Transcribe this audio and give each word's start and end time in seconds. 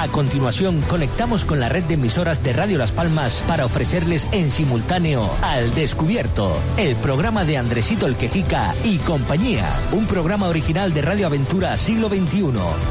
A 0.00 0.08
continuación, 0.08 0.80
conectamos 0.88 1.44
con 1.44 1.60
la 1.60 1.68
red 1.68 1.84
de 1.84 1.92
emisoras 1.92 2.42
de 2.42 2.54
Radio 2.54 2.78
Las 2.78 2.90
Palmas 2.90 3.44
para 3.46 3.66
ofrecerles 3.66 4.26
en 4.32 4.50
simultáneo 4.50 5.30
Al 5.42 5.74
Descubierto, 5.74 6.58
el 6.78 6.96
programa 6.96 7.44
de 7.44 7.58
Andresito 7.58 8.06
el 8.06 8.16
Quejica 8.16 8.74
y 8.82 8.96
compañía. 8.96 9.68
Un 9.92 10.06
programa 10.06 10.48
original 10.48 10.94
de 10.94 11.02
Radio 11.02 11.26
Aventura 11.26 11.76
Siglo 11.76 12.08
XXI. 12.08 12.44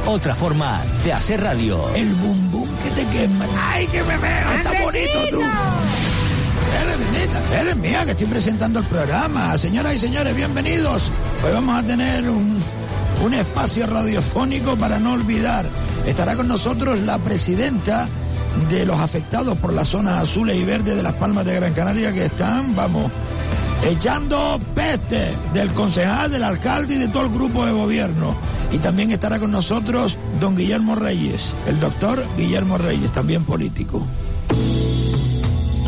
Otra 0.06 0.36
forma 0.36 0.84
de 1.04 1.12
hacer 1.12 1.42
radio. 1.42 1.84
El 1.96 2.14
bum 2.14 2.52
bum 2.52 2.70
que 2.84 2.92
te 2.92 3.08
quema. 3.08 3.48
¡Ay, 3.58 3.88
que 3.88 4.04
me 4.04 4.16
veo! 4.16 4.52
¡Está 4.58 4.84
bonito 4.84 5.20
tú! 5.32 5.42
Eres, 7.60 7.76
mía, 7.78 8.06
que 8.06 8.12
estoy 8.12 8.28
presentando 8.28 8.82
el 8.82 8.86
programa. 8.86 9.58
Señoras 9.58 9.96
y 9.96 10.00
señores, 10.00 10.36
bienvenidos. 10.36 11.12
Hoy 11.44 11.54
vamos 11.54 11.84
a 11.84 11.88
tener 11.88 12.30
un, 12.30 12.62
un 13.24 13.34
espacio 13.34 13.88
radiofónico 13.88 14.76
para 14.76 15.00
no 15.00 15.14
olvidar. 15.14 15.66
Estará 16.06 16.36
con 16.36 16.48
nosotros 16.48 17.00
la 17.00 17.18
presidenta 17.20 18.08
de 18.70 18.86
los 18.86 19.00
afectados 19.00 19.58
por 19.58 19.74
las 19.74 19.90
zonas 19.90 20.22
azules 20.22 20.58
y 20.58 20.64
verdes 20.64 20.96
de 20.96 21.04
las 21.04 21.14
Palmas 21.14 21.46
de 21.46 21.56
Gran 21.56 21.74
Canaria 21.74 22.14
que 22.14 22.26
están, 22.26 22.76
vamos, 22.76 23.12
echando 23.88 24.60
peste 24.76 25.34
del 25.54 25.72
concejal, 25.74 26.32
del 26.32 26.44
alcalde 26.44 26.96
y 26.96 27.00
de 27.00 27.08
todo 27.08 27.24
el 27.24 27.30
grupo 27.30 27.66
de 27.66 27.72
gobierno. 27.72 28.36
Y 28.72 28.78
también 28.78 29.12
estará 29.12 29.40
con 29.40 29.52
nosotros 29.52 30.18
don 30.40 30.56
Guillermo 30.56 30.96
Reyes, 30.96 31.54
el 31.68 31.80
doctor 31.80 32.24
Guillermo 32.38 32.78
Reyes, 32.78 33.12
también 33.12 33.44
político. 33.44 34.06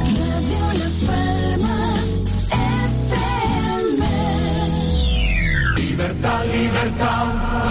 Radio 0.08 0.80
Las 0.80 1.03
Libertad, 6.02 6.45
libertad, 6.45 7.25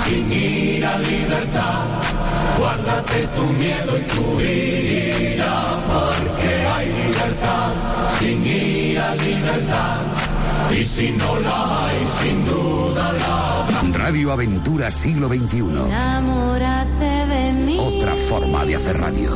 sin 0.06 0.32
ira, 0.32 0.98
libertad. 0.98 1.82
Guárdate 2.58 3.26
tu 3.26 3.42
miedo 3.42 3.98
y 3.98 4.02
tu 4.02 4.40
ira, 4.40 5.56
porque 5.88 6.48
hay 6.72 6.86
libertad, 6.92 7.72
sin 8.20 8.46
ira, 8.46 9.16
libertad. 9.16 9.98
Y 10.70 10.84
si 10.84 11.10
no 11.10 11.40
la 11.40 11.86
hay, 11.86 12.06
sin 12.22 12.46
duda 12.46 13.12
la 13.14 13.62
habrá. 13.64 13.98
Radio 13.98 14.32
Aventura 14.32 14.92
Siglo 14.92 15.26
XXI. 15.26 15.58
Enamórate 15.58 17.26
de 17.26 17.52
mí. 17.52 17.78
Otra 17.80 18.12
forma 18.14 18.64
de 18.64 18.76
hacer 18.76 18.96
radio. 18.96 19.30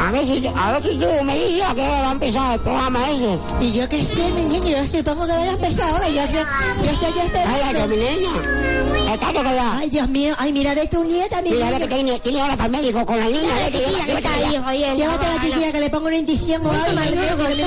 A 0.00 0.12
ver 0.12 0.24
si, 0.24 0.46
a 0.46 0.72
ver 0.72 0.82
si 0.82 0.98
tú 0.98 1.06
me 1.24 1.34
dices 1.34 1.62
a 1.68 1.74
qué 1.74 1.82
hora 1.82 2.00
va 2.02 2.08
a 2.08 2.12
empezar 2.12 2.54
el 2.54 2.60
programa 2.60 2.98
ese. 3.10 3.38
Y 3.60 3.72
yo 3.72 3.88
que 3.88 4.04
sé, 4.04 4.30
mi 4.34 4.44
niño, 4.46 4.68
yo 4.68 4.84
supongo 4.98 5.26
que 5.26 5.32
voy 5.32 5.48
a 5.48 5.50
empezar 5.50 5.90
ahora. 5.90 6.08
Yo, 6.08 6.22
yo, 6.26 6.40
yo 6.84 6.90
estoy 6.90 7.08
Ay, 7.16 7.26
esperando. 7.26 7.80
que 7.80 7.86
mi 7.88 7.96
niña. 7.96 9.12
Estate 9.14 9.34
callada. 9.42 9.76
Ay, 9.78 9.90
Dios 9.90 10.08
mío, 10.08 10.34
ay, 10.38 10.52
mira 10.52 10.74
de 10.74 10.86
tu 10.88 11.04
nieta, 11.04 11.42
mi 11.42 11.50
Mira, 11.50 11.78
que 11.78 11.86
tiene, 11.88 12.18
tiene 12.20 12.42
hora 12.42 12.54
para 12.56 12.66
el 12.66 12.70
médico 12.72 13.04
con 13.04 13.18
la 13.18 13.26
niña. 13.26 13.40
Vete, 13.64 13.78
llévate, 13.78 14.06
llévate 14.06 14.28
allá. 14.28 14.94
Llévate 14.94 15.26
a 15.26 15.34
la 15.36 15.42
chiquilla 15.42 15.72
que 15.72 15.80
le 15.80 15.90
pongo 15.90 16.06
una 16.06 16.16
inyección 16.16 16.64
o 16.66 16.70
algo. 16.70 16.84
que 16.86 16.92
me- 16.92 17.64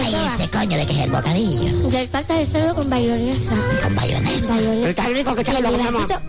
Ay, 0.00 0.14
ese 0.34 0.48
coño 0.50 0.76
de 0.76 0.86
que 0.86 0.92
es 0.92 0.98
el 0.98 1.10
bocadillo. 1.10 1.88
Del 1.88 2.08
pasta 2.08 2.34
de 2.34 2.46
cerdo 2.46 2.74
con 2.74 2.90
bayonesa. 2.90 3.50
Con. 3.82 3.94
Bayonesa. 3.96 4.54
Está 4.88 5.08
rico 5.08 5.34
que 5.34 5.40
está 5.42 5.60
lo 5.60 5.70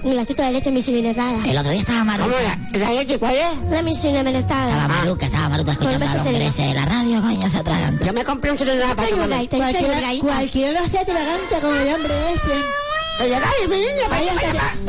Mi 0.03 0.15
vasito, 0.15 0.41
de 0.43 0.51
leche 0.51 0.71
misilinetada. 0.71 1.45
El 1.45 1.57
otro 1.57 1.71
día 1.71 1.81
estaba 1.81 2.03
maruca. 2.03 2.29
¿Cómo 2.29 2.39
era? 2.39 2.85
¿La 2.87 2.93
leche 2.93 3.17
cuál 3.19 3.35
es? 3.35 3.45
Una 3.67 3.81
misilinetada. 3.81 4.87
Estaba 5.09 5.17
maruca, 5.17 5.25
estaba 5.25 5.49
maruca 5.49 5.71
escuchando 5.71 6.05
al 6.05 6.19
hombre 6.19 6.45
ese 6.45 6.61
de 6.61 6.73
la 6.75 6.85
radio, 6.85 7.21
coño, 7.21 7.49
se 7.49 7.57
atraganta. 7.57 8.05
Yo 8.05 8.13
me 8.13 8.23
compré 8.23 8.51
un 8.51 8.57
celular 8.59 8.95
para 8.95 9.07
tengo 9.07 9.25
Cualquiera, 9.25 9.99
cualquiera 10.21 10.87
se 10.87 10.99
atraganta 10.99 11.61
con 11.61 11.75
el 11.75 11.95
hombre 11.95 12.13
este. 12.35 13.23
Oye, 13.23 13.31
dale, 13.31 13.67
mi 13.67 13.75
niña, 13.75 14.07
mira, 14.07 14.33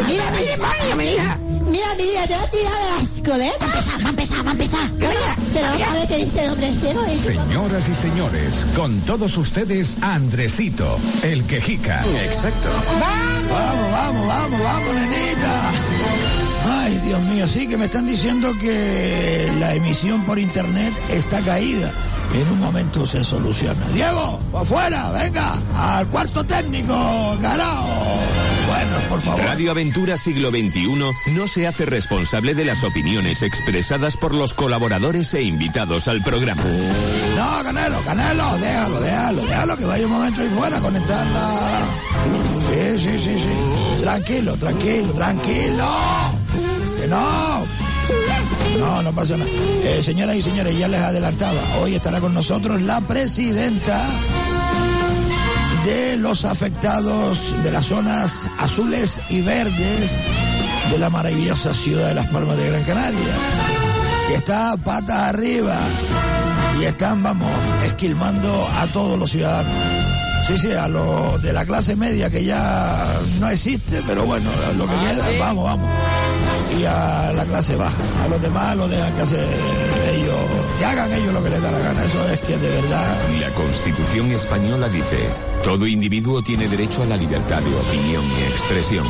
Mira, 0.07 0.25
mira, 0.31 0.57
mira, 0.85 0.97
mi 0.97 1.05
hija. 1.05 1.39
Mira, 1.71 1.95
mi 1.97 2.03
niña, 2.05 2.27
te 2.27 2.35
va 2.35 2.43
a 2.43 2.51
tirar 2.51 2.73
de 2.73 2.91
las 3.01 3.29
coletas. 3.29 3.89
Va 4.05 4.07
a 4.07 4.11
empezar, 4.11 4.47
va 4.47 4.51
a 4.51 4.53
empezar. 4.53 4.91
Pero 4.99 5.67
a 5.67 5.95
ver 5.95 6.09
qué 6.09 6.17
dice 6.17 6.45
el 6.45 6.51
hombre 6.51 6.69
este, 6.69 6.95
¿no? 6.95 7.07
Señoras 7.07 7.89
y 7.89 7.95
señores, 7.95 8.67
con 8.77 9.01
todos 9.01 9.39
ustedes, 9.39 9.97
Andresito, 10.03 10.99
el 11.23 11.45
quejica. 11.45 12.05
Exacto. 12.25 12.69
Vamos, 13.01 13.91
vamos, 13.91 14.27
vamos, 14.29 14.63
vamos, 14.63 14.95
nenita. 14.95 15.73
Ay, 16.91 16.99
Dios 17.07 17.23
mío, 17.23 17.47
sí 17.47 17.69
que 17.69 17.77
me 17.77 17.85
están 17.85 18.07
diciendo 18.07 18.53
que 18.61 19.49
la 19.61 19.75
emisión 19.75 20.25
por 20.25 20.41
internet 20.41 20.93
está 21.09 21.41
caída. 21.41 21.93
En 22.35 22.49
un 22.49 22.59
momento 22.59 23.07
se 23.07 23.23
soluciona. 23.23 23.89
Diego, 23.93 24.41
afuera, 24.57 25.11
venga, 25.13 25.57
al 25.77 26.09
cuarto 26.09 26.43
técnico, 26.45 27.39
carajo. 27.41 28.21
Bueno, 28.67 28.97
por 29.09 29.21
favor. 29.21 29.41
Radio 29.45 29.71
Aventura 29.71 30.17
Siglo 30.17 30.51
XXI 30.51 31.33
no 31.33 31.47
se 31.47 31.69
hace 31.69 31.87
responsable 31.87 32.55
de 32.55 32.65
las 32.65 32.83
opiniones 32.83 33.43
expresadas 33.43 34.17
por 34.17 34.35
los 34.35 34.53
colaboradores 34.53 35.33
e 35.35 35.43
invitados 35.43 36.09
al 36.09 36.23
programa. 36.23 36.63
No, 37.37 37.63
Canelo, 37.63 38.01
Canelo, 38.01 38.59
déjalo, 38.59 39.01
déjalo, 39.01 39.43
déjalo 39.43 39.77
que 39.77 39.85
vaya 39.85 40.07
un 40.07 40.13
momento 40.13 40.41
ahí 40.41 40.49
fuera 40.49 40.79
a. 40.79 41.81
Sí, 42.73 42.99
sí, 42.99 43.19
sí, 43.19 43.35
sí. 43.39 44.03
Tranquilo, 44.03 44.57
tranquilo, 44.57 45.13
tranquilo. 45.13 46.40
No. 47.11 47.67
No, 48.79 49.03
no 49.03 49.13
pasa 49.13 49.37
nada. 49.37 49.51
Eh, 49.85 50.01
señoras 50.03 50.37
y 50.37 50.43
señores, 50.43 50.79
ya 50.79 50.87
les 50.87 51.01
adelantaba, 51.01 51.61
hoy 51.81 51.97
estará 51.97 52.21
con 52.21 52.33
nosotros 52.33 52.81
la 52.83 53.01
presidenta 53.01 54.01
de 55.85 56.17
los 56.17 56.45
afectados 56.45 57.55
de 57.65 57.73
las 57.73 57.87
zonas 57.87 58.47
azules 58.59 59.21
y 59.29 59.41
verdes 59.41 60.27
de 60.91 60.99
la 60.99 61.11
maravillosa 61.11 61.75
ciudad 61.75 62.09
de 62.09 62.15
Las 62.15 62.27
Palmas 62.29 62.57
de 62.57 62.69
Gran 62.69 62.85
Canaria, 62.85 63.35
que 64.29 64.35
está 64.37 64.77
patas 64.77 65.35
arriba 65.35 65.77
y 66.81 66.85
están, 66.85 67.23
vamos, 67.23 67.51
esquilmando 67.85 68.69
a 68.81 68.87
todos 68.89 69.19
los 69.19 69.31
ciudadanos. 69.31 69.73
Sí, 70.47 70.59
sí, 70.59 70.73
a 70.73 70.89
los 70.89 71.43
de 71.43 71.53
la 71.53 71.65
clase 71.65 71.97
media 71.97 72.31
que 72.31 72.45
ya 72.45 73.05
no 73.41 73.49
existe, 73.51 74.01
pero 74.07 74.27
bueno, 74.27 74.51
lo 74.79 74.87
que 74.87 74.95
queda, 74.95 75.29
vamos, 75.39 75.65
vamos. 75.65 75.89
Y 76.79 76.85
a 76.85 77.33
la 77.35 77.45
clase 77.45 77.77
baja. 77.77 77.97
A 78.25 78.29
los 78.29 78.41
demás 78.41 78.77
lo 78.77 78.89
dejan 78.89 79.13
que 79.15 79.23
hacer 79.23 79.47
ellos, 80.13 80.37
que 80.79 80.85
hagan 80.85 81.13
ellos 81.13 81.35
lo 81.35 81.43
que 81.43 81.51
les 81.51 81.63
da 81.63 81.71
la 81.71 81.79
gana. 81.79 82.05
Eso 82.05 82.29
es 82.29 82.41
que 82.41 82.57
de 82.57 82.69
verdad 82.69 83.19
La 83.41 83.51
Constitución 83.55 84.31
española 84.31 84.89
dice, 84.89 85.19
todo 85.65 85.87
individuo 85.87 86.43
tiene 86.43 86.69
derecho 86.69 87.03
a 87.03 87.07
la 87.07 87.17
libertad 87.17 87.61
de 87.61 87.75
opinión 87.75 88.25
y 88.25 88.43
expresión. 88.51 89.05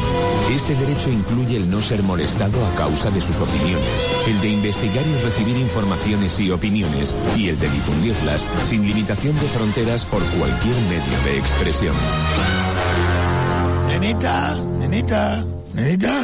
Este 0.54 0.74
derecho 0.74 1.10
incluye 1.10 1.56
el 1.56 1.70
no 1.70 1.80
ser 1.80 2.02
molestado 2.02 2.64
a 2.66 2.74
causa 2.76 3.10
de 3.10 3.20
sus 3.20 3.38
opiniones, 3.40 4.08
el 4.26 4.40
de 4.40 4.48
investigar 4.48 5.04
y 5.06 5.24
recibir 5.24 5.56
informaciones 5.56 6.38
y 6.40 6.50
opiniones, 6.50 7.14
y 7.36 7.48
el 7.48 7.58
de 7.58 7.68
difundirlas 7.70 8.44
sin 8.68 8.86
limitación 8.86 9.34
de 9.38 9.46
fronteras 9.48 10.04
por 10.04 10.22
cualquier 10.22 10.76
medio 10.88 11.24
de 11.24 11.38
expresión. 11.38 11.94
Nenita, 13.88 14.56
nenita, 14.78 15.44
nenita, 15.74 16.22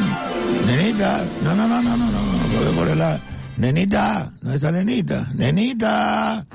nenita. 0.65 1.25
No, 1.43 1.55
no, 1.55 1.67
no, 1.67 1.81
no, 1.81 1.97
no, 1.97 2.11
no, 2.11 2.71
no, 2.71 2.85
no, 2.85 2.95
la... 2.95 3.19
Nenita, 3.57 4.31
¿dónde 4.41 4.57
está 4.57 4.71
nenita? 4.71 5.27
Nenita. 5.33 6.45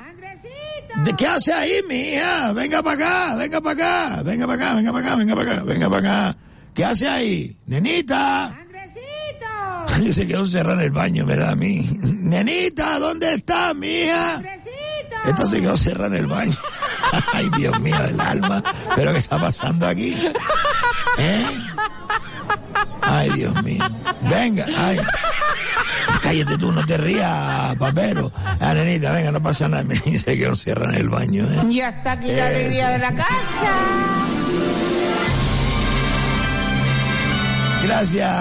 ¿De 1.03 1.13
qué 1.15 1.27
hace 1.27 1.51
ahí, 1.51 1.81
mija? 1.89 2.53
Venga 2.53 2.81
para 2.81 2.95
acá, 2.95 3.35
venga 3.35 3.59
para 3.59 3.73
acá, 3.73 4.23
venga 4.23 4.47
para 4.47 4.65
acá, 4.65 4.75
venga 4.75 4.91
para 4.93 5.05
acá, 5.05 5.15
venga 5.17 5.35
para 5.35 5.51
acá, 5.51 5.63
venga 5.63 5.89
para 5.89 6.09
acá. 6.09 6.37
¿Qué 6.73 6.85
hace 6.85 7.09
ahí? 7.09 7.57
Nenita. 7.65 8.45
¡Andresito! 8.45 10.13
Se 10.13 10.25
quedó 10.25 10.41
encerrado 10.41 10.79
en 10.79 10.85
el 10.85 10.91
baño, 10.91 11.25
me 11.25 11.35
da 11.35 11.51
a 11.51 11.55
mí. 11.55 11.89
Nenita, 12.03 12.99
¿dónde 12.99 13.33
está, 13.33 13.73
mija? 13.73 14.41
Esta 15.25 15.47
se 15.47 15.61
quedó 15.61 15.77
cerrada 15.77 16.17
en 16.17 16.23
el 16.23 16.27
baño. 16.27 16.57
Ay, 17.33 17.49
Dios 17.57 17.79
mío 17.79 17.97
del 18.03 18.19
alma. 18.19 18.63
¿Pero 18.95 19.13
qué 19.13 19.19
está 19.19 19.37
pasando 19.37 19.87
aquí? 19.87 20.15
¿Eh? 21.17 21.45
Ay, 23.13 23.29
Dios 23.31 23.63
mío. 23.63 23.83
Venga, 24.29 24.65
ay. 24.77 24.97
Cállate 26.21 26.57
tú, 26.57 26.71
no 26.71 26.85
te 26.85 26.97
rías, 26.97 27.75
papero. 27.75 28.31
Ah, 28.59 28.73
nenita, 28.73 29.11
venga, 29.11 29.31
no 29.31 29.41
pasa 29.41 29.67
nada. 29.67 29.83
Me 29.83 29.95
dice 30.05 30.37
que 30.37 30.47
no 30.47 30.55
cierran 30.55 30.95
el 30.95 31.09
baño, 31.09 31.43
¿eh? 31.43 31.79
Está 31.79 32.13
aquí 32.13 32.31
la 32.31 32.47
alegría 32.47 32.89
de 32.89 32.99
la 32.99 33.13
casa. 33.13 33.33
Gracias, 37.83 38.31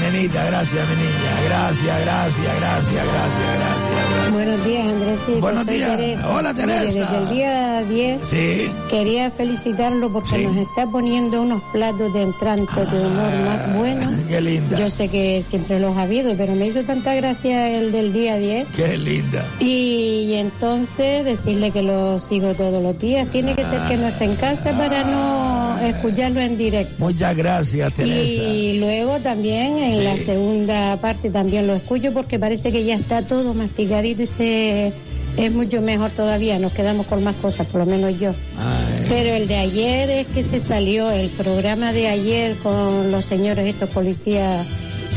nenita, 0.00 0.44
gracias, 0.46 0.88
mi 0.88 0.96
niña. 0.96 1.32
Gracias, 1.48 2.00
gracias, 2.04 2.60
gracias, 2.60 3.04
gracias, 3.06 3.58
gracias. 3.58 4.32
Buenos 4.32 4.64
días, 4.64 4.86
Andresito. 4.86 5.40
Buenos 5.40 5.64
Soy 5.66 5.74
días. 5.76 5.96
Teresa. 5.96 6.28
Hola, 6.30 6.52
Mire, 6.52 6.66
Teresa. 6.66 6.98
Desde 7.00 7.18
el 7.18 7.28
día 7.30 7.82
10 7.88 8.28
Sí. 8.28 8.72
quería 8.90 9.30
felicitarlo 9.30 10.12
porque 10.12 10.30
Sí. 10.38 10.44
nos 10.46 10.56
está 10.56 10.86
poniendo 10.86 11.42
unos 11.42 11.62
platos 11.72 12.12
de 12.14 12.22
entrante 12.22 12.74
de 12.74 12.98
honor 13.04 13.32
más 13.46 13.76
buenos. 13.76 14.12
Qué 14.28 14.40
linda. 14.40 14.78
Yo 14.78 14.90
sé 14.90 15.08
que 15.08 15.42
siempre 15.42 15.78
los 15.78 15.96
ha 15.96 16.02
habido, 16.02 16.34
pero 16.36 16.54
me 16.54 16.66
hizo 16.66 16.82
tanta 16.82 17.14
gracia 17.14 17.70
el 17.78 17.92
del 17.92 18.12
día 18.12 18.36
10. 18.36 18.66
Qué 18.74 18.96
linda. 18.98 19.44
Y 19.60 20.34
entonces 20.34 21.24
decirle 21.24 21.70
que 21.70 21.82
lo 21.82 22.18
sigo 22.18 22.54
todos 22.54 22.82
los 22.82 22.98
días. 22.98 23.28
Tiene 23.28 23.54
que 23.54 23.64
ser 23.64 23.80
que 23.88 23.96
no 23.96 24.08
esté 24.08 24.24
en 24.24 24.34
casa 24.36 24.70
para 24.72 25.04
no 25.04 25.78
escucharlo 25.84 26.40
en 26.40 26.56
directo. 26.56 26.94
Muchas 26.98 27.36
gracias, 27.36 27.92
Teresa. 27.92 28.42
Y 28.42 28.71
luego 28.78 29.18
también 29.20 29.78
en 29.78 29.98
Sí. 29.98 30.04
la 30.04 30.16
segunda 30.16 30.96
parte 30.98 31.30
también 31.30 31.66
lo 31.66 31.74
escucho 31.74 32.12
porque 32.12 32.38
parece 32.38 32.70
que 32.72 32.84
ya 32.84 32.94
está 32.94 33.22
todo 33.22 33.54
masticadito 33.54 34.22
y 34.22 34.26
se 34.26 34.92
es 35.36 35.50
mucho 35.52 35.80
mejor 35.80 36.10
todavía. 36.10 36.58
Nos 36.58 36.72
quedamos 36.72 37.06
con 37.06 37.24
más 37.24 37.34
cosas, 37.36 37.66
por 37.66 37.80
lo 37.80 37.86
menos 37.86 38.18
yo. 38.20 38.30
Ay, 38.58 39.06
Pero 39.08 39.30
el 39.34 39.48
de 39.48 39.56
ayer 39.56 40.10
es 40.10 40.26
que 40.26 40.42
se 40.44 40.60
salió, 40.60 41.10
el 41.10 41.28
programa 41.30 41.92
de 41.92 42.08
ayer 42.08 42.54
con 42.56 43.10
los 43.10 43.24
señores 43.24 43.66
estos 43.66 43.88
policías 43.90 44.66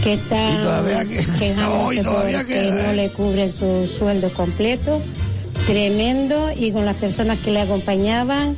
que 0.04 0.13
están 0.13 0.54
Y 1.04 1.07
que- 1.07 1.25
quejándose 1.40 1.56
No, 1.56 1.92
y 1.94 2.00
todavía 2.00 2.38
porque 2.40 2.54
queda, 2.54 2.84
no 2.84 2.92
¿eh? 2.92 2.96
le 2.96 3.10
cubren 3.10 3.54
su 3.54 3.88
sueldo 3.88 4.30
completo. 4.31 5.02
Tremendo 5.68 6.52
y 6.56 6.72
con 6.72 6.86
las 6.86 6.96
personas 6.98 7.40
que 7.40 7.50
le 7.52 7.62
acompañaban 7.62 8.56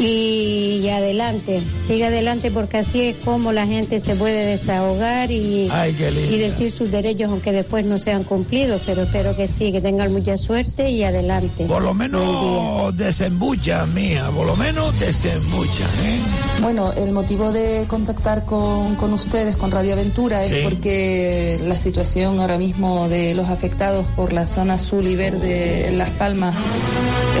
y, 0.00 0.88
adelante, 0.88 1.60
sigue 1.86 2.06
adelante 2.06 2.50
porque 2.50 2.78
así 2.78 3.00
es 3.02 3.16
como 3.24 3.52
la 3.52 3.66
gente 3.66 3.98
se 3.98 4.14
puede 4.16 4.46
desahogar 4.46 5.30
y, 5.30 5.68
Ay, 5.70 5.94
y 6.30 6.38
decir 6.38 6.72
sus 6.72 6.90
derechos 6.90 7.30
aunque 7.30 7.52
después 7.52 7.84
no 7.84 7.98
sean 7.98 8.24
cumplidos, 8.24 8.82
pero 8.86 9.02
espero 9.02 9.36
que 9.36 9.46
sí, 9.46 9.72
que 9.72 9.80
tengan 9.80 10.12
mucha 10.12 10.36
suerte 10.38 10.90
y 10.90 11.04
adelante. 11.04 11.66
Por 11.66 11.82
lo 11.82 11.94
menos 11.94 12.96
desembucha, 12.96 13.86
mía. 13.86 14.30
Por 14.34 14.46
lo 14.46 14.56
menos 14.56 14.98
desembucha, 14.98 15.84
¿eh? 16.04 16.18
Bueno, 16.62 16.92
el 16.92 17.12
motivo 17.12 17.52
de 17.52 17.84
contactar 17.86 18.44
con, 18.44 18.96
con 18.96 19.12
ustedes, 19.12 19.56
con 19.56 19.70
Radio 19.70 19.92
Aventura, 19.92 20.44
es 20.44 20.50
Sí. 20.50 20.60
porque 20.64 21.58
la 21.66 21.76
situación 21.76 22.40
ahora 22.40 22.58
mismo 22.58 23.08
de 23.08 23.34
los 23.34 23.48
afectados 23.48 24.04
por 24.16 24.32
la 24.32 24.46
zona 24.46 24.74
azul 24.74 25.06
y 25.06 25.14
verde 25.14 25.88
en 25.88 25.98
Las 25.98 26.10
Palmas 26.10 26.54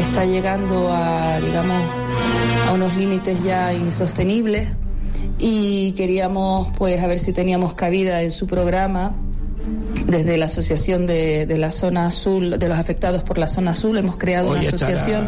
está 0.00 0.24
llegando 0.24 0.88
a, 0.92 1.40
digamos, 1.40 1.82
a 2.68 2.72
unos 2.72 2.96
límites 2.96 3.42
ya 3.42 3.72
insostenibles 3.72 4.68
y 5.38 5.92
queríamos, 5.92 6.68
pues, 6.76 7.02
a 7.02 7.06
ver 7.06 7.18
si 7.18 7.32
teníamos 7.32 7.74
cabida 7.74 8.22
en 8.22 8.30
su 8.30 8.46
programa 8.46 9.14
desde 10.06 10.36
la 10.36 10.46
Asociación 10.46 11.06
de, 11.06 11.46
de 11.46 11.58
la 11.58 11.70
Zona 11.70 12.06
Azul, 12.06 12.58
de 12.58 12.68
los 12.68 12.78
afectados 12.78 13.22
por 13.22 13.38
la 13.38 13.46
Zona 13.46 13.72
Azul, 13.72 13.96
hemos 13.98 14.16
creado 14.16 14.48
Hoy 14.48 14.58
una 14.58 14.68
estará, 14.68 14.92
asociación 14.92 15.26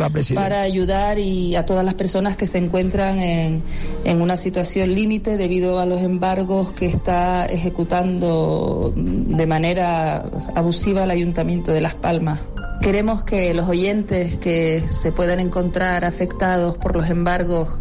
la 0.00 0.10
para 0.34 0.60
ayudar 0.62 1.18
y 1.18 1.54
a 1.56 1.64
todas 1.64 1.84
las 1.84 1.94
personas 1.94 2.36
que 2.36 2.46
se 2.46 2.58
encuentran 2.58 3.20
en, 3.20 3.62
en 4.04 4.20
una 4.20 4.36
situación 4.36 4.94
límite 4.94 5.36
debido 5.36 5.78
a 5.78 5.86
los 5.86 6.00
embargos 6.02 6.72
que 6.72 6.86
está 6.86 7.46
ejecutando 7.46 8.92
de 8.96 9.46
manera 9.46 10.24
abusiva 10.54 11.04
el 11.04 11.10
Ayuntamiento 11.10 11.72
de 11.72 11.80
Las 11.80 11.94
Palmas. 11.94 12.40
Queremos 12.84 13.24
que 13.24 13.54
los 13.54 13.66
oyentes 13.66 14.36
que 14.36 14.82
se 14.86 15.10
puedan 15.10 15.40
encontrar 15.40 16.04
afectados 16.04 16.76
por 16.76 16.94
los 16.94 17.08
embargos 17.08 17.78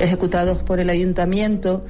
ejecutados 0.00 0.62
por 0.62 0.80
el 0.80 0.88
Ayuntamiento 0.88 1.84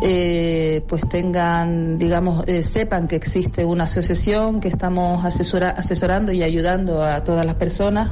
eh, 0.00 0.80
pues 0.88 1.06
tengan, 1.06 1.98
digamos, 1.98 2.44
eh, 2.48 2.62
sepan 2.62 3.08
que 3.08 3.16
existe 3.16 3.66
una 3.66 3.84
asociación 3.84 4.60
que 4.60 4.68
estamos 4.68 5.22
asesora- 5.22 5.74
asesorando 5.76 6.32
y 6.32 6.42
ayudando 6.42 7.02
a 7.02 7.24
todas 7.24 7.44
las 7.44 7.56
personas 7.56 8.10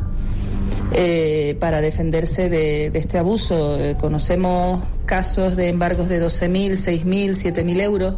eh, 0.92 1.56
para 1.58 1.80
defenderse 1.80 2.50
de, 2.50 2.90
de 2.90 2.98
este 2.98 3.16
abuso. 3.16 3.78
Conocemos 3.98 4.84
casos 5.06 5.56
de 5.56 5.70
embargos 5.70 6.08
de 6.08 6.20
12.000, 6.22 6.72
6.000, 6.72 7.30
7.000 7.30 7.80
euros. 7.80 8.16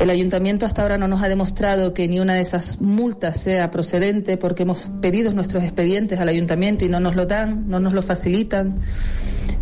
El 0.00 0.08
ayuntamiento 0.08 0.64
hasta 0.64 0.80
ahora 0.80 0.96
no 0.96 1.08
nos 1.08 1.22
ha 1.22 1.28
demostrado 1.28 1.92
que 1.92 2.08
ni 2.08 2.20
una 2.20 2.32
de 2.32 2.40
esas 2.40 2.80
multas 2.80 3.38
sea 3.38 3.70
procedente 3.70 4.38
porque 4.38 4.62
hemos 4.62 4.88
pedido 5.02 5.30
nuestros 5.32 5.62
expedientes 5.62 6.18
al 6.18 6.28
ayuntamiento 6.30 6.86
y 6.86 6.88
no 6.88 7.00
nos 7.00 7.16
lo 7.16 7.26
dan, 7.26 7.68
no 7.68 7.80
nos 7.80 7.92
lo 7.92 8.00
facilitan. 8.00 8.78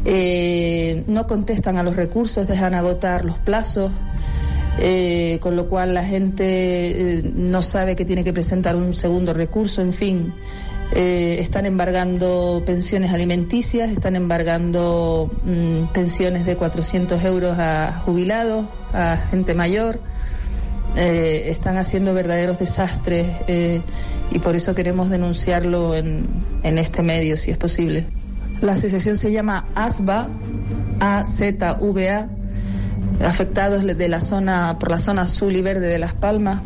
Eh, 0.05 1.03
no 1.09 1.27
contestan 1.27 1.77
a 1.77 1.83
los 1.83 1.97
recursos, 1.97 2.47
dejan 2.47 2.75
agotar 2.75 3.25
los 3.25 3.39
plazos. 3.41 3.91
eh, 4.81 5.39
con 5.41 5.57
lo 5.57 5.67
cual 5.67 5.93
la 5.93 6.05
gente 6.05 6.45
eh, 7.19 7.33
no 7.35 7.63
sabe 7.63 7.97
que 7.97 8.05
tiene 8.05 8.23
que 8.23 8.33
presentar 8.33 8.77
un 8.77 8.95
segundo 8.95 9.35
recurso, 9.35 9.83
en 9.83 9.93
fin. 9.93 10.33
Eh, 10.93 11.39
están 11.41 11.67
embargando 11.67 12.63
pensiones 12.65 13.13
alimenticias, 13.13 13.91
están 13.91 14.15
embargando 14.15 15.29
mm, 15.45 15.93
pensiones 15.93 16.47
de 16.47 16.55
400 16.55 17.25
euros 17.25 17.59
a 17.59 18.01
jubilados, 18.05 18.67
a 18.93 19.17
gente 19.31 19.53
mayor. 19.55 20.01
Eh, 21.01 21.49
están 21.51 21.77
haciendo 21.77 22.13
verdaderos 22.13 22.59
desastres 22.59 23.25
eh, 23.47 23.81
y 24.33 24.41
por 24.41 24.57
eso 24.57 24.75
queremos 24.75 25.11
denunciarlo 25.11 25.95
en, 25.95 26.27
en 26.65 26.77
este 26.77 27.05
medio, 27.05 27.37
si 27.37 27.53
es 27.53 27.57
posible. 27.57 28.05
La 28.61 28.73
asociación 28.73 29.17
se 29.17 29.31
llama 29.31 29.69
ASBA, 29.77 30.29
A-Z-V-A, 30.99 32.29
afectados 33.25 33.85
de 33.85 34.09
la 34.09 34.21
zona, 34.21 34.77
por 34.81 34.91
la 34.91 34.99
zona 34.99 35.23
azul 35.23 35.55
y 35.55 35.63
verde 35.63 35.87
de 35.87 35.99
Las 35.99 36.15
Palmas. 36.15 36.63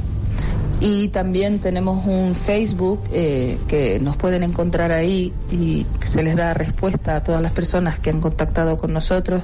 Y 0.81 1.09
también 1.09 1.59
tenemos 1.59 2.07
un 2.07 2.35
Facebook 2.35 3.03
eh, 3.13 3.59
que 3.69 4.01
nos 4.01 4.17
pueden 4.17 4.43
encontrar 4.45 4.93
ahí 4.93 5.35
y 5.51 5.87
se 6.01 6.23
les 6.23 6.37
da 6.37 6.55
respuesta 6.55 7.17
a 7.17 7.23
todas 7.23 7.43
las 7.43 7.53
personas 7.53 8.01
que 8.01 8.09
han 8.09 8.23
contactado 8.23 8.79
con 8.79 8.95
nosotros. 8.95 9.43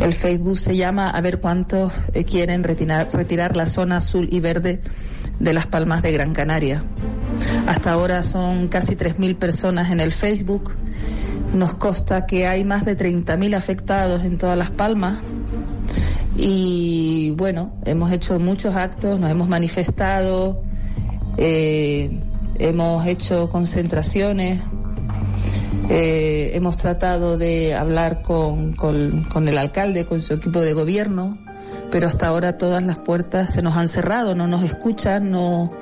El 0.00 0.14
Facebook 0.14 0.56
se 0.56 0.76
llama 0.76 1.10
A 1.10 1.20
ver 1.20 1.40
cuántos 1.40 1.92
eh, 2.14 2.24
quieren 2.24 2.64
retirar, 2.64 3.54
la 3.54 3.66
zona 3.66 3.98
azul 3.98 4.28
y 4.32 4.40
verde 4.40 4.80
de 5.38 5.52
Las 5.52 5.66
Palmas 5.66 6.02
de 6.02 6.10
Gran 6.10 6.32
Canaria. 6.32 6.82
Hasta 7.66 7.92
ahora 7.92 8.22
son 8.22 8.68
casi 8.68 8.96
3.000 8.96 9.36
personas 9.36 9.90
en 9.90 10.00
el 10.00 10.12
Facebook. 10.12 10.74
Nos 11.54 11.74
consta 11.74 12.24
que 12.24 12.46
hay 12.46 12.64
más 12.64 12.86
de 12.86 12.96
30.000 12.96 13.54
afectados 13.54 14.24
en 14.24 14.38
todas 14.38 14.56
Las 14.56 14.70
Palmas. 14.70 15.18
Y 16.34 17.32
bueno, 17.36 17.74
hemos 17.84 18.10
hecho 18.10 18.38
muchos 18.38 18.76
actos, 18.76 19.20
nos 19.20 19.30
hemos 19.30 19.48
manifestado, 19.48 20.62
eh, 21.36 22.22
hemos 22.58 23.06
hecho 23.06 23.50
concentraciones, 23.50 24.60
eh, 25.88 26.52
hemos 26.54 26.76
tratado 26.76 27.38
de 27.38 27.74
hablar 27.74 28.22
con, 28.22 28.74
con, 28.74 29.48
el 29.48 29.58
alcalde, 29.58 30.04
con 30.04 30.20
su 30.20 30.34
equipo 30.34 30.60
de 30.60 30.72
gobierno, 30.72 31.36
pero 31.90 32.06
hasta 32.06 32.28
ahora 32.28 32.58
todas 32.58 32.82
las 32.82 32.98
puertas 32.98 33.52
se 33.52 33.62
nos 33.62 33.76
han 33.76 33.88
cerrado, 33.88 34.34
no 34.34 34.46
nos 34.46 34.62
escuchan, 34.62 35.30
no, 35.30 35.72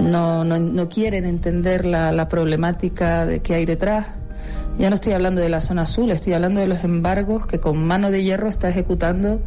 no, 0.00 0.44
no, 0.44 0.58
no 0.58 0.88
quieren 0.88 1.24
entender 1.24 1.86
la, 1.86 2.28
problemática 2.28 3.24
de 3.26 3.40
que 3.40 3.54
hay 3.54 3.64
detrás. 3.64 4.08
Ya 4.78 4.90
no 4.90 4.94
estoy 4.94 5.12
hablando 5.12 5.40
de 5.40 5.48
la 5.48 5.60
zona 5.60 5.82
azul, 5.82 6.10
estoy 6.10 6.34
hablando 6.34 6.60
de 6.60 6.68
los 6.68 6.84
embargos 6.84 7.46
que 7.46 7.58
con 7.58 7.84
mano 7.84 8.10
de 8.10 8.22
hierro 8.22 8.48
está 8.48 8.68
ejecutando 8.68 9.40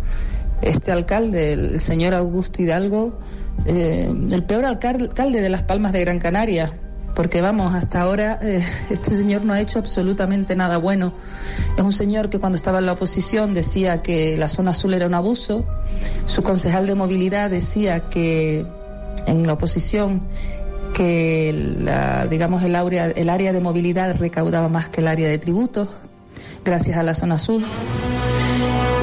este 0.62 0.92
alcalde, 0.92 1.54
el 1.54 1.80
señor 1.80 2.14
Augusto 2.14 2.62
Hidalgo, 2.62 3.18
eh, 3.66 4.12
el 4.32 4.44
peor 4.44 4.66
alcal- 4.66 5.02
alcalde 5.02 5.42
de 5.42 5.50
Las 5.50 5.64
Palmas 5.64 5.94
de 5.94 6.02
Gran 6.02 6.20
Canaria. 6.20 6.72
Porque 7.16 7.42
vamos, 7.42 7.74
hasta 7.74 8.02
ahora 8.02 8.40
eh, 8.42 8.62
este 8.90 9.12
señor 9.12 9.44
no 9.44 9.54
ha 9.54 9.62
hecho 9.62 9.80
absolutamente 9.80 10.56
nada 10.56 10.78
bueno. 10.78 11.14
Es 11.78 11.84
un 11.84 11.94
señor 11.94 12.30
que 12.30 12.40
cuando 12.40 12.56
estaba 12.56 12.80
en 12.80 12.86
la 12.86 12.94
oposición 12.94 13.54
decía 13.54 14.02
que 14.02 14.38
la 14.38 14.50
zona 14.50 14.72
azul 14.72 14.94
era 14.94 15.06
un 15.06 15.14
abuso. 15.14 15.66
Su 16.26 16.44
concejal 16.44 16.88
de 16.88 16.96
movilidad 16.96 17.50
decía 17.50 18.10
que 18.10 18.66
en 19.28 19.46
la 19.46 19.54
oposición 19.54 20.22
que 20.94 21.54
la, 21.80 22.28
digamos 22.28 22.64
el 22.64 22.76
área, 22.76 23.08
el 23.08 23.30
área 23.30 23.54
de 23.54 23.62
movilidad 23.62 24.18
recaudaba 24.18 24.68
más 24.70 24.90
que 24.90 25.02
el 25.02 25.08
área 25.08 25.28
de 25.30 25.38
tributos, 25.38 25.90
gracias 26.66 26.98
a 26.98 27.04
la 27.04 27.14
zona 27.14 27.36
azul. 27.36 27.64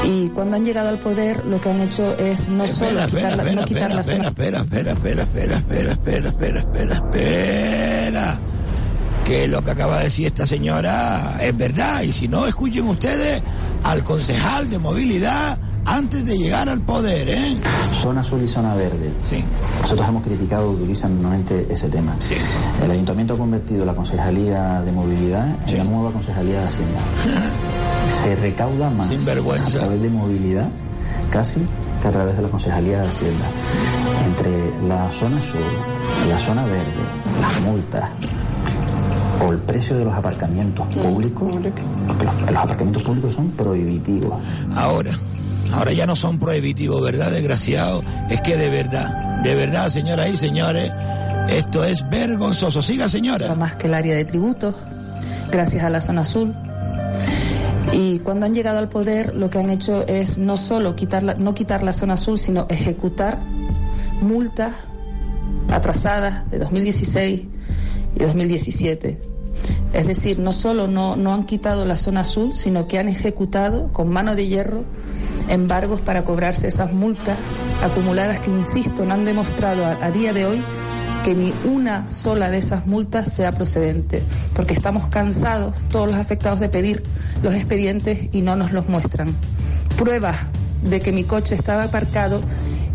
Y 0.08 0.30
cuando 0.30 0.56
han 0.56 0.64
llegado 0.64 0.88
al 0.88 0.98
poder, 0.98 1.44
lo 1.44 1.60
que 1.60 1.68
han 1.68 1.80
hecho 1.80 2.16
es 2.16 2.48
no 2.48 2.66
solo 2.66 3.04
quitar, 3.06 3.36
la, 3.36 3.44
no 3.52 3.64
quitar 3.66 3.94
la 3.94 4.02
zona 4.02 4.28
espera, 4.28 4.60
espera, 4.60 4.92
espera, 4.92 5.22
espera, 5.24 5.56
espera, 5.58 5.92
espera, 5.92 6.28
espera, 6.30 6.60
espera, 6.60 6.94
espera. 6.94 8.40
Que 9.26 9.46
lo 9.46 9.62
que 9.62 9.70
acaba 9.70 9.98
de 9.98 10.04
decir 10.04 10.28
esta 10.28 10.46
señora 10.46 11.36
es 11.42 11.54
verdad. 11.54 12.00
Y 12.00 12.14
si 12.14 12.26
no, 12.26 12.46
escuchen 12.46 12.88
ustedes 12.88 13.42
al 13.84 14.02
concejal 14.02 14.70
de 14.70 14.78
movilidad 14.78 15.58
antes 15.88 16.24
de 16.26 16.36
llegar 16.36 16.68
al 16.68 16.80
poder, 16.80 17.28
¿eh? 17.28 17.56
Zona 17.92 18.20
azul 18.20 18.42
y 18.42 18.48
zona 18.48 18.74
verde. 18.74 19.10
Sí. 19.28 19.42
Nosotros 19.80 20.08
hemos 20.08 20.22
criticado 20.22 20.72
durísimamente 20.74 21.66
ese 21.70 21.88
tema. 21.88 22.16
El 22.82 22.90
ayuntamiento 22.90 23.34
ha 23.34 23.38
convertido 23.38 23.84
la 23.84 23.94
concejalía 23.94 24.82
de 24.82 24.92
movilidad 24.92 25.48
en 25.66 25.78
la 25.78 25.84
nueva 25.84 26.12
concejalía 26.12 26.60
de 26.60 26.66
hacienda. 26.66 27.00
Se 28.22 28.36
recauda 28.36 28.90
más 28.90 29.10
a 29.10 29.70
través 29.70 30.02
de 30.02 30.10
movilidad 30.10 30.68
casi 31.30 31.60
que 32.00 32.08
a 32.08 32.10
través 32.10 32.36
de 32.36 32.42
la 32.42 32.48
Concejalía 32.48 33.02
de 33.02 33.08
Hacienda. 33.08 33.44
Entre 34.24 34.86
la 34.86 35.10
zona 35.10 35.40
sur, 35.42 35.60
la 36.28 36.38
zona 36.38 36.64
verde, 36.64 36.82
las 37.40 37.60
multas 37.62 38.10
o 39.44 39.52
el 39.52 39.58
precio 39.58 39.96
de 39.96 40.04
los 40.04 40.14
aparcamientos 40.14 40.86
públicos, 40.94 41.52
porque 41.52 42.24
los, 42.24 42.40
los 42.50 42.56
aparcamientos 42.56 43.02
públicos 43.02 43.34
son 43.34 43.50
prohibitivos. 43.50 44.40
Ahora, 44.74 45.18
ahora 45.72 45.92
ya 45.92 46.06
no 46.06 46.16
son 46.16 46.38
prohibitivos, 46.38 47.02
¿verdad, 47.02 47.30
desgraciado? 47.30 48.02
Es 48.30 48.40
que 48.40 48.56
de 48.56 48.68
verdad, 48.68 49.42
de 49.42 49.54
verdad, 49.54 49.88
señoras 49.90 50.30
y 50.30 50.36
señores, 50.36 50.92
esto 51.48 51.84
es 51.84 52.08
vergonzoso. 52.08 52.82
Siga, 52.82 53.08
señora. 53.08 53.54
más 53.54 53.76
que 53.76 53.86
el 53.86 53.94
área 53.94 54.14
de 54.14 54.24
tributos, 54.24 54.74
gracias 55.50 55.84
a 55.84 55.90
la 55.90 56.00
zona 56.00 56.22
azul. 56.22 56.54
Y 57.92 58.18
cuando 58.18 58.46
han 58.46 58.54
llegado 58.54 58.78
al 58.78 58.88
poder, 58.88 59.34
lo 59.34 59.48
que 59.48 59.58
han 59.58 59.70
hecho 59.70 60.06
es 60.06 60.38
no 60.38 60.56
solo 60.56 60.94
quitar 60.94 61.22
la, 61.22 61.34
no 61.34 61.54
quitar 61.54 61.82
la 61.82 61.92
zona 61.92 62.14
azul, 62.14 62.38
sino 62.38 62.66
ejecutar 62.68 63.38
multas 64.20 64.74
atrasadas 65.70 66.50
de 66.50 66.58
2016 66.58 67.46
y 68.14 68.18
2017. 68.18 69.37
Es 69.92 70.06
decir, 70.06 70.38
no 70.38 70.52
solo 70.52 70.86
no, 70.86 71.16
no 71.16 71.32
han 71.32 71.44
quitado 71.44 71.84
la 71.84 71.96
zona 71.96 72.20
azul, 72.20 72.54
sino 72.54 72.86
que 72.86 72.98
han 72.98 73.08
ejecutado 73.08 73.90
con 73.92 74.10
mano 74.10 74.34
de 74.34 74.46
hierro 74.46 74.84
embargos 75.48 76.02
para 76.02 76.24
cobrarse 76.24 76.68
esas 76.68 76.92
multas 76.92 77.38
acumuladas 77.82 78.40
que, 78.40 78.50
insisto, 78.50 79.04
no 79.04 79.14
han 79.14 79.24
demostrado 79.24 79.86
a, 79.86 79.92
a 80.04 80.10
día 80.10 80.32
de 80.32 80.44
hoy 80.44 80.62
que 81.24 81.34
ni 81.34 81.52
una 81.64 82.06
sola 82.08 82.50
de 82.50 82.58
esas 82.58 82.86
multas 82.86 83.32
sea 83.32 83.52
procedente, 83.52 84.22
porque 84.54 84.74
estamos 84.74 85.08
cansados, 85.08 85.74
todos 85.90 86.08
los 86.08 86.16
afectados, 86.16 86.60
de 86.60 86.68
pedir 86.68 87.02
los 87.42 87.54
expedientes 87.54 88.28
y 88.32 88.42
no 88.42 88.56
nos 88.56 88.72
los 88.72 88.88
muestran. 88.88 89.34
Pruebas 89.96 90.36
de 90.82 91.00
que 91.00 91.12
mi 91.12 91.24
coche 91.24 91.54
estaba 91.54 91.84
aparcado 91.84 92.40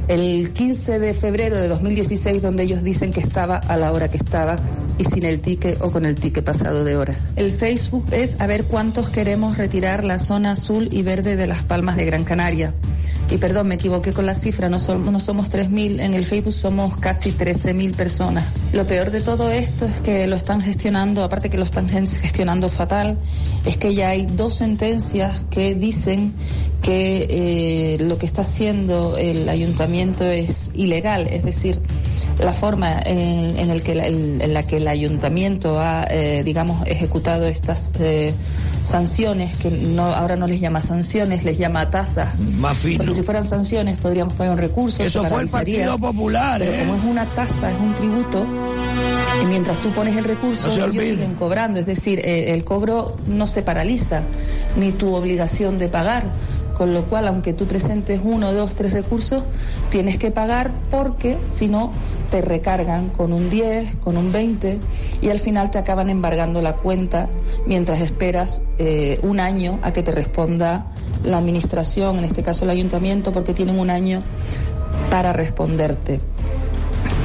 el 0.08 0.52
15 0.52 1.00
de 1.00 1.14
febrero 1.14 1.58
de 1.58 1.68
2016, 1.68 2.42
donde 2.42 2.64
ellos 2.64 2.84
dicen 2.84 3.12
que 3.12 3.20
estaba 3.20 3.58
a 3.58 3.78
la 3.78 3.92
hora 3.92 4.10
que 4.10 4.18
estaba 4.18 4.58
y 4.98 5.04
sin 5.06 5.26
el 5.26 5.40
ticket 5.40 5.82
o 5.82 5.92
con 5.92 6.06
el 6.06 6.16
ticket 6.16 6.44
pasado 6.44 6.84
de 6.84 6.96
hora. 6.96 7.16
El 7.36 7.52
Facebook 7.52 8.06
es 8.12 8.40
a 8.40 8.48
ver 8.48 8.66
cuántos 8.66 9.10
queremos 9.10 9.58
retirar 9.58 10.04
la 10.04 10.20
zona 10.20 10.52
azul 10.52 10.90
y 10.92 11.02
verde 11.04 11.36
de 11.36 11.48
las 11.48 11.64
Palmas 11.64 11.98
de 11.98 12.06
Gran 12.06 12.24
Canaria. 12.24 12.74
Y 13.32 13.38
perdón, 13.38 13.68
me 13.70 13.76
equivoqué 13.76 14.14
con 14.14 14.26
la 14.26 14.36
cifra, 14.36 14.70
no 14.70 14.80
somos, 14.80 15.12
no 15.12 15.20
somos 15.20 15.50
3.000, 15.52 16.02
en 16.02 16.14
el 16.14 16.26
Facebook 16.26 16.54
somos 16.54 16.98
casi 16.98 17.32
13.000 17.32 17.96
personas. 17.96 18.44
Lo 18.74 18.86
peor 18.86 19.12
de 19.12 19.22
todo 19.22 19.50
esto 19.50 19.86
es 19.86 20.00
que 20.02 20.28
lo 20.28 20.36
están 20.36 20.62
gestionando, 20.62 21.24
aparte 21.24 21.50
que 21.50 21.58
lo 21.58 21.64
están 21.64 21.88
gestionando 21.90 22.70
fatal, 22.70 23.18
es 23.66 23.78
que 23.78 23.96
ya 23.96 24.10
hay 24.10 24.26
dos 24.26 24.56
sentencias 24.56 25.46
que 25.50 25.74
dicen 25.74 26.34
que 26.84 27.26
eh, 27.30 27.98
lo 28.02 28.18
que 28.18 28.26
está 28.26 28.42
haciendo 28.42 29.18
el 29.18 29.48
ayuntamiento 29.48 30.26
es 30.26 30.70
ilegal, 30.74 31.28
es 31.28 31.44
decir, 31.44 31.80
la 32.40 32.54
forma 32.54 33.00
en, 33.06 33.58
en 33.58 33.70
el 33.70 33.84
que 33.84 33.96
la, 33.96 34.08
en, 34.08 34.54
la 34.54 34.64
que 34.64 34.78
el 34.78 34.88
ayuntamiento 34.88 35.80
ha, 35.80 36.06
eh, 36.10 36.44
digamos, 36.44 36.86
ejecutado 36.88 37.46
estas 37.48 37.92
eh, 38.00 38.34
sanciones, 38.84 39.56
que 39.56 39.70
no, 39.70 40.06
ahora 40.06 40.36
no 40.36 40.48
les 40.48 40.60
llama 40.60 40.82
sanciones, 40.82 41.44
les 41.44 41.58
llama 41.58 41.90
tasas. 41.90 42.40
Más 42.40 42.78
fino. 42.78 42.98
Porque 42.98 43.14
si 43.14 43.24
fueran 43.24 43.46
sanciones 43.46 44.00
podríamos 44.00 44.34
poner 44.34 44.52
un 44.52 44.58
recurso. 44.58 45.04
Eso 45.04 45.24
fue 45.26 45.44
el. 45.44 45.50
Partido 45.54 46.00
Popular, 46.00 46.60
Pero 46.60 46.74
¿eh? 46.74 46.80
como 46.80 46.96
es 46.96 47.04
una 47.04 47.26
tasa, 47.26 47.72
es 47.72 47.80
un 47.80 47.94
tributo, 47.96 48.46
y 49.42 49.46
mientras 49.46 49.78
tú 49.78 49.90
pones 49.92 50.16
el 50.16 50.26
recurso, 50.26 50.68
No 50.76 50.86
ellos 50.86 51.06
siguen 51.06 51.36
cobrando. 51.36 51.80
Es 51.80 51.86
decir, 51.86 52.20
eh, 52.20 52.54
el 52.54 52.64
cobro 52.64 53.18
no 53.28 53.48
se 53.48 53.62
paraliza, 53.62 54.24
ni 54.78 54.92
tu 54.92 55.14
obligación 55.14 55.78
de 55.78 55.88
pagar. 55.88 56.24
Con 56.74 56.94
lo 56.94 57.04
cual, 57.06 57.28
aunque 57.28 57.54
tú 57.54 57.66
presentes 57.66 58.22
uno, 58.24 58.52
dos, 58.52 58.76
tres 58.76 58.94
recursos, 58.94 59.44
tienes 59.90 60.18
que 60.18 60.32
pagar 60.32 60.72
porque 60.90 61.38
si 61.50 61.68
no 61.68 61.92
te 62.32 62.42
recargan 62.42 63.10
con 63.10 63.32
un 63.32 63.50
10, 63.50 63.98
con 63.98 64.18
un 64.18 64.32
20 64.32 64.80
y 65.22 65.30
al 65.30 65.40
final 65.40 65.70
te 65.70 65.78
acaban 65.78 66.10
embargando 66.10 66.62
la 66.62 66.76
cuenta 66.76 67.30
mientras 67.68 68.02
esperas 68.02 68.64
eh, 68.80 69.20
un 69.22 69.40
año 69.40 69.80
a 69.84 69.94
que 69.94 70.02
te 70.02 70.12
responda 70.12 70.88
la 71.24 71.38
administración, 71.38 72.18
en 72.18 72.24
este 72.24 72.42
caso 72.42 72.66
el 72.66 72.72
ayuntamiento, 72.72 73.32
porque 73.32 73.54
tienen 73.54 73.78
un 73.78 73.90
año 73.90 74.22
para 75.12 75.32
responderte. 75.32 76.20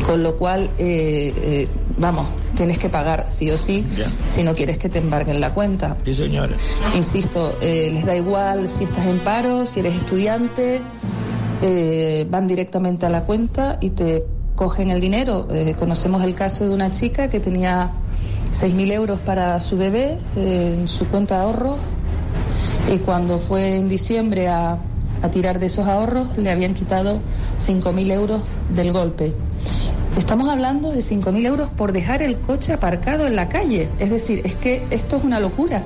Con 0.05 0.23
lo 0.23 0.37
cual, 0.37 0.71
eh, 0.79 1.33
eh, 1.37 1.69
vamos, 1.99 2.27
tienes 2.57 2.79
que 2.79 2.89
pagar 2.89 3.27
sí 3.27 3.51
o 3.51 3.57
sí 3.57 3.85
Ya. 3.97 4.07
si 4.29 4.43
no 4.43 4.55
quieres 4.55 4.79
que 4.79 4.89
te 4.89 4.99
embarguen 4.99 5.41
la 5.41 5.53
cuenta. 5.53 5.97
Sí, 6.05 6.15
señora. 6.15 6.55
Insisto, 6.95 7.57
eh, 7.61 7.91
les 7.93 8.05
da 8.07 8.17
igual 8.17 8.69
si 8.69 8.85
estás 8.85 9.07
en 9.07 9.19
paro, 9.19 9.67
si 9.67 9.81
eres 9.81 9.95
estudiante, 9.95 10.81
eh, 11.63 12.27
van 12.31 12.47
directamente 12.47 13.07
a 13.07 13.09
la 13.11 13.23
cuenta 13.23 13.79
y 13.81 13.91
te 13.91 14.25
cogen 14.55 14.91
el 14.91 15.01
dinero. 15.01 15.49
Eh, 15.51 15.75
conocemos 15.79 16.23
el 16.23 16.35
caso 16.35 16.65
de 16.67 16.75
una 16.75 16.91
chica 16.91 17.29
que 17.29 17.41
tenía 17.41 17.91
6.000 18.53 18.93
euros 18.93 19.21
para 19.21 19.59
su 19.61 19.77
bebé 19.77 20.19
eh, 20.37 20.77
en 20.81 20.89
su 20.89 21.07
cuenta 21.07 21.37
de 21.37 21.43
ahorros 21.43 21.77
y 22.93 22.99
cuando 22.99 23.39
fue 23.39 23.77
en 23.77 23.89
diciembre 23.89 24.49
a, 24.49 24.79
a 25.23 25.31
tirar 25.31 25.59
de 25.59 25.67
esos 25.67 25.87
ahorros 25.87 26.27
le 26.39 26.51
habían 26.51 26.75
quitado 26.75 27.19
5.000 27.61 28.11
euros 28.13 28.41
del 28.75 28.93
golpe. 28.93 29.33
Estamos 30.19 30.49
hablando 30.49 30.91
de 30.91 30.99
5.000 30.99 31.47
euros 31.47 31.71
por 31.71 31.93
dejar 31.93 32.23
el 32.23 32.41
coche 32.41 32.73
aparcado 32.73 33.29
en 33.29 33.37
la 33.37 33.49
calle. 33.49 33.89
Es 34.01 34.11
decir, 34.11 34.43
es 34.45 34.57
que 34.57 34.83
esto 34.91 35.17
es 35.17 35.23
una 35.23 35.39
locura. 35.39 35.85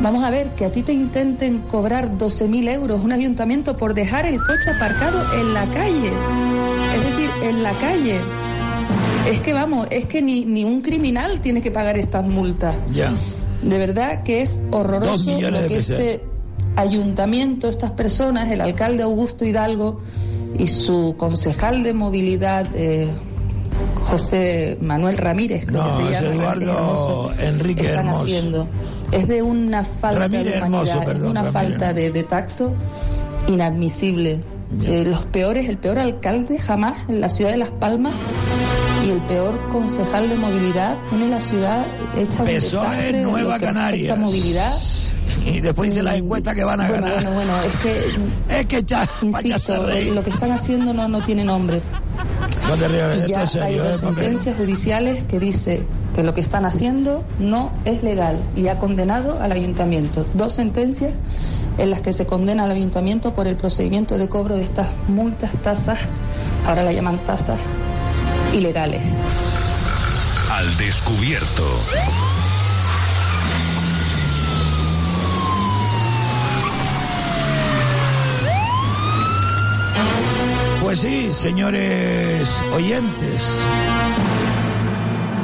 Vamos 0.00 0.22
a 0.22 0.30
ver, 0.30 0.50
que 0.50 0.66
a 0.66 0.70
ti 0.70 0.84
te 0.84 0.92
intenten 0.92 1.58
cobrar 1.58 2.16
12.000 2.16 2.70
euros 2.70 3.02
un 3.02 3.10
ayuntamiento 3.10 3.76
por 3.76 3.94
dejar 3.94 4.24
el 4.24 4.38
coche 4.38 4.70
aparcado 4.70 5.20
en 5.34 5.52
la 5.52 5.66
calle. 5.66 6.12
Es 6.96 7.04
decir, 7.06 7.28
en 7.42 7.64
la 7.64 7.72
calle. 7.72 8.20
Es 9.28 9.40
que 9.40 9.52
vamos, 9.52 9.88
es 9.90 10.06
que 10.06 10.22
ni, 10.22 10.44
ni 10.44 10.64
un 10.64 10.80
criminal 10.80 11.40
tiene 11.40 11.60
que 11.60 11.72
pagar 11.72 11.98
estas 11.98 12.24
multas. 12.24 12.76
Ya. 12.92 13.12
De 13.62 13.78
verdad 13.78 14.22
que 14.22 14.42
es 14.42 14.60
horroroso 14.70 15.40
lo 15.40 15.66
que 15.66 15.76
este 15.78 16.22
ayuntamiento, 16.76 17.68
estas 17.68 17.90
personas, 17.90 18.48
el 18.48 18.60
alcalde 18.60 19.02
Augusto 19.02 19.44
Hidalgo 19.44 20.00
y 20.56 20.68
su 20.68 21.16
concejal 21.18 21.82
de 21.82 21.94
movilidad, 21.94 22.68
eh, 22.76 23.08
José 24.00 24.78
Manuel 24.80 25.16
Ramírez, 25.18 25.66
creo 25.66 25.82
No, 25.82 25.84
que 25.88 25.90
se 25.94 26.02
es 26.04 26.10
llama. 26.22 26.34
Eduardo 26.34 26.62
Hermoso, 26.72 27.32
Enrique 27.40 27.82
están 27.82 28.06
Hermoso. 28.06 28.22
haciendo. 28.22 28.68
Es 29.12 29.28
de 29.28 29.42
una 29.42 29.84
falta 29.84 30.18
Ramírez 30.20 30.44
de 30.52 30.58
humanidad, 30.58 30.82
Hermoso, 30.86 31.00
es 31.00 31.06
perdón, 31.06 31.30
una 31.30 31.42
Ramírez 31.42 31.52
falta 31.78 31.92
de, 31.92 32.10
de 32.10 32.22
tacto 32.24 32.72
inadmisible. 33.48 34.40
Eh, 34.82 35.04
los 35.06 35.24
peores, 35.26 35.68
el 35.68 35.78
peor 35.78 35.98
alcalde 35.98 36.58
jamás 36.58 37.08
en 37.08 37.20
la 37.20 37.28
ciudad 37.28 37.52
de 37.52 37.56
Las 37.56 37.70
Palmas 37.70 38.12
y 39.04 39.10
el 39.10 39.18
peor 39.20 39.68
concejal 39.68 40.28
de 40.28 40.34
movilidad 40.34 40.96
tiene 41.10 41.28
la 41.28 41.40
ciudad 41.40 41.84
hecha 42.18 42.42
un 42.42 42.48
desastre 42.48 43.10
en 43.10 43.22
Nueva 43.22 43.58
que 43.58 43.66
respecta 43.66 43.70
a 43.70 43.74
Canarias. 43.74 44.18
movilidad. 44.18 44.74
Y 45.44 45.60
después 45.60 45.90
dice 45.90 46.02
la 46.02 46.16
encuesta 46.16 46.54
que 46.54 46.64
van 46.64 46.80
a 46.80 46.88
Bueno, 46.88 47.06
ganar. 47.06 47.24
bueno, 47.24 47.34
bueno, 47.36 47.62
es 47.62 47.76
que 47.76 48.00
Es 48.60 48.66
que 48.66 48.82
ya, 48.84 49.08
insisto, 49.22 49.86
lo 50.12 50.22
que 50.24 50.30
están 50.30 50.50
haciendo 50.50 50.92
no, 50.94 51.06
no 51.08 51.20
tiene 51.22 51.44
nombre. 51.44 51.80
Y 52.66 53.28
ya 53.28 53.48
hay 53.62 53.78
dos 53.78 53.96
¿eh, 53.96 53.98
sentencias 53.98 54.56
judiciales 54.56 55.24
que 55.24 55.38
dice 55.38 55.86
que 56.14 56.22
lo 56.22 56.34
que 56.34 56.40
están 56.40 56.64
haciendo 56.64 57.24
no 57.38 57.70
es 57.84 58.02
legal 58.02 58.36
y 58.56 58.68
ha 58.68 58.78
condenado 58.78 59.40
al 59.40 59.52
ayuntamiento. 59.52 60.26
Dos 60.34 60.54
sentencias 60.54 61.12
en 61.78 61.90
las 61.90 62.00
que 62.02 62.12
se 62.12 62.26
condena 62.26 62.64
al 62.64 62.70
ayuntamiento 62.70 63.34
por 63.34 63.46
el 63.46 63.56
procedimiento 63.56 64.18
de 64.18 64.28
cobro 64.28 64.56
de 64.56 64.64
estas 64.64 64.88
multas, 65.08 65.52
tasas, 65.62 65.98
ahora 66.66 66.82
la 66.82 66.92
llaman 66.92 67.18
tasas 67.18 67.58
ilegales. 68.52 69.02
Al 70.50 70.76
descubierto. 70.76 71.64
Pues 80.86 81.00
sí, 81.00 81.30
señores 81.32 82.48
oyentes. 82.72 83.42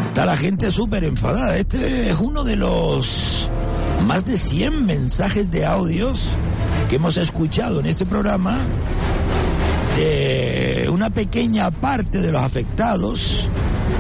Está 0.07 0.25
la 0.25 0.37
gente 0.37 0.71
súper 0.71 1.03
enfadada. 1.03 1.59
Este 1.59 2.11
es 2.11 2.21
uno 2.21 2.45
de 2.45 2.55
los 2.55 3.51
más 4.07 4.25
de 4.25 4.39
100 4.39 4.87
mensajes 4.87 5.51
de 5.51 5.67
audios 5.67 6.31
que 6.89 6.95
hemos 6.95 7.17
escuchado 7.17 7.81
en 7.81 7.87
este 7.87 8.07
programa 8.07 8.57
de 9.97 10.89
una 10.93 11.11
pequeña 11.11 11.73
parte 11.73 12.23
de 12.23 12.31
los 12.31 12.41
afectados 12.41 13.49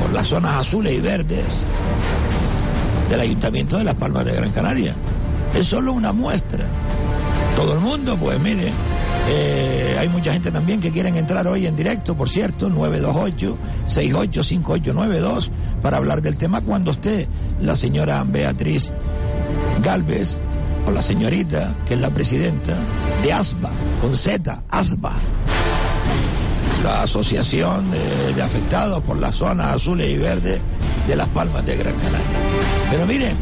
por 0.01 0.13
las 0.13 0.29
zonas 0.29 0.61
azules 0.61 0.93
y 0.97 1.01
verdes 1.01 1.57
del 3.11 3.19
Ayuntamiento 3.19 3.79
de 3.79 3.83
Las 3.83 3.97
Palmas 3.97 4.25
de 4.27 4.33
Gran 4.33 4.53
Canaria. 4.53 4.95
Es 5.57 5.67
solo 5.67 5.93
una 5.93 6.13
muestra. 6.13 6.65
Todo 7.57 7.75
el 7.75 7.81
mundo, 7.81 8.17
pues 8.17 8.39
mire, 8.39 8.73
eh, 9.29 9.97
hay 9.99 10.09
mucha 10.09 10.33
gente 10.33 10.50
también 10.50 10.81
que 10.81 10.91
quieren 10.91 11.17
entrar 11.17 11.47
hoy 11.47 11.67
en 11.67 11.76
directo, 11.76 12.17
por 12.17 12.29
cierto, 12.29 12.69
928-685892, 12.71 15.50
para 15.83 15.99
hablar 15.99 16.23
del 16.23 16.37
tema 16.37 16.61
cuando 16.61 16.91
esté 16.91 17.29
la 17.61 17.76
señora 17.76 18.25
Beatriz 18.26 18.93
Galvez 19.83 20.38
por 20.85 20.95
la 20.95 21.02
señorita, 21.02 21.76
que 21.87 21.95
es 21.95 22.00
la 22.00 22.11
presidenta 22.11 22.76
de 23.23 23.33
ASBA, 23.33 23.71
con 24.00 24.17
Z, 24.17 24.64
ASBA, 24.69 25.12
la 26.83 27.02
Asociación 27.02 27.85
de 28.35 28.43
Afectados 28.43 29.05
por 29.05 29.17
las 29.19 29.37
Zonas 29.37 29.76
Azules 29.76 30.11
y 30.11 30.19
Verdes 30.19 30.61
de 31.07 31.17
Las 31.17 31.29
Palmas 31.29 31.64
de 31.64 31.76
Gran 31.76 31.95
Canaria. 31.95 32.26
Pero 32.91 33.07
miren, 33.07 33.37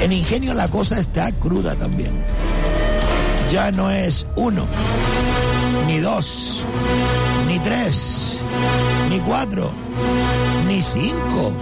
en 0.00 0.12
Ingenio 0.12 0.54
la 0.54 0.68
cosa 0.68 0.98
está 0.98 1.30
cruda 1.32 1.74
también. 1.74 2.12
Ya 3.50 3.72
no 3.72 3.90
es 3.90 4.26
uno, 4.36 4.66
ni 5.86 5.98
dos, 6.00 6.62
ni 7.46 7.58
tres, 7.60 8.38
ni 9.08 9.18
cuatro, 9.20 9.70
ni 10.66 10.82
cinco, 10.82 11.52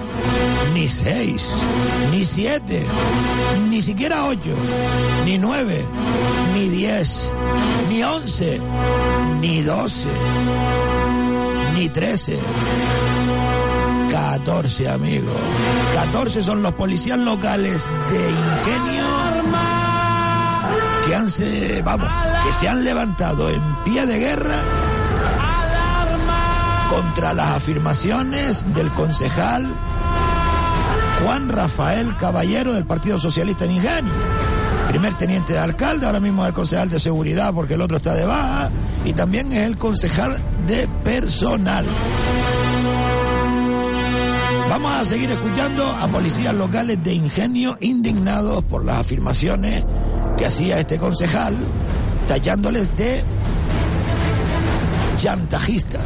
ni 0.74 0.88
seis, 0.88 1.56
ni 2.10 2.24
siete, 2.24 2.84
ni 3.70 3.80
siquiera 3.80 4.26
ocho, 4.26 4.54
ni 5.24 5.38
nueve, 5.38 5.84
ni 6.54 6.68
diez, 6.68 7.30
ni 7.88 8.02
once, 8.02 8.60
ni 9.40 9.62
doce, 9.62 10.08
ni 11.76 11.88
trece. 11.88 12.36
14 14.10 14.88
amigos. 14.88 15.34
14 15.94 16.42
son 16.42 16.62
los 16.62 16.72
policías 16.72 17.18
locales 17.18 17.86
de 18.10 18.30
Ingenio 18.30 19.25
que 21.06 21.14
han 21.14 21.30
se, 21.30 21.82
vamos, 21.82 22.08
que 22.44 22.52
se 22.54 22.68
han 22.68 22.82
levantado 22.84 23.48
en 23.48 23.62
pie 23.84 24.06
de 24.06 24.18
guerra 24.18 24.60
contra 26.90 27.32
las 27.32 27.56
afirmaciones 27.56 28.64
del 28.74 28.90
concejal 28.90 29.76
Juan 31.22 31.48
Rafael 31.48 32.16
Caballero 32.16 32.72
del 32.72 32.86
Partido 32.86 33.18
Socialista 33.20 33.64
en 33.64 33.72
Ingenio. 33.72 34.12
Primer 34.88 35.14
teniente 35.14 35.52
de 35.52 35.58
alcalde, 35.58 36.06
ahora 36.06 36.20
mismo 36.20 36.42
es 36.42 36.48
el 36.48 36.54
concejal 36.54 36.90
de 36.90 37.00
seguridad 37.00 37.52
porque 37.54 37.74
el 37.74 37.82
otro 37.82 37.98
está 37.98 38.14
de 38.14 38.24
baja 38.24 38.70
y 39.04 39.12
también 39.12 39.52
es 39.52 39.66
el 39.66 39.76
concejal 39.76 40.38
de 40.66 40.88
personal. 41.04 41.84
Vamos 44.68 44.92
a 44.92 45.04
seguir 45.04 45.30
escuchando 45.30 45.88
a 45.88 46.08
policías 46.08 46.54
locales 46.54 47.02
de 47.02 47.14
Ingenio 47.14 47.76
indignados 47.80 48.64
por 48.64 48.84
las 48.84 48.98
afirmaciones 48.98 49.84
que 50.38 50.46
hacía 50.46 50.78
este 50.80 50.98
concejal, 50.98 51.54
tachándoles 52.28 52.94
de 52.96 53.22
chantajistas 55.16 56.02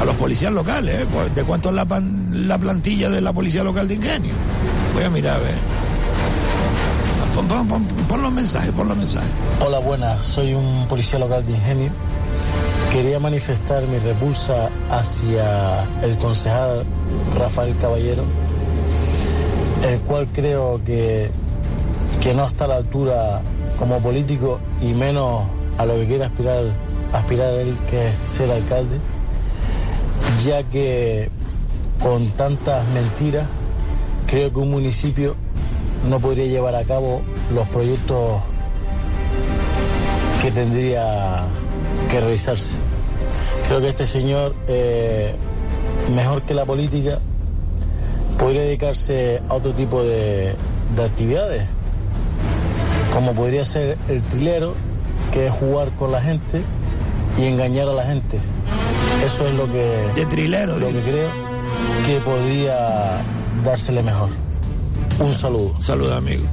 a 0.00 0.04
los 0.04 0.16
policías 0.16 0.52
locales. 0.52 1.00
¿eh? 1.02 1.06
¿De 1.34 1.44
cuánto 1.44 1.68
es 1.68 1.74
la, 1.74 1.84
pan- 1.84 2.48
la 2.48 2.58
plantilla 2.58 3.08
de 3.10 3.20
la 3.20 3.32
policía 3.32 3.62
local 3.62 3.86
de 3.88 3.94
Ingenio? 3.94 4.32
Voy 4.94 5.04
a 5.04 5.10
mirar 5.10 5.36
a 5.36 5.38
ver. 5.38 5.54
Pon- 7.34 7.84
pon 8.08 8.22
los 8.22 8.32
mensajes, 8.32 8.70
pon 8.72 8.88
los 8.88 8.96
mensajes. 8.96 9.28
Hola, 9.64 9.78
buenas. 9.78 10.24
Soy 10.24 10.54
un 10.54 10.86
policía 10.88 11.18
local 11.18 11.44
de 11.46 11.52
Ingenio. 11.52 11.90
Quería 12.92 13.18
manifestar 13.18 13.82
mi 13.84 13.98
repulsa 13.98 14.68
hacia 14.90 15.84
el 16.02 16.18
concejal 16.18 16.84
Rafael 17.38 17.74
Caballero, 17.80 18.24
el 19.88 19.98
cual 20.00 20.28
creo 20.34 20.82
que, 20.84 21.30
que 22.20 22.34
no 22.34 22.46
está 22.46 22.64
a 22.66 22.68
la 22.68 22.76
altura 22.76 23.42
como 23.78 23.98
político 24.00 24.60
y 24.80 24.92
menos 24.92 25.42
a 25.78 25.86
lo 25.86 25.94
que 25.94 26.06
quiere 26.06 26.24
aspirar, 26.24 26.64
aspirar 27.12 27.54
él, 27.54 27.76
que 27.88 28.08
es 28.08 28.14
ser 28.30 28.50
alcalde, 28.50 29.00
ya 30.44 30.62
que 30.62 31.30
con 32.02 32.28
tantas 32.30 32.86
mentiras 32.88 33.46
creo 34.26 34.52
que 34.52 34.58
un 34.58 34.70
municipio 34.70 35.36
no 36.08 36.20
podría 36.20 36.46
llevar 36.46 36.74
a 36.74 36.84
cabo 36.84 37.22
los 37.54 37.66
proyectos 37.68 38.40
que 40.42 40.50
tendría 40.50 41.44
que 42.10 42.20
realizarse. 42.20 42.76
Creo 43.68 43.80
que 43.80 43.88
este 43.88 44.06
señor, 44.06 44.54
eh, 44.68 45.34
mejor 46.14 46.42
que 46.42 46.54
la 46.54 46.64
política, 46.64 47.18
podría 48.38 48.62
dedicarse 48.62 49.40
a 49.48 49.54
otro 49.54 49.72
tipo 49.72 50.02
de, 50.02 50.54
de 50.96 51.04
actividades, 51.04 51.66
como 53.12 53.34
podría 53.34 53.64
ser 53.64 53.98
el 54.08 54.22
trilero, 54.22 54.74
que 55.32 55.46
es 55.46 55.52
jugar 55.52 55.90
con 55.92 56.12
la 56.12 56.20
gente 56.20 56.62
y 57.38 57.44
engañar 57.44 57.88
a 57.88 57.92
la 57.92 58.04
gente. 58.04 58.40
Eso 59.24 59.46
es 59.46 59.54
lo 59.54 59.70
que, 59.70 60.10
de 60.14 60.26
trilero, 60.26 60.78
lo 60.78 60.88
que 60.88 61.00
creo 61.00 61.30
que 62.06 62.18
podría 62.20 63.22
dársele 63.64 64.02
mejor. 64.02 64.30
Un 65.20 65.34
saludo. 65.34 65.74
Un 65.76 65.84
saludo, 65.84 66.16
amigo. 66.16 66.44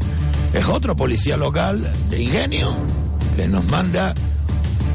Es 0.54 0.68
otro 0.68 0.96
policía 0.96 1.38
local 1.38 1.92
de 2.10 2.22
Ingenio 2.22 2.72
que 3.36 3.48
nos 3.48 3.66
manda 3.66 4.14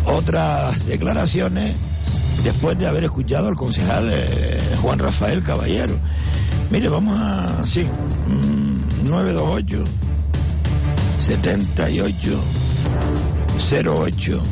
otras 0.07 0.87
declaraciones 0.87 1.77
después 2.43 2.79
de 2.79 2.87
haber 2.87 3.05
escuchado 3.05 3.49
al 3.49 3.57
concejal 3.57 4.09
eh, 4.13 4.61
Juan 4.83 4.99
Rafael 4.99 5.43
Caballero. 5.43 5.95
Mire, 6.71 6.89
vamos 6.89 7.19
a. 7.19 7.65
Sí, 7.67 7.85
mm, 7.85 9.09
928 9.09 10.04
78 11.25 12.39
08 13.59 14.43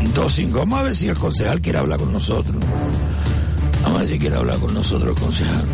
25. 0.00 0.58
Vamos 0.58 0.78
a 0.78 0.82
ver 0.84 0.94
si 0.94 1.08
el 1.08 1.16
concejal 1.16 1.60
quiere 1.60 1.78
hablar 1.78 1.98
con 1.98 2.12
nosotros. 2.12 2.56
Vamos 3.82 3.96
a 3.96 4.00
ver 4.02 4.08
si 4.08 4.18
quiere 4.20 4.36
hablar 4.36 4.58
con 4.60 4.72
nosotros 4.72 5.16
el 5.16 5.20
concejal. 5.20 5.64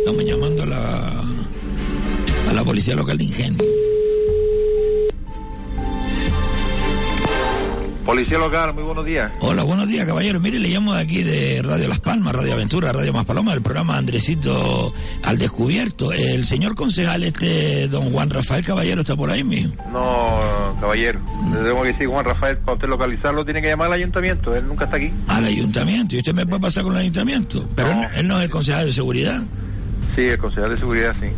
Estamos 0.00 0.24
llamando 0.26 0.62
a 0.62 0.66
la, 0.66 1.24
a 2.50 2.52
la 2.52 2.64
policía 2.64 2.94
local 2.94 3.16
de 3.16 3.24
Ingenio. 3.24 3.91
Policía 8.12 8.36
local, 8.36 8.74
muy 8.74 8.82
buenos 8.82 9.06
días. 9.06 9.32
Hola, 9.40 9.62
buenos 9.62 9.88
días, 9.88 10.04
caballero. 10.04 10.38
Mire, 10.38 10.58
le 10.58 10.68
llamo 10.68 10.92
de 10.92 11.00
aquí 11.00 11.22
de 11.22 11.62
Radio 11.62 11.88
Las 11.88 12.00
Palmas, 12.00 12.34
Radio 12.34 12.52
Aventura, 12.52 12.92
Radio 12.92 13.10
Más 13.10 13.24
Paloma, 13.24 13.52
del 13.52 13.62
programa 13.62 13.96
Andresito 13.96 14.92
al 15.22 15.38
Descubierto. 15.38 16.12
El 16.12 16.44
señor 16.44 16.74
concejal, 16.74 17.24
este 17.24 17.88
don 17.88 18.12
Juan 18.12 18.28
Rafael 18.28 18.66
Caballero, 18.66 19.00
está 19.00 19.16
por 19.16 19.30
ahí 19.30 19.42
mismo. 19.42 19.72
No, 19.90 20.76
caballero. 20.78 21.20
Le 21.52 21.66
tengo 21.66 21.82
que 21.84 21.92
decir, 21.92 22.06
Juan 22.06 22.26
Rafael, 22.26 22.58
para 22.58 22.74
usted 22.74 22.88
localizarlo 22.88 23.46
tiene 23.46 23.62
que 23.62 23.68
llamar 23.68 23.86
al 23.86 23.94
ayuntamiento. 23.94 24.54
Él 24.54 24.68
nunca 24.68 24.84
está 24.84 24.98
aquí. 24.98 25.10
Al 25.28 25.46
ayuntamiento. 25.46 26.14
¿Y 26.14 26.18
usted 26.18 26.34
me 26.34 26.44
puede 26.44 26.60
pasar 26.60 26.84
con 26.84 26.92
el 26.92 26.98
ayuntamiento? 26.98 27.66
Pero 27.74 27.92
él, 27.92 28.08
él 28.14 28.28
no 28.28 28.36
es 28.36 28.44
el 28.44 28.50
concejal 28.50 28.84
de 28.84 28.92
seguridad. 28.92 29.42
Sí, 30.14 30.20
el 30.20 30.36
concejal 30.36 30.68
de 30.68 30.76
seguridad, 30.76 31.16
sí. 31.18 31.28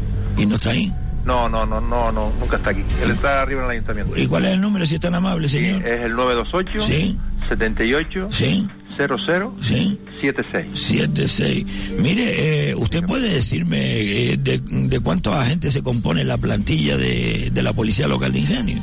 ¿Y 0.42 0.44
no 0.44 0.56
está 0.56 0.70
ahí? 0.70 0.92
No, 1.24 1.48
no, 1.48 1.64
no, 1.64 1.80
no, 1.80 2.12
no, 2.12 2.32
nunca 2.38 2.56
está 2.56 2.70
aquí. 2.70 2.82
Él 3.02 3.12
está 3.12 3.42
arriba 3.42 3.60
en 3.60 3.64
el 3.66 3.70
ayuntamiento. 3.72 4.16
¿Y 4.16 4.26
cuál 4.26 4.44
es 4.44 4.52
el 4.52 4.60
número, 4.60 4.86
si 4.86 4.94
es 4.96 5.00
tan 5.00 5.14
amable, 5.14 5.48
señor? 5.48 5.86
Es 5.86 6.04
el 6.04 6.14
928 6.14 6.86
Sí. 6.86 7.18
78 7.48 8.28
Sí. 8.30 8.68
00 8.96 9.56
Sí. 9.60 10.00
76. 10.22 10.70
7-6. 11.10 11.98
Mire, 11.98 12.70
eh, 12.70 12.74
¿usted 12.76 13.02
puede 13.04 13.28
decirme 13.28 13.78
eh, 13.80 14.36
de, 14.38 14.58
de 14.64 15.00
cuántos 15.00 15.34
agentes 15.34 15.72
se 15.72 15.82
compone 15.82 16.24
la 16.24 16.38
plantilla 16.38 16.96
de, 16.96 17.50
de 17.50 17.62
la 17.62 17.72
Policía 17.72 18.06
Local 18.06 18.32
de 18.32 18.38
Ingenio? 18.38 18.78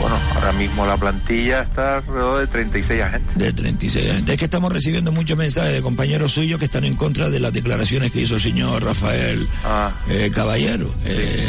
Bueno, 0.00 0.18
ahora 0.34 0.52
mismo 0.52 0.86
la 0.86 0.96
plantilla 0.96 1.62
está 1.62 1.96
alrededor 1.98 2.40
de 2.40 2.46
36 2.46 3.02
agentes. 3.02 3.36
De 3.36 3.52
36 3.52 4.10
agentes. 4.10 4.32
Es 4.34 4.38
que 4.38 4.44
estamos 4.46 4.72
recibiendo 4.72 5.12
muchos 5.12 5.36
mensajes 5.36 5.74
de 5.74 5.82
compañeros 5.82 6.32
suyos 6.32 6.58
que 6.58 6.64
están 6.64 6.84
en 6.84 6.96
contra 6.96 7.28
de 7.28 7.38
las 7.38 7.52
declaraciones 7.52 8.10
que 8.10 8.22
hizo 8.22 8.36
el 8.36 8.40
señor 8.40 8.82
Rafael 8.82 9.46
Ah, 9.64 9.92
eh, 10.08 10.30
Caballero. 10.34 10.94
Eh, 11.04 11.48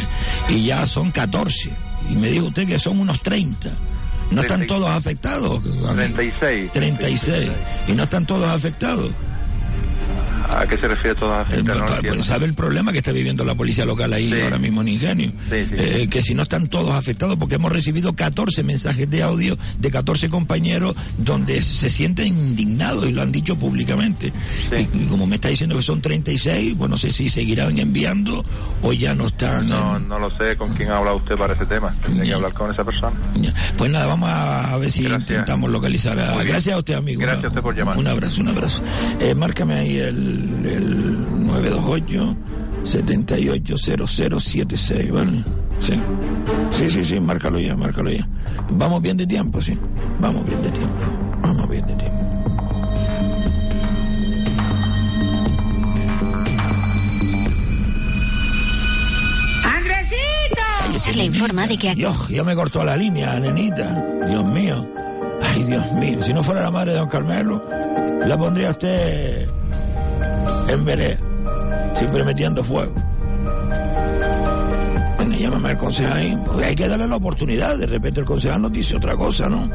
y 0.50 0.66
ya 0.66 0.86
son 0.86 1.12
14. 1.12 1.72
Y 2.10 2.16
me 2.16 2.30
dijo 2.30 2.48
usted 2.48 2.68
que 2.68 2.78
son 2.78 3.00
unos 3.00 3.22
30. 3.22 3.70
¿No 4.32 4.42
están 4.42 4.60
36. 4.60 4.68
todos 4.68 4.90
afectados? 4.90 5.58
amigo? 5.90 5.94
36. 6.16 6.72
36. 6.74 7.50
¿Y 7.88 7.92
no 7.94 8.04
están 8.04 8.26
todos 8.26 8.48
afectados? 8.50 9.12
¿A 10.54 10.68
qué 10.68 10.78
se 10.78 10.88
refiere 10.88 11.16
toda 11.16 11.40
la 11.40 11.44
Eh, 11.44 11.56
gente? 11.58 11.72
No 11.72 11.80
lo 11.80 11.86
pues, 11.86 12.14
pues, 12.16 12.26
¿Sabe 12.26 12.46
el 12.46 12.54
problema 12.54 12.92
que 12.92 12.98
está 12.98 13.12
viviendo 13.12 13.46
la 13.46 13.56
policía 13.56 13.86
local 13.86 14.12
ahí 14.14 14.32
ahora 14.42 14.58
mismo 14.60 14.82
en 14.82 14.90
Ingenio? 14.90 15.32
Eh, 15.50 16.08
que 16.12 16.22
si 16.22 16.34
no 16.36 16.44
están 16.44 16.68
todos 16.68 16.92
afectados, 16.92 17.38
porque 17.38 17.56
hemos 17.56 17.72
recibido 17.72 18.14
14 18.16 18.62
mensajes 18.64 19.10
de 19.10 19.24
audio 19.24 19.58
de 19.80 19.92
14 19.92 20.30
compañeros 20.30 20.94
donde 21.18 21.62
se 21.62 21.90
sienten 21.90 22.28
indignados 22.28 23.06
y 23.08 23.14
lo 23.14 23.22
han 23.22 23.32
dicho 23.32 23.58
públicamente. 23.58 24.34
Y, 24.72 24.82
y 25.04 25.08
como 25.08 25.26
me 25.26 25.36
está 25.36 25.48
diciendo 25.48 25.76
que 25.78 25.84
son 25.84 26.02
36, 26.02 26.76
pues 26.78 26.90
no 26.90 26.98
sé 26.98 27.12
si 27.12 27.30
seguirán 27.30 27.80
enviando 27.80 28.44
o 28.82 28.94
ya 28.94 29.16
no 29.16 29.28
están. 29.28 29.70
No, 29.70 29.98
en- 29.98 30.08
no 30.08 30.20
lo 30.20 30.36
sé 30.38 30.58
con 30.58 30.74
quién 30.74 30.90
ha 30.92 30.98
hablado 30.98 31.18
usted 31.18 31.36
para 31.38 31.54
ese 31.54 31.66
tema. 31.66 31.96
Tendría 32.04 32.26
que 32.26 32.34
hablar 32.34 32.54
con 32.54 32.72
esa 32.72 32.84
persona. 32.84 33.16
Pues 33.78 33.90
nada, 33.90 34.06
vamos 34.08 34.30
a 34.30 34.76
ver 34.78 34.92
si 34.92 35.06
intentamos 35.06 35.70
localizar 35.70 36.20
a... 36.20 36.44
Gracias 36.44 36.76
a 36.76 36.80
usted, 36.80 36.96
amigo. 36.96 37.22
Gracias 37.22 37.46
a 37.46 37.48
usted 37.48 37.62
por 37.62 37.76
llamar. 37.76 37.98
Un 37.98 38.08
abrazo, 38.08 38.42
un 38.42 38.50
abrazo. 38.50 38.82
Eh, 39.20 39.34
márcame 39.36 39.76
ahí 39.76 39.98
el, 39.98 40.41
el 40.66 41.46
928 41.46 42.36
780076, 42.84 45.12
¿vale? 45.12 45.44
Sí. 45.80 45.94
Sí, 46.72 46.90
sí, 46.90 47.06
sí, 47.06 47.20
márcalo 47.20 47.60
ya, 47.60 47.76
márcalo 47.76 48.12
ya. 48.12 48.28
Vamos 48.72 49.02
bien 49.02 49.18
de 49.18 49.28
tiempo, 49.28 49.62
sí. 49.62 49.78
Vamos 50.20 50.46
bien 50.46 50.62
de 50.62 50.72
tiempo. 50.72 50.96
Vamos 51.42 51.70
bien 51.70 51.86
de 51.88 51.96
tiempo. 51.96 52.18
¡Andresito! 59.64 61.12
Le 61.16 61.26
informa 61.26 61.68
de 61.68 61.78
que... 61.78 61.96
Dios, 61.96 62.28
ya 62.30 62.44
me 62.44 62.56
cortó 62.56 62.84
la 62.84 62.96
línea, 62.96 63.40
nenita. 63.40 63.94
Dios 64.28 64.46
mío. 64.48 64.86
Ay, 65.42 65.64
Dios 65.64 65.92
mío. 65.94 66.22
Si 66.24 66.34
no 66.34 66.44
fuera 66.44 66.62
la 66.62 66.72
madre 66.72 66.94
de 66.94 67.00
don 67.00 67.10
Carmelo, 67.10 67.64
la 68.26 68.38
pondría 68.38 68.72
usted 68.72 69.48
en 70.74 70.86
vereda. 70.86 71.18
Siempre 71.98 72.24
metiendo 72.24 72.64
fuego. 72.64 72.94
Bueno, 75.18 75.36
llámame 75.38 75.70
al 75.70 75.78
concejal. 75.78 76.42
Porque 76.46 76.66
hay 76.66 76.76
que 76.76 76.88
darle 76.88 77.08
la 77.08 77.16
oportunidad. 77.16 77.78
De 77.78 77.86
repente 77.88 78.20
el 78.22 78.26
concejal 78.26 78.62
nos 78.62 78.72
dice 78.72 78.96
otra 78.96 79.16
cosa, 79.16 79.48
¿no? 79.50 79.70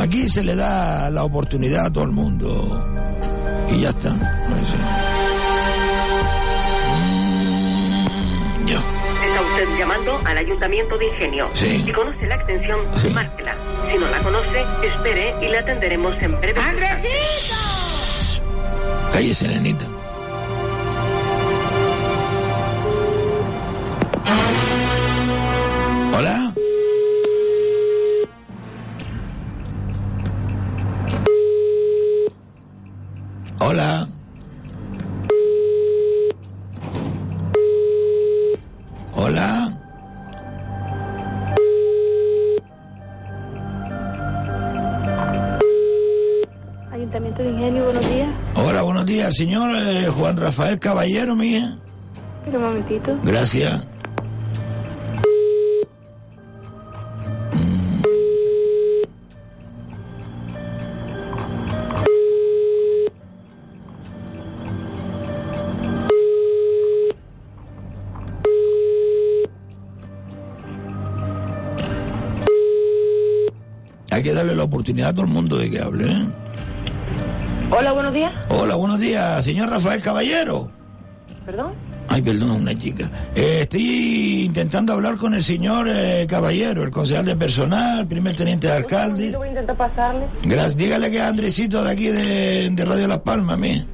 Aquí 0.00 0.28
se 0.28 0.44
le 0.44 0.54
da 0.54 1.10
la 1.10 1.24
oportunidad 1.24 1.86
a 1.86 1.90
todo 1.92 2.04
el 2.04 2.10
mundo. 2.12 2.84
Y 3.70 3.80
ya 3.80 3.88
está. 3.90 4.10
Sí. 4.12 4.16
Mm, 8.62 8.66
ya. 8.68 8.76
Está 9.26 9.40
usted 9.42 9.78
llamando 9.78 10.20
al 10.24 10.38
Ayuntamiento 10.38 10.96
de 10.98 11.06
Ingenio. 11.06 11.48
Sí. 11.54 11.82
Si 11.84 11.92
conoce 11.92 12.26
la 12.26 12.36
extensión, 12.36 12.78
Sí. 12.96 13.08
márquela. 13.10 13.54
Si 13.90 13.98
no 13.98 14.08
la 14.08 14.18
conoce, 14.22 14.64
espere 14.84 15.34
y 15.42 15.48
la 15.48 15.58
atenderemos 15.60 16.14
en 16.20 16.40
breve. 16.40 16.60
Cállese, 19.12 19.48
nenita. 19.48 19.86
Hola. 26.12 26.52
Rafael 50.46 50.78
Caballero, 50.78 51.34
mía. 51.34 51.76
Un 52.46 52.60
momentito. 52.60 53.18
Gracias. 53.24 53.82
Hay 74.12 74.22
que 74.22 74.32
darle 74.32 74.54
la 74.54 74.62
oportunidad 74.62 75.08
a 75.08 75.12
todo 75.12 75.22
el 75.22 75.32
mundo 75.32 75.56
de 75.58 75.68
que 75.68 75.80
hable. 75.80 76.08
¿eh? 76.08 76.45
Hola, 77.70 77.92
buenos 77.92 78.14
días. 78.14 78.34
Hola, 78.48 78.74
buenos 78.76 78.98
días, 79.00 79.44
señor 79.44 79.70
Rafael 79.70 80.00
Caballero. 80.00 80.70
¿Perdón? 81.44 81.72
Ay, 82.08 82.22
perdón, 82.22 82.62
una 82.62 82.78
chica. 82.78 83.10
Eh, 83.34 83.58
estoy 83.62 84.44
intentando 84.44 84.92
hablar 84.92 85.16
con 85.16 85.34
el 85.34 85.42
señor 85.42 85.88
eh, 85.88 86.26
Caballero, 86.28 86.84
el 86.84 86.90
concejal 86.90 87.24
de 87.24 87.36
personal, 87.36 88.06
primer 88.06 88.36
teniente 88.36 88.68
de 88.68 88.74
alcalde. 88.74 89.36
Voy 89.36 89.48
a 89.48 89.50
intentar 89.50 89.76
pasarle. 89.76 90.28
Gracias. 90.44 90.76
Dígale 90.76 91.10
que 91.10 91.16
es 91.16 91.22
Andresito 91.22 91.82
de 91.82 91.90
aquí 91.90 92.06
de, 92.06 92.70
de 92.70 92.84
Radio 92.84 93.08
Las 93.08 93.18
Palmas, 93.18 93.58
mí. 93.58 93.84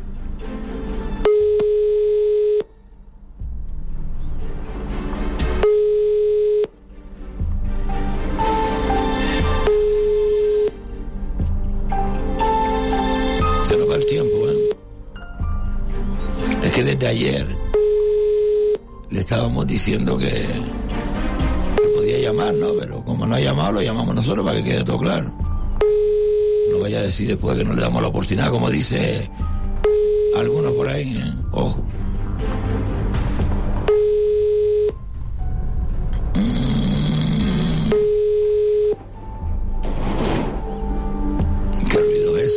Diciendo 19.73 20.19
que, 20.19 20.29
que 20.29 21.89
podía 21.95 22.19
llamar, 22.19 22.55
¿no? 22.55 22.75
Pero 22.79 23.03
como 23.05 23.27
no 23.27 23.35
ha 23.35 23.41
llamado, 23.41 23.73
lo 23.73 23.83
llamamos 23.83 24.15
nosotros 24.15 24.45
para 24.45 24.59
que 24.59 24.65
quede 24.65 24.85
todo 24.85 24.99
claro. 24.99 25.33
No 26.71 26.79
vaya 26.79 26.99
a 26.99 27.03
decir 27.03 27.29
después 27.29 27.57
que 27.57 27.65
no 27.65 27.73
le 27.73 27.81
damos 27.81 28.03
la 28.03 28.09
oportunidad, 28.09 28.51
como 28.51 28.71
dice 28.71 29.31
algunos 30.37 30.73
por 30.73 30.89
ahí. 30.89 31.17
¿eh? 31.17 31.33
Ojo. 31.53 31.83
Mm. 36.35 36.73
¿Qué 41.91 41.99
ruido 41.99 42.37
es? 42.37 42.53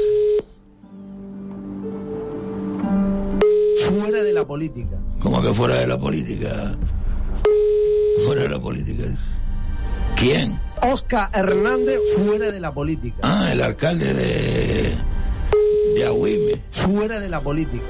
Fuera 3.88 4.22
de 4.22 4.34
la 4.34 4.46
política. 4.46 4.98
Como 5.22 5.42
que 5.42 5.54
fuera 5.54 5.76
de 5.76 5.88
la 5.88 5.98
política. 5.98 6.76
Fuera 8.26 8.42
de 8.44 8.50
la 8.50 8.60
política. 8.60 9.04
¿Quién? 10.16 10.60
Oscar 10.82 11.30
Hernández 11.34 12.00
fuera 12.18 12.52
de 12.52 12.60
la 12.60 12.74
política. 12.74 13.18
Ah, 13.22 13.50
el 13.52 13.62
alcalde 13.62 14.14
de. 14.14 14.96
de 15.96 16.06
Agüime. 16.06 16.62
Fuera 16.72 17.20
de 17.20 17.30
la 17.30 17.42
política. 17.42 17.84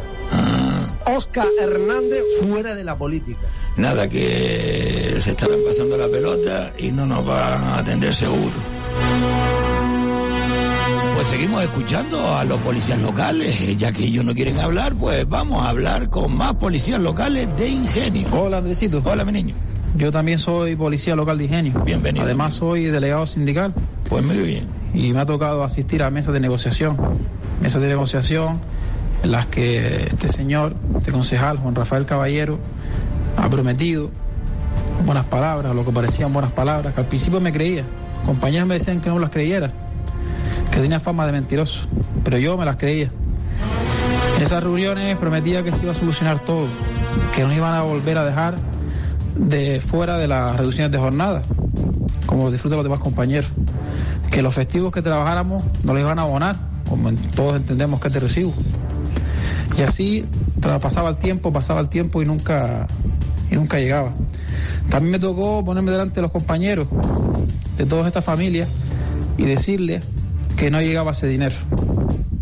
Oscar 1.06 1.48
Hernández 1.60 2.24
fuera 2.41 2.74
de 2.74 2.84
la 2.84 2.98
política. 2.98 3.41
Nada, 3.78 4.10
que 4.10 5.19
se 5.21 5.32
estarán 5.32 5.60
pasando 5.65 5.98
la 5.98 6.10
pelota 6.10 6.74
y 6.78 6.91
no 6.91 7.06
nos 7.06 7.24
van 7.26 7.63
a 7.63 7.78
atender 7.78 8.13
seguro. 8.13 8.54
Pues 11.15 11.28
seguimos 11.28 11.63
escuchando 11.63 12.36
a 12.36 12.43
los 12.43 12.60
policías 12.62 13.00
locales, 13.02 13.62
eh, 13.62 13.76
ya 13.76 13.91
que 13.91 14.06
ellos 14.06 14.26
no 14.26 14.34
quieren 14.34 14.60
hablar, 14.60 14.93
pues 14.95 15.28
vamos 15.28 15.63
a 15.63 15.69
hablar 15.69 16.10
con 16.10 16.36
más 16.36 16.56
policías 16.56 17.00
locales 17.00 17.48
de 17.58 17.69
Ingenio. 17.69 18.28
Hola, 18.32 18.58
Andresito. 18.58 19.02
Hola, 19.06 19.24
mi 19.24 19.32
niño. 19.32 19.56
Yo 19.97 20.12
también 20.12 20.39
soy 20.39 20.75
policía 20.75 21.15
local 21.15 21.38
de 21.38 21.45
Ingenio. 21.45 21.79
Bienvenido. 21.86 22.25
Además, 22.25 22.55
soy 22.55 22.86
delegado 22.86 23.25
sindical. 23.25 23.73
Pues 24.10 24.25
muy 24.25 24.38
bien. 24.38 24.67
Y 24.93 25.13
me 25.13 25.21
ha 25.21 25.25
tocado 25.25 25.63
asistir 25.63 26.03
a 26.03 26.10
mesas 26.10 26.34
de 26.34 26.41
negociación. 26.41 26.97
Mesas 27.62 27.81
de 27.81 27.88
negociación 27.88 28.60
en 29.23 29.31
las 29.31 29.45
que 29.45 30.08
este 30.08 30.34
señor, 30.34 30.75
este 30.97 31.13
concejal, 31.13 31.58
Juan 31.58 31.75
Rafael 31.75 32.05
Caballero, 32.05 32.60
ha 33.38 33.49
prometido 33.49 34.12
buenas 35.05 35.25
palabras, 35.27 35.73
lo 35.73 35.86
que 35.86 35.91
parecían 35.91 36.34
buenas 36.34 36.51
palabras, 36.51 36.93
que 36.93 36.99
al 36.99 37.08
principio 37.08 37.39
me 37.39 37.53
creía. 37.53 37.84
Compañeros 38.25 38.67
me 38.67 38.73
decían 38.73 38.99
que 38.99 39.10
no 39.10 39.17
las 39.17 39.29
creyera, 39.29 39.71
que 40.71 40.79
tenía 40.81 40.99
fama 40.99 41.25
de 41.25 41.31
mentiroso, 41.31 41.88
pero 42.23 42.38
yo 42.38 42.58
me 42.58 42.65
las 42.65 42.75
creía. 42.75 43.12
En 44.36 44.43
esas 44.43 44.62
reuniones 44.62 45.15
prometía 45.17 45.63
que 45.63 45.71
se 45.71 45.84
iba 45.84 45.93
a 45.93 45.95
solucionar 45.95 46.39
todo, 46.39 46.67
que 47.34 47.43
no 47.43 47.53
iban 47.53 47.73
a 47.73 47.81
volver 47.84 48.17
a 48.17 48.25
dejar 48.25 48.55
de 49.36 49.80
fuera 49.82 50.17
de 50.17 50.28
las 50.28 50.56
reducciones 50.56 50.91
de 50.91 50.98
jornada, 50.98 51.41
como 52.26 52.52
disfrutan 52.52 52.78
los 52.78 52.86
demás 52.86 53.00
compañeros. 53.00 53.50
Que 54.32 54.41
los 54.41 54.54
festivos 54.54 54.91
que 54.91 55.02
trabajáramos 55.02 55.63
no 55.84 55.93
les 55.93 56.04
iban 56.04 56.19
a 56.19 56.24
abonar, 56.24 56.56
como 56.89 57.12
todos 57.36 57.56
entendemos 57.56 58.00
que 58.00 58.08
es 58.08 58.13
de 58.13 58.19
recibo. 58.19 58.54
Y 59.78 59.82
así 59.82 60.26
pasaba 60.82 61.10
el 61.10 61.17
tiempo, 61.17 61.52
pasaba 61.52 61.82
el 61.82 61.89
tiempo 61.89 62.21
y 62.21 62.26
nunca, 62.26 62.88
y 63.52 63.56
nunca 63.56 63.78
llegaba. 63.80 64.13
También 64.89 65.12
me 65.12 65.19
tocó 65.19 65.63
ponerme 65.63 65.91
delante 65.91 66.15
de 66.15 66.21
los 66.21 66.32
compañeros 66.32 66.88
de 67.78 67.86
todas 67.86 68.08
estas 68.08 68.24
familias 68.24 68.69
y 69.38 69.45
decirles 69.45 70.04
que 70.56 70.71
no 70.71 70.82
llegaba 70.82 71.12
ese 71.12 71.28
dinero. 71.28 71.56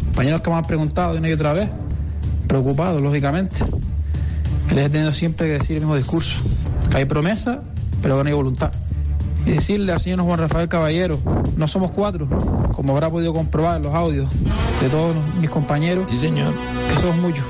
Compañeros 0.06 0.42
que 0.42 0.50
me 0.50 0.56
han 0.58 0.64
preguntado 0.64 1.18
una 1.18 1.30
y 1.30 1.34
otra 1.34 1.54
vez, 1.54 1.70
preocupados, 2.48 3.02
lógicamente. 3.02 3.56
Les 4.74 4.86
he 4.86 4.90
tenido 4.90 5.12
siempre 5.14 5.48
que 5.48 5.54
decir 5.54 5.78
el 5.78 5.82
mismo 5.82 5.96
discurso, 5.96 6.42
hay 6.94 7.06
promesa, 7.06 7.60
pero 8.02 8.18
que 8.18 8.24
no 8.24 8.28
hay 8.30 8.36
voluntad. 8.36 8.72
Y 9.46 9.52
decirle 9.52 9.92
al 9.92 10.00
señor 10.00 10.22
Juan 10.22 10.40
Rafael 10.40 10.70
Caballero, 10.70 11.18
no 11.58 11.68
somos 11.68 11.92
cuatro, 11.92 12.28
como 12.74 12.94
habrá 12.94 13.10
podido 13.10 13.34
comprobar 13.34 13.78
en 13.78 13.84
los 13.84 13.94
audios 13.94 14.30
de 14.82 14.90
todos 14.90 15.16
mis 15.40 15.50
compañeros. 15.50 16.10
Sí, 16.10 16.18
señor. 16.18 16.54
Que 16.90 17.02
somos 17.02 17.18
muchos. 17.18 17.44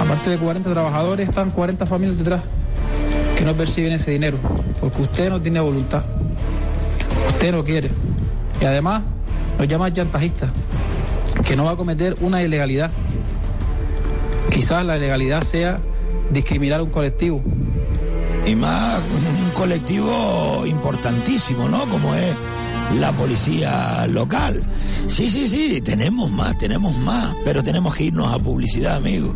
Aparte 0.00 0.30
de 0.30 0.38
40 0.38 0.70
trabajadores, 0.70 1.28
están 1.28 1.50
40 1.50 1.86
familias 1.86 2.18
detrás 2.18 2.42
que 3.36 3.44
no 3.44 3.54
perciben 3.54 3.92
ese 3.92 4.10
dinero, 4.10 4.36
porque 4.80 5.02
usted 5.02 5.30
no 5.30 5.40
tiene 5.40 5.60
voluntad. 5.60 6.04
Usted 7.30 7.52
no 7.52 7.64
quiere. 7.64 7.90
Y 8.60 8.66
además 8.66 9.02
nos 9.58 9.66
llama 9.66 9.90
chantajistas, 9.90 10.50
que 11.46 11.56
no 11.56 11.64
va 11.64 11.70
a 11.70 11.76
cometer 11.76 12.16
una 12.20 12.42
ilegalidad. 12.42 12.90
Quizás 14.50 14.84
la 14.84 14.98
ilegalidad 14.98 15.42
sea 15.42 15.80
discriminar 16.30 16.80
a 16.80 16.82
un 16.82 16.90
colectivo, 16.90 17.42
Y 18.46 18.54
más 18.54 18.98
un 18.98 19.50
colectivo 19.50 20.64
importantísimo, 20.66 21.68
¿no? 21.68 21.80
Como 21.86 22.14
es 22.14 22.34
la 22.98 23.12
policía 23.12 24.06
local. 24.08 24.62
Sí, 25.06 25.30
sí, 25.30 25.48
sí, 25.48 25.80
tenemos 25.80 26.30
más, 26.30 26.58
tenemos 26.58 26.96
más, 26.98 27.34
pero 27.44 27.62
tenemos 27.62 27.94
que 27.94 28.04
irnos 28.04 28.32
a 28.32 28.38
publicidad, 28.38 28.96
amigos, 28.96 29.34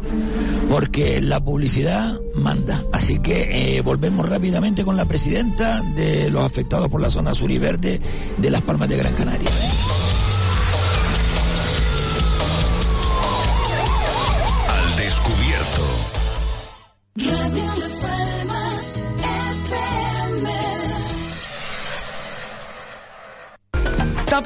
porque 0.69 1.21
la 1.21 1.43
publicidad 1.43 2.19
manda. 2.35 2.83
Así 2.93 3.19
que 3.19 3.77
eh, 3.77 3.81
volvemos 3.81 4.29
rápidamente 4.29 4.85
con 4.85 4.97
la 4.97 5.05
presidenta 5.05 5.83
de 5.95 6.31
los 6.31 6.45
afectados 6.45 6.89
por 6.89 7.01
la 7.01 7.11
zona 7.11 7.35
sur 7.35 7.51
y 7.51 7.59
verde 7.59 8.01
de 8.39 8.51
Las 8.51 8.63
Palmas 8.63 8.89
de 8.89 8.97
Gran 8.97 9.15
Canaria. 9.15 9.51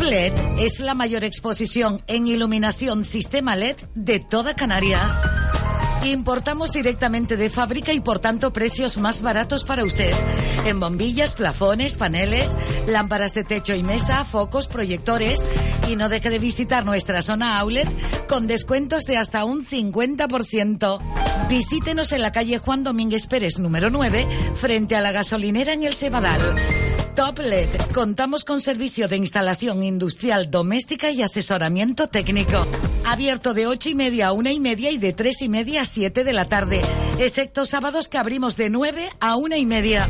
LED 0.00 0.32
es 0.58 0.80
la 0.80 0.94
mayor 0.94 1.24
exposición 1.24 2.02
en 2.06 2.26
iluminación 2.26 3.04
sistema 3.04 3.56
LED 3.56 3.76
de 3.94 4.20
toda 4.20 4.54
Canarias. 4.54 5.14
Importamos 6.04 6.72
directamente 6.72 7.36
de 7.36 7.50
fábrica 7.50 7.92
y 7.92 8.00
por 8.00 8.18
tanto 8.18 8.52
precios 8.52 8.98
más 8.98 9.20
baratos 9.22 9.64
para 9.64 9.84
usted. 9.84 10.12
En 10.64 10.80
bombillas, 10.80 11.34
plafones, 11.34 11.96
paneles, 11.96 12.54
lámparas 12.86 13.34
de 13.34 13.44
techo 13.44 13.74
y 13.74 13.82
mesa, 13.82 14.24
focos, 14.24 14.68
proyectores. 14.68 15.42
Y 15.88 15.96
no 15.96 16.08
deje 16.08 16.30
de 16.30 16.38
visitar 16.38 16.84
nuestra 16.84 17.20
zona 17.20 17.58
outlet 17.58 17.88
con 18.28 18.46
descuentos 18.46 19.04
de 19.04 19.16
hasta 19.16 19.44
un 19.44 19.64
50%. 19.64 21.48
Visítenos 21.48 22.12
en 22.12 22.22
la 22.22 22.32
calle 22.32 22.58
Juan 22.58 22.84
Domínguez 22.84 23.26
Pérez 23.26 23.58
número 23.58 23.90
9 23.90 24.26
frente 24.54 24.96
a 24.96 25.00
la 25.00 25.12
gasolinera 25.12 25.72
en 25.72 25.84
el 25.84 25.94
Cebadal. 25.94 26.87
Top 27.18 27.40
LED. 27.40 27.68
Contamos 27.92 28.44
con 28.44 28.60
servicio 28.60 29.08
de 29.08 29.16
instalación 29.16 29.82
industrial 29.82 30.52
doméstica 30.52 31.10
y 31.10 31.20
asesoramiento 31.22 32.06
técnico. 32.06 32.64
Abierto 33.04 33.54
de 33.54 33.66
ocho 33.66 33.88
y 33.88 33.96
media 33.96 34.28
a 34.28 34.32
una 34.32 34.52
y 34.52 34.60
media 34.60 34.92
y 34.92 34.98
de 34.98 35.12
tres 35.12 35.42
y 35.42 35.48
media 35.48 35.82
a 35.82 35.84
siete 35.84 36.22
de 36.22 36.32
la 36.32 36.44
tarde. 36.44 36.80
Excepto 37.18 37.66
sábados 37.66 38.06
que 38.06 38.18
abrimos 38.18 38.56
de 38.56 38.70
9 38.70 39.10
a 39.18 39.34
una 39.34 39.56
y 39.56 39.66
media. 39.66 40.08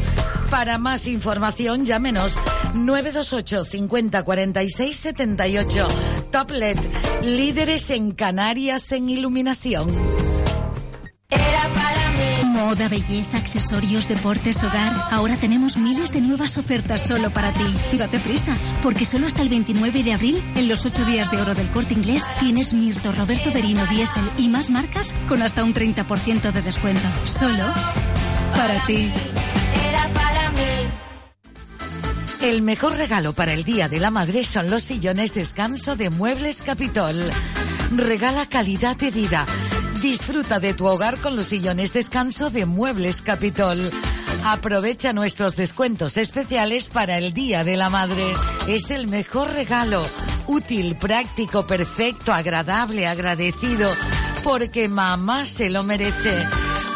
Para 0.50 0.76
más 0.76 1.06
información, 1.06 1.86
llámenos 1.86 2.34
928 2.74 3.64
50 3.64 4.22
46 4.22 4.94
78. 4.94 5.88
Top 6.30 6.50
LED. 6.50 6.76
Líderes 7.22 7.88
en 7.88 8.12
Canarias 8.12 8.92
en 8.92 9.08
iluminación. 9.08 10.37
Moda, 12.68 12.86
belleza, 12.86 13.38
accesorios, 13.38 14.08
deportes, 14.08 14.62
hogar. 14.62 14.94
Ahora 15.10 15.38
tenemos 15.38 15.78
miles 15.78 16.12
de 16.12 16.20
nuevas 16.20 16.58
ofertas 16.58 17.00
solo 17.00 17.30
para 17.30 17.54
ti. 17.54 17.64
Date 17.94 18.18
prisa, 18.18 18.54
porque 18.82 19.06
solo 19.06 19.26
hasta 19.26 19.40
el 19.40 19.48
29 19.48 20.02
de 20.02 20.12
abril, 20.12 20.44
en 20.54 20.68
los 20.68 20.84
8 20.84 21.06
días 21.06 21.30
de 21.30 21.40
oro 21.40 21.54
del 21.54 21.70
corte 21.70 21.94
inglés, 21.94 22.24
tienes 22.38 22.74
Mirto, 22.74 23.10
Roberto 23.12 23.50
Berino, 23.52 23.86
Diesel 23.86 24.30
y 24.36 24.50
más 24.50 24.68
marcas 24.68 25.14
con 25.28 25.40
hasta 25.40 25.64
un 25.64 25.72
30% 25.72 26.52
de 26.52 26.60
descuento. 26.60 27.08
Solo 27.24 27.64
para 28.54 28.84
ti. 28.84 29.10
Era 29.88 30.12
para 30.12 30.50
mí. 30.50 30.90
El 32.42 32.60
mejor 32.60 32.96
regalo 32.98 33.32
para 33.32 33.54
el 33.54 33.64
Día 33.64 33.88
de 33.88 33.98
la 33.98 34.10
Madre 34.10 34.44
son 34.44 34.68
los 34.68 34.82
sillones 34.82 35.32
descanso 35.32 35.96
de 35.96 36.10
Muebles 36.10 36.60
Capitol. 36.60 37.30
Regala 37.96 38.44
calidad 38.44 38.94
de 38.94 39.10
vida. 39.10 39.46
Disfruta 40.02 40.60
de 40.60 40.74
tu 40.74 40.86
hogar 40.86 41.18
con 41.18 41.34
los 41.34 41.46
sillones 41.46 41.92
descanso 41.92 42.50
de 42.50 42.66
Muebles 42.66 43.20
Capitol. 43.20 43.78
Aprovecha 44.44 45.12
nuestros 45.12 45.56
descuentos 45.56 46.16
especiales 46.16 46.88
para 46.88 47.18
el 47.18 47.32
Día 47.32 47.64
de 47.64 47.76
la 47.76 47.90
Madre. 47.90 48.32
Es 48.68 48.90
el 48.90 49.08
mejor 49.08 49.52
regalo. 49.52 50.02
Útil, 50.46 50.96
práctico, 50.96 51.66
perfecto, 51.66 52.32
agradable, 52.32 53.06
agradecido. 53.08 53.90
Porque 54.44 54.88
mamá 54.88 55.44
se 55.44 55.68
lo 55.68 55.82
merece. 55.82 56.46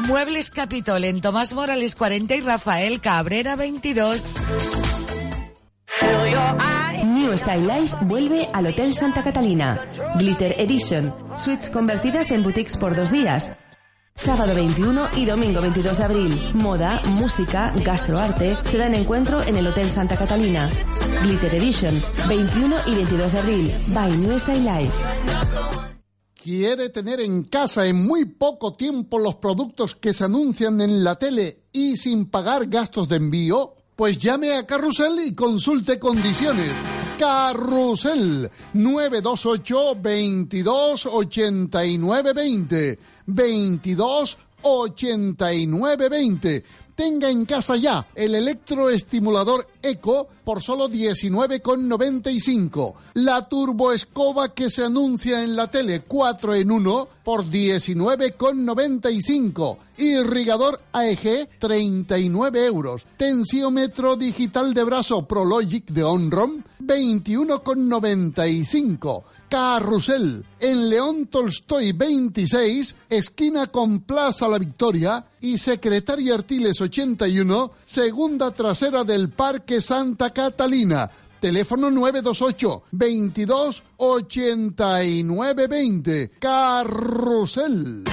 Muebles 0.06 0.50
Capitol 0.50 1.04
en 1.04 1.20
Tomás 1.20 1.54
Morales 1.54 1.96
40 1.96 2.36
y 2.36 2.40
Rafael 2.40 3.00
Cabrera 3.00 3.56
22. 3.56 4.34
Style 7.36 7.66
Life 7.66 7.96
vuelve 8.02 8.48
al 8.52 8.66
Hotel 8.66 8.94
Santa 8.94 9.22
Catalina. 9.22 9.80
Glitter 10.18 10.54
Edition. 10.58 11.14
Suites 11.38 11.70
convertidas 11.70 12.30
en 12.30 12.42
boutiques 12.42 12.76
por 12.76 12.94
dos 12.94 13.10
días. 13.10 13.56
Sábado 14.14 14.54
21 14.54 15.08
y 15.16 15.24
domingo 15.24 15.60
22 15.60 15.98
de 15.98 16.04
abril. 16.04 16.40
Moda, 16.54 17.00
música, 17.18 17.72
gastroarte 17.84 18.56
se 18.64 18.78
dan 18.78 18.94
encuentro 18.94 19.42
en 19.42 19.56
el 19.56 19.66
Hotel 19.66 19.90
Santa 19.90 20.16
Catalina. 20.16 20.68
Glitter 21.22 21.54
Edition. 21.54 22.02
21 22.28 22.76
y 22.86 22.94
22 22.94 23.32
de 23.32 23.38
abril. 23.38 23.74
By 23.88 24.16
New 24.18 24.38
Style 24.38 24.64
Life. 24.64 24.92
¿Quiere 26.34 26.88
tener 26.88 27.20
en 27.20 27.44
casa 27.44 27.86
en 27.86 28.04
muy 28.04 28.24
poco 28.24 28.74
tiempo 28.74 29.18
los 29.18 29.36
productos 29.36 29.94
que 29.94 30.12
se 30.12 30.24
anuncian 30.24 30.80
en 30.80 31.04
la 31.04 31.16
tele 31.16 31.66
y 31.72 31.96
sin 31.96 32.26
pagar 32.26 32.66
gastos 32.66 33.08
de 33.08 33.16
envío? 33.16 33.74
Pues 33.94 34.18
llame 34.18 34.54
a 34.54 34.66
Carrusel 34.66 35.20
y 35.24 35.34
consulte 35.34 35.98
condiciones. 35.98 36.72
Carrusel 37.22 38.50
928 38.72 39.94
22 40.00 41.06
89 41.06 42.32
20 42.34 42.98
22 43.24 44.36
89 44.62 45.96
20 46.08 46.64
Tenga 47.02 47.28
en 47.28 47.44
casa 47.46 47.74
ya 47.74 48.06
el 48.14 48.36
electroestimulador 48.36 49.66
Eco 49.82 50.28
por 50.44 50.62
solo 50.62 50.88
19,95. 50.88 52.94
La 53.14 53.48
turboescoba 53.48 54.54
que 54.54 54.70
se 54.70 54.84
anuncia 54.84 55.42
en 55.42 55.56
la 55.56 55.68
tele 55.68 56.02
4 56.02 56.54
en 56.54 56.70
1 56.70 57.08
por 57.24 57.44
19,95. 57.44 59.78
Irrigador 59.98 60.80
AEG 60.92 61.48
39 61.58 62.66
euros. 62.66 63.04
Tensiómetro 63.16 64.14
digital 64.14 64.72
de 64.72 64.84
brazo 64.84 65.26
Prologic 65.26 65.86
de 65.86 66.04
Onrom 66.04 66.62
21,95. 66.80 69.24
Carrusel, 69.52 70.46
en 70.60 70.88
León 70.88 71.26
Tolstoy 71.26 71.92
26, 71.92 72.96
esquina 73.10 73.66
con 73.66 74.00
Plaza 74.00 74.48
La 74.48 74.58
Victoria 74.58 75.26
y 75.42 75.58
Secretaria 75.58 76.32
Artiles 76.32 76.80
81, 76.80 77.72
segunda 77.84 78.50
trasera 78.52 79.04
del 79.04 79.28
Parque 79.28 79.82
Santa 79.82 80.30
Catalina. 80.30 81.10
Teléfono 81.38 81.90
928 81.90 82.84
22 82.92 83.82
89 83.98 85.66
20. 85.66 86.30
Carrusel. 86.38 88.04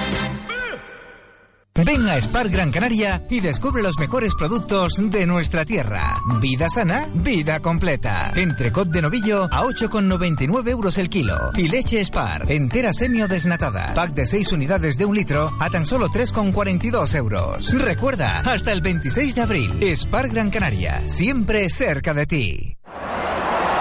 Ven 1.74 2.06
a 2.08 2.20
Spar 2.20 2.48
Gran 2.48 2.70
Canaria 2.72 3.24
y 3.30 3.40
descubre 3.40 3.82
los 3.82 3.98
mejores 3.98 4.34
productos 4.34 4.94
de 4.98 5.24
nuestra 5.24 5.64
tierra. 5.64 6.16
Vida 6.40 6.68
sana, 6.68 7.08
vida 7.14 7.60
completa. 7.60 8.32
Entrecot 8.34 8.88
de 8.88 9.00
novillo 9.00 9.44
a 9.44 9.62
8,99 9.62 10.68
euros 10.68 10.98
el 10.98 11.08
kilo. 11.08 11.50
Y 11.56 11.68
leche 11.68 12.04
Spar, 12.04 12.50
entera 12.50 12.92
semio 12.92 13.28
desnatada. 13.28 13.94
Pack 13.94 14.14
de 14.14 14.26
6 14.26 14.52
unidades 14.52 14.98
de 14.98 15.04
un 15.06 15.14
litro 15.14 15.52
a 15.58 15.70
tan 15.70 15.86
solo 15.86 16.08
3,42 16.08 17.14
euros. 17.14 17.72
Recuerda, 17.72 18.40
hasta 18.40 18.72
el 18.72 18.82
26 18.82 19.34
de 19.34 19.40
abril, 19.40 19.96
Spar 19.96 20.28
Gran 20.28 20.50
Canaria, 20.50 21.02
siempre 21.06 21.68
cerca 21.70 22.12
de 22.12 22.26
ti. 22.26 22.76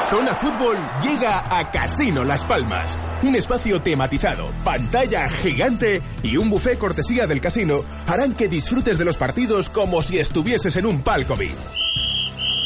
Zona 0.10 0.34
Fútbol 0.34 0.76
llega 1.04 1.44
a 1.56 1.70
Casino 1.70 2.24
Las 2.24 2.44
Palmas. 2.44 2.98
Un 3.22 3.36
espacio 3.36 3.80
tematizado, 3.80 4.50
pantalla 4.64 5.30
gigante 5.30 6.02
y 6.24 6.38
un 6.38 6.50
buffet 6.50 6.80
cortesía 6.80 7.28
del 7.28 7.40
casino 7.40 7.82
harán 8.08 8.34
que 8.34 8.48
disfrutes 8.48 8.98
de 8.98 9.06
los 9.06 9.20
partidos 9.20 9.70
como 9.70 10.02
si 10.02 10.18
estuvieses 10.18 10.78
en 10.78 10.88
un 10.88 11.04
palco 11.04 11.36
VIP. 11.36 11.56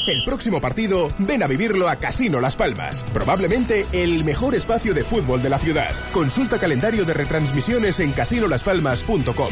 El 0.07 0.23
próximo 0.23 0.61
partido, 0.61 1.09
ven 1.19 1.43
a 1.43 1.47
vivirlo 1.47 1.89
a 1.89 1.97
Casino 1.97 2.39
Las 2.39 2.55
Palmas, 2.55 3.03
probablemente 3.13 3.85
el 3.91 4.23
mejor 4.23 4.55
espacio 4.55 4.93
de 4.93 5.03
fútbol 5.03 5.41
de 5.41 5.49
la 5.49 5.59
ciudad. 5.59 5.91
Consulta 6.13 6.59
calendario 6.59 7.03
de 7.03 7.13
retransmisiones 7.13 7.99
en 7.99 8.13
casinolaspalmas.com. 8.13 9.49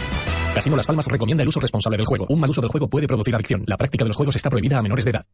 Casino 0.56 0.78
Las 0.78 0.88
Palmas 0.88 1.08
recomienda 1.08 1.44
el 1.44 1.50
uso 1.50 1.60
responsable 1.60 1.98
del 1.98 2.06
juego. 2.06 2.26
Un 2.30 2.40
mal 2.40 2.50
uso 2.50 2.62
del 2.62 2.70
juego 2.70 2.90
puede 2.90 3.08
producir 3.08 3.36
adicción. 3.36 3.64
La 3.68 3.76
práctica 3.76 4.06
de 4.06 4.10
los 4.10 4.18
juegos 4.18 4.38
está 4.38 4.50
prohibida 4.50 4.80
a 4.80 4.82
menores 4.82 5.04
de 5.04 5.12
edad. 5.12 5.26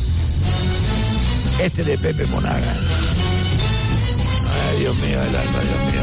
este 1.62 1.84
de 1.84 1.98
Pepe 1.98 2.26
Monaga. 2.28 2.74
Ay, 4.72 4.80
Dios 4.80 4.96
mío, 4.98 5.22
el 5.22 5.36
alma, 5.36 5.60
Dios 5.62 5.94
mío. 5.94 6.02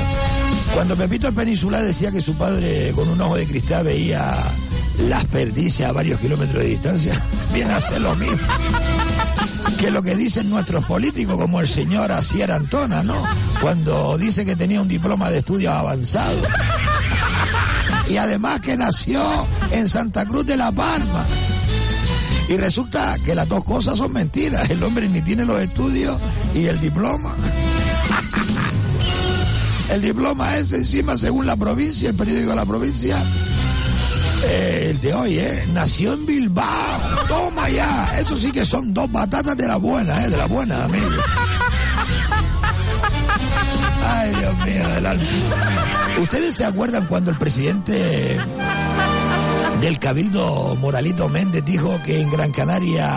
Cuando 0.74 0.96
Pepito 0.96 1.28
el 1.28 1.34
Peninsular 1.34 1.82
decía 1.82 2.10
que 2.10 2.20
su 2.20 2.34
padre 2.34 2.92
con 2.94 3.08
un 3.08 3.20
ojo 3.20 3.36
de 3.36 3.46
cristal 3.46 3.84
veía 3.84 4.34
las 5.08 5.24
perdices 5.24 5.86
a 5.86 5.92
varios 5.92 6.20
kilómetros 6.20 6.62
de 6.62 6.68
distancia, 6.68 7.18
viene 7.54 7.72
a 7.72 7.80
ser 7.80 8.02
lo 8.02 8.14
mismo 8.16 8.38
que 9.78 9.90
lo 9.90 10.02
que 10.02 10.16
dicen 10.16 10.50
nuestros 10.50 10.84
políticos, 10.84 11.36
como 11.36 11.60
el 11.60 11.68
señor 11.68 12.12
Asier 12.12 12.52
Antona, 12.52 13.02
¿no? 13.02 13.16
Cuando 13.60 14.16
dice 14.18 14.44
que 14.44 14.56
tenía 14.56 14.80
un 14.80 14.88
diploma 14.88 15.30
de 15.30 15.38
estudios 15.38 15.72
avanzados. 15.72 16.46
Y 18.08 18.16
además 18.16 18.60
que 18.60 18.76
nació 18.76 19.22
en 19.70 19.88
Santa 19.88 20.26
Cruz 20.26 20.46
de 20.46 20.56
la 20.56 20.70
Palma. 20.72 21.24
Y 22.48 22.56
resulta 22.56 23.16
que 23.24 23.34
las 23.34 23.48
dos 23.48 23.64
cosas 23.64 23.98
son 23.98 24.12
mentiras. 24.12 24.68
El 24.70 24.82
hombre 24.82 25.08
ni 25.08 25.22
tiene 25.22 25.44
los 25.44 25.60
estudios 25.60 26.16
y 26.54 26.66
el 26.66 26.80
diploma. 26.80 27.34
El 29.90 30.00
diploma 30.00 30.56
es 30.56 30.72
encima, 30.72 31.18
según 31.18 31.46
la 31.46 31.56
provincia, 31.56 32.10
el 32.10 32.16
periódico 32.16 32.50
de 32.50 32.56
la 32.56 32.64
provincia, 32.64 33.22
el 34.44 35.00
de 35.00 35.14
hoy, 35.14 35.38
¿eh? 35.38 35.64
Nació 35.72 36.14
en 36.14 36.26
Bilbao. 36.26 37.00
Toma 37.28 37.68
ya. 37.68 38.18
Eso 38.18 38.36
sí 38.38 38.50
que 38.52 38.64
son 38.66 38.92
dos 38.92 39.10
batatas 39.10 39.56
de 39.56 39.66
la 39.66 39.76
buena, 39.76 40.24
¿eh? 40.24 40.30
De 40.30 40.36
la 40.36 40.46
buena, 40.46 40.84
amigo. 40.84 41.06
Ay, 44.08 44.30
Dios 44.30 44.54
mío, 44.66 44.88
del 44.94 45.06
alma. 45.06 45.24
¿Ustedes 46.20 46.54
se 46.56 46.64
acuerdan 46.64 47.06
cuando 47.06 47.30
el 47.30 47.38
presidente 47.38 48.36
del 49.80 49.98
Cabildo, 49.98 50.76
Moralito 50.80 51.28
Méndez, 51.28 51.64
dijo 51.64 51.98
que 52.04 52.20
en 52.20 52.30
Gran 52.30 52.52
Canaria 52.52 53.08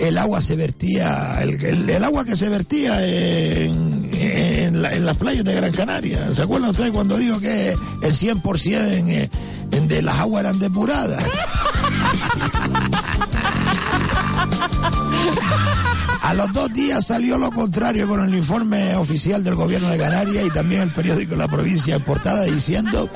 el 0.00 0.18
agua 0.18 0.40
se 0.40 0.56
vertía, 0.56 1.38
el, 1.42 1.62
el- 1.64 1.88
el 1.88 2.04
agua 2.04 2.24
que 2.24 2.34
se 2.36 2.48
vertía 2.48 3.06
en, 3.06 4.01
en, 4.22 4.82
la- 4.82 4.90
en 4.90 5.06
las 5.06 5.16
playas 5.16 5.44
de 5.44 5.54
Gran 5.54 5.72
Canaria. 5.72 6.32
¿Se 6.34 6.42
acuerdan 6.42 6.70
ustedes 6.70 6.90
cuando 6.92 7.16
dijo 7.16 7.40
que 7.40 7.70
el 8.02 8.14
100% 8.16 8.92
en, 8.98 9.10
eh, 9.10 9.30
en 9.72 9.88
de 9.88 10.02
las 10.02 10.18
aguas 10.18 10.44
eran 10.44 10.58
depuradas? 10.58 11.22
A 16.22 16.34
los 16.34 16.52
dos 16.52 16.72
días 16.72 17.06
salió 17.06 17.36
lo 17.36 17.50
contrario 17.50 18.06
con 18.06 18.22
el 18.22 18.34
informe 18.34 18.94
oficial 18.94 19.42
del 19.42 19.56
gobierno 19.56 19.88
de 19.88 19.98
Canarias 19.98 20.46
y 20.46 20.50
también 20.50 20.82
el 20.82 20.92
periódico 20.92 21.34
La 21.34 21.48
Provincia 21.48 21.96
en 21.96 22.02
portada 22.04 22.44
diciendo 22.44 23.10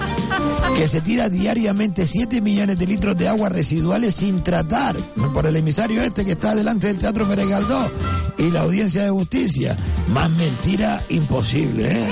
que 0.76 0.88
se 0.88 1.00
tira 1.00 1.28
diariamente 1.28 2.04
7 2.04 2.40
millones 2.40 2.78
de 2.78 2.86
litros 2.86 3.16
de 3.16 3.28
aguas 3.28 3.52
residuales 3.52 4.16
sin 4.16 4.42
tratar 4.42 4.96
por 5.32 5.46
el 5.46 5.54
emisario 5.54 6.02
este 6.02 6.24
que 6.24 6.32
está 6.32 6.54
delante 6.56 6.88
del 6.88 6.98
Teatro 6.98 7.28
Pérez 7.28 7.46
Galdós 7.46 7.90
y 8.38 8.50
la 8.50 8.62
audiencia 8.62 9.04
de 9.04 9.10
justicia. 9.10 9.76
Más 10.08 10.28
mentira 10.32 11.02
imposible, 11.08 11.90
¿eh? 11.90 12.08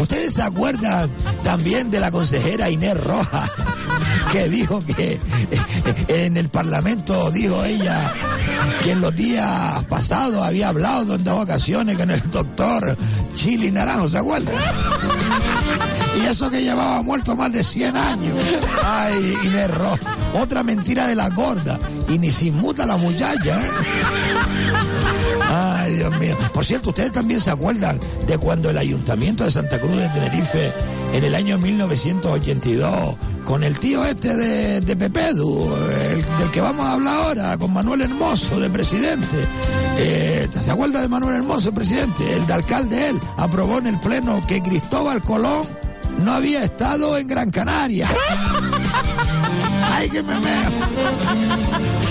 ¿Ustedes 0.00 0.34
se 0.34 0.42
acuerdan 0.42 1.10
también 1.42 1.90
de 1.90 2.00
la 2.00 2.12
consejera 2.12 2.70
Inés 2.70 2.98
Roja? 2.98 3.50
Que 4.32 4.48
dijo 4.48 4.82
que 4.84 5.18
en 6.08 6.36
el 6.36 6.48
Parlamento, 6.48 7.30
dijo 7.30 7.64
ella, 7.64 8.12
que 8.82 8.92
en 8.92 9.00
los 9.00 9.14
días 9.14 9.84
pasados 9.88 10.44
había 10.44 10.68
hablado 10.68 11.14
en 11.14 11.24
dos 11.24 11.42
ocasiones 11.42 11.96
con 11.96 12.10
el 12.10 12.30
doctor 12.30 12.96
Chili 13.34 13.70
Naranjo, 13.70 14.08
¿se 14.08 14.18
acuerdan? 14.18 14.54
Y 16.20 16.26
eso 16.26 16.50
que 16.50 16.62
llevaba 16.62 17.02
muerto 17.02 17.36
más 17.36 17.52
de 17.52 17.62
100 17.62 17.96
años. 17.96 18.34
Ay, 18.84 19.36
Inés 19.44 19.70
Roja. 19.74 20.16
Otra 20.34 20.62
mentira 20.62 21.06
de 21.08 21.14
la 21.14 21.28
gorda. 21.28 21.78
Y 22.08 22.18
ni 22.18 22.32
se 22.32 22.46
inmuta 22.46 22.86
la 22.86 22.96
muchacha, 22.96 23.60
¿eh? 23.60 23.70
Ay, 25.48 25.75
Por 26.52 26.64
cierto, 26.64 26.90
ustedes 26.90 27.12
también 27.12 27.40
se 27.40 27.50
acuerdan 27.50 27.98
de 28.26 28.38
cuando 28.38 28.70
el 28.70 28.78
Ayuntamiento 28.78 29.44
de 29.44 29.50
Santa 29.50 29.80
Cruz 29.80 29.96
de 29.96 30.08
Tenerife, 30.08 30.72
en 31.12 31.24
el 31.24 31.34
año 31.34 31.58
1982, 31.58 33.16
con 33.44 33.64
el 33.64 33.78
tío 33.78 34.04
este 34.04 34.36
de, 34.36 34.80
de 34.80 34.96
Pepedu, 34.96 35.74
el 36.12 36.24
del 36.38 36.50
que 36.52 36.60
vamos 36.60 36.86
a 36.86 36.92
hablar 36.92 37.14
ahora, 37.14 37.58
con 37.58 37.72
Manuel 37.72 38.02
Hermoso, 38.02 38.58
de 38.60 38.70
presidente. 38.70 39.36
Eh, 39.98 40.48
¿Se 40.62 40.70
acuerda 40.70 41.00
de 41.00 41.08
Manuel 41.08 41.36
Hermoso, 41.36 41.72
presidente? 41.72 42.36
El 42.36 42.46
de 42.46 42.52
alcalde 42.52 43.08
él 43.08 43.20
aprobó 43.36 43.78
en 43.78 43.88
el 43.88 43.98
Pleno 44.00 44.44
que 44.46 44.62
Cristóbal 44.62 45.20
Colón 45.22 45.66
no 46.24 46.32
había 46.32 46.64
estado 46.64 47.16
en 47.18 47.28
Gran 47.28 47.50
Canaria. 47.50 48.08
Ay, 49.96 50.10
que 50.10 50.22
me 50.22 50.38
meo. 50.38 50.70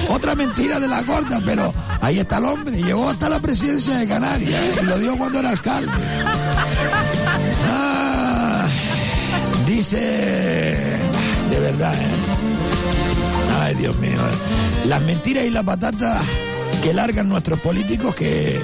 Otra 0.10 0.34
mentira 0.36 0.80
de 0.80 0.88
la 0.88 1.04
gorda, 1.04 1.40
pero 1.46 1.74
ahí 2.02 2.20
está 2.20 2.38
el 2.40 2.46
hombre, 2.46 2.82
llegó 2.82 3.10
hasta 3.10 3.30
la 3.30 3.40
presidencia 3.40 3.98
de 3.98 4.08
Canarias 4.08 4.62
y 4.82 4.86
lo 4.86 4.98
dio 4.98 5.18
cuando 5.18 5.40
era 5.40 5.50
alcalde. 5.52 5.92
Ah, 7.70 8.68
dice, 9.68 9.98
de 9.98 11.60
verdad, 11.60 11.94
¿eh? 11.94 12.08
Ay, 13.62 13.76
Dios 13.76 13.98
mío. 13.98 14.20
Las 14.86 15.02
mentiras 15.02 15.46
y 15.46 15.50
la 15.52 15.64
patata 15.64 16.22
que 16.84 16.94
largan 16.94 17.30
nuestros 17.30 17.60
políticos 17.60 18.16
que 18.16 18.62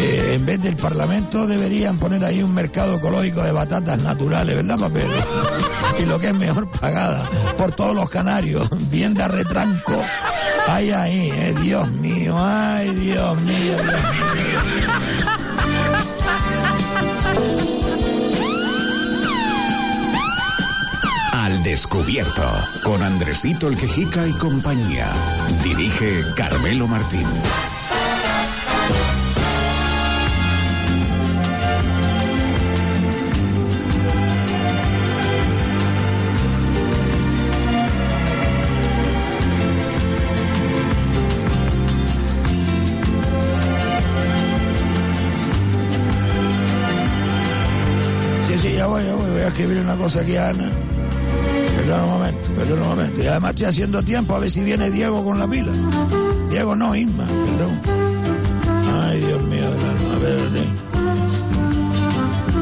eh, 0.00 0.34
en 0.34 0.46
vez 0.46 0.62
del 0.62 0.76
Parlamento 0.76 1.46
deberían 1.46 1.98
poner 1.98 2.24
ahí 2.24 2.42
un 2.42 2.54
mercado 2.54 2.96
ecológico 2.96 3.42
de 3.42 3.52
batatas 3.52 3.98
naturales, 3.98 4.56
¿verdad, 4.56 4.78
papel? 4.78 5.10
Y 5.98 6.06
lo 6.06 6.18
que 6.18 6.28
es 6.28 6.34
mejor 6.34 6.70
pagada 6.70 7.28
por 7.58 7.72
todos 7.72 7.94
los 7.94 8.08
canarios, 8.08 8.68
bien 8.90 9.12
de 9.14 9.28
retranco. 9.28 10.02
Ay, 10.68 10.90
ay, 10.90 11.30
eh, 11.34 11.54
Dios 11.62 11.90
mío, 11.92 12.36
ay, 12.38 12.94
Dios 12.94 13.40
mío. 13.42 13.76
Al 21.32 21.62
descubierto, 21.62 22.50
con 22.84 23.02
Andresito 23.02 23.68
el 23.68 23.76
Quejica 23.76 24.26
y 24.26 24.32
compañía. 24.32 25.12
Dirige 25.62 26.22
Carmelo 26.36 26.86
Martín. 26.86 27.26
Una 49.66 49.96
cosa 49.96 50.20
aquí 50.20 50.36
Ana. 50.36 50.68
Perdón 51.76 52.04
un 52.04 52.10
momento, 52.10 52.48
perdón 52.56 52.82
un 52.82 52.88
momento. 52.88 53.22
Y 53.22 53.26
además 53.26 53.50
estoy 53.50 53.66
haciendo 53.66 54.02
tiempo 54.02 54.34
a 54.34 54.38
ver 54.38 54.50
si 54.50 54.62
viene 54.62 54.90
Diego 54.90 55.24
con 55.24 55.38
la 55.38 55.48
pila. 55.48 55.72
Diego 56.50 56.74
no, 56.74 56.94
Isma, 56.94 57.26
perdón. 57.26 57.80
Ay, 59.02 59.20
Dios 59.20 59.42
mío. 59.44 59.64
A 60.14 60.18
ver, 60.18 60.40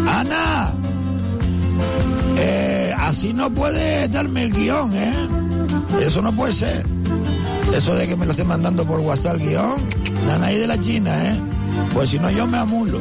Ana, 0.09 0.73
eh, 2.37 2.95
así 2.97 3.33
no 3.33 3.51
puedes 3.51 4.11
darme 4.11 4.45
el 4.45 4.53
guion, 4.53 4.93
¿eh? 4.95 5.29
Eso 6.01 6.23
no 6.23 6.35
puede 6.35 6.53
ser. 6.53 6.85
Eso 7.75 7.95
de 7.95 8.09
que 8.09 8.17
me 8.17 8.25
lo 8.25 8.33
esté 8.33 8.45
mandando 8.45 8.87
por 8.87 9.01
WhatsApp 9.01 9.37
el 9.37 9.49
guion, 9.49 9.83
la 10.27 10.47
ahí 10.47 10.59
de 10.59 10.67
la 10.67 10.81
China, 10.81 11.33
¿eh? 11.33 11.41
Pues 11.93 12.11
si 12.11 12.19
no, 12.19 12.31
yo 12.31 12.47
me 12.47 12.59
amulo. 12.59 13.01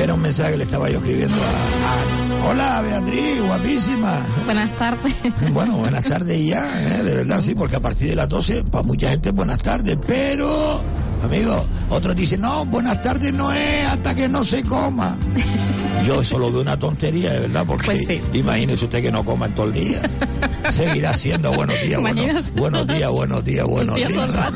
Era 0.00 0.14
un 0.14 0.22
mensaje 0.22 0.52
que 0.52 0.58
le 0.58 0.64
estaba 0.64 0.88
yo 0.88 0.98
escribiendo 0.98 1.34
a 1.34 1.92
Ana. 1.92 2.17
Hola, 2.46 2.80
Beatriz, 2.82 3.40
guapísima. 3.42 4.20
Buenas 4.44 4.70
tardes. 4.78 5.14
Bueno, 5.52 5.76
buenas 5.76 6.04
tardes 6.04 6.44
ya, 6.46 6.82
¿eh? 6.82 7.02
de 7.02 7.14
verdad, 7.14 7.40
sí, 7.42 7.54
porque 7.54 7.76
a 7.76 7.80
partir 7.80 8.08
de 8.10 8.16
las 8.16 8.28
12, 8.28 8.64
para 8.64 8.82
mucha 8.84 9.10
gente, 9.10 9.30
buenas 9.32 9.62
tardes. 9.62 9.98
Pero, 10.06 10.80
amigo, 11.24 11.64
otros 11.90 12.14
dicen, 12.16 12.40
no, 12.42 12.64
buenas 12.66 13.02
tardes 13.02 13.32
no 13.32 13.52
es 13.52 13.86
hasta 13.86 14.14
que 14.14 14.28
no 14.28 14.44
se 14.44 14.62
coma. 14.62 15.16
Yo 16.06 16.20
eso 16.20 16.38
lo 16.38 16.50
veo 16.52 16.60
una 16.62 16.78
tontería, 16.78 17.32
de 17.32 17.40
verdad, 17.40 17.64
porque 17.66 17.86
Pues 17.86 18.06
sí. 18.06 18.20
imagínese 18.32 18.84
usted 18.84 19.02
que 19.02 19.10
no 19.12 19.24
coma 19.24 19.46
en 19.46 19.54
todo 19.54 19.66
el 19.66 19.72
día. 19.72 20.00
Seguirá 20.70 21.14
siendo 21.14 21.52
buenos 21.52 21.80
días, 21.82 22.00
buenos, 22.00 22.24
Imagínate. 22.24 22.60
buenos 22.60 22.86
días, 22.86 23.10
buenos 23.10 23.44
días, 23.44 23.66
buenos 23.66 23.96
Días 23.96 24.12
todo 24.12 24.26
días. 24.26 24.52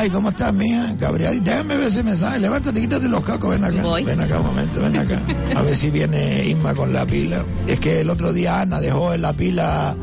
Ay, 0.00 0.08
¿cómo 0.08 0.30
estás, 0.30 0.54
mía? 0.54 0.94
Gabriel, 0.98 1.44
déjame 1.44 1.76
ver 1.76 1.88
ese 1.88 2.02
mensaje. 2.02 2.38
Levántate, 2.40 2.80
quítate 2.80 3.06
los 3.06 3.22
cacos, 3.22 3.50
ven 3.50 3.62
acá. 3.64 3.82
Voy. 3.82 4.02
Ven 4.02 4.18
acá 4.18 4.38
un 4.40 4.46
momento, 4.46 4.80
ven 4.80 4.96
acá. 4.96 5.20
A 5.54 5.60
ver 5.60 5.76
si 5.76 5.90
viene 5.90 6.46
Isma 6.46 6.74
con 6.74 6.90
la 6.90 7.04
pila. 7.04 7.44
Es 7.66 7.78
que 7.80 8.00
el 8.00 8.08
otro 8.08 8.32
día 8.32 8.62
Ana 8.62 8.80
dejó 8.80 9.12
en 9.12 9.20
la 9.20 9.34
pila 9.34 9.94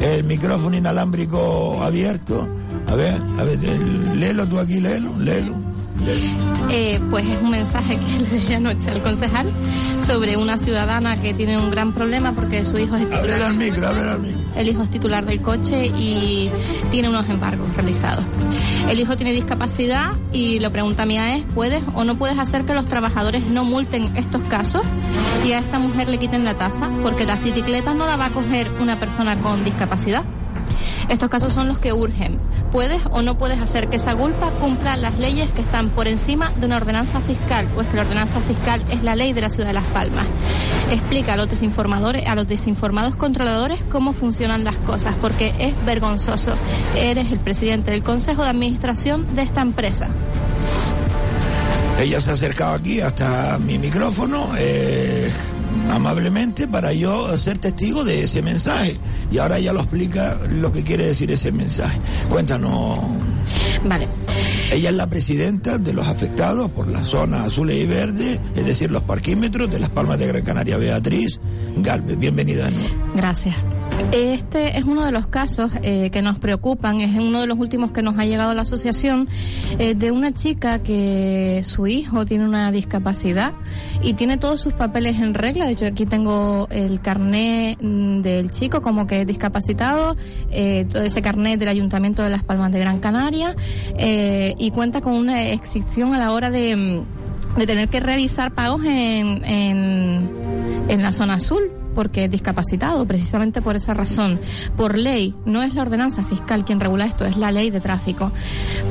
el 0.00 0.24
micrófono 0.24 0.74
inalámbrico 0.74 1.82
abierto. 1.82 2.48
A 2.86 2.94
ver, 2.94 3.14
a 3.38 3.44
ver, 3.44 3.58
el- 3.62 4.18
léelo 4.18 4.46
tú 4.48 4.58
aquí, 4.58 4.80
léelo, 4.80 5.12
léelo. 5.18 5.54
Eh, 6.70 7.00
pues 7.10 7.26
es 7.26 7.40
un 7.42 7.50
mensaje 7.50 7.98
que 7.98 8.18
le 8.22 8.28
dejé 8.28 8.54
anoche 8.56 8.90
al 8.90 9.02
concejal 9.02 9.46
sobre 10.06 10.36
una 10.36 10.58
ciudadana 10.58 11.20
que 11.20 11.34
tiene 11.34 11.58
un 11.58 11.70
gran 11.70 11.92
problema 11.92 12.32
porque 12.32 12.64
su 12.64 12.78
hijo 12.78 12.96
es 12.96 13.08
titular, 13.08 13.42
al 13.42 13.54
micro, 13.54 13.88
micro. 14.18 14.40
el 14.56 14.68
hijo 14.68 14.82
es 14.82 14.90
titular 14.90 15.24
del 15.24 15.40
coche 15.40 15.86
y 15.86 16.50
tiene 16.90 17.08
unos 17.08 17.28
embargos 17.28 17.74
realizados. 17.76 18.24
El 18.88 18.98
hijo 18.98 19.16
tiene 19.16 19.32
discapacidad 19.32 20.12
y 20.32 20.58
la 20.58 20.70
pregunta 20.70 21.06
mía 21.06 21.36
es, 21.36 21.44
¿puedes 21.54 21.82
o 21.94 22.04
no 22.04 22.16
puedes 22.16 22.38
hacer 22.38 22.64
que 22.64 22.74
los 22.74 22.86
trabajadores 22.86 23.46
no 23.48 23.64
multen 23.64 24.16
estos 24.16 24.42
casos 24.42 24.82
y 25.46 25.52
a 25.52 25.58
esta 25.58 25.78
mujer 25.78 26.08
le 26.08 26.18
quiten 26.18 26.44
la 26.44 26.56
tasa? 26.56 26.90
Porque 27.02 27.26
la 27.26 27.36
bicicleta 27.36 27.94
no 27.94 28.06
la 28.06 28.16
va 28.16 28.26
a 28.26 28.30
coger 28.30 28.68
una 28.80 28.96
persona 28.96 29.36
con 29.36 29.64
discapacidad. 29.64 30.24
Estos 31.08 31.28
casos 31.30 31.52
son 31.52 31.68
los 31.68 31.78
que 31.78 31.92
urgen. 31.92 32.38
¿Puedes 32.70 33.02
o 33.10 33.22
no 33.22 33.36
puedes 33.36 33.60
hacer 33.60 33.88
que 33.88 33.96
esa 33.96 34.14
culpa 34.14 34.50
cumpla 34.60 34.96
las 34.96 35.18
leyes 35.18 35.50
que 35.50 35.60
están 35.60 35.90
por 35.90 36.08
encima 36.08 36.50
de 36.56 36.66
una 36.66 36.76
ordenanza 36.76 37.20
fiscal? 37.20 37.66
Pues 37.74 37.88
que 37.88 37.96
la 37.96 38.02
ordenanza 38.02 38.40
fiscal 38.40 38.82
es 38.90 39.02
la 39.02 39.16
ley 39.16 39.32
de 39.32 39.42
la 39.42 39.50
ciudad 39.50 39.68
de 39.68 39.74
Las 39.74 39.84
Palmas. 39.84 40.24
Explica 40.90 41.34
a 41.34 41.36
los 41.36 41.50
desinformadores, 41.50 42.26
a 42.26 42.34
los 42.34 42.48
desinformados 42.48 43.16
controladores 43.16 43.82
cómo 43.90 44.12
funcionan 44.12 44.64
las 44.64 44.76
cosas, 44.76 45.14
porque 45.20 45.52
es 45.58 45.74
vergonzoso. 45.84 46.54
Eres 46.96 47.32
el 47.32 47.38
presidente 47.38 47.90
del 47.90 48.02
consejo 48.02 48.42
de 48.42 48.50
administración 48.50 49.34
de 49.34 49.42
esta 49.42 49.60
empresa. 49.60 50.08
Ella 52.00 52.20
se 52.20 52.30
ha 52.30 52.34
acercado 52.34 52.74
aquí 52.74 53.00
hasta 53.00 53.58
mi 53.58 53.78
micrófono 53.78 54.52
eh, 54.56 55.30
amablemente 55.90 56.68
para 56.68 56.92
yo 56.92 57.36
ser 57.38 57.58
testigo 57.58 58.04
de 58.04 58.22
ese 58.22 58.42
mensaje. 58.42 58.96
Y 59.30 59.38
ahora 59.38 59.58
ella 59.58 59.72
lo 59.72 59.80
explica 59.80 60.38
lo 60.48 60.72
que 60.72 60.82
quiere 60.82 61.06
decir 61.06 61.30
ese 61.30 61.52
mensaje. 61.52 61.98
Cuéntanos. 62.28 63.00
Vale. 63.84 64.08
Ella 64.72 64.90
es 64.90 64.96
la 64.96 65.08
presidenta 65.08 65.78
de 65.78 65.92
los 65.92 66.06
afectados 66.06 66.70
por 66.70 66.88
las 66.88 67.08
zonas 67.08 67.46
azules 67.46 67.76
y 67.76 67.86
verdes, 67.86 68.40
es 68.54 68.66
decir, 68.66 68.90
los 68.90 69.02
parquímetros 69.02 69.70
de 69.70 69.80
las 69.80 69.90
Palmas 69.90 70.18
de 70.18 70.26
Gran 70.26 70.42
Canaria. 70.42 70.78
Beatriz 70.78 71.40
Galvez, 71.76 72.18
bienvenida 72.18 72.66
de 72.66 72.70
nuevo. 72.72 73.12
Gracias. 73.14 73.56
Este 74.12 74.78
es 74.78 74.84
uno 74.84 75.06
de 75.06 75.12
los 75.12 75.26
casos 75.26 75.72
eh, 75.82 76.10
que 76.10 76.20
nos 76.20 76.38
preocupan, 76.38 77.00
es 77.00 77.16
uno 77.18 77.40
de 77.40 77.46
los 77.46 77.58
últimos 77.58 77.92
que 77.92 78.02
nos 78.02 78.18
ha 78.18 78.26
llegado 78.26 78.54
la 78.54 78.62
asociación 78.62 79.26
eh, 79.78 79.94
de 79.94 80.10
una 80.10 80.32
chica 80.32 80.80
que 80.80 81.62
su 81.64 81.86
hijo 81.86 82.26
tiene 82.26 82.44
una 82.44 82.70
discapacidad 82.70 83.52
y 84.02 84.12
tiene 84.14 84.36
todos 84.36 84.60
sus 84.60 84.74
papeles 84.74 85.18
en 85.18 85.32
regla. 85.32 85.64
De 85.64 85.72
hecho, 85.72 85.86
aquí 85.86 86.04
tengo 86.04 86.68
el 86.70 87.00
carné 87.00 87.78
mm, 87.80 88.20
del 88.20 88.50
chico 88.50 88.82
como 88.82 89.06
que 89.06 89.22
es 89.22 89.26
discapacitado, 89.26 90.16
eh, 90.50 90.86
todo 90.90 91.02
ese 91.02 91.22
carnet 91.22 91.58
del 91.58 91.68
Ayuntamiento 91.68 92.22
de 92.22 92.28
Las 92.30 92.42
Palmas 92.42 92.70
de 92.70 92.80
Gran 92.80 93.00
Canaria 93.00 93.56
eh, 93.96 94.54
y 94.58 94.70
cuenta 94.72 95.00
con 95.00 95.14
una 95.14 95.48
excepción 95.48 96.14
a 96.14 96.18
la 96.18 96.32
hora 96.32 96.50
de, 96.50 96.76
mm, 96.76 97.58
de 97.58 97.66
tener 97.66 97.88
que 97.88 98.00
realizar 98.00 98.52
pagos 98.52 98.84
en, 98.84 99.44
en, 99.44 100.30
en 100.88 101.02
la 101.02 101.12
zona 101.12 101.34
azul 101.34 101.81
porque 101.94 102.24
es 102.24 102.30
discapacitado, 102.30 103.04
precisamente 103.06 103.62
por 103.62 103.76
esa 103.76 103.94
razón. 103.94 104.40
Por 104.76 104.98
ley, 104.98 105.34
no 105.44 105.62
es 105.62 105.74
la 105.74 105.82
ordenanza 105.82 106.24
fiscal 106.24 106.64
quien 106.64 106.80
regula 106.80 107.06
esto, 107.06 107.24
es 107.24 107.36
la 107.36 107.52
ley 107.52 107.70
de 107.70 107.80
tráfico. 107.80 108.30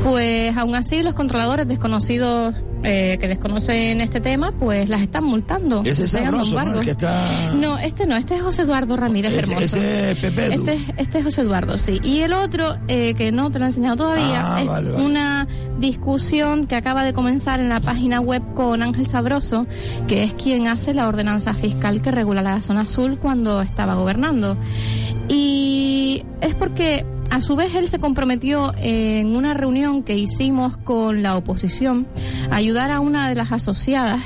Pues 0.03 0.55
aún 0.57 0.75
así 0.75 1.03
los 1.03 1.13
controladores 1.13 1.67
desconocidos 1.67 2.55
eh, 2.83 3.17
que 3.19 3.27
desconocen 3.27 4.01
este 4.01 4.19
tema, 4.21 4.51
pues 4.51 4.89
las 4.89 5.01
están 5.01 5.23
multando. 5.23 5.81
Ese 5.85 6.05
es 6.05 6.11
sabroso, 6.11 6.63
¿no? 6.63 6.79
El 6.79 6.85
que 6.85 6.91
está... 6.91 7.53
No, 7.55 7.77
este 7.77 8.05
no, 8.05 8.15
este 8.17 8.35
es 8.35 8.41
José 8.41 8.63
Eduardo 8.63 8.95
Ramírez 8.97 9.33
Ese- 9.33 9.51
Hermoso. 9.53 9.77
ese 9.77 10.11
es 10.11 10.17
Pepe. 10.17 10.53
Este, 10.55 10.73
es- 10.73 10.81
este 10.97 11.17
es 11.19 11.23
José 11.23 11.41
Eduardo, 11.41 11.77
sí. 11.77 11.99
Y 12.03 12.19
el 12.21 12.33
otro, 12.33 12.75
eh, 12.87 13.13
que 13.15 13.31
no 13.31 13.51
te 13.51 13.59
lo 13.59 13.65
he 13.65 13.67
enseñado 13.69 13.97
todavía, 13.97 14.55
Ah, 14.55 14.61
es 14.61 14.67
vale, 14.67 14.91
vale. 14.91 15.03
una 15.03 15.47
discusión 15.79 16.65
que 16.67 16.75
acaba 16.75 17.03
de 17.03 17.13
comenzar 17.13 17.59
en 17.59 17.69
la 17.69 17.79
página 17.79 18.19
web 18.19 18.41
con 18.55 18.81
Ángel 18.83 19.05
Sabroso, 19.07 19.65
que 20.07 20.23
es 20.23 20.33
quien 20.33 20.67
hace 20.67 20.93
la 20.93 21.07
ordenanza 21.07 21.53
fiscal 21.53 22.01
que 22.01 22.11
regula 22.11 22.41
la 22.41 22.61
zona 22.61 22.81
azul 22.81 23.17
cuando 23.17 23.61
estaba 23.61 23.95
gobernando. 23.95 24.57
Y 25.27 26.23
es 26.41 26.55
porque 26.55 27.05
a 27.31 27.39
su 27.39 27.55
vez 27.55 27.73
él 27.75 27.87
se 27.87 27.99
comprometió 27.99 28.73
en 28.77 29.35
una 29.35 29.53
reunión 29.53 30.03
que 30.03 30.17
hicimos 30.17 30.75
con 30.77 31.23
la 31.23 31.37
oposición 31.37 32.05
a 32.51 32.57
ayudar 32.57 32.91
a 32.91 32.99
una 32.99 33.29
de 33.29 33.35
las 33.35 33.51
asociadas 33.53 34.21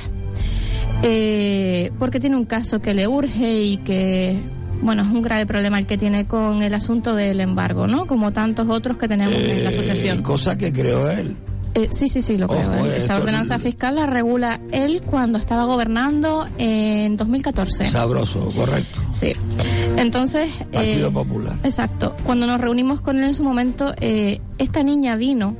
eh, 1.02 1.92
porque 1.98 2.20
tiene 2.20 2.36
un 2.36 2.44
caso 2.44 2.80
que 2.80 2.94
le 2.94 3.06
urge 3.06 3.60
y 3.60 3.76
que, 3.78 4.36
bueno, 4.82 5.02
es 5.02 5.08
un 5.08 5.22
grave 5.22 5.46
problema 5.46 5.78
el 5.78 5.86
que 5.86 5.98
tiene 5.98 6.26
con 6.26 6.62
el 6.62 6.74
asunto 6.74 7.14
del 7.14 7.40
embargo, 7.40 7.86
¿no? 7.86 8.06
Como 8.06 8.32
tantos 8.32 8.68
otros 8.68 8.96
que 8.96 9.06
tenemos 9.06 9.34
en 9.34 9.62
la 9.62 9.70
asociación. 9.70 10.22
Cosa 10.22 10.58
que 10.58 10.72
creó 10.72 11.08
él. 11.10 11.36
Eh, 11.78 11.88
sí, 11.92 12.08
sí, 12.08 12.22
sí, 12.22 12.38
lo 12.38 12.48
creo. 12.48 12.60
Ojo, 12.60 12.74
¿eh? 12.74 12.88
esto- 12.88 12.96
Esta 13.02 13.16
ordenanza 13.18 13.58
fiscal 13.58 13.96
la 13.96 14.06
regula 14.06 14.60
él 14.72 15.02
cuando 15.02 15.36
estaba 15.38 15.64
gobernando 15.64 16.46
en 16.56 17.18
2014. 17.18 17.88
Sabroso, 17.90 18.48
correcto. 18.56 18.98
Sí. 19.12 19.34
Entonces. 19.98 20.48
Partido 20.72 21.08
eh, 21.08 21.12
Popular. 21.12 21.54
Exacto. 21.64 22.14
Cuando 22.24 22.46
nos 22.46 22.60
reunimos 22.60 23.02
con 23.02 23.18
él 23.18 23.24
en 23.24 23.34
su 23.34 23.42
momento, 23.42 23.94
eh, 24.00 24.40
esta 24.56 24.82
niña 24.82 25.16
vino 25.16 25.54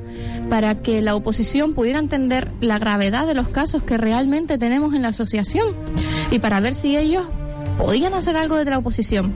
para 0.49 0.81
que 0.81 1.01
la 1.01 1.13
oposición 1.13 1.73
pudiera 1.73 1.99
entender 1.99 2.51
la 2.61 2.79
gravedad 2.79 3.27
de 3.27 3.35
los 3.35 3.49
casos 3.49 3.83
que 3.83 3.97
realmente 3.97 4.57
tenemos 4.57 4.93
en 4.95 5.03
la 5.03 5.09
asociación 5.09 5.67
y 6.31 6.39
para 6.39 6.59
ver 6.61 6.73
si 6.73 6.97
ellos 6.97 7.25
podían 7.77 8.15
hacer 8.15 8.35
algo 8.37 8.55
desde 8.55 8.71
la 8.71 8.79
oposición. 8.79 9.33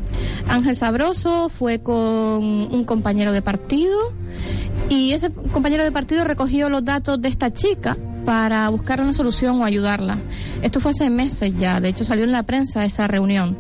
Ángel 0.48 0.76
Sabroso 0.76 1.48
fue 1.50 1.80
con 1.80 1.96
un 2.44 2.84
compañero 2.86 3.34
de 3.34 3.44
partido 3.44 4.00
y 4.90 5.14
ese 5.14 5.32
compañero 5.32 5.84
de 5.84 5.92
partido 5.92 6.24
recogió 6.24 6.70
los 6.70 6.84
datos 6.84 7.22
de 7.22 7.30
esta 7.30 7.52
chica 7.52 7.98
para 8.26 8.70
buscar 8.70 9.02
una 9.02 9.14
solución 9.14 9.62
o 9.62 9.66
ayudarla. 9.66 10.20
Esto 10.62 10.80
fue 10.80 10.92
hace 10.92 11.10
meses 11.10 11.54
ya, 11.58 11.80
de 11.80 11.90
hecho 11.90 12.04
salió 12.04 12.24
en 12.24 12.32
la 12.32 12.44
prensa 12.44 12.86
esa 12.86 13.08
reunión. 13.08 13.58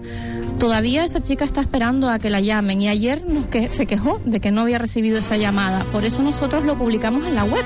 Todavía 0.59 1.03
esa 1.03 1.21
chica 1.21 1.43
está 1.43 1.61
esperando 1.61 2.07
a 2.07 2.19
que 2.19 2.29
la 2.29 2.39
llamen 2.39 2.83
y 2.83 2.87
ayer 2.87 3.25
nos 3.27 3.47
que 3.47 3.69
se 3.71 3.87
quejó 3.87 4.21
de 4.25 4.39
que 4.39 4.51
no 4.51 4.61
había 4.61 4.77
recibido 4.77 5.17
esa 5.17 5.35
llamada. 5.35 5.83
Por 5.85 6.05
eso 6.05 6.21
nosotros 6.21 6.63
lo 6.65 6.77
publicamos 6.77 7.25
en 7.25 7.33
la 7.33 7.43
web. 7.43 7.65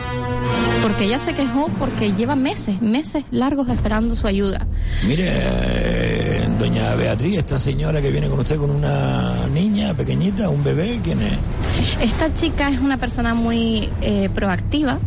Porque 0.82 1.04
ella 1.04 1.20
se 1.20 1.34
quejó 1.34 1.68
porque 1.78 2.14
lleva 2.14 2.38
meses, 2.38 2.82
meses 2.82 3.26
largos 3.32 3.68
esperando 3.70 4.16
su 4.16 4.28
ayuda. 4.28 4.66
Mire, 5.06 5.30
doña 6.58 6.96
Beatriz, 6.96 7.40
esta 7.40 7.60
señora 7.60 8.02
que 8.02 8.12
viene 8.12 8.30
con 8.30 8.40
usted 8.40 8.58
con 8.58 8.70
una 8.70 9.46
niña 9.54 9.75
pequeñita, 9.94 10.50
un 10.50 10.64
bebé, 10.64 11.00
¿quién 11.04 11.22
es? 11.22 11.38
Esta 12.02 12.34
chica 12.34 12.70
es 12.70 12.80
una 12.80 12.98
persona 12.98 13.34
muy 13.34 13.90
eh, 14.02 14.30
proactiva, 14.34 15.00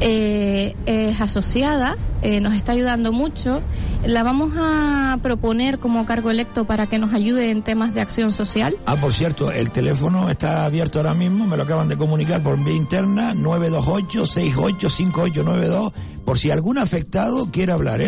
eh, 0.00 0.74
es 0.86 1.20
asociada, 1.20 1.96
eh, 2.22 2.40
nos 2.40 2.54
está 2.54 2.72
ayudando 2.72 3.12
mucho. 3.12 3.60
La 4.06 4.22
vamos 4.22 4.52
a 4.56 5.18
proponer 5.22 5.78
como 5.78 6.06
cargo 6.06 6.30
electo 6.30 6.66
para 6.66 6.86
que 6.86 6.98
nos 6.98 7.14
ayude 7.14 7.50
en 7.50 7.62
temas 7.62 7.94
de 7.94 8.02
acción 8.02 8.32
social. 8.32 8.76
Ah, 8.86 8.96
por 8.96 9.12
cierto, 9.12 9.50
el 9.50 9.70
teléfono 9.70 10.28
está 10.28 10.64
abierto 10.64 10.98
ahora 10.98 11.14
mismo, 11.14 11.46
me 11.46 11.56
lo 11.56 11.62
acaban 11.62 11.88
de 11.88 11.96
comunicar 11.96 12.42
por 12.42 12.62
vía 12.62 12.74
interna, 12.74 13.32
928-685892, 13.34 15.92
por 16.24 16.38
si 16.38 16.50
algún 16.50 16.78
afectado 16.78 17.50
quiere 17.50 17.72
hablar, 17.72 18.00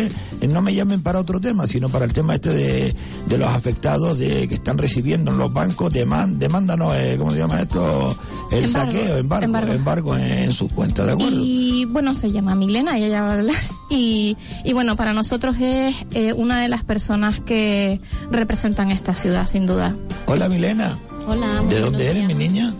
No 0.49 0.61
me 0.61 0.73
llamen 0.73 1.01
para 1.01 1.19
otro 1.19 1.39
tema, 1.39 1.67
sino 1.67 1.89
para 1.89 2.05
el 2.05 2.13
tema 2.13 2.35
este 2.35 2.49
de, 2.49 2.95
de 3.27 3.37
los 3.37 3.49
afectados 3.49 4.17
de 4.17 4.47
que 4.47 4.55
están 4.55 4.77
recibiendo 4.77 5.31
en 5.31 5.37
los 5.37 5.53
bancos 5.53 5.93
deman, 5.93 6.06
demanda, 6.27 6.75
no, 6.77 6.93
eh, 6.93 7.15
¿cómo 7.17 7.31
se 7.31 7.39
llama 7.39 7.61
esto? 7.61 8.17
El 8.51 8.65
Embargo. 8.65 8.91
saqueo, 8.91 9.17
embargo, 9.17 9.45
Embargo. 9.45 9.73
embargo, 9.73 10.17
en, 10.17 10.23
en 10.23 10.53
sus 10.53 10.71
cuentas, 10.71 11.05
¿de 11.05 11.11
acuerdo? 11.11 11.35
Y 11.37 11.85
bueno, 11.85 12.15
se 12.15 12.31
llama 12.31 12.55
Milena 12.55 12.97
y 12.97 13.03
ella 13.03 13.21
va 13.23 13.31
a 13.31 13.33
hablar. 13.33 13.55
Y, 13.89 14.37
y 14.63 14.73
bueno, 14.73 14.95
para 14.95 15.13
nosotros 15.13 15.55
es 15.59 15.95
eh, 16.13 16.33
una 16.33 16.61
de 16.61 16.69
las 16.69 16.83
personas 16.83 17.39
que 17.41 17.99
representan 18.31 18.91
esta 18.91 19.13
ciudad, 19.15 19.47
sin 19.47 19.65
duda. 19.65 19.95
Hola 20.27 20.47
Milena. 20.49 20.97
Hola. 21.27 21.61
¿De 21.69 21.79
dónde 21.81 22.09
eres, 22.09 22.25
mi 22.27 22.33
niña? 22.33 22.73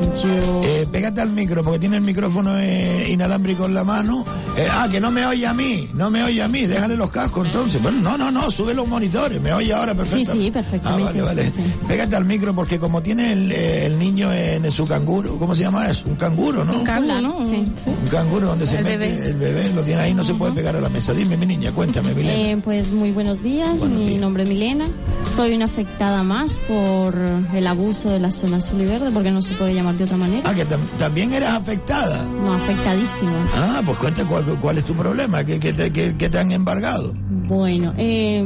Yo. 0.00 0.62
Eh, 0.64 0.86
pégate 0.90 1.20
al 1.20 1.30
micro, 1.30 1.62
porque 1.62 1.78
tiene 1.78 1.96
el 1.96 2.02
micrófono 2.02 2.58
eh, 2.58 3.08
inalámbrico 3.10 3.66
en 3.66 3.74
la 3.74 3.84
mano. 3.84 4.24
Eh, 4.56 4.66
ah, 4.70 4.88
que 4.90 5.00
no 5.00 5.10
me 5.10 5.24
oye 5.26 5.46
a 5.46 5.54
mí, 5.54 5.88
no 5.94 6.10
me 6.10 6.22
oye 6.24 6.42
a 6.42 6.48
mí, 6.48 6.66
déjale 6.66 6.96
los 6.96 7.10
cascos 7.10 7.46
entonces. 7.46 7.80
Bueno, 7.80 8.00
no, 8.00 8.18
no, 8.18 8.30
no, 8.30 8.50
sube 8.50 8.74
los 8.74 8.86
monitores, 8.88 9.40
me 9.40 9.52
oye 9.52 9.72
ahora 9.72 9.94
perfectamente. 9.94 10.32
Sí, 10.32 10.38
sí, 10.40 10.48
Ah, 10.48 10.52
perfectamente. 10.52 11.04
vale, 11.22 11.22
vale. 11.22 11.52
Pégate 11.86 12.16
al 12.16 12.24
micro, 12.24 12.54
porque 12.54 12.78
como 12.78 13.02
tiene 13.02 13.32
el, 13.32 13.52
eh, 13.52 13.86
el 13.86 13.98
niño 13.98 14.32
en 14.32 14.70
su 14.72 14.86
canguro, 14.86 15.36
¿cómo 15.38 15.54
se 15.54 15.62
llama 15.62 15.88
eso? 15.88 16.02
Un 16.08 16.16
canguro, 16.16 16.64
¿no? 16.64 16.72
Un 16.80 16.84
canguro, 16.84 17.20
¿no? 17.20 17.46
Sí. 17.46 17.62
Un 17.86 18.08
canguro 18.10 18.46
donde 18.48 18.66
se 18.66 18.78
El 18.78 18.84
mete 18.84 18.96
bebé. 18.98 19.26
el 19.28 19.34
bebé, 19.34 19.72
lo 19.74 19.82
tiene 19.82 20.00
ahí, 20.02 20.14
no 20.14 20.24
se 20.24 20.34
puede 20.34 20.52
pegar 20.52 20.74
a 20.76 20.80
la 20.80 20.88
mesa. 20.88 21.12
Dime, 21.14 21.36
mi 21.36 21.46
niña, 21.46 21.70
cuéntame, 21.72 22.12
Milena. 22.14 22.50
Eh, 22.50 22.58
pues 22.62 22.90
muy 22.92 23.12
buenos 23.12 23.42
días, 23.42 23.82
mi 23.84 24.16
nombre 24.18 24.42
es 24.42 24.48
Milena. 24.48 24.86
Soy 25.34 25.54
una 25.54 25.66
afectada 25.66 26.22
más 26.24 26.58
por 26.66 27.14
el 27.54 27.66
abuso 27.66 28.10
de 28.10 28.18
la 28.18 28.32
zona 28.32 28.56
azul 28.56 28.80
y 28.80 28.86
verde, 28.86 29.10
porque 29.12 29.30
no 29.30 29.42
se 29.42 29.54
puede 29.54 29.74
llamar 29.74 29.89
de 29.98 30.04
otra 30.04 30.16
manera. 30.16 30.42
Ah, 30.44 30.54
que 30.54 30.66
tam- 30.66 30.86
también 30.98 31.32
eres 31.32 31.48
afectada. 31.48 32.22
No, 32.24 32.54
afectadísima. 32.54 33.32
Ah, 33.56 33.82
pues 33.84 33.98
cuenta 33.98 34.24
cuál, 34.24 34.44
cuál 34.60 34.78
es 34.78 34.84
tu 34.84 34.94
problema, 34.94 35.44
¿Qué, 35.44 35.58
qué 35.60 35.72
te, 35.72 35.90
qué- 35.92 36.14
qué 36.18 36.28
te 36.28 36.38
han 36.38 36.52
embargado? 36.52 37.12
Bueno, 37.48 37.92
eh, 37.98 38.42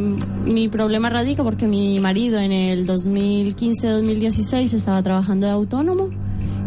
mi 0.47 0.69
problema 0.69 1.11
radica 1.11 1.43
porque 1.45 1.67
mi 1.67 2.01
marido 2.01 2.39
en 2.41 2.53
el 2.53 2.87
2015-2016 2.87 4.73
estaba 4.75 5.03
trabajando 5.03 5.47
de 5.47 5.53
autónomo 5.53 6.09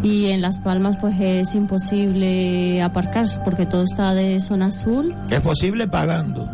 y 0.02 0.26
en 0.26 0.40
Las 0.40 0.60
Palmas 0.60 0.96
pues 1.00 1.14
es 1.20 1.54
imposible 1.56 2.80
aparcarse 2.82 3.40
porque 3.44 3.66
todo 3.66 3.82
está 3.82 4.14
de 4.14 4.38
zona 4.40 4.66
azul. 4.66 5.14
¿Es 5.30 5.40
posible 5.40 5.88
pagando? 5.88 6.48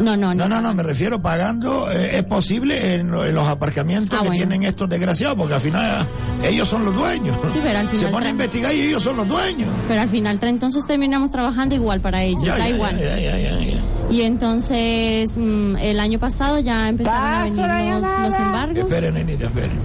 No, 0.00 0.16
no, 0.16 0.34
No, 0.34 0.48
no, 0.48 0.60
no, 0.60 0.74
me 0.74 0.82
refiero 0.82 1.20
pagando, 1.20 1.90
eh, 1.92 2.16
es 2.18 2.24
posible 2.24 2.94
en, 2.94 3.10
lo- 3.10 3.24
en 3.24 3.34
los 3.34 3.46
aparcamientos 3.46 4.18
Ah, 4.18 4.22
que 4.22 4.28
bueno. 4.28 4.38
tienen 4.46 4.62
estos 4.62 4.88
desgraciados, 4.88 5.36
porque 5.36 5.54
al 5.54 5.60
final 5.60 6.06
eh, 6.42 6.48
ellos 6.48 6.66
son 6.68 6.84
los 6.84 6.94
dueños. 6.94 7.36
Sí, 7.52 7.60
pero 7.62 7.78
al 7.78 7.86
Se 7.88 7.96
final 7.98 8.10
pone 8.12 8.26
a 8.26 8.28
tra- 8.28 8.32
investigar 8.32 8.74
y 8.74 8.80
ellos 8.80 9.02
son 9.02 9.16
los 9.18 9.28
dueños. 9.28 9.68
Pero 9.88 10.00
al 10.00 10.08
final 10.08 10.38
entonces 10.42 10.84
terminamos 10.86 11.30
trabajando 11.30 11.74
igual 11.74 12.00
para 12.00 12.22
ellos, 12.22 12.42
Ya, 12.44 12.56
da 12.56 12.68
ya, 12.68 12.74
igual. 12.74 12.98
ya, 12.98 13.20
ya, 13.20 13.38
ya, 13.38 13.60
ya. 13.60 13.76
Y 14.10 14.22
entonces 14.22 15.36
mm, 15.36 15.76
el 15.76 16.00
año 16.00 16.18
pasado 16.18 16.58
ya 16.60 16.88
empezaron 16.88 17.22
a 17.22 17.44
venir 17.44 17.94
los, 18.00 18.20
los 18.20 18.34
embargos. 18.38 18.78
Esperen, 18.78 19.14
nenita, 19.14 19.44
esperen. 19.44 19.78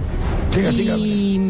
Siga, 0.50 0.72
siga. 0.72 0.96
Y, 0.96 1.40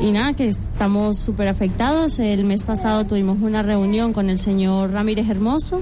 y 0.00 0.12
nada, 0.12 0.34
que 0.34 0.46
estamos 0.48 1.18
súper 1.18 1.48
afectados. 1.48 2.18
El 2.18 2.44
mes 2.44 2.62
pasado 2.62 3.06
tuvimos 3.06 3.38
una 3.40 3.62
reunión 3.62 4.12
con 4.12 4.28
el 4.28 4.38
señor 4.38 4.92
Ramírez 4.92 5.28
Hermoso, 5.30 5.80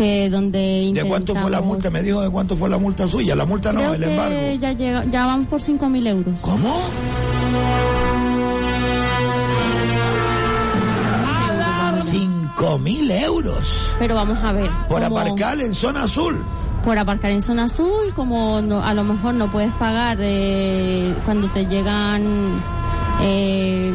que 0.00 0.30
donde 0.30 0.58
¿De 0.58 0.82
intentamos... 0.82 1.10
cuánto 1.10 1.34
fue 1.34 1.50
la 1.50 1.60
multa? 1.60 1.90
Me 1.90 2.02
dijo 2.02 2.22
de 2.22 2.30
cuánto 2.30 2.56
fue 2.56 2.68
la 2.70 2.78
multa 2.78 3.06
suya. 3.06 3.36
La 3.36 3.44
multa 3.44 3.70
no, 3.72 3.80
Creo 3.80 3.94
el 3.94 4.02
que 4.04 4.10
embargo. 4.10 4.36
ya, 4.60 4.72
llega, 4.72 5.04
ya 5.04 5.26
vamos 5.26 5.46
por 5.48 5.60
5.000 5.60 6.06
euros. 6.08 6.40
¿Cómo? 6.40 6.74
Cinco 12.00 12.78
mil 12.78 13.10
euros 13.10 13.76
Pero 13.98 14.14
vamos 14.14 14.38
a 14.42 14.52
ver. 14.52 14.70
por 14.88 15.02
como- 15.02 15.18
aparcar 15.18 15.60
en 15.60 15.74
zona 15.74 16.04
azul. 16.04 16.42
por 16.84 16.96
aparcar 16.98 17.30
en 17.30 17.42
zona 17.42 17.64
azul, 17.64 18.14
como 18.14 18.62
no- 18.62 18.82
a 18.82 18.94
lo 18.94 19.04
mejor 19.04 19.34
no 19.34 19.50
puedes 19.52 19.70
pagar 19.72 20.16
eh, 20.20 21.14
cuando 21.26 21.46
te 21.48 21.66
llegan, 21.66 22.22
eh, 23.22 23.92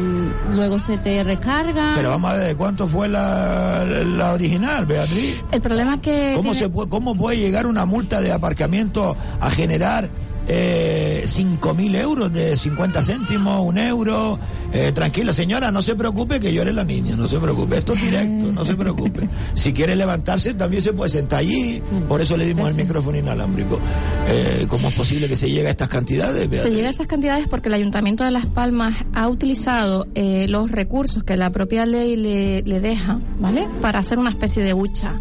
luego 0.54 0.78
se 0.78 0.98
te 0.98 1.22
recarga. 1.24 1.92
Pero 1.96 2.10
vamos 2.10 2.30
a 2.30 2.34
ver, 2.34 2.46
¿de 2.48 2.54
cuánto 2.56 2.86
fue 2.88 3.08
la, 3.08 3.84
la 3.84 4.32
original, 4.32 4.86
Beatriz? 4.86 5.42
El 5.52 5.60
problema 5.60 5.94
es 5.96 6.00
que. 6.00 6.32
¿Cómo, 6.36 6.52
tiene- 6.52 6.58
se 6.66 6.68
puede, 6.70 6.88
¿Cómo 6.88 7.14
puede 7.14 7.38
llegar 7.38 7.66
una 7.66 7.84
multa 7.84 8.20
de 8.20 8.32
aparcamiento 8.32 9.16
a 9.40 9.50
generar 9.50 10.08
eh, 10.48 11.24
5 11.26 11.74
mil 11.74 11.94
euros 11.96 12.32
de 12.32 12.56
50 12.56 13.02
céntimos, 13.04 13.60
un 13.64 13.78
euro? 13.78 14.38
Eh, 14.78 14.92
tranquila, 14.92 15.32
señora, 15.32 15.70
no 15.70 15.80
se 15.80 15.96
preocupe 15.96 16.38
que 16.38 16.52
llore 16.52 16.70
la 16.70 16.84
niña, 16.84 17.16
no 17.16 17.26
se 17.26 17.38
preocupe, 17.38 17.78
esto 17.78 17.94
es 17.94 18.02
directo, 18.02 18.52
no 18.52 18.62
se 18.62 18.74
preocupe. 18.74 19.26
Si 19.54 19.72
quiere 19.72 19.96
levantarse, 19.96 20.52
también 20.52 20.82
se 20.82 20.92
puede 20.92 21.10
sentar 21.10 21.38
allí, 21.38 21.82
por 22.08 22.20
eso 22.20 22.36
le 22.36 22.44
dimos 22.44 22.68
el 22.68 22.74
micrófono 22.74 23.16
inalámbrico. 23.16 23.80
Eh, 24.28 24.66
¿Cómo 24.68 24.88
es 24.88 24.94
posible 24.94 25.28
que 25.28 25.36
se 25.36 25.48
llegue 25.50 25.68
a 25.68 25.70
estas 25.70 25.88
cantidades, 25.88 26.48
Se 26.60 26.70
llega 26.70 26.88
a 26.88 26.90
esas 26.90 27.06
cantidades 27.06 27.48
porque 27.48 27.68
el 27.68 27.74
Ayuntamiento 27.74 28.22
de 28.22 28.30
Las 28.30 28.46
Palmas 28.46 28.96
ha 29.14 29.28
utilizado 29.28 30.06
eh, 30.14 30.46
los 30.48 30.70
recursos 30.70 31.24
que 31.24 31.38
la 31.38 31.48
propia 31.50 31.86
ley 31.86 32.16
le, 32.16 32.62
le 32.62 32.80
deja, 32.80 33.18
¿vale? 33.40 33.66
Para 33.80 34.00
hacer 34.00 34.18
una 34.18 34.30
especie 34.30 34.62
de 34.62 34.74
hucha. 34.74 35.14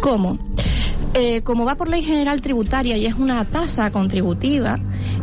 ¿Cómo? 0.00 0.38
Eh, 1.18 1.40
como 1.42 1.64
va 1.64 1.76
por 1.76 1.88
ley 1.88 2.02
general 2.02 2.42
tributaria 2.42 2.94
y 2.98 3.06
es 3.06 3.14
una 3.14 3.42
tasa 3.46 3.90
contributiva, 3.90 4.78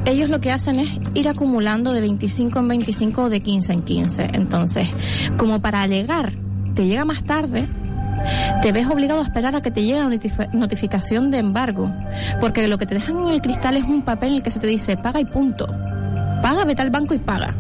ellos 0.06 0.30
lo 0.30 0.40
que 0.42 0.52
hacen 0.52 0.80
es 0.80 0.90
ir 1.14 1.28
acumulando 1.30 1.94
de 1.94 2.02
25 2.02 2.60
en 2.60 2.68
25 2.68 3.22
o 3.24 3.30
de 3.30 3.40
15 3.42 3.74
en 3.74 3.82
15. 3.84 4.30
Entonces, 4.34 4.88
como 5.38 5.60
para 5.60 5.86
llegar, 5.88 6.32
te 6.76 6.86
llega 6.86 7.06
más 7.06 7.24
tarde, 7.24 7.68
te 8.62 8.72
ves 8.72 8.88
obligado 8.88 9.22
a 9.22 9.24
esperar 9.24 9.56
a 9.56 9.62
que 9.62 9.72
te 9.72 9.84
llegue 9.84 10.00
notifi- 10.02 10.52
notificación 10.54 11.32
de 11.32 11.40
embargo, 11.40 11.90
porque 12.40 12.68
lo 12.68 12.78
que 12.78 12.86
te 12.86 12.96
dejan 12.96 13.18
en 13.20 13.30
el 13.30 13.42
cristal 13.42 13.78
es 13.78 13.84
un 13.86 14.02
papel 14.02 14.30
en 14.30 14.36
el 14.36 14.44
que 14.44 14.52
se 14.52 14.60
te 14.60 14.68
dice 14.68 14.98
paga 14.98 15.20
y 15.20 15.26
punto. 15.26 15.68
Paga, 16.42 16.66
vete 16.66 16.82
al 16.82 16.90
banco 16.90 17.14
y 17.14 17.20
paga. 17.20 17.56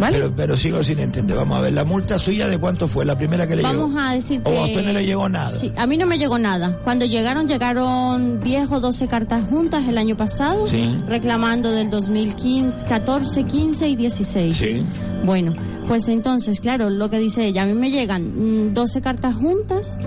¿Vale? 0.00 0.18
Pero, 0.18 0.32
pero 0.36 0.56
sigo 0.56 0.82
sin 0.84 0.98
entender. 1.00 1.36
Vamos 1.36 1.58
a 1.58 1.60
ver, 1.62 1.72
¿la 1.72 1.84
multa 1.84 2.18
suya 2.18 2.46
de 2.48 2.58
cuánto 2.58 2.88
fue? 2.88 3.04
¿La 3.04 3.16
primera 3.16 3.46
que 3.46 3.56
le 3.56 3.62
Vamos 3.62 3.88
llegó? 3.88 4.00
a 4.00 4.12
decir 4.14 4.40
que... 4.42 4.50
¿O 4.50 4.60
a 4.62 4.66
usted 4.66 4.84
no 4.84 4.92
le 4.92 5.04
llegó 5.04 5.28
nada? 5.28 5.52
Sí, 5.52 5.72
a 5.76 5.86
mí 5.86 5.96
no 5.96 6.06
me 6.06 6.18
llegó 6.18 6.38
nada. 6.38 6.78
Cuando 6.84 7.04
llegaron, 7.04 7.48
llegaron 7.48 8.40
10 8.40 8.70
o 8.70 8.80
12 8.80 9.08
cartas 9.08 9.48
juntas 9.48 9.88
el 9.88 9.98
año 9.98 10.16
pasado, 10.16 10.66
Sí. 10.68 10.96
reclamando 11.08 11.70
del 11.72 11.90
2015, 11.90 12.84
14, 12.86 13.44
15 13.44 13.88
y 13.88 13.96
16. 13.96 14.56
Sí. 14.56 14.82
Bueno, 15.24 15.52
pues 15.88 16.06
entonces, 16.08 16.60
claro, 16.60 16.90
lo 16.90 17.10
que 17.10 17.18
dice 17.18 17.44
ella, 17.46 17.62
a 17.62 17.66
mí 17.66 17.74
me 17.74 17.90
llegan 17.90 18.68
mm, 18.68 18.74
12 18.74 19.00
cartas 19.00 19.34
juntas, 19.34 19.98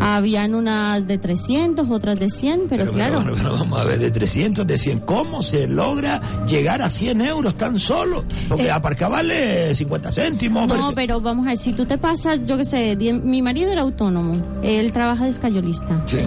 habían 0.00 0.54
unas 0.54 1.06
de 1.06 1.18
300, 1.18 1.88
otras 1.90 2.18
de 2.18 2.28
100, 2.30 2.66
pero, 2.68 2.90
claro... 2.90 3.20
Pero, 3.22 3.36
pero 3.36 3.52
vamos 3.52 3.80
a 3.80 3.84
ver, 3.84 3.98
de 3.98 4.10
300, 4.10 4.66
de 4.66 4.78
100, 4.78 5.00
¿cómo 5.00 5.42
se 5.42 5.68
logra 5.68 6.20
llegar 6.46 6.82
a 6.82 6.90
100 6.90 7.20
euros 7.22 7.56
tan 7.56 7.78
solo? 7.78 8.24
Porque 8.48 8.70
aparcar 8.70 9.10
vale 9.10 9.74
50 9.74 10.12
céntimos. 10.12 10.64
Eh. 10.70 10.74
No, 10.76 10.92
pero 10.92 11.20
vamos 11.20 11.46
a 11.46 11.50
ver, 11.50 11.58
si 11.58 11.72
tú 11.72 11.86
te 11.86 11.98
pasas, 11.98 12.46
yo 12.46 12.56
qué 12.56 12.64
sé, 12.64 12.96
mi 12.96 13.42
marido 13.42 13.72
era 13.72 13.82
autónomo, 13.82 14.36
él 14.62 14.92
trabaja 14.92 15.24
de 15.24 15.30
escayolista. 15.30 16.02
Sí. 16.06 16.18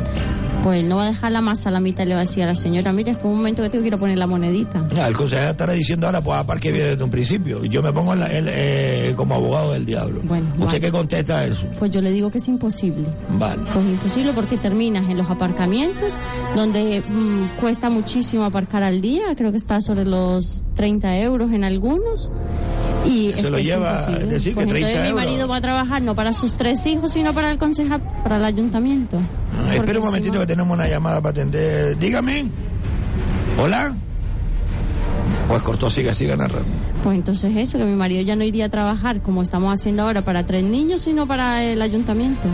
Pues 0.63 0.83
no 0.83 0.97
va 0.97 1.03
a 1.05 1.07
dejar 1.07 1.31
la 1.31 1.39
masa 1.41 1.69
a 1.69 1.71
la 1.71 1.79
mitad 1.79 2.03
y 2.03 2.07
le 2.09 2.15
va 2.15 2.21
a 2.21 2.23
decir 2.25 2.43
a 2.43 2.47
la 2.47 2.55
señora, 2.55 2.91
mire, 2.91 3.11
es 3.11 3.17
que 3.17 3.25
un 3.25 3.37
momento 3.37 3.63
que 3.63 3.69
tengo 3.69 3.81
que 3.81 3.87
ir 3.87 3.93
a 3.93 3.97
poner 3.97 4.17
la 4.17 4.27
monedita. 4.27 4.85
Ya, 4.93 5.07
el 5.07 5.15
consejero 5.15 5.51
estará 5.51 5.71
diciendo 5.73 6.05
ahora, 6.05 6.21
pues 6.21 6.37
aparque 6.37 6.71
bien 6.71 6.85
desde 6.85 7.03
un 7.03 7.09
principio. 7.09 7.63
Yo 7.63 7.81
me 7.81 7.93
pongo 7.93 8.13
en 8.13 8.19
la- 8.19 8.31
en- 8.37 8.45
eh, 8.49 9.13
como 9.15 9.35
abogado 9.35 9.71
del 9.73 9.85
diablo. 9.85 10.19
Bueno, 10.25 10.47
¿Usted 10.53 10.65
vale. 10.65 10.79
qué 10.81 10.91
contesta 10.91 11.39
a 11.39 11.45
eso? 11.45 11.65
Pues 11.79 11.91
yo 11.91 12.01
le 12.01 12.11
digo 12.11 12.29
que 12.29 12.39
es 12.39 12.47
imposible. 12.49 13.07
Vale. 13.29 13.61
Pues 13.73 13.85
imposible 13.85 14.33
porque 14.33 14.57
terminas 14.57 15.09
en 15.09 15.17
los 15.17 15.29
aparcamientos 15.29 16.15
donde 16.55 17.01
mm, 17.07 17.59
cuesta 17.61 17.89
muchísimo 17.89 18.43
aparcar 18.43 18.83
al 18.83 18.99
día, 19.01 19.23
creo 19.37 19.51
que 19.51 19.57
está 19.57 19.79
sobre 19.81 20.03
los 20.05 20.63
30 20.75 21.17
euros 21.19 21.51
en 21.53 21.63
algunos. 21.63 22.29
Y 23.05 23.31
Se 23.33 23.39
es 23.41 23.49
lo 23.49 23.59
lleva, 23.59 24.05
es 24.19 24.29
decir, 24.29 24.49
que 24.49 24.55
Pues 24.55 24.67
30 24.67 24.77
entonces 24.89 25.01
mi 25.03 25.09
euros. 25.09 25.25
marido 25.25 25.47
va 25.47 25.55
a 25.57 25.61
trabajar 25.61 26.01
no 26.01 26.15
para 26.15 26.33
sus 26.33 26.53
tres 26.55 26.85
hijos, 26.85 27.13
sino 27.13 27.33
para 27.33 27.49
el 27.51 27.57
concejal, 27.57 28.01
para 28.23 28.37
el 28.37 28.45
ayuntamiento. 28.45 29.17
Ah, 29.67 29.75
Espera 29.75 29.99
un 29.99 30.05
momentito 30.05 30.39
que 30.39 30.45
tenemos 30.47 30.73
una 30.75 30.87
llamada 30.87 31.21
para 31.21 31.31
atender. 31.31 31.97
Dígame. 31.97 32.49
Hola. 33.57 33.95
Pues 35.49 35.63
cortó, 35.63 35.89
siga, 35.89 36.13
siga 36.13 36.37
narrando. 36.37 36.67
Pues 37.03 37.17
entonces 37.17 37.57
eso, 37.57 37.79
que 37.79 37.83
mi 37.83 37.95
marido 37.95 38.21
ya 38.21 38.35
no 38.35 38.43
iría 38.43 38.65
a 38.65 38.69
trabajar 38.69 39.19
como 39.19 39.41
estamos 39.41 39.73
haciendo 39.73 40.03
ahora 40.03 40.21
para 40.21 40.45
tres 40.45 40.63
niños, 40.63 41.01
sino 41.01 41.25
para 41.25 41.63
el 41.63 41.81
ayuntamiento. 41.81 42.47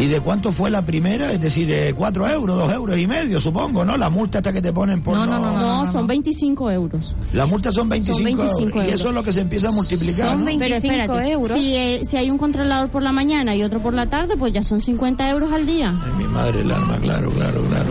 ¿Y 0.00 0.06
de 0.06 0.20
cuánto 0.20 0.50
fue 0.50 0.68
la 0.68 0.82
primera? 0.82 1.30
Es 1.30 1.40
decir, 1.40 1.68
de 1.68 1.94
4 1.94 2.28
euros, 2.28 2.58
2 2.58 2.72
euros 2.72 2.98
y 2.98 3.06
medio, 3.06 3.40
supongo, 3.40 3.84
¿no? 3.84 3.96
La 3.96 4.10
multa 4.10 4.38
hasta 4.38 4.52
que 4.52 4.60
te 4.60 4.72
ponen 4.72 5.02
por 5.02 5.16
no. 5.16 5.24
No, 5.24 5.86
son 5.86 6.08
25 6.08 6.68
euros. 6.72 7.14
La 7.32 7.46
multa 7.46 7.70
son 7.70 7.88
25, 7.88 8.16
Son 8.16 8.24
25 8.24 8.60
euros. 8.60 8.74
Y 8.74 8.78
euros. 8.88 9.00
eso 9.00 9.08
es 9.10 9.14
lo 9.14 9.22
que 9.22 9.32
se 9.32 9.40
empieza 9.42 9.68
a 9.68 9.70
multiplicar, 9.70 10.36
¿no? 10.36 10.46
Pero 10.58 10.74
espérate, 10.74 11.54
Si, 11.54 11.76
eh, 11.76 12.02
si 12.04 12.16
hay 12.16 12.28
un 12.28 12.38
controlador 12.38 12.88
por 12.88 13.04
la 13.04 13.12
mañana 13.12 13.54
y 13.54 13.62
otro 13.62 13.78
por 13.78 13.94
la 13.94 14.06
tarde, 14.06 14.36
pues 14.36 14.52
ya 14.52 14.64
son 14.64 14.80
50 14.80 15.30
euros 15.30 15.52
al 15.52 15.64
día. 15.64 15.94
Ay, 16.04 16.12
mi 16.18 16.24
madre 16.24 16.62
el 16.62 16.72
alma, 16.72 16.96
claro, 16.96 17.30
claro, 17.30 17.62
claro. 17.62 17.90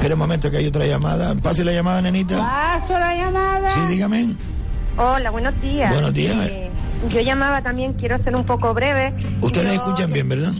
Espera 0.00 0.14
un 0.14 0.20
momento 0.20 0.50
que 0.50 0.56
hay 0.56 0.66
otra 0.66 0.86
llamada. 0.86 1.34
Pase 1.34 1.62
la 1.62 1.72
llamada, 1.72 2.00
nenita. 2.00 2.38
Paso 2.38 2.98
la 2.98 3.14
llamada. 3.14 3.70
Sí, 3.74 3.80
dígame. 3.86 4.28
Hola, 4.96 5.28
buenos 5.28 5.60
días. 5.60 5.92
Buenos 5.92 6.14
días. 6.14 6.36
Eh, 6.48 6.70
yo 7.10 7.20
llamaba 7.20 7.60
también, 7.60 7.92
quiero 7.92 8.16
ser 8.24 8.34
un 8.34 8.46
poco 8.46 8.72
breve. 8.72 9.12
Ustedes 9.42 9.66
Yo- 9.66 9.72
escuchan 9.74 10.10
bien, 10.10 10.26
¿verdad? 10.26 10.52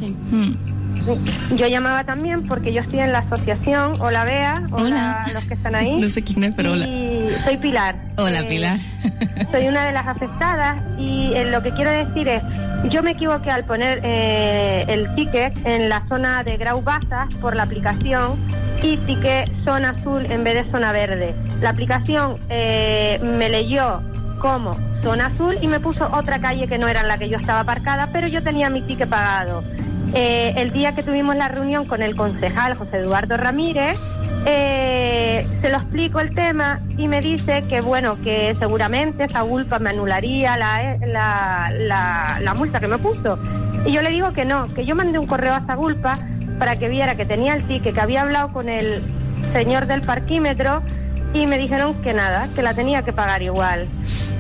Yo 1.57 1.67
llamaba 1.69 2.05
también 2.05 2.43
porque 2.47 2.75
yo 2.75 2.83
estoy 2.83 2.99
en 3.01 3.13
la 3.13 3.21
asociación 3.21 3.99
Hola 4.03 4.25
Bea, 4.25 4.63
hola, 4.73 5.23
Hola. 5.25 5.25
los 5.33 5.45
que 5.47 5.55
están 5.55 5.75
ahí. 5.75 5.97
No 6.01 6.09
sé 6.11 6.23
quién 6.23 6.45
es, 6.45 6.55
pero 6.55 6.73
hola. 6.73 6.87
Y 6.87 7.31
soy 7.43 7.57
Pilar. 7.57 7.97
Hola, 8.19 8.41
Eh, 8.41 8.45
Pilar. 8.47 8.79
soy 9.51 9.69
una 9.69 9.87
de 9.87 9.93
las 9.93 10.07
afectadas 10.07 10.83
y 10.99 11.33
eh, 11.33 11.51
lo 11.51 11.63
que 11.63 11.71
quiero 11.73 11.91
decir 11.91 12.29
es, 12.29 12.43
yo 12.91 13.03
me 13.03 13.13
equivoqué 13.13 13.51
al 13.51 13.65
poner 13.65 14.01
eh, 14.05 14.85
el 14.89 15.15
ticket 15.15 15.55
en 15.65 15.89
la 15.89 16.07
zona 16.11 16.43
de 16.43 16.59
Grau 16.59 16.83
Bazas 16.83 17.33
por 17.41 17.57
la 17.57 17.63
aplicación 17.63 18.37
y 18.83 18.97
ticket 18.99 19.51
zona 19.65 19.91
azul 19.91 20.27
en 20.31 20.45
vez 20.45 20.55
de 20.55 20.71
zona 20.71 20.93
verde. 20.93 21.35
La 21.61 21.71
aplicación 21.71 22.35
eh, 22.49 23.19
me 23.23 23.49
leyó 23.49 24.01
como 24.41 24.77
zona 25.03 25.27
azul 25.27 25.57
y 25.61 25.67
me 25.67 25.81
puso 25.81 26.09
otra 26.13 26.39
calle 26.41 26.67
que 26.67 26.79
no 26.79 26.89
era 26.89 27.01
en 27.01 27.09
la 27.09 27.19
que 27.19 27.29
yo 27.29 27.39
estaba 27.39 27.61
aparcada, 27.61 28.09
pero 28.13 28.27
yo 28.29 28.43
tenía 28.43 28.71
mi 28.71 28.83
ticket 28.83 29.09
pagado. 29.09 29.63
Eh, 30.15 30.55
el 30.57 30.73
día 30.73 30.95
que 30.95 31.03
tuvimos 31.03 31.37
la 31.37 31.49
reunión 31.49 31.85
con 31.85 32.03
el 32.03 32.17
concejal 32.17 32.75
José 32.75 32.99
Eduardo 32.99 33.37
Ramírez, 33.37 33.97
eh, 34.47 35.47
se 35.61 35.69
lo 35.69 35.77
explico 35.77 36.21
el 36.21 36.35
tema 36.35 36.81
y 36.97 37.07
me 37.07 37.21
dice 37.21 37.63
que 37.69 37.83
bueno, 37.83 38.21
que 38.23 38.57
seguramente 38.59 39.25
esa 39.25 39.43
culpa 39.43 39.79
me 39.79 39.91
anularía 39.91 40.57
la, 40.57 40.97
la, 41.07 41.73
la, 41.79 42.39
la 42.41 42.55
multa 42.55 42.81
que 42.81 42.89
me 42.89 42.99
puso. 42.99 43.39
Y 43.85 43.93
yo 43.93 44.03
le 44.03 44.11
digo 44.11 44.33
que 44.33 44.45
no, 44.45 44.73
que 44.75 44.85
yo 44.85 44.95
mandé 44.95 45.19
un 45.19 45.27
correo 45.27 45.55
a 45.55 45.67
Sagulpa 45.67 46.19
para 46.61 46.77
que 46.79 46.91
viera 46.91 47.17
que 47.17 47.25
tenía 47.25 47.55
el 47.55 47.65
ticket, 47.65 47.95
que 47.95 48.01
había 48.01 48.21
hablado 48.21 48.49
con 48.53 48.69
el 48.69 49.03
señor 49.55 49.87
del 49.87 50.03
parquímetro 50.03 50.83
y 51.33 51.47
me 51.47 51.57
dijeron 51.57 52.03
que 52.03 52.13
nada, 52.13 52.49
que 52.55 52.63
la 52.63 52.75
tenía 52.75 53.03
que 53.03 53.15
pagar 53.15 53.43
igual. 53.43 53.89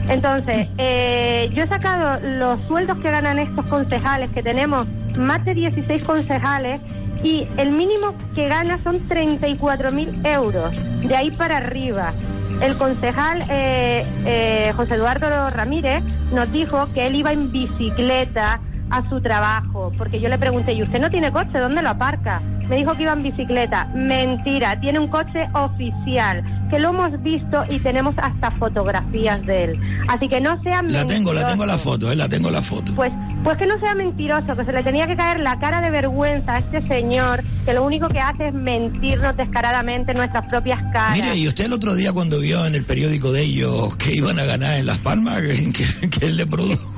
Entonces, 0.07 0.69
eh, 0.79 1.49
yo 1.53 1.65
he 1.65 1.67
sacado 1.67 2.21
los 2.21 2.61
sueldos 2.69 2.99
que 2.99 3.11
ganan 3.11 3.39
estos 3.39 3.65
concejales, 3.65 4.29
que 4.31 4.43
tenemos 4.43 4.87
más 5.17 5.45
de 5.47 5.55
16 5.55 6.05
concejales, 6.05 6.83
y 7.25 7.49
el 7.57 7.71
mínimo 7.71 8.15
que 8.35 8.49
gana 8.49 8.79
son 8.85 9.09
34.000 9.09 10.27
euros, 10.27 10.77
de 11.07 11.17
ahí 11.17 11.31
para 11.31 11.57
arriba. 11.57 12.13
El 12.61 12.77
concejal 12.77 13.47
eh, 13.49 14.05
eh, 14.27 14.73
José 14.77 14.97
Eduardo 14.97 15.49
Ramírez 15.49 16.05
nos 16.33 16.53
dijo 16.53 16.87
que 16.93 17.07
él 17.07 17.17
iba 17.17 17.33
en 17.33 17.51
bicicleta 17.51 18.61
a 18.91 19.09
su 19.09 19.21
trabajo, 19.21 19.93
porque 19.97 20.21
yo 20.21 20.29
le 20.29 20.39
pregunté, 20.39 20.73
¿y 20.73 20.83
usted 20.83 21.01
no 21.01 21.11
tiene 21.11 21.31
coche? 21.33 21.59
¿Dónde 21.59 21.83
lo 21.83 21.91
aparca? 21.91 22.41
Me 22.69 22.77
dijo 22.77 22.95
que 22.97 23.03
iba 23.03 23.13
en 23.13 23.23
bicicleta. 23.23 23.89
Mentira, 23.95 24.79
tiene 24.81 24.99
un 25.01 25.09
coche 25.09 25.49
oficial, 25.55 26.45
que 26.71 26.79
lo 26.79 26.91
hemos 26.91 27.21
visto 27.23 27.63
y 27.69 27.81
tenemos 27.81 28.15
hasta 28.19 28.51
fotografías 28.53 29.45
de 29.45 29.65
él. 29.65 29.81
Así 30.09 30.29
que 30.29 30.41
no 30.41 30.63
sea 30.63 30.83
La 30.83 31.05
tengo, 31.07 31.33
la 31.33 31.41
mentiroso. 31.41 31.47
tengo 31.51 31.67
la 31.67 31.79
foto, 31.79 32.13
eh, 32.13 32.17
la 32.17 32.29
tengo 32.29 32.51
la 32.51 32.63
foto. 32.63 32.95
Pues, 32.95 33.13
pues 33.43 33.57
que 33.59 33.67
no 33.67 33.79
sea 33.81 33.95
mentiroso, 33.95 34.55
que 34.55 34.65
se 34.65 34.73
le 34.73 34.83
tenía 34.85 35.07
que 35.07 35.17
caer 35.17 35.41
la 35.41 35.59
cara 35.59 35.81
de 35.81 35.91
vergüenza 35.91 36.55
a 36.55 36.59
este 36.59 36.81
señor, 36.83 37.43
que 37.65 37.73
lo 37.75 37.85
único 37.85 38.09
que 38.09 38.21
hace 38.21 38.49
es 38.49 38.55
mentirnos 38.55 39.37
descaradamente 39.37 40.13
en 40.13 40.19
nuestras 40.19 40.47
propias 40.47 40.81
caras. 40.93 41.17
Mire, 41.17 41.37
y 41.37 41.49
usted 41.49 41.65
el 41.67 41.73
otro 41.73 41.95
día 41.97 42.13
cuando 42.13 42.39
vio 42.39 42.65
en 42.67 42.75
el 42.77 42.85
periódico 42.85 43.33
de 43.33 43.43
ellos 43.43 43.97
que 43.97 44.15
iban 44.15 44.39
a 44.39 44.45
ganar 44.45 44.75
en 44.79 44.87
Las 44.87 44.99
Palmas, 44.99 45.41
que, 45.41 45.73
que- 46.01 46.11
que 46.11 46.27
él 46.27 46.37
le 46.37 46.47
produjo. 46.47 46.89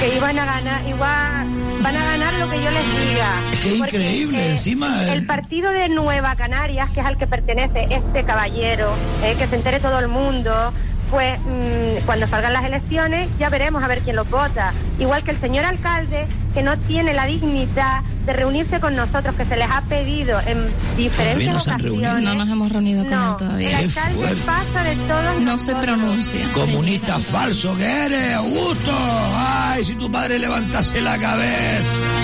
Que 0.00 0.16
iban 0.16 0.38
a 0.38 0.44
ganar, 0.44 0.86
igual 0.86 1.48
van 1.82 1.96
a 1.96 2.04
ganar 2.04 2.34
lo 2.34 2.50
que 2.50 2.62
yo 2.62 2.70
les 2.70 2.84
diga. 3.08 3.32
Es 3.52 3.60
que 3.60 3.72
es 3.72 3.78
Porque, 3.78 3.96
increíble, 3.96 4.38
eh, 4.38 4.50
encima... 4.50 5.12
El 5.12 5.26
partido 5.26 5.70
de 5.70 5.88
Nueva 5.88 6.36
Canarias, 6.36 6.90
que 6.90 7.00
es 7.00 7.06
al 7.06 7.18
que 7.18 7.26
pertenece 7.26 7.86
este 7.90 8.24
caballero, 8.24 8.92
eh, 9.22 9.34
que 9.38 9.46
se 9.46 9.56
entere 9.56 9.80
todo 9.80 9.98
el 9.98 10.08
mundo, 10.08 10.72
pues 11.10 11.38
mm, 11.40 12.04
cuando 12.06 12.26
salgan 12.28 12.52
las 12.52 12.64
elecciones 12.64 13.28
ya 13.38 13.48
veremos 13.48 13.82
a 13.82 13.88
ver 13.88 14.00
quién 14.00 14.16
los 14.16 14.28
vota. 14.30 14.72
Igual 14.98 15.24
que 15.24 15.30
el 15.32 15.40
señor 15.40 15.64
alcalde, 15.64 16.26
que 16.54 16.62
no 16.62 16.78
tiene 16.78 17.12
la 17.14 17.26
dignidad 17.26 18.02
de 18.26 18.32
reunirse 18.32 18.78
con 18.80 18.94
nosotros, 18.94 19.34
que 19.36 19.44
se 19.44 19.56
les 19.56 19.70
ha 19.70 19.80
pedido 19.82 20.38
en 20.46 20.66
diferentes 20.96 21.48
ocasiones. 21.48 22.22
No 22.22 22.34
nos 22.34 22.48
hemos 22.48 22.70
reunido 22.70 23.04
con 23.04 23.12
No, 23.12 23.30
él 23.30 23.36
todavía. 23.36 23.80
El 23.80 23.84
alcalde 23.86 24.36
pasa 24.44 24.84
de 24.84 24.96
todos 24.96 25.42
No 25.42 25.58
se 25.58 25.74
pronuncia. 25.76 26.46
Comunista 26.52 27.18
falso 27.18 27.76
que 27.76 27.84
eres, 28.06 28.34
Augusto. 28.34 28.92
Ay, 29.34 29.84
si 29.84 29.94
tu 29.94 30.10
padre 30.10 30.38
levantase 30.38 31.00
la 31.00 31.18
cabeza. 31.18 32.17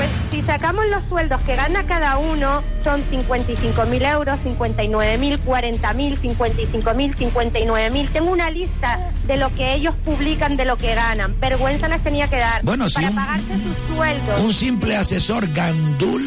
Pues 0.00 0.10
si 0.30 0.40
sacamos 0.46 0.86
los 0.86 1.02
sueldos 1.10 1.42
que 1.42 1.56
gana 1.56 1.84
cada 1.84 2.16
uno, 2.16 2.62
son 2.82 3.02
55.000 3.10 4.12
euros, 4.14 4.38
59.000, 4.46 5.38
40.000, 5.44 6.18
55.000, 6.18 7.16
59.000. 7.16 8.08
Tengo 8.08 8.30
una 8.30 8.50
lista 8.50 8.98
de 9.26 9.36
lo 9.36 9.54
que 9.54 9.74
ellos 9.74 9.94
publican 10.02 10.56
de 10.56 10.64
lo 10.64 10.78
que 10.78 10.94
ganan. 10.94 11.38
Vergüenza 11.38 11.86
les 11.88 12.02
tenía 12.02 12.28
que 12.28 12.36
dar. 12.38 12.62
Bueno, 12.62 12.86
Para 12.94 13.08
un- 13.10 13.14
pagarse 13.14 13.54
sus 13.58 13.94
sueldos. 13.94 14.40
Un 14.40 14.52
simple 14.54 14.96
asesor 14.96 15.52
gandul, 15.52 16.22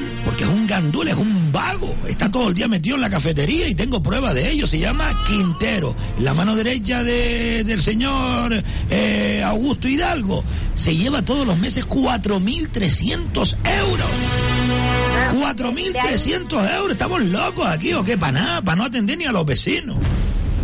gandul, 0.73 1.07
es 1.07 1.15
un 1.15 1.51
vago. 1.51 1.95
Está 2.07 2.31
todo 2.31 2.49
el 2.49 2.53
día 2.53 2.67
metido 2.67 2.95
en 2.95 3.01
la 3.01 3.09
cafetería 3.09 3.67
y 3.67 3.75
tengo 3.75 4.01
prueba 4.01 4.33
de 4.33 4.49
ello. 4.51 4.65
Se 4.67 4.79
llama 4.79 5.23
Quintero. 5.27 5.95
La 6.19 6.33
mano 6.33 6.55
derecha 6.55 7.03
de- 7.03 7.63
del 7.63 7.81
señor 7.81 8.53
eh, 8.89 9.41
Augusto 9.45 9.87
Hidalgo. 9.87 10.43
Se 10.75 10.95
lleva 10.95 11.21
todos 11.21 11.45
los 11.45 11.57
meses 11.57 11.85
4.300 11.85 13.55
euros. 13.63 14.07
Ah, 15.15 15.31
4.300 15.55 16.75
euros. 16.77 16.91
¿Estamos 16.91 17.21
locos 17.21 17.65
aquí 17.67 17.93
o 17.93 18.03
qué? 18.03 18.17
Para 18.17 18.31
nada, 18.33 18.61
para 18.61 18.75
no 18.77 18.83
atender 18.85 19.17
ni 19.17 19.25
a 19.25 19.31
los 19.31 19.45
vecinos. 19.45 19.97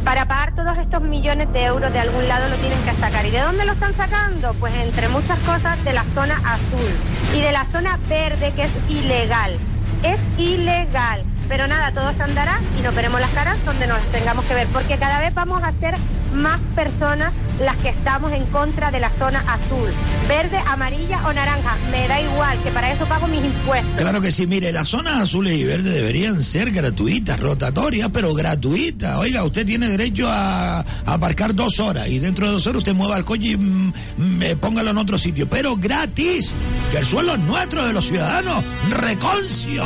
Para 0.03 0.26
pagar 0.26 0.55
todos 0.55 0.78
estos 0.80 1.03
millones 1.03 1.51
de 1.51 1.64
euros 1.66 1.91
de 1.91 1.99
algún 1.99 2.26
lado 2.28 2.47
lo 2.49 2.55
tienen 2.55 2.80
que 2.84 2.93
sacar. 2.99 3.26
¿Y 3.26 3.32
de 3.32 3.39
dónde 3.41 3.66
lo 3.66 3.74
están 3.74 3.95
sacando? 3.95 4.53
Pues 4.60 4.74
entre 4.76 5.10
muchas 5.10 5.38
cosas 5.39 5.84
de 5.84 5.93
la 5.93 6.05
zona 6.16 6.36
azul 6.45 6.89
y 7.38 7.41
de 7.41 7.51
la 7.51 7.68
zona 7.72 7.99
verde 8.10 8.53
que 8.55 8.64
es 8.64 8.72
ilegal. 8.89 9.57
Es 10.02 10.20
ilegal. 10.38 11.26
Pero 11.50 11.68
nada, 11.68 11.91
todo 11.91 12.14
se 12.14 12.24
andará 12.24 12.62
y 12.80 12.82
nos 12.84 12.95
veremos 12.95 13.20
las 13.20 13.32
caras 13.32 13.58
donde 13.66 13.88
nos 13.88 14.02
tengamos 14.12 14.45
que 14.45 14.54
ver. 14.54 14.68
Porque 14.68 14.97
cada 14.97 15.20
vez 15.20 15.34
vamos 15.34 15.62
a 15.64 15.74
ser 15.80 15.95
más 16.34 16.60
personas 16.76 17.34
las 17.60 17.76
que 17.78 17.89
estamos 17.89 18.32
en 18.32 18.45
contra 18.45 18.91
de 18.91 19.00
la 19.00 19.10
zona 19.18 19.39
azul. 19.39 19.89
Verde, 20.28 20.60
amarilla 20.66 21.28
o 21.28 21.34
naranja. 21.34 21.76
Me 21.91 22.08
da 22.08 22.22
igual, 22.22 22.58
que 22.64 22.70
para 22.70 22.91
eso 22.91 23.06
pago 23.06 23.28
mis 23.28 23.43
impuestos. 23.43 23.95
Claro 23.97 24.22
que 24.22 24.32
sí, 24.32 24.47
mire, 24.47 24.72
las 24.72 24.88
zonas 24.88 25.20
azules 25.22 25.54
y 25.54 25.66
verdes 25.66 25.93
deberían 25.93 26.41
ser 26.43 26.72
gratuitas, 26.72 27.39
rotatorias, 27.39 28.10
pero 28.14 28.34
gratuitas. 28.34 29.18
Oiga, 29.18 29.43
usted 29.43 29.66
tiene 29.66 29.89
derecho 29.89 30.28
a, 30.30 30.80
a 30.80 30.86
aparcar 31.06 31.54
dos 31.56 31.80
horas 31.80 32.08
y 32.08 32.20
dentro 32.20 32.45
de 32.45 32.54
dos 32.54 32.68
horas 32.68 32.78
usted 32.78 32.93
mueva 32.93 33.18
el 33.18 33.26
coche 33.26 33.50
y 33.50 33.58
mm, 33.58 33.93
mm, 34.18 34.41
eh, 34.43 34.56
póngalo 34.56 34.91
en 34.91 34.97
otro 34.97 35.18
sitio, 35.18 35.50
pero 35.50 35.76
gratis, 35.76 36.54
que 36.91 36.97
el 37.00 37.06
suelo 37.06 37.34
es 37.34 37.39
nuestro 37.39 37.86
de 37.86 37.93
los 37.93 38.06
ciudadanos, 38.06 38.64
reconcio. 38.89 39.84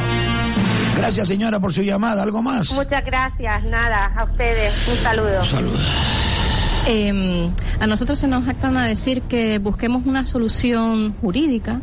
Gracias 0.96 1.28
señora 1.28 1.60
por 1.60 1.74
su 1.74 1.82
llamada, 1.82 2.24
¿algo 2.24 2.42
más? 2.42 2.72
Muchas 2.72 3.04
gracias, 3.06 3.64
nada, 3.66 4.06
a 4.18 4.24
ustedes. 4.24 4.74
Un 4.90 4.96
saludo. 4.98 5.44
Saludos. 5.44 5.82
Eh, 6.86 7.50
a 7.80 7.88
nosotros 7.88 8.20
se 8.20 8.28
nos 8.28 8.46
actan 8.48 8.76
a 8.76 8.86
decir 8.86 9.22
que 9.22 9.58
busquemos 9.58 10.06
una 10.06 10.26
solución 10.26 11.16
jurídica 11.22 11.80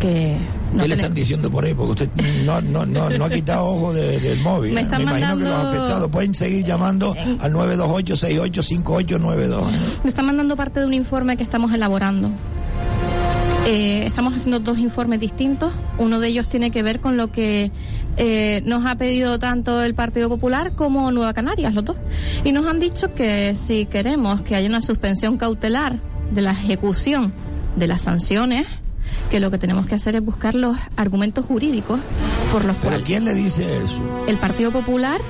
que 0.00 0.36
no 0.72 0.82
¿Qué 0.82 0.88
le 0.88 0.96
están 0.96 1.14
diciendo 1.14 1.48
por 1.52 1.64
ahí? 1.64 1.72
Porque 1.72 1.92
usted 2.04 2.10
no, 2.44 2.60
no, 2.60 2.84
no, 2.84 3.08
no 3.10 3.24
ha 3.26 3.30
quitado 3.30 3.64
ojo 3.66 3.92
de- 3.92 4.18
del 4.18 4.40
móvil. 4.40 4.72
Me 4.72 4.80
están 4.80 5.02
imagino 5.02 5.36
que 5.36 5.44
los 5.44 5.52
mandando- 5.52 5.68
afectados 5.70 6.10
pueden 6.10 6.34
seguir 6.34 6.64
llamando 6.64 7.14
al 7.40 7.52
928-685892. 7.52 9.60
¿eh? 9.60 10.00
Me 10.02 10.10
está 10.10 10.22
mandando 10.22 10.56
parte 10.56 10.80
de 10.80 10.86
un 10.86 10.94
informe 10.94 11.36
que 11.36 11.44
estamos 11.44 11.72
elaborando. 11.72 12.30
Eh, 13.66 14.04
estamos 14.06 14.34
haciendo 14.34 14.58
dos 14.58 14.78
informes 14.78 15.20
distintos. 15.20 15.72
Uno 15.98 16.18
de 16.18 16.28
ellos 16.28 16.48
tiene 16.48 16.70
que 16.70 16.82
ver 16.82 17.00
con 17.00 17.16
lo 17.16 17.30
que 17.30 17.70
eh, 18.16 18.62
nos 18.64 18.86
ha 18.86 18.96
pedido 18.96 19.38
tanto 19.38 19.82
el 19.82 19.94
Partido 19.94 20.28
Popular 20.28 20.72
como 20.72 21.10
Nueva 21.12 21.34
Canarias, 21.34 21.74
los 21.74 21.84
dos. 21.84 21.96
Y 22.44 22.52
nos 22.52 22.66
han 22.66 22.80
dicho 22.80 23.14
que 23.14 23.54
si 23.54 23.86
queremos 23.86 24.42
que 24.42 24.56
haya 24.56 24.68
una 24.68 24.80
suspensión 24.80 25.36
cautelar 25.36 25.98
de 26.32 26.42
la 26.42 26.52
ejecución 26.52 27.32
de 27.76 27.86
las 27.86 28.02
sanciones, 28.02 28.66
que 29.30 29.40
lo 29.40 29.50
que 29.50 29.58
tenemos 29.58 29.86
que 29.86 29.94
hacer 29.94 30.16
es 30.16 30.24
buscar 30.24 30.54
los 30.54 30.76
argumentos 30.96 31.44
jurídicos 31.44 32.00
por 32.52 32.64
los 32.64 32.76
¿Pero 32.76 32.88
cuales 32.90 33.06
quién 33.06 33.24
le 33.24 33.34
dice 33.34 33.62
eso? 33.84 34.00
el 34.26 34.36
Partido 34.38 34.70
Popular, 34.72 35.20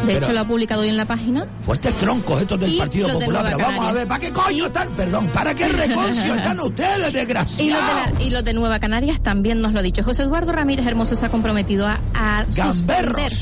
de 0.00 0.06
Pero- 0.06 0.18
hecho 0.26 0.32
lo 0.32 0.40
ha 0.40 0.44
publicado 0.44 0.80
hoy 0.82 0.88
en 0.88 0.96
la 0.96 1.04
página, 1.04 1.46
Fuertes 1.64 1.94
troncos 1.98 2.40
estos 2.42 2.58
del 2.60 2.74
Y 2.74 2.78
Partido 2.78 3.08
Popular. 3.08 3.44
Pero 3.46 3.58
vamos 3.58 3.86
a 3.86 3.92
ver, 3.92 4.08
¿para 4.08 4.20
qué 4.20 4.30
coño 4.32 4.66
están? 4.66 4.88
Perdón, 4.90 5.26
¿para 5.28 5.54
qué 5.54 5.68
reconcio 5.68 6.34
están 6.34 6.60
ustedes, 6.64 6.98
Y 6.98 7.02
los, 7.02 7.12
desgraciados? 7.12 8.14
de 8.14 8.18
la- 8.18 8.22
y 8.24 8.30
los 8.30 8.44
de 8.44 8.52
Nueva 8.54 8.78
Canarias 8.80 9.20
también 9.22 9.60
nos 9.60 9.72
lo 9.72 9.80
ha 9.80 9.82
dicho. 9.82 10.02
José 10.02 10.22
Eduardo 10.22 10.52
Ramírez 10.52 10.86
Hermoso 10.86 11.14
se 11.16 11.26
ha 11.26 11.28
comprometido 11.28 11.86
a, 11.86 11.98
a 12.14 12.44
Gamberros. 12.54 12.76
suspender 12.76 13.32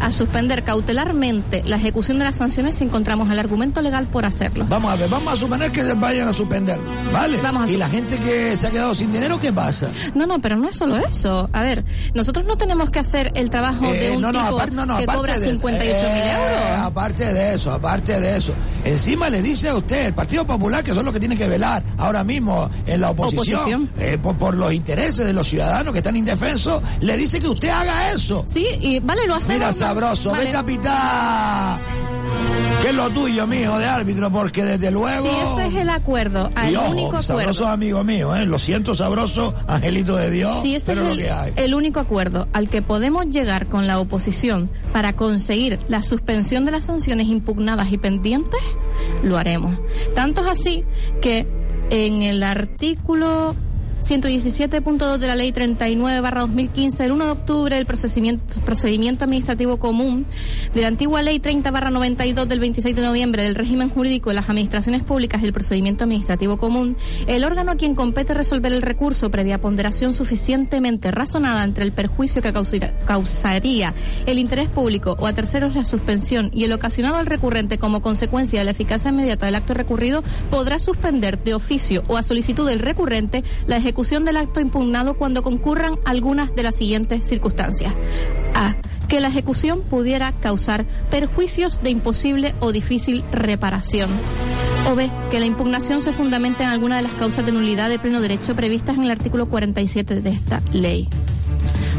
a 0.00 0.10
suspender 0.12 0.64
cautelarmente 0.64 1.62
la 1.66 1.76
ejecución 1.76 2.18
de 2.18 2.24
las 2.24 2.36
sanciones 2.36 2.76
si 2.76 2.84
encontramos 2.84 3.30
el 3.30 3.38
argumento 3.38 3.80
legal 3.82 4.06
por 4.06 4.24
hacerlo. 4.24 4.66
Vamos 4.68 4.92
a 4.92 4.96
ver, 4.96 5.08
vamos 5.08 5.32
a 5.32 5.36
suponer 5.36 5.70
que 5.72 5.82
vayan 5.94 6.28
a 6.28 6.32
suspenderlo, 6.32 6.84
¿vale? 7.12 7.38
Vamos 7.42 7.68
a 7.68 7.72
y 7.72 7.76
la 7.76 7.88
gente 7.88 8.18
que 8.18 8.56
se 8.56 8.66
ha 8.66 8.70
quedado 8.70 8.94
sin 8.94 9.12
dinero, 9.12 9.38
¿qué 9.40 9.52
pasa? 9.52 9.88
No, 10.14 10.26
no, 10.26 10.40
pero 10.40 10.56
no 10.56 10.68
es 10.68 10.76
solo 10.76 10.96
eso. 10.98 11.48
A 11.52 11.62
ver, 11.62 11.84
nosotros 12.14 12.44
no 12.46 12.56
tenemos 12.56 12.90
que 12.90 12.98
hacer 12.98 13.30
el 13.34 13.50
trabajo 13.50 13.84
de 13.86 14.08
Eh, 14.08 14.16
un 14.16 14.22
no, 14.22 14.32
no, 14.32 14.40
tipo 14.42 14.56
aparte, 14.56 14.74
no, 14.74 14.96
que 14.98 15.06
cobra 15.06 15.38
de 15.38 15.50
58 15.50 15.94
mil 15.94 16.22
eh, 16.22 16.32
euros. 16.32 16.86
Aparte 16.86 17.32
de 17.32 17.54
eso, 17.54 17.70
aparte 17.70 18.20
de 18.20 18.36
eso. 18.36 18.52
Encima 18.84 19.28
le 19.28 19.42
dice 19.42 19.68
a 19.68 19.76
usted, 19.76 20.06
el 20.06 20.14
Partido 20.14 20.46
Popular, 20.46 20.82
que 20.82 20.94
son 20.94 21.04
los 21.04 21.12
que 21.12 21.20
tienen 21.20 21.36
que 21.38 21.46
velar 21.46 21.82
ahora 21.98 22.24
mismo 22.24 22.68
en 22.86 23.00
la 23.00 23.10
oposición, 23.10 23.58
Oposición. 23.58 23.90
eh, 23.98 24.18
por, 24.20 24.36
por 24.36 24.54
los 24.56 24.72
intereses 24.72 25.26
de 25.26 25.32
los 25.32 25.46
ciudadanos 25.48 25.92
que 25.92 25.98
están 25.98 26.16
indefensos, 26.16 26.82
le 27.00 27.16
dice 27.16 27.38
que 27.40 27.48
usted 27.48 27.68
haga 27.68 28.12
eso. 28.12 28.42
Sí, 28.46 28.66
y 28.80 28.98
vale, 29.00 29.26
lo 29.26 29.34
hacemos. 29.34 29.54
Mira, 29.60 29.72
sabroso, 29.90 30.30
Vale. 30.30 30.44
vete 30.46 30.56
a 30.56 30.64
pitar. 30.64 31.78
Que 32.82 32.88
es 32.90 32.94
lo 32.94 33.10
tuyo, 33.10 33.46
mijo, 33.46 33.76
de 33.78 33.84
árbitro, 33.84 34.30
porque 34.30 34.64
desde 34.64 34.90
luego. 34.90 35.22
Si 35.22 35.60
ese 35.60 35.66
es 35.68 35.74
el 35.82 35.90
acuerdo, 35.90 36.50
el 36.64 36.72
Y 36.72 36.76
ojo, 36.76 36.90
único 36.90 37.20
sabroso 37.22 37.50
acuerdo. 37.64 37.66
amigo 37.68 38.04
mío, 38.04 38.34
¿eh? 38.34 38.46
Lo 38.46 38.58
siento, 38.58 38.94
sabroso, 38.94 39.54
angelito 39.66 40.16
de 40.16 40.30
Dios. 40.30 40.62
Si 40.62 40.76
ese 40.76 40.86
pero 40.86 41.02
es 41.02 41.06
lo 41.08 41.12
el, 41.12 41.18
que 41.18 41.30
hay. 41.30 41.52
el 41.56 41.74
único 41.74 42.00
acuerdo 42.00 42.48
al 42.54 42.70
que 42.70 42.80
podemos 42.80 43.28
llegar 43.28 43.66
con 43.66 43.86
la 43.86 43.98
oposición 43.98 44.70
para 44.94 45.14
conseguir 45.14 45.78
la 45.88 46.02
suspensión 46.02 46.64
de 46.64 46.70
las 46.70 46.86
sanciones 46.86 47.26
impugnadas 47.28 47.92
y 47.92 47.98
pendientes, 47.98 48.60
lo 49.22 49.36
haremos. 49.36 49.76
Tanto 50.14 50.42
es 50.46 50.50
así 50.50 50.84
que 51.20 51.46
en 51.90 52.22
el 52.22 52.42
artículo 52.42 53.54
117.2 54.00 55.18
de 55.18 55.26
la 55.26 55.36
ley 55.36 55.52
39 55.52 56.20
barra 56.20 56.40
2015 56.40 57.02
del 57.02 57.12
1 57.12 57.24
de 57.26 57.30
octubre 57.30 57.76
del 57.76 57.84
procedimiento, 57.84 59.24
administrativo 59.24 59.76
común 59.78 60.24
de 60.74 60.80
la 60.80 60.88
antigua 60.88 61.22
ley 61.22 61.38
30 61.38 61.70
barra 61.70 61.90
92 61.90 62.48
del 62.48 62.60
26 62.60 62.96
de 62.96 63.02
noviembre 63.02 63.42
del 63.42 63.54
régimen 63.54 63.90
jurídico 63.90 64.30
de 64.30 64.36
las 64.36 64.48
administraciones 64.48 65.02
públicas 65.02 65.42
el 65.42 65.52
procedimiento 65.52 66.04
administrativo 66.04 66.56
común, 66.56 66.96
el 67.26 67.44
órgano 67.44 67.72
a 67.72 67.76
quien 67.76 67.94
compete 67.94 68.32
resolver 68.32 68.72
el 68.72 68.80
recurso 68.80 69.30
previa 69.30 69.60
ponderación 69.60 70.14
suficientemente 70.14 71.10
razonada 71.10 71.62
entre 71.64 71.84
el 71.84 71.92
perjuicio 71.92 72.40
que 72.40 72.54
causaría 73.04 73.92
el 74.24 74.38
interés 74.38 74.68
público 74.68 75.16
o 75.20 75.26
a 75.26 75.34
terceros 75.34 75.76
la 75.76 75.84
suspensión 75.84 76.50
y 76.54 76.64
el 76.64 76.72
ocasionado 76.72 77.16
al 77.16 77.26
recurrente 77.26 77.76
como 77.76 78.00
consecuencia 78.00 78.60
de 78.60 78.64
la 78.64 78.70
eficacia 78.70 79.10
inmediata 79.10 79.44
del 79.46 79.56
acto 79.56 79.74
recurrido 79.74 80.22
podrá 80.50 80.78
suspender 80.78 81.42
de 81.42 81.52
oficio 81.52 82.02
o 82.08 82.16
a 82.16 82.22
solicitud 82.22 82.66
del 82.66 82.78
recurrente 82.78 83.44
la 83.66 83.76
ejecución 83.76 83.89
del 83.92 84.36
acto 84.36 84.60
impugnado 84.60 85.14
cuando 85.14 85.42
concurran 85.42 85.94
algunas 86.04 86.54
de 86.54 86.62
las 86.62 86.76
siguientes 86.76 87.26
circunstancias. 87.26 87.92
A. 88.54 88.74
Que 89.08 89.20
la 89.20 89.28
ejecución 89.28 89.80
pudiera 89.82 90.32
causar 90.32 90.86
perjuicios 91.10 91.82
de 91.82 91.90
imposible 91.90 92.54
o 92.60 92.70
difícil 92.72 93.24
reparación. 93.32 94.08
O 94.90 94.94
B. 94.94 95.10
Que 95.30 95.40
la 95.40 95.46
impugnación 95.46 96.00
se 96.00 96.12
fundamente 96.12 96.62
en 96.62 96.68
alguna 96.70 96.96
de 96.96 97.02
las 97.02 97.12
causas 97.12 97.44
de 97.44 97.52
nulidad 97.52 97.88
de 97.88 97.98
pleno 97.98 98.20
derecho 98.20 98.54
previstas 98.54 98.96
en 98.96 99.04
el 99.04 99.10
artículo 99.10 99.48
47 99.48 100.20
de 100.20 100.30
esta 100.30 100.62
ley. 100.72 101.08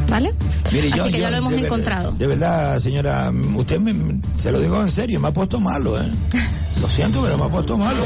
¿Vale? 0.10 0.34
Mire, 0.72 0.88
Así 0.90 0.98
yo- 0.98 1.04
que 1.06 1.12
yo, 1.12 1.18
ya 1.20 1.32
lo 1.32 1.38
hemos 1.38 1.52
de 1.54 1.60
encontrado. 1.60 2.12
De 2.12 2.28
verdad, 2.28 2.80
señora, 2.80 3.32
usted 3.56 3.80
me, 3.80 3.94
se 4.38 4.52
lo 4.52 4.60
digo 4.60 4.82
en 4.82 4.92
serio, 4.92 5.20
me 5.20 5.28
ha 5.30 5.34
puesto 5.34 5.60
malo, 5.60 5.98
¿eh? 6.02 6.06
Lo 6.82 6.88
siento, 6.88 7.22
pero 7.22 7.38
me 7.38 7.44
ha 7.46 7.48
puesto 7.50 7.78
malo. 7.78 8.00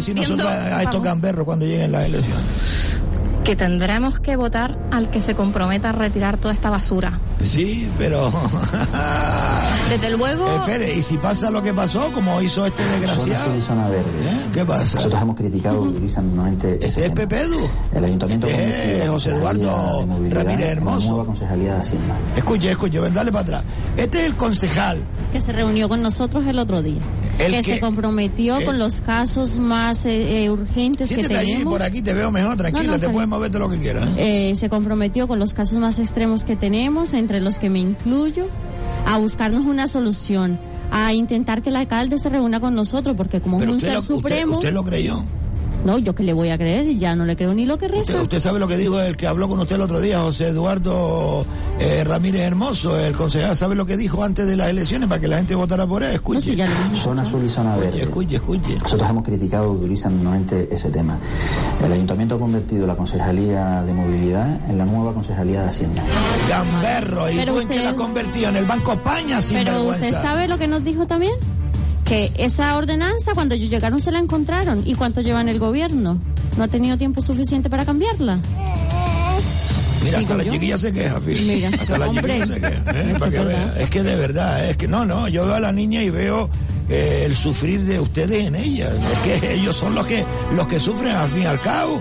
Decir 0.00 0.16
nosotros 0.16 0.48
a, 0.48 0.78
a 0.78 0.82
estos 0.82 1.02
gamberros 1.02 1.44
cuando 1.44 1.64
lleguen 1.64 1.92
las 1.92 2.06
elecciones? 2.06 3.00
Que 3.44 3.56
tendremos 3.56 4.20
que 4.20 4.36
votar 4.36 4.76
al 4.92 5.10
que 5.10 5.20
se 5.22 5.34
comprometa 5.34 5.88
a 5.88 5.92
retirar 5.92 6.36
toda 6.36 6.52
esta 6.54 6.68
basura. 6.70 7.18
Sí, 7.42 7.90
pero... 7.98 8.30
Desde 9.88 10.10
luego. 10.10 10.46
Espere, 10.56 10.94
¿y 10.94 11.02
si 11.02 11.16
pasa 11.18 11.50
lo 11.50 11.62
que 11.62 11.72
pasó, 11.74 12.12
como 12.12 12.40
hizo 12.42 12.64
este 12.66 12.82
desgraciado? 12.84 13.60
zona 13.60 13.88
verde. 13.88 14.04
¿Eh? 14.24 14.50
¿Qué 14.52 14.64
pasa? 14.64 14.96
Nosotros 14.98 15.22
hemos 15.22 15.36
criticado 15.36 15.84
durísimamente 15.84 16.76
ese 16.76 16.86
¿Este 16.86 17.00
es 17.00 17.04
tema. 17.06 17.14
Pepe 17.14 17.40
Edu? 17.40 17.68
El 17.92 18.04
ayuntamiento 18.04 18.46
Este 18.46 19.02
es 19.02 19.08
José 19.08 19.30
Eduardo 19.30 20.06
Ramírez 20.28 20.66
Hermoso. 20.68 21.08
nueva 21.08 21.24
Concejalía 21.24 21.74
de 21.74 21.80
Hacienda. 21.80 22.14
Escuche, 22.36 22.70
escuche, 22.70 23.00
ven, 23.00 23.14
dale 23.14 23.32
para 23.32 23.42
atrás. 23.42 23.64
Este 23.96 24.18
es 24.20 24.24
el 24.26 24.34
concejal. 24.36 24.98
que 25.32 25.40
se 25.40 25.50
reunió 25.52 25.88
con 25.88 26.02
nosotros 26.02 26.46
el 26.46 26.58
otro 26.58 26.82
día. 26.82 27.00
¿El 27.46 27.52
que 27.52 27.62
se 27.74 27.80
comprometió 27.80 28.58
¿El? 28.58 28.64
con 28.66 28.78
los 28.78 29.00
casos 29.00 29.58
más 29.58 30.04
eh, 30.04 30.44
eh, 30.44 30.50
urgentes 30.50 31.08
que 31.08 31.14
Siéntate 31.16 31.38
allí, 31.38 31.52
tenemos. 31.52 31.72
por 31.72 31.82
aquí 31.82 32.02
te 32.02 32.12
veo 32.14 32.30
mejor, 32.30 32.56
tranquila, 32.56 32.84
No, 32.86 32.92
no, 32.92 33.00
te 33.00 33.08
puedes 33.08 33.28
moverte 33.28 33.58
lo 33.58 33.68
que 33.70 33.78
quieras. 33.80 34.08
¿eh? 34.16 34.50
Eh, 34.50 34.54
se 34.56 34.68
comprometió 34.68 35.26
con 35.28 35.38
los 35.38 35.54
casos 35.54 35.78
más 35.78 35.98
extremos 35.98 36.44
que 36.44 36.56
tenemos, 36.56 37.14
entre 37.14 37.40
los 37.40 37.58
que 37.58 37.70
me 37.70 37.78
incluyo, 37.78 38.46
a 39.06 39.18
buscarnos 39.18 39.64
una 39.66 39.86
solución, 39.88 40.58
a 40.90 41.12
intentar 41.14 41.62
que 41.62 41.70
el 41.70 41.76
alcalde 41.76 42.18
se 42.18 42.28
reúna 42.28 42.60
con 42.60 42.74
nosotros, 42.74 43.16
porque 43.16 43.40
como 43.40 43.56
es 43.56 43.60
Pero 43.60 43.72
un 43.72 43.76
usted 43.76 43.88
ser 43.88 43.94
lo, 43.94 44.00
usted- 44.00 44.14
supremo, 44.14 44.56
usted 44.58 44.72
lo 44.72 44.84
creyó. 44.84 45.24
No, 45.84 45.98
yo 45.98 46.14
que 46.14 46.22
le 46.22 46.32
voy 46.32 46.50
a 46.50 46.58
creer 46.58 46.84
si 46.84 46.98
ya 46.98 47.14
no 47.16 47.24
le 47.24 47.36
creo 47.36 47.54
ni 47.54 47.64
lo 47.66 47.78
que 47.78 47.86
Usted, 47.86 47.98
reza. 47.98 48.22
usted 48.22 48.40
sabe 48.40 48.58
lo 48.58 48.68
que 48.68 48.76
dijo 48.76 49.00
el 49.00 49.16
que 49.16 49.26
habló 49.26 49.48
con 49.48 49.58
usted 49.60 49.76
el 49.76 49.82
otro 49.82 50.00
día, 50.00 50.20
José 50.20 50.48
Eduardo 50.48 51.44
eh, 51.78 52.04
Ramírez 52.04 52.42
Hermoso, 52.42 52.98
el 52.98 53.14
concejal, 53.16 53.56
¿sabe 53.56 53.74
lo 53.74 53.86
que 53.86 53.96
dijo 53.96 54.22
antes 54.22 54.46
de 54.46 54.56
las 54.56 54.68
elecciones 54.68 55.08
para 55.08 55.20
que 55.20 55.28
la 55.28 55.38
gente 55.38 55.54
votara 55.54 55.86
por 55.86 56.02
él? 56.02 56.12
Escuche. 56.14 56.56
Zona 56.94 57.22
azul 57.22 57.42
y 57.44 57.48
zona 57.48 57.76
verde. 57.76 58.02
Escuche, 58.02 58.36
escuche. 58.36 58.76
Nosotros 58.82 59.08
hemos 59.08 59.24
criticado 59.24 59.74
durísimamente 59.74 60.68
ese 60.70 60.90
tema. 60.90 61.18
El 61.84 61.92
ayuntamiento 61.92 62.34
ha 62.34 62.38
convertido 62.38 62.86
la 62.86 62.96
Concejalía 62.96 63.82
de 63.82 63.92
Movilidad 63.94 64.70
en 64.70 64.76
la 64.76 64.84
nueva 64.84 65.14
Concejalía 65.14 65.62
de 65.62 65.68
Hacienda. 65.68 66.02
Gamberro, 66.48 67.30
¿y 67.30 67.36
Pero 67.36 67.54
tú 67.54 67.60
en 67.60 67.68
qué 67.68 67.74
usted- 67.74 67.84
la 67.84 67.90
has 67.90 67.96
convertido? 67.96 68.48
¿En 68.50 68.56
el 68.56 68.64
Banco 68.66 68.92
España? 68.92 69.40
Sin 69.40 69.56
Pero 69.56 69.84
usted 69.84 70.12
sabe 70.12 70.46
lo 70.48 70.58
que 70.58 70.66
nos 70.66 70.84
dijo 70.84 71.06
también, 71.06 71.32
que 72.10 72.32
esa 72.38 72.76
ordenanza 72.76 73.34
cuando 73.34 73.54
ellos 73.54 73.70
llegaron 73.70 74.00
se 74.00 74.10
la 74.10 74.18
encontraron. 74.18 74.82
¿Y 74.84 74.96
cuánto 74.96 75.20
lleva 75.20 75.40
en 75.40 75.48
el 75.48 75.60
gobierno? 75.60 76.18
¿No 76.58 76.64
ha 76.64 76.66
tenido 76.66 76.98
tiempo 76.98 77.22
suficiente 77.22 77.70
para 77.70 77.84
cambiarla? 77.84 78.40
Mira, 80.02 80.18
hasta 80.18 80.36
la 80.36 80.42
yo. 80.42 80.52
chiquilla 80.52 80.76
se 80.76 80.92
queja. 80.92 81.20
Mira, 81.20 81.68
hasta 81.68 81.98
la 81.98 82.08
hombre. 82.08 82.40
chiquilla 82.40 82.54
se 82.54 82.60
queja. 82.60 83.00
¿eh? 83.00 83.14
Para 83.20 83.30
que 83.30 83.38
vea. 83.38 83.74
Es 83.78 83.90
que 83.90 84.02
de 84.02 84.16
verdad, 84.16 84.68
es 84.68 84.76
que 84.76 84.88
no, 84.88 85.04
no, 85.04 85.28
yo 85.28 85.46
veo 85.46 85.54
a 85.54 85.60
la 85.60 85.70
niña 85.70 86.02
y 86.02 86.10
veo 86.10 86.50
eh, 86.90 87.22
el 87.26 87.34
sufrir 87.36 87.82
de 87.84 88.00
ustedes 88.00 88.46
en 88.46 88.54
ella. 88.56 88.88
Es 88.90 89.40
que 89.40 89.54
ellos 89.54 89.76
son 89.76 89.94
los 89.94 90.06
que 90.06 90.24
los 90.54 90.66
que 90.66 90.78
sufren 90.80 91.14
al 91.14 91.30
fin 91.30 91.42
y 91.44 91.46
al 91.46 91.60
cabo. 91.60 92.00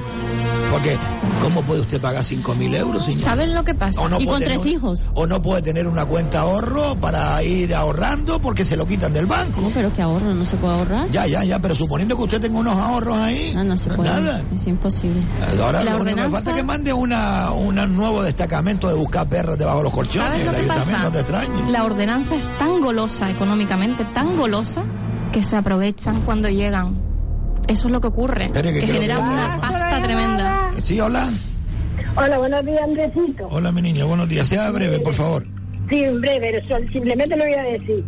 Porque, 0.71 0.97
¿cómo 1.41 1.63
puede 1.63 1.81
usted 1.81 1.99
pagar 1.99 2.23
cinco 2.23 2.53
mil 2.53 2.73
euros, 2.75 3.03
señor? 3.05 3.21
¿Saben 3.21 3.55
lo 3.55 3.63
que 3.63 3.73
pasa? 3.73 4.07
No 4.07 4.19
Y 4.21 4.25
con 4.27 4.39
tres 4.39 4.61
un- 4.61 4.67
hijos. 4.67 5.09
O 5.15 5.25
no 5.25 5.41
puede 5.41 5.63
tener 5.63 5.87
una 5.87 6.05
cuenta 6.05 6.41
ahorro 6.41 6.95
para 6.95 7.41
ir 7.41 7.73
ahorrando 7.73 8.39
porque 8.39 8.63
se 8.63 8.75
lo 8.77 8.85
quitan 8.87 9.11
del 9.11 9.25
banco. 9.25 9.53
¿Cómo? 9.55 9.71
Pero 9.71 9.91
que 9.93 10.01
ahorro, 10.03 10.33
no 10.35 10.45
se 10.45 10.57
puede 10.57 10.75
ahorrar. 10.75 11.09
Ya, 11.11 11.25
ya, 11.25 11.43
ya, 11.43 11.57
pero 11.59 11.73
suponiendo 11.73 12.15
que 12.15 12.23
usted 12.23 12.39
tenga 12.41 12.59
unos 12.59 12.75
ahorros 12.77 13.17
ahí, 13.17 13.51
No, 13.55 13.63
no 13.63 13.77
se 13.77 13.89
puede. 13.89 14.09
nada. 14.09 14.41
Es 14.53 14.67
imposible. 14.67 15.21
Ahora 15.59 15.83
La 15.83 15.91
lo 15.93 15.97
único 16.01 16.05
que 16.05 16.11
ordenanza- 16.21 16.31
falta 16.37 16.49
es 16.51 16.55
que 16.57 16.63
mande 16.63 16.93
una, 16.93 17.51
una 17.51 17.87
nuevo 17.87 18.21
destacamento 18.21 18.87
de 18.87 18.93
buscar 18.93 19.27
perros 19.27 19.57
debajo 19.57 19.79
de 19.79 19.83
los 19.85 19.93
colchones. 19.93 20.29
¿Sabes 20.29 20.45
lo 20.45 20.51
que 20.53 20.63
pasa? 20.67 21.03
no 21.03 21.11
te. 21.11 21.19
La 21.71 21.83
ordenanza 21.83 22.35
es 22.35 22.47
tan 22.59 22.79
golosa 22.81 23.29
económicamente, 23.29 24.03
tan 24.13 24.35
golosa, 24.37 24.78
que 25.31 25.43
se 25.43 25.55
aprovechan 25.55 26.21
cuando 26.21 26.49
llegan. 26.49 26.95
Eso 27.67 27.87
es 27.87 27.91
lo 27.93 28.01
que 28.01 28.07
ocurre, 28.07 28.45
Espere, 28.45 28.73
que 28.73 28.79
que 28.81 28.87
genera 28.87 29.15
que- 29.15 29.21
una 29.21 29.57
pasta 29.61 30.01
tremenda. 30.01 30.71
Sí, 30.81 30.99
hola. 30.99 31.29
Hola, 32.15 32.37
buenos 32.39 32.65
días, 32.65 32.81
Andresito. 32.81 33.47
Hola, 33.51 33.71
mi 33.71 33.81
niña, 33.81 34.05
buenos 34.05 34.27
días. 34.27 34.47
Sea 34.47 34.71
breve, 34.71 34.99
por 34.99 35.13
favor. 35.13 35.43
Sí, 35.89 36.03
en 36.03 36.19
breve, 36.21 36.61
simplemente 36.91 37.35
le 37.35 37.45
voy 37.45 37.53
a 37.53 37.63
decir 37.63 38.03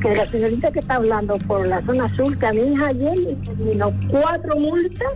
que 0.00 0.16
la 0.16 0.26
señorita 0.28 0.72
que 0.72 0.80
está 0.80 0.94
hablando 0.96 1.34
por 1.46 1.66
la 1.66 1.80
zona 1.84 2.14
sur, 2.16 2.36
que 2.38 2.46
a 2.46 2.52
mi 2.52 2.72
hija 2.72 2.86
ayer 2.88 3.16
le 3.16 3.34
terminó 3.36 3.92
cuatro 4.10 4.56
multas 4.58 5.08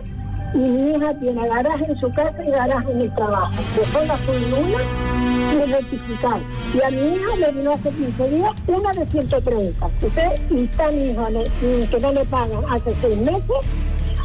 y 0.53 0.57
mi 0.57 0.91
hija 0.91 1.13
tiene 1.15 1.47
garaje 1.47 1.85
en 1.87 1.97
su 1.99 2.11
casa 2.11 2.43
y 2.45 2.51
garaje 2.51 2.91
en 2.91 3.01
el 3.01 3.15
trabajo. 3.15 3.53
De 3.75 3.85
zona 3.85 4.17
sur 4.17 4.35
una 4.35 5.63
y 5.63 5.71
rectificar. 5.71 6.39
Y 6.73 6.81
a 6.81 6.89
mi 6.89 7.15
hija 7.15 7.35
le 7.39 7.51
vino 7.51 7.71
hace 7.73 7.89
15 7.89 8.29
días 8.29 8.51
una 8.67 8.91
de 8.91 9.05
130. 9.05 9.85
Usted 10.01 10.41
y 10.51 10.63
está 10.65 10.91
mi 10.91 11.03
hija 11.09 11.29
le- 11.29 11.87
que 11.87 11.99
no 11.99 12.11
le 12.11 12.25
pagan 12.25 12.63
hace 12.69 12.93
seis 13.01 13.17
meses 13.17 13.43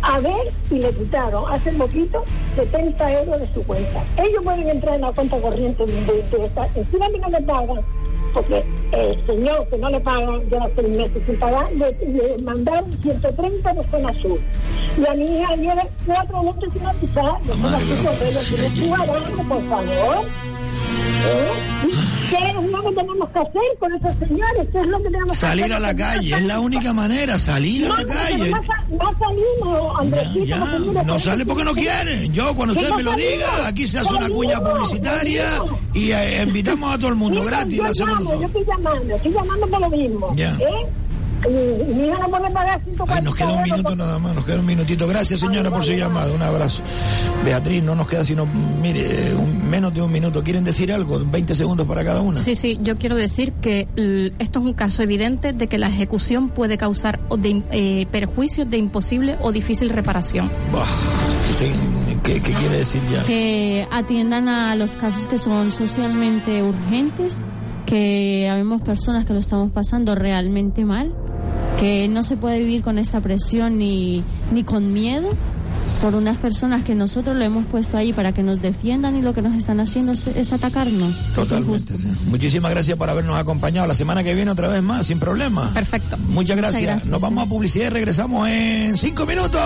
a 0.03 0.19
ver 0.21 0.53
y 0.71 0.75
le 0.81 0.91
quitaron 0.93 1.45
hace 1.51 1.73
poquito 1.73 2.23
70 2.57 3.13
euros 3.23 3.41
de 3.41 3.55
su 3.55 3.63
cuenta. 3.65 4.03
Ellos 4.19 4.43
pueden 4.45 4.69
entrar 4.69 4.97
en 4.97 5.01
la 5.01 5.13
cuenta 5.13 5.39
corriente 5.41 5.85
de, 5.87 6.45
esta. 6.45 6.69
Encima 6.75 7.07
a 7.07 7.09
mí 7.09 7.19
no 7.21 7.29
me 7.31 7.41
pagan, 7.41 7.81
porque 8.35 8.65
el 8.95 9.27
señor 9.27 9.69
que 9.69 9.79
no 9.79 9.91
le 9.91 10.01
pagan 10.01 10.41
lleva 10.49 10.69
seis 10.75 10.89
meses 10.89 11.23
sin 11.27 11.39
pagar, 11.39 11.71
le, 11.73 11.93
le 11.93 12.39
mandaron 12.43 12.91
130 13.03 13.73
de 13.75 13.83
zona 13.91 14.13
sur. 14.21 14.39
Y 14.97 15.07
a 15.07 15.15
mi 15.15 15.25
hija 15.25 15.57
lleva 15.57 15.87
cuatro 16.07 16.43
meses 16.43 16.73
sin 16.73 16.87
avisar, 16.87 17.39
porque 17.47 18.29
ella 18.29 18.41
tiene 18.49 18.77
su 18.77 18.91
garaje, 18.91 19.45
por 19.49 19.69
favor. 19.69 20.25
¿Eh? 21.27 22.14
¿Qué 22.37 22.49
es 22.51 22.55
lo 22.71 22.83
que 22.83 22.95
tenemos 22.97 23.31
que 23.31 23.39
hacer 23.39 23.63
con 23.79 23.95
esos 23.95 24.17
señores? 24.29 24.69
¿Qué 24.73 24.81
es 24.81 24.87
lo 24.87 24.99
que 24.99 25.05
tenemos 25.05 25.31
que 25.31 25.37
Salir 25.37 25.65
hacer? 25.65 25.77
a 25.77 25.81
la 25.81 25.95
calle, 25.97 26.35
es 26.37 26.43
la 26.45 26.61
única 26.61 26.93
manera, 26.93 27.39
salir 27.39 27.85
a 27.85 27.89
No, 27.89 27.97
la 27.97 28.03
porque 28.03 28.15
calle. 28.15 28.51
No, 28.51 28.61
no 28.99 29.19
salimos, 29.19 30.01
Andresito. 30.01 30.45
Ya, 30.45 30.57
mira, 30.79 31.03
no 31.05 31.13
por 31.15 31.23
sale 31.23 31.47
porque 31.47 31.65
no 31.65 31.75
que- 31.75 31.81
quieren. 31.83 32.33
Yo, 32.33 32.55
cuando 32.55 32.75
que 32.75 32.81
usted 32.81 32.91
no 32.91 32.97
me 32.97 33.03
lo 33.05 33.11
salimos, 33.13 33.33
diga, 33.33 33.67
aquí 33.69 33.87
se 33.87 33.99
hace 33.99 34.13
una 34.15 34.29
cuña 34.29 34.61
publicitaria 34.61 35.45
y 35.93 36.11
eh, 36.11 36.43
invitamos 36.43 36.95
a 36.95 36.99
todo 36.99 37.09
el 37.11 37.17
mundo 37.17 37.45
gratis. 37.45 37.77
Yo 37.77 37.83
la 37.85 37.93
llamo, 38.15 38.41
yo 38.41 38.47
estoy 38.47 38.65
llamando, 38.65 39.15
estoy 39.17 39.33
llamando 39.33 39.67
por 39.69 39.81
lo 39.81 39.91
mismo. 39.91 40.33
Ya. 40.35 40.55
¿eh? 40.61 40.87
Y, 41.49 41.91
y 41.91 41.95
mi 41.95 42.07
hija 42.09 42.19
no 42.19 42.29
puede 42.29 42.51
pagar 42.51 42.83
140 42.85 43.15
Ay, 43.15 43.23
nos 43.25 43.35
queda 43.35 43.53
un 43.53 43.63
minuto 43.63 43.83
por- 43.83 43.97
nada 43.97 44.19
más, 44.19 44.35
nos 44.35 44.45
queda 44.45 44.61
un 44.61 44.67
minutito. 44.67 45.07
Gracias, 45.07 45.41
señora, 45.41 45.71
por 45.71 45.85
su 45.85 45.93
llamada. 45.93 46.33
Un 46.33 46.43
abrazo. 46.43 46.83
Beatriz, 47.45 47.83
no 47.83 47.95
nos 47.95 48.09
queda 48.09 48.25
sino, 48.25 48.47
mire, 48.47 49.35
un- 49.35 49.69
menos 49.69 49.93
de 49.95 50.03
un 50.03 50.11
minuto. 50.13 50.43
¿Quieren 50.43 50.65
decir 50.65 50.93
algo? 50.93 51.21
20 51.25 51.55
segundos 51.55 51.87
para 51.87 52.05
cada 52.05 52.21
una. 52.21 52.39
Sí, 52.41 52.55
sí, 52.55 52.79
yo 52.83 52.97
quiero 52.97 53.17
decir 53.17 53.53
que 53.55 53.89
esto 54.39 54.59
es 54.61 54.65
un 54.65 54.73
caso 54.75 55.03
evidente 55.03 55.53
de 55.53 55.67
que 55.67 55.79
la 55.79 55.89
ejecución 55.89 56.49
puede 56.49 56.79
causar 56.79 57.21
de, 57.39 57.63
eh, 57.71 58.07
perjuicios 58.11 58.69
de 58.71 58.79
imposible 58.79 59.37
o 59.43 59.53
difícil 59.53 59.91
reparación. 59.91 60.51
Bah, 60.73 60.85
usted, 61.51 61.71
¿qué, 62.23 62.35
qué 62.41 62.53
quiere 62.53 62.79
decir 62.79 63.01
ya? 63.13 63.23
que 63.25 63.87
atiendan 63.91 64.49
a 64.49 64.75
los 64.77 64.93
casos 64.97 65.29
que 65.29 65.39
son 65.39 65.71
socialmente 65.73 66.63
urgentes, 66.63 67.45
que 67.87 68.49
habemos 68.51 68.81
personas 68.83 69.27
que 69.27 69.33
lo 69.35 69.39
estamos 69.39 69.71
pasando 69.73 70.15
realmente 70.15 70.85
mal, 70.85 71.13
que 71.79 72.09
no 72.09 72.23
se 72.23 72.37
puede 72.37 72.59
vivir 72.59 72.83
con 72.83 72.99
esta 72.99 73.21
presión 73.21 73.79
ni, 73.79 74.23
ni 74.53 74.65
con 74.65 74.93
miedo 74.93 75.31
por 76.01 76.15
unas 76.15 76.37
personas 76.37 76.85
que 76.85 76.95
nosotros 76.95 77.37
lo 77.37 77.45
hemos 77.45 77.65
puesto 77.67 77.97
ahí 77.97 78.13
para 78.13 78.33
que 78.33 78.43
nos 78.43 78.61
defiendan 78.61 79.17
y 79.17 79.23
lo 79.23 79.33
que 79.33 79.43
nos 79.43 79.55
están 79.55 79.81
haciendo 79.81 80.13
es, 80.13 80.27
es 80.27 80.53
atacarnos. 80.53 81.19
Es. 81.19 81.35
Totalmente. 81.35 81.97
sí. 81.97 82.09
Muchísimas 82.27 82.71
gracias 82.71 82.99
por 82.99 83.09
habernos 83.09 83.39
acompañado. 83.39 83.87
La 83.87 83.95
semana 83.95 84.23
que 84.23 84.35
viene 84.35 84.51
otra 84.51 84.69
vez 84.69 84.83
más, 84.83 85.07
sin 85.07 85.19
problema. 85.19 85.71
Perfecto. 85.73 86.19
Muchas 86.29 86.57
gracias. 86.57 86.81
Muchas 86.81 86.93
gracias, 86.95 87.11
Nos 87.11 87.21
vamos 87.21 87.47
a 87.47 87.49
publicidad 87.49 87.87
y 87.87 87.91
regresamos 87.91 88.49
en 88.49 88.99
cinco 88.99 89.25
minutos. 89.25 89.63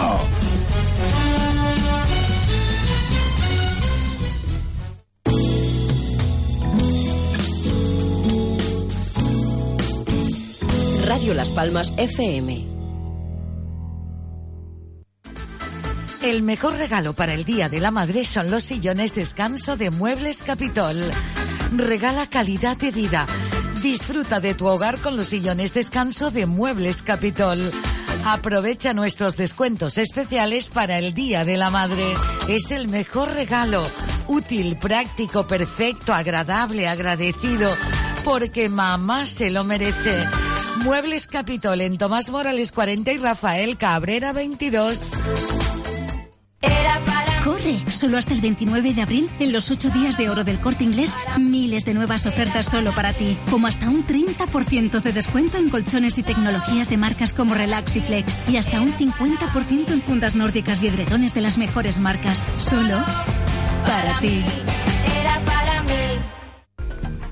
Radio 11.19 11.35
Las 11.35 11.51
Palmas 11.51 11.93
FM. 11.97 12.65
El 16.23 16.43
mejor 16.43 16.77
regalo 16.77 17.13
para 17.13 17.35
el 17.35 17.45
Día 17.45 17.69
de 17.69 17.81
la 17.81 17.91
Madre 17.91 18.25
son 18.25 18.53
los 18.53 18.63
sillones 18.63 19.17
descanso 19.17 19.77
de 19.77 19.91
Muebles 19.91 20.45
Capitol. 20.45 21.11
Regala 21.77 22.31
calidad 22.31 22.77
de 22.77 22.93
vida. 22.93 23.27
Disfruta 23.83 24.39
de 24.39 24.55
tu 24.55 24.69
hogar 24.69 24.99
con 24.99 25.17
los 25.17 25.27
sillones 25.27 25.75
descanso 25.75 26.31
de 26.31 26.47
Muebles 26.47 27.03
Capitol. 27.03 27.59
Aprovecha 28.25 28.95
nuestros 28.95 29.37
descuentos 29.37 29.99
especiales 29.99 30.69
para 30.69 31.01
el 31.01 31.15
Día 31.15 31.45
de 31.45 31.57
la 31.57 31.71
Madre. 31.71 32.15
Es 32.47 32.71
el 32.71 32.87
mejor 32.87 33.29
regalo. 33.33 33.83
Útil, 34.29 34.77
práctico, 34.79 35.49
perfecto, 35.49 36.15
agradable, 36.15 36.87
agradecido. 36.87 37.73
Porque 38.25 38.69
mamá 38.69 39.27
se 39.27 39.51
lo 39.51 39.65
merece. 39.65 40.48
Muebles 40.79 41.27
Capitol 41.27 41.81
en 41.81 41.99
Tomás 41.99 42.31
Morales 42.31 42.73
40 42.73 43.13
y 43.13 43.19
Rafael 43.19 43.77
Cabrera 43.77 44.33
22. 44.33 45.13
Corre, 47.45 47.79
solo 47.91 48.19
hasta 48.19 48.35
el 48.35 48.41
29 48.41 48.95
de 48.95 49.03
abril, 49.03 49.31
en 49.39 49.53
los 49.53 49.71
8 49.71 49.91
días 49.91 50.19
de 50.19 50.29
oro 50.29 50.45
del 50.45 50.61
corte 50.61 50.85
inglés, 50.85 51.17
miles 51.39 51.85
de 51.85 51.95
nuevas 51.95 52.27
ofertas 52.27 52.67
solo 52.67 52.93
para 52.93 53.13
ti, 53.13 53.37
como 53.51 53.67
hasta 53.67 53.89
un 53.89 54.07
30% 54.07 55.01
de 55.01 55.13
descuento 55.13 55.57
en 55.57 55.71
colchones 55.71 56.19
y 56.19 56.23
tecnologías 56.23 56.91
de 56.91 56.97
marcas 56.97 57.33
como 57.33 57.55
Relax 57.55 57.97
y 57.97 58.01
Flex, 58.01 58.49
y 58.49 58.57
hasta 58.57 58.81
un 58.81 58.93
50% 58.93 59.91
en 59.93 60.03
fundas 60.03 60.37
nórdicas 60.37 60.83
y 60.83 60.89
edredones 60.89 61.35
de 61.35 61.41
las 61.41 61.59
mejores 61.59 61.99
marcas, 61.99 62.47
solo 62.57 63.03
para 63.87 64.21
ti. 64.21 64.45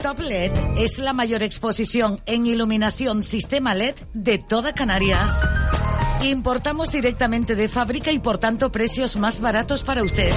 Top 0.06 0.20
LED 0.20 0.52
es 0.78 1.00
la 1.00 1.12
mayor 1.12 1.42
exposición 1.42 2.20
en 2.26 2.46
iluminación 2.46 3.24
sistema 3.24 3.74
LED 3.74 3.96
de 4.14 4.38
toda 4.38 4.72
Canarias. 4.72 5.32
Importamos 6.22 6.92
directamente 6.92 7.56
de 7.56 7.68
fábrica 7.68 8.12
y 8.12 8.20
por 8.20 8.38
tanto 8.38 8.70
precios 8.70 9.16
más 9.16 9.40
baratos 9.40 9.82
para 9.82 10.04
usted. 10.04 10.32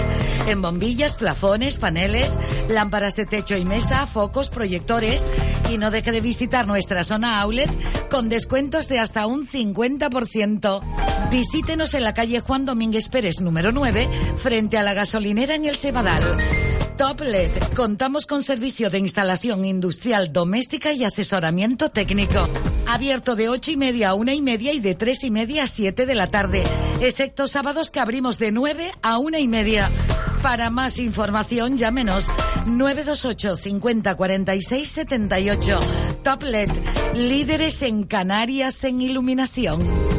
En 0.47 0.63
bombillas, 0.63 1.17
plafones, 1.17 1.78
paneles, 1.78 2.36
lámparas 2.67 3.15
de 3.15 3.28
techo 3.28 3.57
y 3.57 3.63
mesa, 3.63 4.07
focos, 4.07 4.49
proyectores. 4.49 5.28
Y 5.70 5.78
no 5.78 5.91
deje 5.91 6.11
de 6.11 6.22
visitar 6.22 6.65
nuestra 6.65 7.03
zona 7.03 7.39
outlet 7.39 7.70
con 8.09 8.28
descuentos 8.28 8.88
de 8.88 8.97
hasta 8.97 9.28
un 9.28 9.45
50%. 9.45 11.30
Visítenos 11.30 11.93
en 11.93 12.05
la 12.05 12.15
calle 12.15 12.39
Juan 12.39 12.65
Domínguez 12.65 13.07
Pérez 13.09 13.39
número 13.39 13.72
9 13.72 14.09
frente 14.38 14.80
a 14.80 14.84
la 14.84 14.95
gasolinera 14.95 15.53
en 15.53 15.65
el 15.65 15.78
Cebadal. 15.78 16.59
Top 17.00 17.22
LED. 17.22 17.52
Contamos 17.78 18.26
con 18.26 18.43
servicio 18.43 18.89
de 18.89 19.00
instalación 19.00 19.64
industrial 19.64 20.34
doméstica 20.34 20.91
y 20.91 21.06
asesoramiento 21.06 21.88
técnico. 21.88 22.50
Abierto 22.88 23.38
de 23.38 23.47
ocho 23.47 23.72
y 23.72 23.78
media 23.78 24.10
a 24.10 24.16
una 24.16 24.34
y 24.34 24.41
media 24.41 24.74
y 24.74 24.82
de 24.82 24.95
tres 24.95 25.24
y 25.24 25.32
media 25.32 25.64
a 25.64 25.68
siete 25.68 26.06
de 26.06 26.14
la 26.14 26.30
tarde. 26.30 26.62
Excepto 27.00 27.47
sábados 27.47 27.89
que 27.89 28.02
abrimos 28.02 28.38
de 28.38 28.52
9 28.52 28.91
a 29.02 29.18
una 29.18 29.39
y 29.39 29.47
media. 29.47 29.89
Para 30.43 30.70
más 30.70 31.00
información, 31.00 31.78
llámenos 31.78 32.28
928 32.66 33.56
50 33.56 34.16
46 34.16 34.89
78. 34.89 35.80
Top 36.22 36.43
LED. 36.43 36.70
Líderes 37.14 37.82
en 37.82 38.04
Canarias 38.04 38.84
en 38.84 39.00
iluminación. 39.00 40.18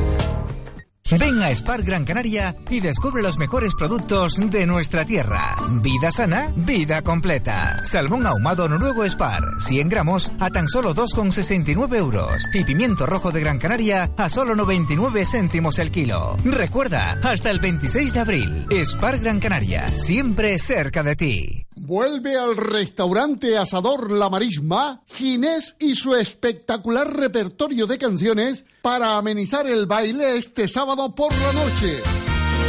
Ven 1.18 1.42
a 1.42 1.50
Spar 1.54 1.82
Gran 1.82 2.04
Canaria 2.04 2.56
y 2.68 2.80
descubre 2.80 3.22
los 3.22 3.38
mejores 3.38 3.74
productos 3.74 4.34
de 4.50 4.66
nuestra 4.66 5.04
tierra. 5.04 5.56
Vida 5.82 6.10
sana, 6.12 6.52
vida 6.56 7.02
completa. 7.02 7.82
Salmón 7.84 8.26
ahumado 8.26 8.68
noruego 8.68 9.04
Spar, 9.04 9.42
100 9.58 9.88
gramos 9.88 10.32
a 10.38 10.50
tan 10.50 10.68
solo 10.68 10.94
2,69 10.94 11.96
euros. 11.96 12.48
Y 12.52 12.64
pimiento 12.64 13.06
rojo 13.06 13.32
de 13.32 13.40
Gran 13.40 13.58
Canaria 13.58 14.10
a 14.16 14.28
solo 14.28 14.54
99 14.54 15.26
céntimos 15.26 15.78
el 15.78 15.90
kilo. 15.90 16.36
Recuerda, 16.44 17.18
hasta 17.22 17.50
el 17.50 17.58
26 17.58 18.12
de 18.12 18.20
abril, 18.20 18.66
Spar 18.84 19.18
Gran 19.18 19.40
Canaria, 19.40 19.90
siempre 19.96 20.58
cerca 20.58 21.02
de 21.02 21.16
ti. 21.16 21.66
Vuelve 21.90 22.36
al 22.36 22.56
restaurante 22.56 23.58
Asador 23.58 24.12
La 24.12 24.30
Marisma, 24.30 25.02
Ginés 25.08 25.74
y 25.80 25.96
su 25.96 26.14
espectacular 26.14 27.12
repertorio 27.12 27.88
de 27.88 27.98
canciones 27.98 28.64
para 28.80 29.16
amenizar 29.16 29.66
el 29.66 29.86
baile 29.86 30.38
este 30.38 30.68
sábado 30.68 31.12
por 31.12 31.32
la 31.32 31.52
noche. 31.52 31.98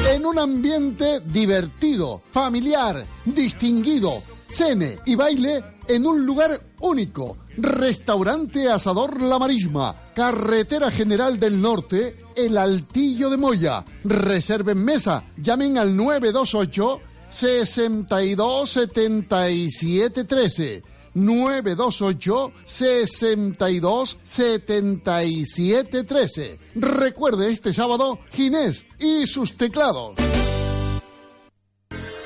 En 0.10 0.26
un 0.26 0.40
ambiente 0.40 1.20
divertido, 1.20 2.24
familiar, 2.32 3.06
distinguido, 3.24 4.24
cene 4.48 4.98
y 5.06 5.14
baile 5.14 5.64
en 5.88 6.08
un 6.08 6.26
lugar 6.26 6.60
único. 6.80 7.38
Restaurante 7.58 8.72
Asador 8.72 9.22
La 9.22 9.38
Marisma, 9.38 9.96
Carretera 10.16 10.90
General 10.90 11.40
del 11.40 11.62
Norte, 11.62 12.26
El 12.36 12.58
Altillo 12.58 13.30
de 13.30 13.38
Moya. 13.38 13.86
Reserven 14.04 14.84
mesa, 14.84 15.26
llamen 15.38 15.78
al 15.78 15.96
928 15.96 17.11
62 17.32 18.70
77 18.70 20.24
13 20.24 20.84
928 21.14 22.54
62 22.64 24.18
77 24.24 26.04
13 26.04 26.60
Recuerde 26.76 27.50
este 27.50 27.74
sábado 27.74 28.20
Ginés 28.32 28.86
y 29.00 29.28
sus 29.28 29.58
teclados. 29.58 30.16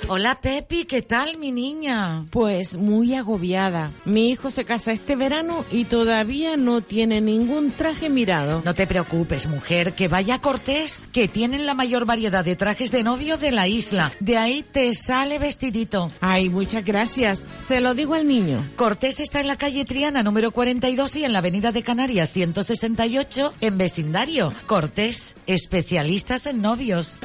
Hola 0.08 0.40
Pepi, 0.40 0.86
¿qué 0.86 1.02
tal 1.02 1.38
mi 1.38 1.52
niña? 1.52 2.28
Pues 2.30 2.78
muy 2.78 3.16
agobiada. 3.16 3.92
Mi 4.06 4.30
hijo 4.30 4.52
se 4.52 4.64
casa 4.64 4.92
este 4.92 5.16
verano 5.16 5.66
y 5.72 5.86
todavía 5.86 6.58
no 6.58 6.82
tiene 6.82 7.22
ningún 7.22 7.72
traje 7.72 8.12
mirado. 8.12 8.62
No 8.64 8.76
te 8.76 8.86
preocupes, 8.86 9.48
mujer, 9.48 9.94
que 9.94 10.08
vaya 10.08 10.36
a 10.36 10.42
Cortés, 10.42 11.00
que 11.12 11.28
tienen 11.28 11.66
la 11.66 11.74
mayor 11.74 12.06
variedad 12.06 12.46
de 12.46 12.56
trajes 12.56 12.92
de 12.92 13.02
novio 13.02 13.38
de 13.38 13.52
la 13.52 13.68
isla. 13.68 14.12
De 14.20 14.38
ahí 14.38 14.62
te 14.62 14.94
sale 14.94 15.40
vestidito. 15.40 16.12
Ay, 16.22 16.50
muchas 16.50 16.86
gracias. 16.86 17.44
Se 17.58 17.82
lo 17.82 17.96
digo 17.96 18.14
al 18.14 18.28
niño. 18.28 18.64
Cortés 18.76 19.20
está 19.20 19.40
en 19.40 19.48
la 19.48 19.58
calle 19.58 19.86
Triana 19.86 20.22
número 20.22 20.52
42 20.52 21.16
y 21.16 21.26
en 21.26 21.34
la 21.34 21.40
avenida 21.40 21.72
de 21.72 21.82
Canarias 21.82 22.30
168 22.30 23.56
en 23.60 23.78
vecindario. 23.80 24.54
Cortés, 24.68 25.36
especialistas 25.48 26.46
en 26.46 26.62
novios. 26.62 27.22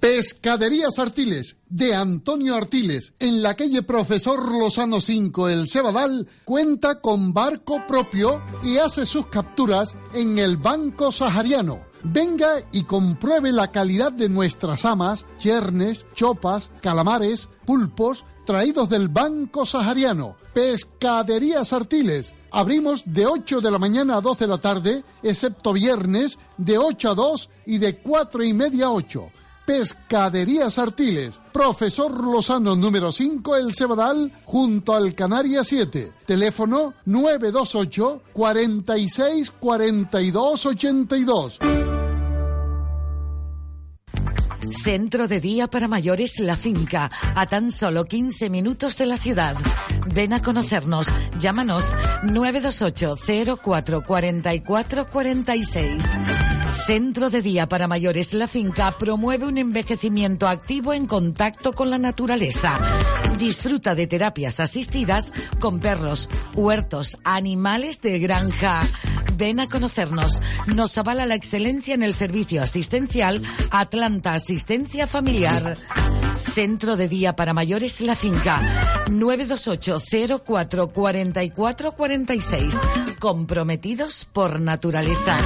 Pescaderías 0.00 0.98
Artiles 0.98 1.58
de 1.68 1.94
Antonio 1.94 2.56
Artiles 2.56 3.12
en 3.18 3.42
la 3.42 3.54
calle 3.54 3.82
Profesor 3.82 4.50
Lozano 4.50 4.98
5 4.98 5.50
El 5.50 5.68
Cebadal 5.68 6.26
cuenta 6.46 7.02
con 7.02 7.34
barco 7.34 7.82
propio 7.86 8.40
y 8.64 8.78
hace 8.78 9.04
sus 9.04 9.26
capturas 9.26 9.98
en 10.14 10.38
el 10.38 10.56
Banco 10.56 11.12
Sahariano. 11.12 11.80
Venga 12.02 12.54
y 12.72 12.84
compruebe 12.84 13.52
la 13.52 13.72
calidad 13.72 14.10
de 14.10 14.30
nuestras 14.30 14.86
amas, 14.86 15.26
chernes, 15.36 16.06
chopas, 16.14 16.70
calamares, 16.80 17.50
pulpos, 17.66 18.24
traídos 18.46 18.88
del 18.88 19.08
Banco 19.08 19.66
Sahariano. 19.66 20.34
Pescaderías 20.54 21.74
Artiles. 21.74 22.32
Abrimos 22.52 23.02
de 23.04 23.26
8 23.26 23.60
de 23.60 23.70
la 23.70 23.78
mañana 23.78 24.16
a 24.16 24.20
12 24.22 24.44
de 24.44 24.48
la 24.48 24.58
tarde, 24.58 25.04
excepto 25.22 25.74
viernes, 25.74 26.38
de 26.56 26.78
8 26.78 27.10
a 27.10 27.14
2 27.14 27.50
y 27.66 27.78
de 27.78 27.98
4 27.98 28.42
y 28.44 28.54
media 28.54 28.86
a 28.86 28.92
8. 28.92 29.30
Pescaderías 29.70 30.80
Artiles. 30.80 31.40
Profesor 31.52 32.12
Lozano 32.24 32.74
número 32.74 33.12
5, 33.12 33.54
El 33.54 33.72
Cebadal, 33.72 34.32
junto 34.44 34.92
al 34.92 35.14
Canaria 35.14 35.62
7. 35.62 36.12
Teléfono 36.26 36.94
928 37.04 38.20
46 38.32 39.52
42 39.52 40.66
82. 40.66 41.58
Centro 44.82 45.28
de 45.28 45.40
día 45.40 45.68
para 45.68 45.86
mayores 45.86 46.40
La 46.40 46.56
Finca, 46.56 47.08
a 47.36 47.46
tan 47.46 47.70
solo 47.70 48.06
15 48.06 48.50
minutos 48.50 48.98
de 48.98 49.06
la 49.06 49.18
ciudad. 49.18 49.54
Ven 50.12 50.32
a 50.32 50.42
conocernos. 50.42 51.06
Llámanos 51.38 51.92
928 52.24 53.14
04 53.62 54.04
44 54.04 55.08
46. 55.08 56.49
Centro 56.86 57.30
de 57.30 57.42
Día 57.42 57.68
para 57.68 57.86
Mayores 57.86 58.32
La 58.32 58.48
Finca 58.48 58.96
promueve 58.98 59.46
un 59.46 59.58
envejecimiento 59.58 60.48
activo 60.48 60.92
en 60.92 61.06
contacto 61.06 61.72
con 61.72 61.90
la 61.90 61.98
naturaleza. 61.98 62.78
Disfruta 63.38 63.94
de 63.94 64.06
terapias 64.06 64.60
asistidas 64.60 65.32
con 65.60 65.80
perros, 65.80 66.28
huertos, 66.54 67.18
animales 67.22 68.00
de 68.00 68.18
granja. 68.18 68.82
Ven 69.36 69.60
a 69.60 69.68
conocernos. 69.68 70.40
Nos 70.74 70.98
avala 70.98 71.26
la 71.26 71.34
excelencia 71.34 71.94
en 71.94 72.02
el 72.02 72.14
servicio 72.14 72.62
asistencial 72.62 73.42
Atlanta 73.70 74.34
Asistencia 74.34 75.06
Familiar. 75.06 75.74
Centro 76.34 76.96
de 76.96 77.08
Día 77.08 77.36
para 77.36 77.52
Mayores 77.52 78.00
La 78.00 78.16
Finca. 78.16 78.60
928 79.10 80.42
04 80.44 80.92
44 80.92 81.92
46. 81.92 82.80
Comprometidos 83.18 84.28
por 84.32 84.60
naturaleza. 84.60 85.38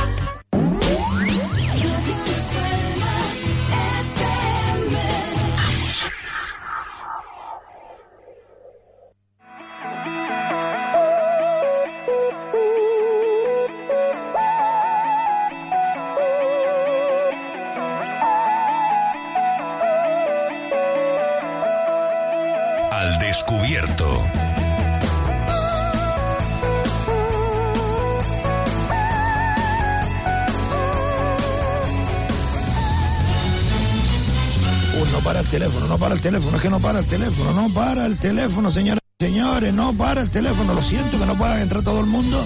Descubierto. 23.34 24.08
Uh, 34.94 35.12
no 35.12 35.18
para 35.24 35.40
el 35.40 35.46
teléfono, 35.46 35.88
no 35.88 35.98
para 35.98 36.14
el 36.14 36.20
teléfono, 36.20 36.56
es 36.56 36.62
que 36.62 36.70
no 36.70 36.78
para 36.78 37.00
el 37.00 37.06
teléfono, 37.06 37.52
no 37.52 37.74
para 37.74 38.06
el 38.06 38.16
teléfono, 38.18 38.70
señores 38.70 39.02
y 39.18 39.24
señores, 39.24 39.74
no 39.74 39.92
para 39.94 40.20
el 40.20 40.30
teléfono, 40.30 40.72
lo 40.72 40.82
siento 40.82 41.18
que 41.18 41.26
no 41.26 41.34
pueda 41.34 41.60
entrar 41.60 41.82
todo 41.82 42.00
el 42.00 42.06
mundo, 42.06 42.44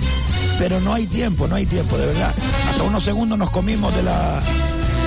pero 0.58 0.80
no 0.80 0.94
hay 0.94 1.06
tiempo, 1.06 1.46
no 1.48 1.56
hay 1.56 1.66
tiempo, 1.66 1.98
de 1.98 2.06
verdad. 2.06 2.32
Hasta 2.70 2.82
unos 2.84 3.04
segundos 3.04 3.38
nos 3.38 3.50
comimos 3.50 3.94
de 3.94 4.02
la 4.04 4.40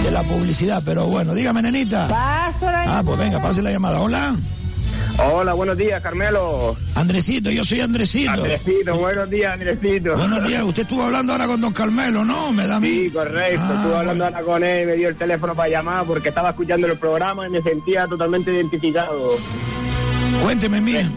de 0.04 0.12
la 0.12 0.22
publicidad, 0.24 0.84
pero 0.86 1.08
bueno, 1.08 1.34
dígame, 1.34 1.64
nenita. 1.64 2.08
Ah, 2.12 3.02
pues 3.04 3.18
venga, 3.18 3.42
pase 3.42 3.64
la 3.64 3.72
llamada. 3.72 4.00
Hola. 4.00 4.36
Hola, 5.24 5.54
buenos 5.54 5.78
días, 5.78 6.02
Carmelo. 6.02 6.76
Andresito, 6.96 7.52
yo 7.52 7.64
soy 7.64 7.80
Andresito. 7.82 8.32
Andresito, 8.32 8.96
buenos 8.96 9.30
días, 9.30 9.54
Andresito. 9.54 10.18
Buenos 10.18 10.48
días, 10.48 10.64
usted 10.64 10.82
estuvo 10.82 11.04
hablando 11.04 11.34
ahora 11.34 11.46
con 11.48 11.62
don 11.62 11.74
Carmelo, 11.74 12.26
¿no? 12.26 12.52
Me 12.52 12.66
da 12.66 12.80
mí. 12.80 12.88
Sí, 12.88 13.10
correcto. 13.12 13.62
Ah, 13.64 13.74
Estuve 13.76 13.98
hablando 13.98 14.26
ahora 14.26 14.42
con 14.42 14.64
él, 14.64 14.88
me 14.88 14.96
dio 14.96 15.10
el 15.10 15.16
teléfono 15.16 15.54
para 15.54 15.70
llamar 15.70 16.06
porque 16.06 16.30
estaba 16.30 16.50
escuchando 16.50 16.88
el 16.88 16.98
programa 16.98 17.48
y 17.48 17.52
me 17.52 17.62
sentía 17.62 18.08
totalmente 18.08 18.52
identificado. 18.52 19.38
Cuénteme, 20.42 20.82
mía. 20.82 21.10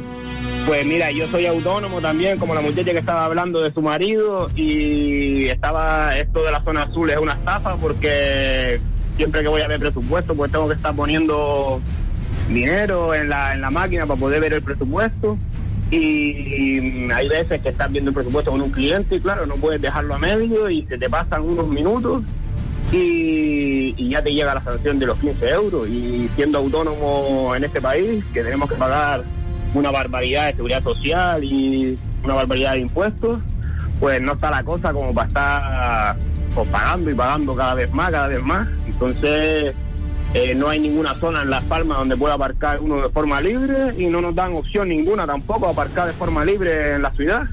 Pues 0.66 0.86
mira, 0.86 1.10
yo 1.10 1.26
soy 1.28 1.46
autónomo 1.46 2.00
también, 2.00 2.38
como 2.38 2.54
la 2.54 2.60
muchacha 2.60 2.92
que 2.92 2.98
estaba 2.98 3.24
hablando 3.24 3.60
de 3.62 3.72
su 3.72 3.80
marido 3.80 4.50
y 4.54 5.46
estaba, 5.46 6.16
esto 6.16 6.42
de 6.42 6.50
la 6.50 6.62
zona 6.62 6.82
azul 6.84 7.10
es 7.10 7.18
una 7.18 7.34
estafa 7.34 7.76
porque 7.76 8.80
siempre 9.16 9.42
que 9.42 9.48
voy 9.48 9.62
a 9.62 9.68
ver 9.68 9.78
presupuesto 9.78 10.34
pues 10.34 10.50
tengo 10.50 10.66
que 10.68 10.74
estar 10.74 10.94
poniendo 10.94 11.80
dinero 12.48 13.14
en 13.14 13.28
la, 13.28 13.54
en 13.54 13.60
la 13.60 13.70
máquina 13.70 14.06
para 14.06 14.20
poder 14.20 14.40
ver 14.40 14.52
el 14.54 14.62
presupuesto 14.62 15.38
y, 15.90 17.10
hay 17.12 17.28
veces 17.28 17.60
que 17.60 17.68
estás 17.68 17.90
viendo 17.92 18.10
el 18.10 18.14
presupuesto 18.14 18.50
con 18.50 18.60
un 18.60 18.70
cliente 18.70 19.16
y 19.16 19.20
claro, 19.20 19.46
no 19.46 19.56
puedes 19.56 19.80
dejarlo 19.80 20.14
a 20.14 20.18
medio 20.18 20.68
y 20.68 20.82
se 20.86 20.98
te 20.98 21.08
pasan 21.08 21.42
unos 21.42 21.68
minutos 21.68 22.22
y, 22.92 23.94
y 23.96 24.08
ya 24.08 24.22
te 24.22 24.32
llega 24.32 24.54
la 24.54 24.64
sanción 24.64 24.98
de 24.98 25.06
los 25.06 25.18
15 25.18 25.48
euros 25.48 25.88
y 25.88 26.28
siendo 26.36 26.58
autónomo 26.58 27.54
en 27.54 27.64
este 27.64 27.80
país 27.80 28.24
que 28.32 28.42
tenemos 28.42 28.68
que 28.68 28.76
pagar 28.76 29.24
una 29.74 29.90
barbaridad 29.90 30.46
de 30.46 30.54
seguridad 30.54 30.82
social 30.82 31.42
y 31.42 31.98
una 32.22 32.34
barbaridad 32.34 32.72
de 32.72 32.80
impuestos, 32.80 33.38
pues 34.00 34.20
no 34.20 34.32
está 34.32 34.50
la 34.50 34.62
cosa 34.62 34.92
como 34.92 35.12
para 35.12 35.28
estar 35.28 36.16
pues, 36.54 36.68
pagando 36.68 37.10
y 37.10 37.14
pagando 37.14 37.54
cada 37.54 37.74
vez 37.74 37.92
más, 37.92 38.10
cada 38.10 38.28
vez 38.28 38.42
más. 38.42 38.68
Entonces, 38.86 39.74
eh, 40.34 40.54
no 40.54 40.68
hay 40.68 40.80
ninguna 40.80 41.14
zona 41.14 41.42
en 41.42 41.50
Las 41.50 41.62
Palmas 41.62 41.98
donde 41.98 42.16
pueda 42.16 42.34
aparcar 42.34 42.80
uno 42.80 43.00
de 43.00 43.08
forma 43.08 43.40
libre 43.40 43.94
y 43.96 44.06
no 44.06 44.20
nos 44.20 44.34
dan 44.34 44.52
opción 44.54 44.88
ninguna 44.88 45.26
tampoco 45.26 45.68
a 45.68 45.70
aparcar 45.70 46.08
de 46.08 46.12
forma 46.12 46.44
libre 46.44 46.94
en 46.94 47.02
la 47.02 47.10
ciudad. 47.12 47.44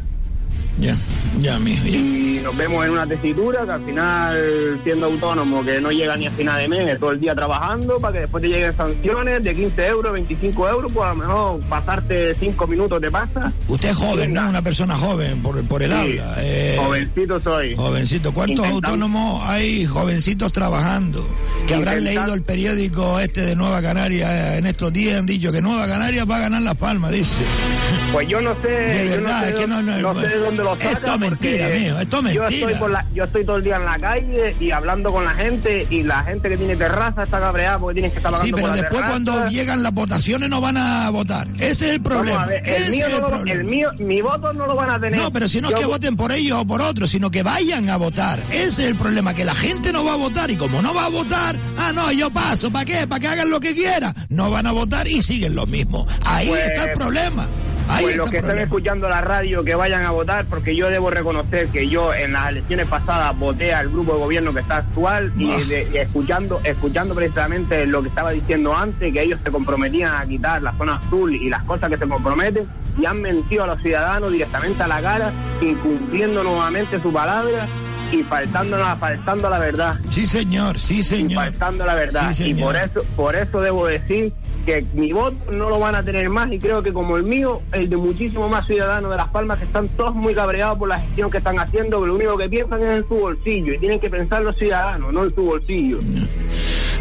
Ya, 0.80 0.96
ya, 1.42 1.60
mijo, 1.60 1.86
ya. 1.86 1.98
Y 1.98 2.40
nos 2.42 2.56
vemos 2.58 2.84
en 2.86 2.92
una 2.92 3.06
tesitura 3.06 3.66
que 3.66 3.72
al 3.72 3.84
final, 3.86 4.80
siendo 4.84 5.06
autónomo, 5.08 5.64
que 5.64 5.80
no 5.82 5.92
llega 5.92 6.16
ni 6.18 6.28
a 6.28 6.32
final 6.32 6.58
de 6.60 6.68
mes, 6.70 7.00
todo 7.00 7.12
el 7.12 7.20
día 7.20 7.36
trabajando 7.36 8.00
para 8.00 8.14
que 8.14 8.20
después 8.22 8.42
te 8.42 8.48
lleguen 8.48 8.74
sanciones 8.76 9.44
de 9.44 9.54
15 9.54 9.86
euros, 9.88 10.14
25 10.14 10.70
euros, 10.70 10.92
pues 10.92 11.06
a 11.06 11.10
lo 11.10 11.16
mejor 11.16 11.60
pasarte 11.70 12.34
5 12.36 12.68
minutos 12.68 13.02
te 13.02 13.12
pasa. 13.12 13.52
Usted 13.68 13.90
es 13.90 13.96
joven, 13.96 14.34
¿no? 14.34 14.50
Una 14.50 14.62
persona 14.62 14.96
joven 14.96 15.42
por, 15.44 15.62
por 15.66 15.84
el 15.84 15.90
Sí, 15.92 15.96
habla. 16.18 16.36
eh, 16.40 16.78
Jovencito 16.80 17.40
soy. 17.42 17.76
Jovencito, 17.76 18.34
¿cuántos 18.34 18.66
Intentando- 18.66 18.88
autónomos 18.88 19.48
hay 19.50 19.86
jovencitos 19.86 20.52
trabajando? 20.54 21.28
Que 21.68 21.76
habrán 21.76 22.04
leído 22.04 22.34
el 22.34 22.42
periódico 22.44 23.20
este 23.20 23.42
de 23.42 23.56
Nueva 23.56 23.82
Canaria 23.84 24.56
eh, 24.56 24.58
en 24.60 24.66
estos 24.66 24.92
días, 24.92 25.20
han 25.20 25.26
dicho 25.26 25.52
que 25.52 25.62
Nueva 25.62 25.86
Canaria 25.86 26.26
va 26.26 26.38
a 26.38 26.40
ganar 26.40 26.62
Las 26.64 26.76
Palmas, 26.78 27.12
dice. 27.12 27.36
Pues 28.12 28.28
yo 28.28 28.42
no 28.42 28.54
sé, 28.62 28.68
De 28.68 29.10
yo 29.10 29.22
no 29.22 29.40
sé, 29.40 29.48
es 29.50 29.54
que 29.56 29.68
no- 29.68 29.82
no- 29.82 29.98
no 30.00 30.20
sé 30.20 30.28
de 30.28 30.38
dónde 30.38 30.64
lo 30.64 30.76
saca. 30.76 30.90
Esto 30.92 31.14
es 31.14 31.20
mentira, 31.20 31.68
mío, 31.70 32.00
esto 32.00 32.18
es 32.18 32.34
Yo 32.34 32.42
mentira. 32.42 32.48
estoy, 32.48 32.74
por 32.76 32.92
la- 32.92 33.06
yo 33.14 33.24
estoy 33.24 33.46
todo 33.46 33.56
el 33.56 33.64
día 33.64 33.78
en 33.78 33.86
la 33.86 33.98
calle 34.00 34.56
y 34.60 34.72
hablando 34.72 35.14
con 35.14 35.24
la 35.24 35.32
gente 35.34 35.88
y 35.90 36.04
la 36.04 36.22
gente 36.24 36.50
que 36.50 36.58
tiene 36.58 36.76
terraza 36.76 37.24
está 37.24 37.40
cabreada 37.40 37.80
porque 37.80 37.94
tiene 38.02 38.12
que 38.12 38.18
estar 38.18 38.32
pagando 38.34 38.46
Sí, 38.46 38.52
pero 38.52 38.68
por 38.68 38.70
la 38.76 38.82
después 38.82 39.02
terraza. 39.02 39.12
cuando 39.12 39.48
llegan 39.48 39.82
las 39.84 39.94
votaciones 39.94 40.50
no 40.50 40.60
van 40.60 40.76
a 40.76 41.10
votar. 41.10 41.48
Ese 41.58 41.70
es 41.70 41.82
el 41.94 42.02
problema. 42.02 42.48
Ese 42.66 42.86
el 42.86 42.92
mío, 42.92 43.08
es 43.08 43.14
el 43.14 43.22
lo- 43.22 43.28
problema. 43.28 43.52
el 43.62 43.64
mío, 43.64 43.90
mi 44.00 44.22
voto 44.22 44.52
no 44.54 44.68
lo 44.68 44.76
van 44.76 44.90
a 44.90 45.00
tener. 45.00 45.18
No, 45.18 45.32
pero 45.32 45.48
si 45.48 45.62
no 45.62 45.70
es 45.70 45.74
Yo- 45.76 45.80
que 45.80 45.86
voten 45.86 46.18
por 46.18 46.34
ellos 46.34 46.60
o 46.60 46.66
por 46.68 46.82
otros, 46.82 47.10
sino 47.12 47.32
que 47.32 47.44
vayan 47.44 47.90
a 47.90 47.96
votar. 47.96 48.40
Ese 48.52 48.84
es 48.84 48.90
el 48.90 48.96
problema, 48.96 49.34
que 49.34 49.46
la 49.46 49.56
gente 49.56 49.94
no 49.94 50.04
va 50.04 50.14
a 50.14 50.18
votar 50.18 50.52
y 50.52 50.58
como 50.58 50.82
no 50.82 50.94
va 50.94 51.06
a 51.06 51.10
votar, 51.10 51.56
ah, 51.78 51.92
no, 51.94 52.12
yo 52.12 52.30
paso, 52.30 52.70
¿para 52.72 52.84
qué? 52.84 53.08
Para 53.08 53.22
que 53.22 53.28
hagan 53.30 53.50
lo 53.50 53.62
que 53.62 53.74
quieran. 53.74 54.14
No 54.28 54.52
van 54.52 54.68
a 54.68 54.74
votar 54.74 55.08
y 55.08 55.22
siguen 55.22 55.56
lo 55.56 55.66
mismo. 55.66 56.06
Ahí 56.26 56.50
Pues- 56.50 56.66
está 56.66 56.86
el 56.86 56.92
problema. 56.92 57.48
Ahí 57.92 58.04
Pues 58.04 58.18
los 58.18 58.32
que 58.32 58.38
problema. 58.40 58.62
escuchando 58.64 59.10
la 59.10 59.22
radio 59.22 59.64
que 59.64 59.76
vayan 59.76 60.04
a 60.06 60.12
votar, 60.12 60.46
porque 60.46 60.76
yo 60.76 60.90
debo 60.90 61.10
reconocer 61.10 61.68
que 61.68 61.88
yo 61.90 62.14
en 62.14 62.34
las 62.34 62.50
elecciones 62.50 62.88
pasadas 62.88 63.38
voté 63.38 63.74
al 63.74 63.90
grupo 63.90 64.14
de 64.14 64.20
gobierno 64.20 64.54
que 64.54 64.62
está 64.62 64.78
actual 64.78 65.32
y, 65.36 65.52
de- 65.64 65.88
y 65.94 65.98
escuchando 65.98 66.62
escuchando 66.64 67.14
precisamente 67.16 67.86
lo 67.86 68.02
que 68.02 68.10
estaba 68.10 68.32
diciendo 68.32 68.76
antes, 68.76 69.12
que 69.14 69.22
ellos 69.22 69.40
se 69.44 69.52
comprometían 69.52 70.16
a 70.16 70.26
quitar 70.26 70.62
la 70.62 70.74
zona 70.78 70.96
azul 70.96 71.34
y 71.36 71.50
las 71.50 71.64
cosas 71.64 71.90
que 71.90 71.98
se 71.98 72.08
comprometen, 72.08 72.66
y 72.98 73.06
han 73.06 73.22
mentido 73.22 73.64
a 73.64 73.68
los 73.68 73.82
ciudadanos 73.82 74.32
directamente 74.32 74.84
a 74.84 74.88
la 74.88 75.02
cara, 75.02 75.32
incumpliendo 75.62 76.44
nuevamente 76.44 77.00
su 77.02 77.12
palabra 77.12 77.68
y 78.12 78.24
faltando, 78.24 78.78
faltando 79.00 79.50
la 79.50 79.60
verdad. 79.60 79.96
Sí, 80.10 80.26
señor, 80.26 80.80
sí, 80.80 81.04
señor. 81.04 81.32
Y 81.32 81.36
faltando 81.36 81.86
la 81.86 81.96
verdad. 81.96 82.34
Sí, 82.34 82.52
y 82.52 82.54
por 82.54 82.76
eso, 82.76 83.02
por 83.16 83.36
eso 83.36 83.62
debo 83.62 83.88
decir 83.88 84.34
que 84.66 84.86
mi 84.94 85.12
voto 85.12 85.52
no 85.52 85.70
lo 85.70 85.80
van 85.80 85.96
a 85.96 86.04
tener 86.04 86.30
más 86.30 86.52
y 86.52 86.60
creo 86.60 86.84
que 86.84 86.94
como 86.94 87.18
el 87.18 87.24
mío, 87.24 87.62
el 87.72 87.90
de 87.90 87.98
muchísimos 87.98 88.50
más 88.50 88.66
ciudadanos 88.68 89.10
de 89.10 89.18
Las 89.18 89.30
Palmas 89.30 89.58
que 89.58 89.66
están 89.66 89.88
todos 89.90 90.14
muy 90.14 90.36
cabreados 90.36 90.78
por 90.78 90.90
la 90.90 91.00
gestión 91.00 91.32
que 91.32 91.38
están 91.40 91.58
haciendo, 91.60 92.02
que 92.02 92.08
lo 92.08 92.16
único 92.16 92.38
que 92.38 92.50
piensan 92.50 92.82
es 92.84 92.98
en 92.98 93.08
su 93.08 93.16
bolsillo 93.16 93.74
y 93.74 93.80
tienen 93.80 94.00
que 94.00 94.10
pensar 94.10 94.44
los 94.44 94.56
ciudadanos, 94.58 95.12
no 95.12 95.24
en 95.24 95.34
su 95.34 95.44
bolsillo. 95.44 96.00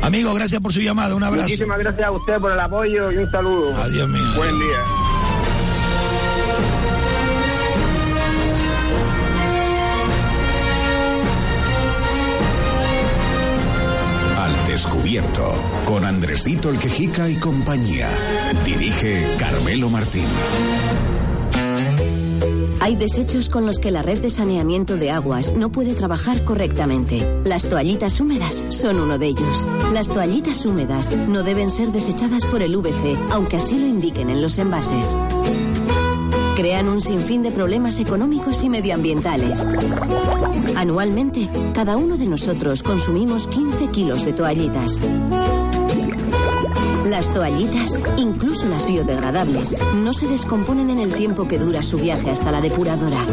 Amigo, 0.02 0.32
gracias 0.32 0.60
por 0.60 0.72
su 0.72 0.80
llamada. 0.80 1.14
Un 1.14 1.22
abrazo. 1.22 1.44
Muchísimas 1.44 1.78
gracias 1.78 2.06
a 2.06 2.10
usted 2.10 2.38
por 2.38 2.52
el 2.52 2.60
apoyo 2.60 3.12
y 3.12 3.18
un 3.18 3.30
saludo. 3.30 3.76
Adiós 3.76 4.08
mío. 4.08 4.22
Buen 4.36 4.58
día. 4.58 5.29
Descubierto 14.80 15.62
con 15.84 16.06
Andresito 16.06 16.70
el 16.70 16.78
Quejica 16.78 17.28
y 17.28 17.36
compañía. 17.36 18.16
Dirige 18.64 19.26
Carmelo 19.38 19.90
Martín. 19.90 20.24
Hay 22.80 22.96
desechos 22.96 23.50
con 23.50 23.66
los 23.66 23.78
que 23.78 23.90
la 23.90 24.00
red 24.00 24.22
de 24.22 24.30
saneamiento 24.30 24.96
de 24.96 25.10
aguas 25.10 25.52
no 25.54 25.70
puede 25.70 25.92
trabajar 25.92 26.44
correctamente. 26.44 27.20
Las 27.44 27.68
toallitas 27.68 28.20
húmedas 28.20 28.64
son 28.70 28.98
uno 29.00 29.18
de 29.18 29.26
ellos. 29.26 29.68
Las 29.92 30.08
toallitas 30.08 30.64
húmedas 30.64 31.14
no 31.28 31.42
deben 31.42 31.68
ser 31.68 31.88
desechadas 31.88 32.46
por 32.46 32.62
el 32.62 32.74
VC, 32.74 33.18
aunque 33.32 33.58
así 33.58 33.78
lo 33.78 33.86
indiquen 33.86 34.30
en 34.30 34.40
los 34.40 34.56
envases. 34.56 35.14
Crean 36.60 36.90
un 36.90 37.00
sinfín 37.00 37.42
de 37.42 37.52
problemas 37.52 37.98
económicos 38.00 38.62
y 38.64 38.68
medioambientales. 38.68 39.66
Anualmente, 40.76 41.48
cada 41.72 41.96
uno 41.96 42.18
de 42.18 42.26
nosotros 42.26 42.82
consumimos 42.82 43.48
15 43.48 43.88
kilos 43.88 44.26
de 44.26 44.34
toallitas. 44.34 45.00
Las 47.06 47.32
toallitas, 47.32 47.98
incluso 48.18 48.68
las 48.68 48.86
biodegradables, 48.86 49.74
no 50.04 50.12
se 50.12 50.28
descomponen 50.28 50.90
en 50.90 50.98
el 50.98 51.14
tiempo 51.14 51.48
que 51.48 51.58
dura 51.58 51.80
su 51.80 51.96
viaje 51.96 52.30
hasta 52.30 52.52
la 52.52 52.60
depuradora. 52.60 53.24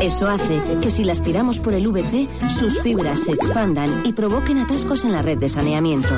Eso 0.00 0.26
hace 0.26 0.62
que 0.80 0.88
si 0.88 1.04
las 1.04 1.22
tiramos 1.22 1.60
por 1.60 1.74
el 1.74 1.86
VC, 1.88 2.26
sus 2.48 2.80
fibras 2.80 3.20
se 3.20 3.32
expandan 3.32 4.00
y 4.06 4.14
provoquen 4.14 4.56
atascos 4.56 5.04
en 5.04 5.12
la 5.12 5.20
red 5.20 5.36
de 5.36 5.50
saneamiento. 5.50 6.14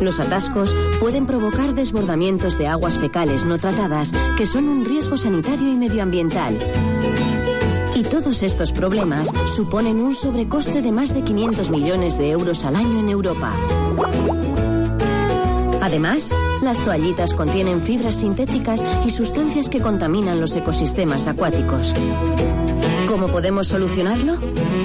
Los 0.00 0.20
atascos 0.20 0.76
pueden 1.00 1.26
provocar 1.26 1.74
desbordamientos 1.74 2.56
de 2.56 2.68
aguas 2.68 2.98
fecales 2.98 3.44
no 3.44 3.58
tratadas 3.58 4.12
que 4.36 4.46
son 4.46 4.68
un 4.68 4.84
riesgo 4.84 5.16
sanitario 5.16 5.68
y 5.68 5.76
medioambiental. 5.76 6.56
Y 7.96 8.04
todos 8.04 8.44
estos 8.44 8.72
problemas 8.72 9.32
suponen 9.56 10.00
un 10.00 10.14
sobrecoste 10.14 10.82
de 10.82 10.92
más 10.92 11.12
de 11.14 11.22
500 11.22 11.70
millones 11.70 12.16
de 12.16 12.30
euros 12.30 12.64
al 12.64 12.76
año 12.76 13.00
en 13.00 13.08
Europa. 13.08 13.52
Además, 15.80 16.32
las 16.62 16.78
toallitas 16.84 17.34
contienen 17.34 17.82
fibras 17.82 18.16
sintéticas 18.16 18.84
y 19.04 19.10
sustancias 19.10 19.68
que 19.68 19.80
contaminan 19.80 20.40
los 20.40 20.54
ecosistemas 20.54 21.26
acuáticos. 21.26 21.94
¿Cómo 23.08 23.28
podemos 23.28 23.66
solucionarlo? 23.66 24.34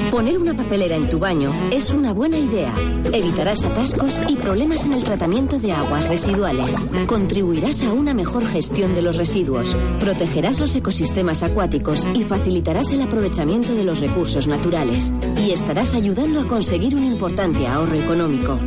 Poner 0.09 0.37
una 0.37 0.53
papelera 0.53 0.95
en 0.95 1.09
tu 1.09 1.19
baño 1.19 1.51
es 1.71 1.91
una 1.91 2.13
buena 2.13 2.37
idea. 2.37 2.73
Evitarás 3.11 3.65
atascos 3.65 4.17
y 4.29 4.37
problemas 4.37 4.85
en 4.85 4.93
el 4.93 5.03
tratamiento 5.03 5.59
de 5.59 5.73
aguas 5.73 6.07
residuales. 6.07 6.73
Contribuirás 7.05 7.83
a 7.83 7.91
una 7.91 8.13
mejor 8.13 8.45
gestión 8.47 8.95
de 8.95 9.01
los 9.01 9.17
residuos. 9.17 9.75
Protegerás 9.99 10.61
los 10.61 10.73
ecosistemas 10.73 11.43
acuáticos 11.43 12.07
y 12.13 12.23
facilitarás 12.23 12.93
el 12.93 13.01
aprovechamiento 13.01 13.75
de 13.75 13.83
los 13.83 13.99
recursos 13.99 14.47
naturales. 14.47 15.11
Y 15.45 15.51
estarás 15.51 15.93
ayudando 15.93 16.39
a 16.39 16.47
conseguir 16.47 16.95
un 16.95 17.03
importante 17.03 17.67
ahorro 17.67 17.95
económico. 17.95 18.57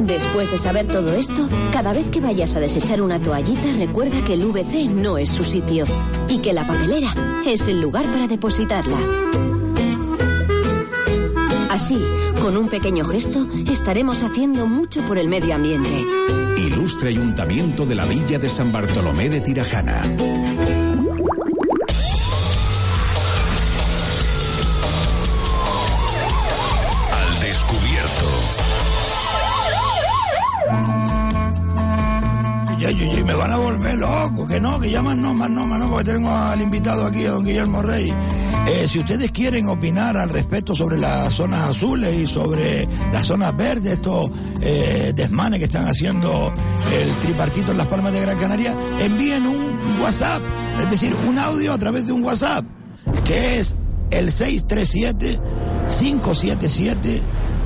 Después 0.00 0.50
de 0.50 0.56
saber 0.56 0.86
todo 0.86 1.12
esto, 1.12 1.46
cada 1.72 1.92
vez 1.92 2.06
que 2.06 2.22
vayas 2.22 2.56
a 2.56 2.60
desechar 2.60 3.02
una 3.02 3.20
toallita, 3.20 3.70
recuerda 3.76 4.24
que 4.24 4.32
el 4.32 4.46
VC 4.46 4.88
no 4.88 5.18
es 5.18 5.28
su 5.28 5.44
sitio 5.44 5.84
y 6.32 6.38
que 6.38 6.54
la 6.54 6.66
papelera 6.66 7.12
es 7.44 7.68
el 7.68 7.80
lugar 7.80 8.06
para 8.06 8.26
depositarla. 8.26 8.96
Así, 11.68 12.02
con 12.40 12.56
un 12.56 12.68
pequeño 12.68 13.04
gesto, 13.04 13.46
estaremos 13.70 14.22
haciendo 14.22 14.66
mucho 14.66 15.02
por 15.02 15.18
el 15.18 15.28
medio 15.28 15.54
ambiente. 15.54 16.04
Ilustre 16.56 17.10
Ayuntamiento 17.10 17.84
de 17.84 17.94
la 17.96 18.06
Villa 18.06 18.38
de 18.38 18.48
San 18.48 18.72
Bartolomé 18.72 19.28
de 19.28 19.42
Tirajana. 19.42 20.02
Loco, 34.32 34.46
que 34.46 34.60
no, 34.60 34.80
que 34.80 34.90
ya 34.90 35.02
más 35.02 35.18
no, 35.18 35.34
más 35.34 35.50
no, 35.50 35.90
porque 35.90 36.12
tengo 36.12 36.30
al 36.30 36.60
invitado 36.60 37.06
aquí, 37.06 37.22
don 37.22 37.44
Guillermo 37.44 37.82
Rey. 37.82 38.12
Eh, 38.66 38.86
si 38.86 39.00
ustedes 39.00 39.30
quieren 39.32 39.68
opinar 39.68 40.16
al 40.16 40.28
respecto 40.28 40.74
sobre 40.74 40.98
las 40.98 41.34
zonas 41.34 41.70
azules 41.70 42.14
y 42.14 42.26
sobre 42.26 42.88
las 43.12 43.26
zonas 43.26 43.56
verdes, 43.56 43.94
estos 43.94 44.30
eh, 44.60 45.12
desmanes 45.14 45.58
que 45.58 45.64
están 45.64 45.88
haciendo 45.88 46.52
el 46.92 47.10
tripartito 47.22 47.72
en 47.72 47.78
las 47.78 47.86
Palmas 47.86 48.12
de 48.12 48.20
Gran 48.20 48.38
Canaria, 48.38 48.76
envíen 49.00 49.46
un 49.46 50.00
WhatsApp, 50.00 50.42
es 50.82 50.90
decir, 50.90 51.16
un 51.28 51.38
audio 51.38 51.72
a 51.72 51.78
través 51.78 52.06
de 52.06 52.12
un 52.12 52.24
WhatsApp, 52.24 52.64
que 53.24 53.58
es 53.58 53.74
el 54.10 54.30
637 54.30 55.40
577 55.98 57.20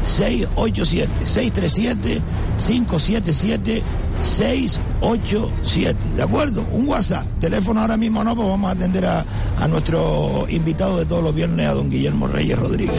687 0.05 1.11
637 1.27 2.23
577 2.59 3.83
687 4.21 5.97
¿de 6.17 6.23
acuerdo? 6.23 6.65
un 6.73 6.89
WhatsApp 6.89 7.27
teléfono 7.41 7.81
ahora 7.81 7.97
mismo 7.97 8.23
no 8.25 8.35
pues 8.35 8.49
vamos 8.49 8.69
a 8.69 8.73
atender 8.73 9.07
a, 9.07 9.25
a 9.59 9.69
nuestro 9.69 10.47
invitado 10.49 10.99
de 10.99 11.07
todos 11.07 11.23
los 11.23 11.35
viernes 11.35 11.67
a 11.69 11.75
don 11.75 11.91
Guillermo 11.91 12.27
Reyes 12.29 12.59
Rodríguez 12.59 12.97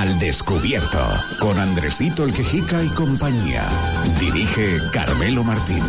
Al 0.00 0.18
descubierto 0.18 0.98
con 1.40 1.58
Andresito 1.58 2.24
el 2.24 2.32
Quejica 2.32 2.82
y 2.82 2.88
compañía. 2.88 3.68
Dirige 4.18 4.78
Carmelo 4.92 5.44
Martín. 5.44 5.82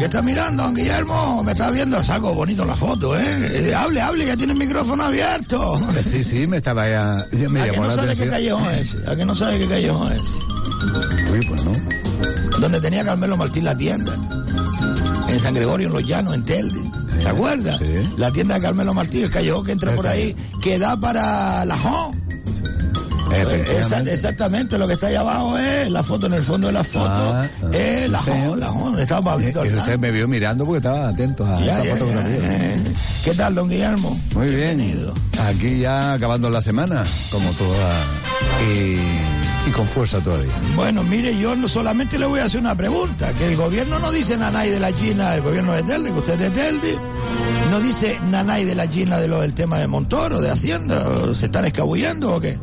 ¿Qué 0.00 0.06
está 0.06 0.22
mirando, 0.22 0.62
don 0.62 0.74
Guillermo? 0.74 1.42
Me 1.44 1.52
está 1.52 1.70
viendo, 1.70 2.02
saco 2.02 2.32
bonito 2.32 2.64
la 2.64 2.74
foto, 2.74 3.18
¿eh? 3.18 3.68
Eh, 3.68 3.74
Hable, 3.74 4.00
hable, 4.00 4.24
ya 4.24 4.34
tiene 4.34 4.54
el 4.54 4.58
micrófono 4.58 5.04
abierto. 5.04 5.78
Sí, 6.02 6.24
sí, 6.24 6.46
me 6.46 6.56
estaba 6.56 6.88
ya. 6.88 7.26
ya 7.32 7.50
me 7.50 7.60
¿A 7.60 7.64
que 7.66 7.72
llamó 7.72 7.82
no 7.82 7.88
la 7.88 7.96
sabe 7.96 8.16
qué 8.16 8.26
callejón 8.30 8.70
es? 8.70 8.96
¿A 9.06 9.14
que 9.14 9.26
no 9.26 9.34
sabe 9.34 9.58
qué 9.58 9.68
callejón 9.68 10.12
es? 10.12 10.22
Uy, 11.30 11.46
pues 11.46 11.64
no. 11.64 11.72
Donde 12.60 12.80
tenía 12.80 13.04
Carmelo 13.04 13.36
Martín 13.36 13.66
la 13.66 13.76
tienda. 13.76 14.14
En 15.28 15.38
San 15.38 15.52
Gregorio, 15.52 15.88
en 15.88 15.92
Los 15.92 16.06
Llanos, 16.06 16.34
en 16.34 16.44
Telde. 16.46 16.80
¿Se 17.20 17.28
acuerda? 17.28 17.78
La 18.16 18.32
tienda 18.32 18.54
de 18.54 18.62
Carmelo 18.62 18.94
Martín, 18.94 19.24
el 19.24 19.30
callejón 19.30 19.66
que 19.66 19.72
entra 19.72 19.94
por 19.94 20.06
ahí, 20.06 20.34
que 20.62 20.78
da 20.78 20.98
para 20.98 21.62
la 21.66 21.76
JON. 21.76 22.19
Efectivamente. 23.32 24.12
exactamente, 24.14 24.78
lo 24.78 24.86
que 24.86 24.94
está 24.94 25.06
ahí 25.08 25.14
abajo 25.14 25.58
es 25.58 25.90
la 25.90 26.02
foto, 26.02 26.26
en 26.26 26.34
el 26.34 26.42
fondo 26.42 26.66
de 26.68 26.72
la 26.72 26.84
foto, 26.84 27.08
Ah, 27.08 27.46
ah, 27.62 27.68
es 27.76 28.08
la 28.10 28.18
JON, 28.18 28.60
la 28.60 28.66
donde 28.68 29.02
estaba 29.02 29.22
Pablito 29.32 29.60
Y 29.60 29.68
Alcántara. 29.68 29.82
usted 29.82 29.98
me 29.98 30.10
vio 30.10 30.28
mirando 30.28 30.64
porque 30.64 30.78
estaba 30.78 31.08
atento 31.08 31.46
a 31.46 31.58
Ya, 31.60 31.72
esa 31.74 31.84
ya, 31.84 31.92
fotografía. 31.96 32.38
ya, 32.38 32.90
¿Qué 33.24 33.34
tal, 33.34 33.54
don 33.54 33.68
Guillermo? 33.68 34.20
Muy 34.34 34.48
bien. 34.54 34.80
Aquí 35.46 35.78
ya 35.80 36.14
acabando 36.14 36.50
la 36.50 36.60
semana, 36.62 37.02
como 37.30 37.50
toda. 37.52 37.90
Y, 38.72 39.68
y 39.68 39.72
con 39.72 39.86
fuerza 39.86 40.20
todavía. 40.20 40.52
Bueno, 40.76 41.02
mire, 41.04 41.36
yo 41.38 41.54
no 41.56 41.68
solamente 41.68 42.18
le 42.18 42.26
voy 42.26 42.40
a 42.40 42.44
hacer 42.44 42.60
una 42.60 42.74
pregunta, 42.74 43.32
que 43.34 43.46
el 43.48 43.56
gobierno 43.56 43.98
no 43.98 44.10
dice 44.12 44.36
nanay 44.36 44.70
de 44.70 44.80
la 44.80 44.92
China, 44.96 45.34
el 45.34 45.42
gobierno 45.42 45.72
de 45.72 45.82
Telde, 45.82 46.12
que 46.12 46.18
usted 46.18 46.32
es 46.34 46.40
de 46.40 46.50
Telde, 46.50 46.98
no 47.70 47.80
dice 47.80 48.18
nanay 48.30 48.64
de 48.64 48.74
la 48.74 48.88
China 48.88 49.18
de 49.18 49.28
lo 49.28 49.40
del 49.40 49.54
tema 49.54 49.78
de 49.78 49.86
Montoro, 49.86 50.40
de 50.40 50.50
Hacienda, 50.50 51.06
¿o 51.08 51.34
¿se 51.34 51.46
están 51.46 51.64
escabullendo 51.66 52.34
o 52.34 52.40
qué? 52.40 52.58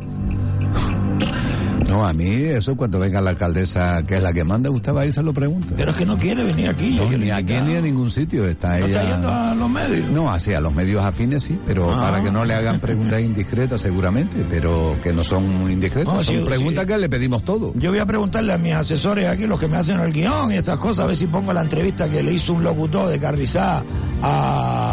No, 1.88 2.06
a 2.06 2.12
mí 2.12 2.26
eso 2.26 2.76
cuando 2.76 2.98
venga 2.98 3.18
la 3.22 3.30
alcaldesa, 3.30 4.02
que 4.06 4.16
es 4.18 4.22
la 4.22 4.34
que 4.34 4.44
manda, 4.44 4.68
va 4.70 5.06
y 5.06 5.10
se 5.12 5.22
lo 5.22 5.32
pregunta. 5.32 5.68
Pero 5.74 5.92
es 5.92 5.96
que 5.96 6.04
no 6.04 6.18
quiere 6.18 6.44
venir 6.44 6.68
aquí. 6.68 6.90
No, 6.92 7.08
ni 7.16 7.30
aquí 7.30 7.54
ni 7.66 7.76
a 7.76 7.80
ningún 7.80 8.10
sitio. 8.10 8.46
Está 8.46 8.78
¿No 8.78 8.84
ella... 8.86 9.00
está 9.00 9.10
yendo 9.14 9.32
a 9.32 9.54
los 9.54 9.70
medios? 9.70 10.10
No, 10.10 10.30
así 10.30 10.52
a 10.52 10.60
los 10.60 10.74
medios 10.74 11.02
afines 11.02 11.44
sí, 11.44 11.58
pero 11.66 11.90
Ah. 11.90 12.10
para 12.10 12.22
que 12.22 12.30
no 12.30 12.44
le 12.44 12.52
hagan 12.52 12.78
preguntas 12.78 13.22
indiscretas 13.22 13.80
seguramente, 13.80 14.44
pero 14.50 14.98
que 15.02 15.14
no 15.14 15.24
son 15.24 15.48
muy 15.60 15.72
indiscretas, 15.72 16.12
No, 16.12 16.22
son 16.22 16.34
sí, 16.36 16.42
preguntas 16.44 16.84
que 16.84 16.98
le 16.98 17.08
pedimos 17.08 17.42
todo. 17.42 17.72
Yo 17.76 17.88
voy 17.90 18.00
a 18.00 18.06
preguntarle 18.06 18.52
a 18.52 18.58
mis 18.58 18.74
asesores 18.74 19.26
aquí, 19.26 19.46
los 19.46 19.58
que 19.58 19.66
me 19.68 19.78
hacen 19.78 19.98
el 19.98 20.12
guion 20.12 20.52
y 20.52 20.56
estas 20.56 20.76
cosas, 20.76 21.04
a 21.04 21.06
ver 21.06 21.16
si 21.16 21.26
pongo 21.26 21.54
la 21.54 21.62
entrevista 21.62 22.06
que 22.10 22.22
le 22.22 22.34
hizo 22.34 22.52
un 22.52 22.62
locutor 22.64 23.08
de 23.08 23.18
Carrizá 23.18 23.82
a, 24.22 24.87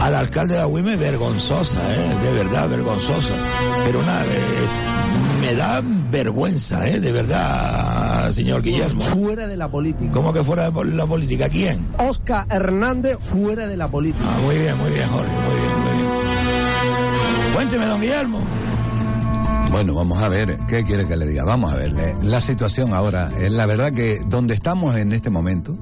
al 0.00 0.14
alcalde 0.14 0.54
de 0.54 0.60
Agüime, 0.60 0.96
vergonzosa, 0.96 1.78
¿eh? 1.94 2.18
de 2.22 2.32
verdad, 2.32 2.68
vergonzosa. 2.68 3.34
Pero 3.84 4.00
una, 4.00 4.24
eh, 4.24 4.28
me 5.40 5.54
da 5.54 5.82
vergüenza, 6.10 6.88
¿eh? 6.88 7.00
de 7.00 7.12
verdad, 7.12 8.32
señor 8.32 8.62
Guillermo. 8.62 9.02
Fuera 9.02 9.46
de 9.46 9.56
la 9.56 9.68
política. 9.68 10.10
¿Cómo 10.12 10.32
que 10.32 10.42
fuera 10.42 10.70
de 10.70 10.84
la 10.84 11.06
política? 11.06 11.48
¿Quién? 11.48 11.86
Oscar 11.98 12.46
Hernández 12.50 13.18
fuera 13.20 13.66
de 13.66 13.76
la 13.76 13.88
política. 13.88 14.24
Ah, 14.26 14.38
muy 14.44 14.56
bien, 14.56 14.76
muy 14.78 14.90
bien, 14.90 15.08
Jorge, 15.08 15.30
muy 15.30 15.56
bien, 15.56 15.72
muy 15.82 15.96
bien. 15.98 16.10
Cuénteme, 17.54 17.86
don 17.86 18.00
Guillermo. 18.00 18.40
Bueno, 19.70 19.94
vamos 19.94 20.18
a 20.18 20.28
ver, 20.28 20.56
¿qué 20.66 20.84
quiere 20.84 21.06
que 21.06 21.16
le 21.16 21.26
diga? 21.26 21.44
Vamos 21.44 21.72
a 21.72 21.76
ver, 21.76 21.92
la 22.24 22.40
situación 22.40 22.92
ahora, 22.92 23.30
es 23.38 23.52
la 23.52 23.66
verdad 23.66 23.92
que 23.92 24.18
donde 24.26 24.54
estamos 24.54 24.96
en 24.96 25.12
este 25.12 25.30
momento, 25.30 25.72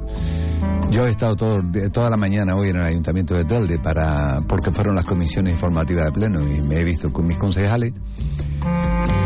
yo 0.90 1.06
he 1.06 1.10
estado 1.10 1.36
todo, 1.36 1.62
de- 1.62 1.90
toda 1.90 2.08
la 2.10 2.16
mañana 2.16 2.54
hoy 2.56 2.70
en 2.70 2.76
el 2.76 2.82
Ayuntamiento 2.82 3.34
de 3.34 3.44
Telde 3.44 3.78
para, 3.78 4.38
porque 4.48 4.70
fueron 4.70 4.94
las 4.94 5.04
comisiones 5.04 5.52
informativas 5.52 6.06
de 6.06 6.12
pleno 6.12 6.40
y 6.40 6.62
me 6.62 6.80
he 6.80 6.84
visto 6.84 7.12
con 7.12 7.26
mis 7.26 7.36
concejales. 7.36 7.92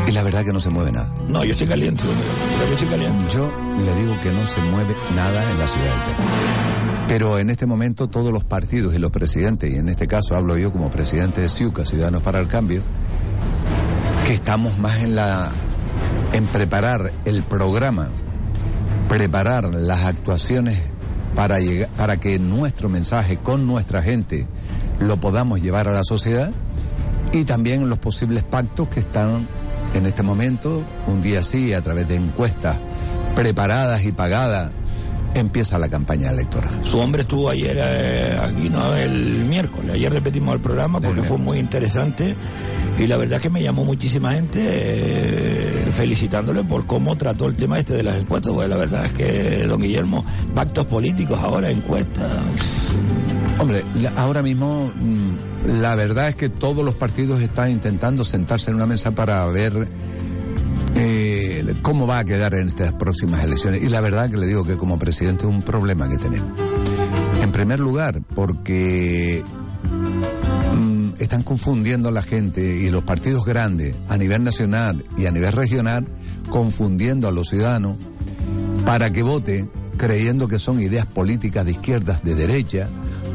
Y 0.06 0.10
la 0.10 0.22
verdad 0.24 0.44
que 0.44 0.52
no 0.52 0.58
se 0.60 0.68
mueve 0.70 0.90
nada. 0.90 1.14
No, 1.28 1.44
yo 1.44 1.52
estoy 1.52 1.68
caliente, 1.68 2.02
yo 2.02 2.72
estoy 2.74 2.88
caliente. 2.88 3.24
Yo 3.32 3.52
le 3.78 3.94
digo 3.94 4.14
que 4.22 4.32
no 4.32 4.44
se 4.46 4.60
mueve 4.62 4.94
nada 5.14 5.50
en 5.52 5.58
la 5.58 5.68
ciudad 5.68 5.86
eterna. 5.86 7.06
Pero 7.06 7.38
en 7.38 7.50
este 7.50 7.66
momento 7.66 8.08
todos 8.08 8.32
los 8.32 8.42
partidos 8.44 8.94
y 8.94 8.98
los 8.98 9.12
presidentes, 9.12 9.72
y 9.72 9.76
en 9.76 9.88
este 9.88 10.08
caso 10.08 10.34
hablo 10.34 10.56
yo 10.56 10.72
como 10.72 10.90
presidente 10.90 11.40
de 11.42 11.48
Ciuca, 11.48 11.84
Ciudadanos 11.84 12.22
para 12.22 12.40
el 12.40 12.48
Cambio, 12.48 12.82
que 14.26 14.32
estamos 14.34 14.76
más 14.78 14.98
en 14.98 15.14
la 15.14 15.50
en 16.32 16.46
preparar 16.46 17.12
el 17.24 17.42
programa, 17.42 18.08
preparar 19.08 19.72
las 19.74 20.06
actuaciones 20.06 20.80
para 21.34 21.60
llegar, 21.60 21.88
para 21.90 22.18
que 22.18 22.38
nuestro 22.38 22.88
mensaje 22.88 23.38
con 23.38 23.66
nuestra 23.66 24.02
gente 24.02 24.46
lo 25.00 25.16
podamos 25.18 25.60
llevar 25.60 25.88
a 25.88 25.92
la 25.92 26.04
sociedad 26.04 26.50
y 27.32 27.44
también 27.44 27.88
los 27.88 27.98
posibles 27.98 28.42
pactos 28.42 28.88
que 28.88 29.00
están 29.00 29.46
en 29.94 30.06
este 30.06 30.22
momento, 30.22 30.82
un 31.06 31.22
día 31.22 31.42
sí, 31.42 31.72
a 31.72 31.82
través 31.82 32.08
de 32.08 32.16
encuestas 32.16 32.76
preparadas 33.34 34.04
y 34.04 34.12
pagadas, 34.12 34.70
empieza 35.34 35.78
la 35.78 35.88
campaña 35.88 36.30
electoral. 36.30 36.80
Su 36.82 36.98
hombre 36.98 37.22
estuvo 37.22 37.48
ayer 37.48 37.76
eh, 37.78 38.38
aquí, 38.42 38.68
no 38.68 38.94
el 38.94 39.44
miércoles. 39.44 39.92
Ayer 39.94 40.12
repetimos 40.12 40.54
el 40.54 40.60
programa 40.60 41.00
porque 41.00 41.22
fue 41.22 41.38
muy 41.38 41.58
interesante 41.58 42.36
y 42.98 43.06
la 43.06 43.16
verdad 43.16 43.36
es 43.36 43.42
que 43.42 43.50
me 43.50 43.62
llamó 43.62 43.84
muchísima 43.84 44.32
gente 44.32 44.60
eh, 44.62 45.81
felicitándole 45.92 46.64
por 46.64 46.86
cómo 46.86 47.16
trató 47.16 47.46
el 47.46 47.56
tema 47.56 47.78
este 47.78 47.94
de 47.94 48.02
las 48.02 48.16
encuestas. 48.16 48.52
Porque 48.52 48.68
la 48.68 48.76
verdad 48.76 49.06
es 49.06 49.12
que, 49.12 49.66
don 49.66 49.80
Guillermo, 49.80 50.24
pactos 50.54 50.86
políticos 50.86 51.38
ahora, 51.40 51.70
encuestas. 51.70 52.30
Hombre, 53.58 53.84
ahora 54.16 54.42
mismo 54.42 54.90
mm, 54.94 55.80
la 55.80 55.94
verdad 55.94 56.30
es 56.30 56.34
que 56.34 56.48
todos 56.48 56.84
los 56.84 56.94
partidos 56.94 57.40
están 57.40 57.70
intentando 57.70 58.24
sentarse 58.24 58.70
en 58.70 58.76
una 58.76 58.86
mesa 58.86 59.12
para 59.12 59.46
ver 59.46 59.88
eh, 60.94 61.74
cómo 61.82 62.06
va 62.06 62.20
a 62.20 62.24
quedar 62.24 62.54
en 62.54 62.68
estas 62.68 62.92
próximas 62.94 63.44
elecciones. 63.44 63.82
Y 63.82 63.88
la 63.88 64.00
verdad 64.00 64.30
que 64.30 64.36
le 64.36 64.46
digo 64.46 64.64
que 64.64 64.76
como 64.76 64.98
presidente 64.98 65.44
es 65.44 65.50
un 65.50 65.62
problema 65.62 66.08
que 66.08 66.18
tenemos. 66.18 66.48
En 67.42 67.52
primer 67.52 67.80
lugar, 67.80 68.20
porque 68.34 69.42
están 71.22 71.42
confundiendo 71.42 72.08
a 72.08 72.12
la 72.12 72.22
gente 72.22 72.62
y 72.62 72.90
los 72.90 73.04
partidos 73.04 73.44
grandes 73.44 73.94
a 74.08 74.16
nivel 74.16 74.44
nacional 74.44 75.04
y 75.16 75.26
a 75.26 75.30
nivel 75.30 75.52
regional, 75.52 76.06
confundiendo 76.50 77.28
a 77.28 77.32
los 77.32 77.48
ciudadanos 77.48 77.96
para 78.84 79.12
que 79.12 79.22
vote 79.22 79.68
creyendo 79.96 80.48
que 80.48 80.58
son 80.58 80.80
ideas 80.80 81.06
políticas 81.06 81.64
de 81.64 81.72
izquierdas, 81.72 82.24
de 82.24 82.34
derecha, 82.34 82.88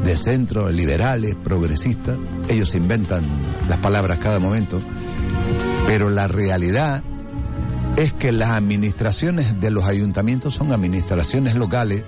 de 0.04 0.16
centro, 0.16 0.70
liberales, 0.70 1.34
progresistas. 1.34 2.16
Ellos 2.48 2.74
inventan 2.74 3.22
las 3.68 3.78
palabras 3.78 4.18
cada 4.18 4.38
momento. 4.38 4.80
Pero 5.86 6.10
la 6.10 6.28
realidad 6.28 7.02
es 7.96 8.12
que 8.12 8.32
las 8.32 8.50
administraciones 8.50 9.60
de 9.60 9.70
los 9.70 9.84
ayuntamientos 9.84 10.54
son 10.54 10.72
administraciones 10.72 11.56
locales 11.56 12.02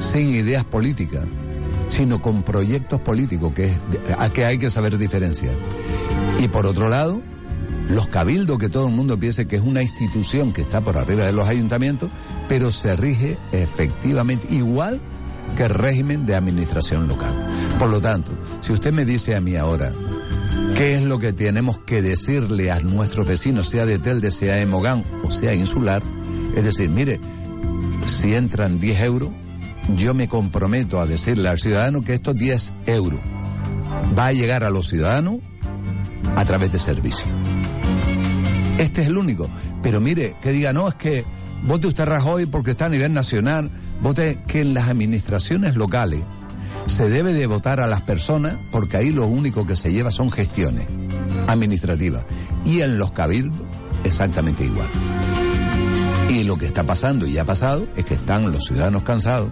sin 0.00 0.30
ideas 0.30 0.64
políticas, 0.64 1.24
sino 1.90 2.22
con 2.22 2.42
proyectos 2.42 3.00
políticos 3.00 3.52
que, 3.52 3.66
es, 3.66 3.78
a 4.18 4.30
que 4.30 4.46
hay 4.46 4.58
que 4.58 4.70
saber 4.70 4.96
diferenciar. 4.96 5.54
Y 6.38 6.48
por 6.48 6.66
otro 6.66 6.88
lado, 6.88 7.20
los 7.90 8.06
cabildos, 8.06 8.58
que 8.58 8.68
todo 8.68 8.86
el 8.86 8.94
mundo 8.94 9.18
piense 9.18 9.46
que 9.46 9.56
es 9.56 9.62
una 9.62 9.82
institución 9.82 10.52
que 10.52 10.62
está 10.62 10.80
por 10.80 10.96
arriba 10.96 11.24
de 11.24 11.32
los 11.32 11.48
ayuntamientos, 11.48 12.10
pero 12.48 12.72
se 12.72 12.96
rige 12.96 13.36
efectivamente 13.52 14.46
igual 14.54 15.00
que 15.56 15.64
el 15.64 15.70
régimen 15.70 16.24
de 16.24 16.36
administración 16.36 17.08
local. 17.08 17.34
Por 17.78 17.88
lo 17.88 18.00
tanto, 18.00 18.32
si 18.60 18.72
usted 18.72 18.92
me 18.92 19.04
dice 19.04 19.34
a 19.34 19.40
mí 19.40 19.56
ahora 19.56 19.92
qué 20.76 20.94
es 20.94 21.02
lo 21.02 21.18
que 21.18 21.32
tenemos 21.32 21.78
que 21.78 22.00
decirle 22.00 22.70
a 22.70 22.80
nuestros 22.80 23.26
vecinos, 23.26 23.68
sea 23.68 23.86
de 23.86 23.98
Telde, 23.98 24.30
sea 24.30 24.54
de 24.54 24.66
Mogán 24.66 25.04
o 25.24 25.30
sea 25.30 25.54
insular, 25.54 26.02
es 26.54 26.64
decir, 26.64 26.90
mire, 26.90 27.20
si 28.06 28.34
entran 28.34 28.80
10 28.80 29.00
euros, 29.00 29.30
yo 29.96 30.14
me 30.14 30.28
comprometo 30.28 31.00
a 31.00 31.06
decirle 31.06 31.48
al 31.48 31.58
ciudadano 31.58 32.02
que 32.02 32.14
estos 32.14 32.34
10 32.34 32.72
euros 32.86 33.20
va 34.18 34.26
a 34.26 34.32
llegar 34.32 34.64
a 34.64 34.70
los 34.70 34.88
ciudadanos 34.88 35.36
a 36.36 36.44
través 36.44 36.72
de 36.72 36.78
servicios. 36.78 37.28
Este 38.78 39.02
es 39.02 39.08
el 39.08 39.16
único. 39.16 39.48
Pero 39.82 40.00
mire, 40.00 40.34
que 40.42 40.52
diga, 40.52 40.72
no, 40.72 40.88
es 40.88 40.94
que 40.94 41.24
vote 41.64 41.86
usted 41.86 42.04
Rajoy 42.04 42.46
porque 42.46 42.72
está 42.72 42.86
a 42.86 42.88
nivel 42.90 43.12
nacional, 43.12 43.70
vote 44.02 44.38
que 44.46 44.60
en 44.60 44.74
las 44.74 44.88
administraciones 44.88 45.76
locales 45.76 46.20
se 46.86 47.08
debe 47.08 47.32
de 47.32 47.46
votar 47.46 47.80
a 47.80 47.86
las 47.86 48.02
personas 48.02 48.54
porque 48.72 48.96
ahí 48.96 49.10
lo 49.10 49.26
único 49.26 49.66
que 49.66 49.76
se 49.76 49.92
lleva 49.92 50.10
son 50.10 50.30
gestiones 50.30 50.86
administrativas. 51.46 52.24
Y 52.64 52.80
en 52.82 52.98
los 52.98 53.12
cabildos 53.12 53.60
exactamente 54.04 54.64
igual. 54.64 54.88
Y 56.28 56.44
lo 56.44 56.56
que 56.56 56.66
está 56.66 56.84
pasando 56.84 57.26
y 57.26 57.38
ha 57.38 57.44
pasado 57.44 57.86
es 57.96 58.04
que 58.04 58.14
están 58.14 58.52
los 58.52 58.64
ciudadanos 58.64 59.02
cansados 59.02 59.50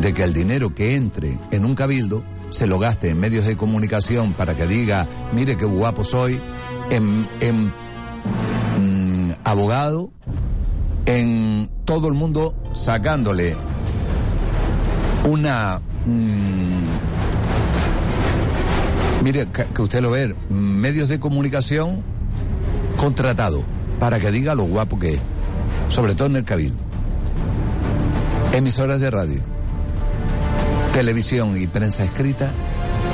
de 0.00 0.14
que 0.14 0.24
el 0.24 0.32
dinero 0.32 0.74
que 0.74 0.94
entre 0.94 1.38
en 1.50 1.64
un 1.64 1.74
cabildo 1.74 2.22
se 2.50 2.66
lo 2.66 2.78
gaste 2.78 3.10
en 3.10 3.20
medios 3.20 3.46
de 3.46 3.56
comunicación 3.56 4.32
para 4.32 4.56
que 4.56 4.66
diga, 4.66 5.06
mire 5.32 5.56
qué 5.56 5.64
guapo 5.64 6.04
soy, 6.04 6.38
en, 6.90 7.26
en 7.40 7.66
mm, 8.78 9.32
abogado, 9.44 10.10
en 11.06 11.70
todo 11.84 12.08
el 12.08 12.14
mundo 12.14 12.54
sacándole 12.74 13.56
una... 15.28 15.80
mm, 16.06 16.80
mire, 19.22 19.46
que, 19.46 19.82
usted 19.82 20.00
lo 20.00 20.10
ve, 20.10 20.34
medios 20.48 21.08
de 21.08 21.20
comunicación 21.20 22.02
contratados 22.96 23.62
para 23.98 24.18
que 24.18 24.30
diga 24.30 24.54
lo 24.54 24.64
guapo 24.64 24.98
que 24.98 25.14
es, 25.14 25.20
sobre 25.88 26.14
todo 26.14 26.26
en 26.28 26.36
el 26.36 26.44
cabildo. 26.44 26.82
Emisoras 28.52 28.98
de 28.98 29.10
radio, 29.10 29.40
televisión 31.00 31.56
y 31.58 31.66
prensa 31.66 32.04
escrita 32.04 32.50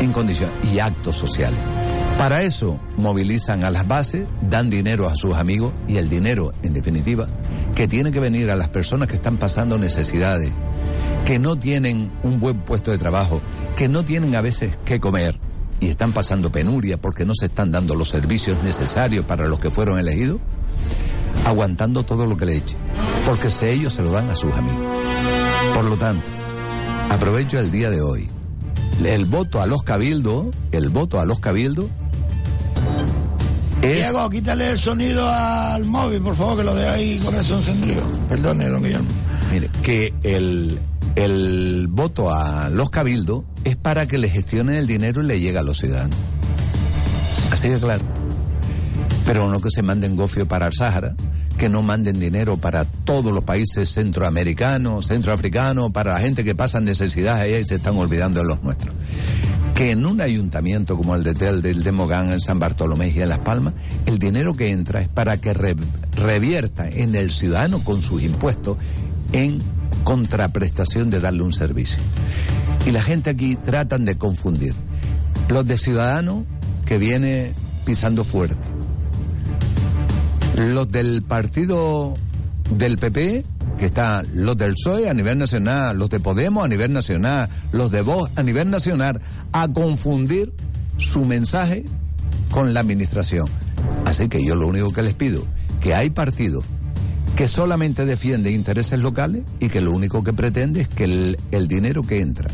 en 0.00 0.10
condición 0.10 0.50
y 0.74 0.80
actos 0.80 1.14
sociales. 1.14 1.60
Para 2.18 2.42
eso 2.42 2.80
movilizan 2.96 3.62
a 3.62 3.70
las 3.70 3.86
bases, 3.86 4.26
dan 4.42 4.70
dinero 4.70 5.08
a 5.08 5.14
sus 5.14 5.36
amigos 5.36 5.72
y 5.86 5.98
el 5.98 6.08
dinero, 6.08 6.52
en 6.64 6.72
definitiva, 6.72 7.28
que 7.76 7.86
tiene 7.86 8.10
que 8.10 8.18
venir 8.18 8.50
a 8.50 8.56
las 8.56 8.70
personas 8.70 9.06
que 9.06 9.14
están 9.14 9.36
pasando 9.36 9.78
necesidades, 9.78 10.50
que 11.24 11.38
no 11.38 11.54
tienen 11.54 12.10
un 12.24 12.40
buen 12.40 12.58
puesto 12.58 12.90
de 12.90 12.98
trabajo, 12.98 13.40
que 13.76 13.86
no 13.86 14.04
tienen 14.04 14.34
a 14.34 14.40
veces 14.40 14.76
qué 14.84 14.98
comer 14.98 15.38
y 15.78 15.86
están 15.86 16.10
pasando 16.10 16.50
penuria 16.50 16.96
porque 16.96 17.24
no 17.24 17.34
se 17.38 17.46
están 17.46 17.70
dando 17.70 17.94
los 17.94 18.08
servicios 18.08 18.64
necesarios 18.64 19.24
para 19.24 19.46
los 19.46 19.60
que 19.60 19.70
fueron 19.70 20.00
elegidos, 20.00 20.40
aguantando 21.44 22.02
todo 22.02 22.26
lo 22.26 22.36
que 22.36 22.46
le 22.46 22.56
eche, 22.56 22.76
porque 23.24 23.48
si 23.48 23.66
ellos 23.66 23.94
se 23.94 24.02
lo 24.02 24.10
dan 24.10 24.28
a 24.28 24.34
sus 24.34 24.52
amigos. 24.54 24.82
Por 25.72 25.84
lo 25.84 25.96
tanto, 25.96 26.35
aprovecho 27.10 27.58
el 27.58 27.70
día 27.70 27.90
de 27.90 28.00
hoy. 28.00 28.28
El 29.04 29.26
voto 29.26 29.60
a 29.60 29.66
los 29.66 29.82
cabildos, 29.82 30.46
el 30.72 30.88
voto 30.88 31.20
a 31.20 31.26
los 31.26 31.38
cabildos 31.40 31.86
es 33.82 33.96
Diego, 33.96 34.30
quítale 34.30 34.70
el 34.70 34.78
sonido 34.78 35.28
al 35.28 35.84
móvil, 35.84 36.20
por 36.20 36.34
favor, 36.34 36.56
que 36.56 36.64
lo 36.64 36.74
de 36.74 36.88
ahí 36.88 37.18
con 37.18 37.34
eso 37.34 37.58
encendido. 37.58 38.02
Perdone, 38.28 38.68
don 38.68 38.82
Guillermo. 38.82 39.08
Mire, 39.52 39.70
que 39.82 40.12
el, 40.22 40.78
el 41.14 41.86
voto 41.88 42.34
a 42.34 42.68
los 42.70 42.90
cabildos 42.90 43.44
es 43.64 43.76
para 43.76 44.06
que 44.06 44.18
le 44.18 44.28
gestionen 44.28 44.76
el 44.76 44.86
dinero 44.86 45.22
y 45.22 45.26
le 45.26 45.40
llegue 45.40 45.58
a 45.58 45.62
los 45.62 45.78
ciudadanos. 45.78 46.16
Así 47.52 47.68
de 47.68 47.78
claro. 47.78 48.02
Pero 49.24 49.48
no 49.50 49.60
que 49.60 49.70
se 49.70 49.82
manden 49.82 50.16
gofio 50.16 50.48
para 50.48 50.66
el 50.66 50.72
Sáhara, 50.72 51.14
que 51.58 51.68
no 51.68 51.82
manden 51.82 52.18
dinero 52.20 52.56
para 52.58 52.84
todos 52.84 53.32
los 53.32 53.44
países 53.44 53.90
centroamericanos, 53.92 55.06
centroafricanos, 55.06 55.90
para 55.92 56.14
la 56.14 56.20
gente 56.20 56.44
que 56.44 56.54
pasa 56.54 56.80
necesidades 56.80 57.44
allá 57.44 57.58
y 57.58 57.64
se 57.66 57.76
están 57.76 57.96
olvidando 57.96 58.40
de 58.40 58.46
los 58.46 58.62
nuestros. 58.62 58.94
Que 59.74 59.90
en 59.90 60.04
un 60.06 60.20
ayuntamiento 60.20 60.96
como 60.96 61.14
el 61.14 61.22
de 61.22 61.34
Tel, 61.34 61.62
del 61.62 61.82
de 61.82 61.92
Mogán, 61.92 62.32
en 62.32 62.40
San 62.40 62.58
Bartolomé 62.58 63.08
y 63.08 63.20
en 63.20 63.28
Las 63.28 63.40
Palmas, 63.40 63.74
el 64.06 64.18
dinero 64.18 64.54
que 64.54 64.70
entra 64.70 65.00
es 65.00 65.08
para 65.08 65.38
que 65.38 65.52
re- 65.54 65.76
revierta 66.14 66.88
en 66.88 67.14
el 67.14 67.30
ciudadano 67.30 67.82
con 67.84 68.02
sus 68.02 68.22
impuestos 68.22 68.78
en 69.32 69.58
contraprestación 70.04 71.10
de 71.10 71.20
darle 71.20 71.42
un 71.42 71.52
servicio. 71.52 71.98
Y 72.86 72.90
la 72.90 73.02
gente 73.02 73.30
aquí 73.30 73.56
tratan 73.56 74.04
de 74.04 74.16
confundir. 74.16 74.74
Los 75.48 75.66
de 75.66 75.76
ciudadanos 75.78 76.44
que 76.86 76.98
viene 76.98 77.52
pisando 77.84 78.24
fuerte. 78.24 78.56
Los 80.56 80.90
del 80.90 81.22
partido 81.22 82.14
del 82.70 82.96
PP, 82.96 83.44
que 83.78 83.84
están 83.86 84.26
los 84.34 84.56
del 84.56 84.74
PSOE 84.74 85.08
a 85.08 85.14
nivel 85.14 85.38
nacional, 85.38 85.98
los 85.98 86.08
de 86.10 86.18
Podemos 86.20 86.64
a 86.64 86.68
nivel 86.68 86.92
nacional, 86.92 87.48
los 87.72 87.90
de 87.90 88.02
Vox 88.02 88.32
a 88.36 88.42
nivel 88.42 88.70
nacional, 88.70 89.20
a 89.52 89.68
confundir 89.68 90.52
su 90.98 91.24
mensaje 91.26 91.84
con 92.50 92.72
la 92.74 92.80
administración. 92.80 93.46
Así 94.06 94.28
que 94.28 94.42
yo 94.44 94.56
lo 94.56 94.66
único 94.66 94.92
que 94.92 95.02
les 95.02 95.14
pido, 95.14 95.44
que 95.80 95.94
hay 95.94 96.10
partidos 96.10 96.64
que 97.36 97.48
solamente 97.48 98.06
defienden 98.06 98.54
intereses 98.54 98.98
locales 99.00 99.42
y 99.60 99.68
que 99.68 99.82
lo 99.82 99.92
único 99.92 100.24
que 100.24 100.32
pretende 100.32 100.80
es 100.80 100.88
que 100.88 101.04
el, 101.04 101.36
el 101.52 101.68
dinero 101.68 102.02
que 102.02 102.20
entra 102.20 102.48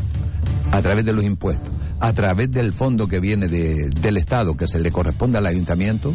a 0.71 0.81
través 0.81 1.05
de 1.05 1.13
los 1.13 1.23
impuestos, 1.23 1.69
a 2.01 2.11
través 2.11 2.51
del 2.51 2.73
fondo 2.73 3.07
que 3.07 3.21
viene 3.21 3.47
de- 3.47 3.89
del 4.01 4.17
Estado, 4.17 4.57
que 4.57 4.67
se 4.67 4.79
le 4.79 4.91
corresponde 4.91 5.37
al 5.37 5.45
ayuntamiento, 5.45 6.13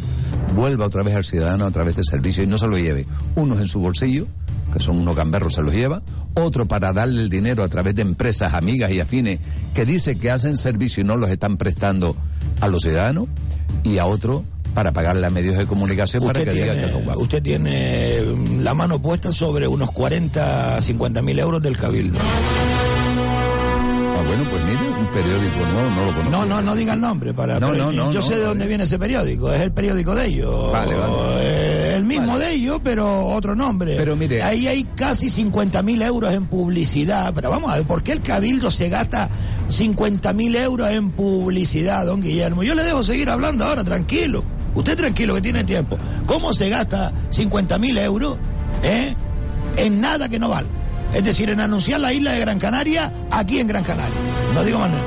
vuelva 0.55 0.87
otra 0.87 1.03
vez 1.03 1.15
al 1.15 1.25
ciudadano 1.25 1.67
a 1.67 1.71
través 1.71 1.97
del 1.97 2.05
servicio 2.05 2.43
y 2.43 2.47
no 2.47 2.59
se 2.59 2.67
lo 2.67 2.79
lleve. 2.79 3.07
Unos 3.35 3.61
en 3.61 3.69
su 3.69 3.81
bolsillo, 3.81 4.27
que 4.73 4.81
son 4.81 4.99
unos 4.99 5.17
gamberros, 5.17 5.55
se 5.55 5.63
los 5.63 5.75
lleva, 5.75 6.03
otro 6.35 6.67
para 6.67 6.93
darle 6.93 7.23
el 7.23 7.31
dinero 7.31 7.63
a 7.63 7.69
través 7.69 7.95
de 7.95 8.03
empresas 8.03 8.55
amigas 8.55 8.91
y 8.91 9.01
afines 9.01 9.41
que 9.75 9.85
dice 9.85 10.19
que 10.19 10.31
hacen 10.31 10.57
servicio 10.57 11.03
y 11.03 11.05
no 11.05 11.17
los 11.17 11.31
están 11.31 11.57
prestando 11.57 12.17
a 12.61 12.69
los 12.69 12.83
ciudadanos, 12.83 13.29
y 13.85 13.99
a 13.99 14.07
otro 14.07 14.45
para 14.75 14.93
pagarle 14.93 15.27
a 15.27 15.31
medios 15.31 15.57
de 15.57 15.67
comunicación 15.67 16.25
para 16.25 16.45
que 16.45 16.53
diga 16.53 16.75
que 16.75 16.85
es 16.85 17.05
guapo. 17.05 17.21
usted 17.21 17.43
tiene 17.43 18.21
mm, 18.21 18.61
la 18.61 18.75
mano 18.75 19.01
puesta 19.01 19.33
sobre 19.33 19.67
unos 19.67 19.91
40, 19.91 20.81
50 20.81 21.23
mil 21.23 21.39
euros 21.39 21.61
del 21.61 21.77
cabildo. 21.77 22.19
Bueno, 24.29 24.45
pues 24.51 24.63
mire, 24.65 24.79
un 25.01 25.07
periódico 25.07 25.73
nuevo, 25.73 25.91
no 25.97 26.05
lo 26.07 26.13
conozco. 26.13 26.31
No, 26.31 26.45
no, 26.47 26.63
no 26.63 26.75
diga 26.77 26.93
el 26.93 27.01
nombre. 27.01 27.33
Para, 27.33 27.59
No, 27.59 27.73
no, 27.73 27.91
no, 27.91 28.13
Yo 28.13 28.21
sé 28.23 28.37
de 28.37 28.45
dónde 28.45 28.67
viene 28.67 28.85
ese 28.85 28.99
periódico. 28.99 29.51
Es 29.53 29.61
el 29.63 29.73
periódico 29.73 30.15
de 30.15 30.27
ellos. 30.27 30.71
Vale, 30.73 30.95
vale. 30.95 31.15
Eh, 31.41 31.95
el 31.97 32.05
mismo 32.05 32.39
de 32.39 32.53
ellos, 32.53 32.79
pero 32.85 33.27
otro 33.27 33.55
nombre. 33.57 33.97
Pero 33.97 34.15
mire- 34.17 34.43
Ahí 34.43 34.67
hay 34.69 34.85
casi 34.85 35.31
50 35.31 35.83
mil 35.83 36.03
euros 36.03 36.33
en 36.33 36.45
publicidad. 36.47 37.33
Pero 37.35 37.49
vamos 37.51 37.73
a 37.73 37.77
ver, 37.77 37.87
¿por 37.87 38.03
qué 38.03 38.13
el 38.13 38.21
cabildo 38.21 38.71
se 38.71 38.89
gasta 38.91 39.31
50 39.71 40.33
mil 40.35 40.55
euros 40.57 40.91
en 40.91 41.11
publicidad, 41.11 42.05
don 42.05 42.21
Guillermo? 42.21 42.63
Yo 42.63 42.75
le 42.75 42.85
dejo 42.85 43.03
seguir 43.03 43.31
hablando 43.31 43.65
ahora, 43.65 43.83
tranquilo. 43.83 44.45
Usted 44.75 44.97
tranquilo, 44.97 45.35
que 45.35 45.41
tiene 45.41 45.65
tiempo. 45.65 45.99
¿Cómo 46.27 46.53
se 46.53 46.69
gasta 46.69 47.13
50 47.31 47.79
mil 47.79 47.97
euros 47.97 48.37
eh, 48.83 49.15
en 49.79 50.01
nada 50.03 50.29
que 50.29 50.39
no 50.39 50.51
vale? 50.51 50.69
Es 51.15 51.25
decir, 51.25 51.51
en 51.51 51.61
anunciar 51.61 52.01
la 52.01 52.13
isla 52.13 52.33
de 52.33 52.41
Gran 52.41 52.59
Canaria 52.59 53.13
aquí 53.31 53.59
en 53.59 53.67
Gran 53.67 53.85
Canaria. 53.85 54.15
No 54.55 54.65
digo 54.65 54.79
más 54.79 54.91
nada. 54.91 55.05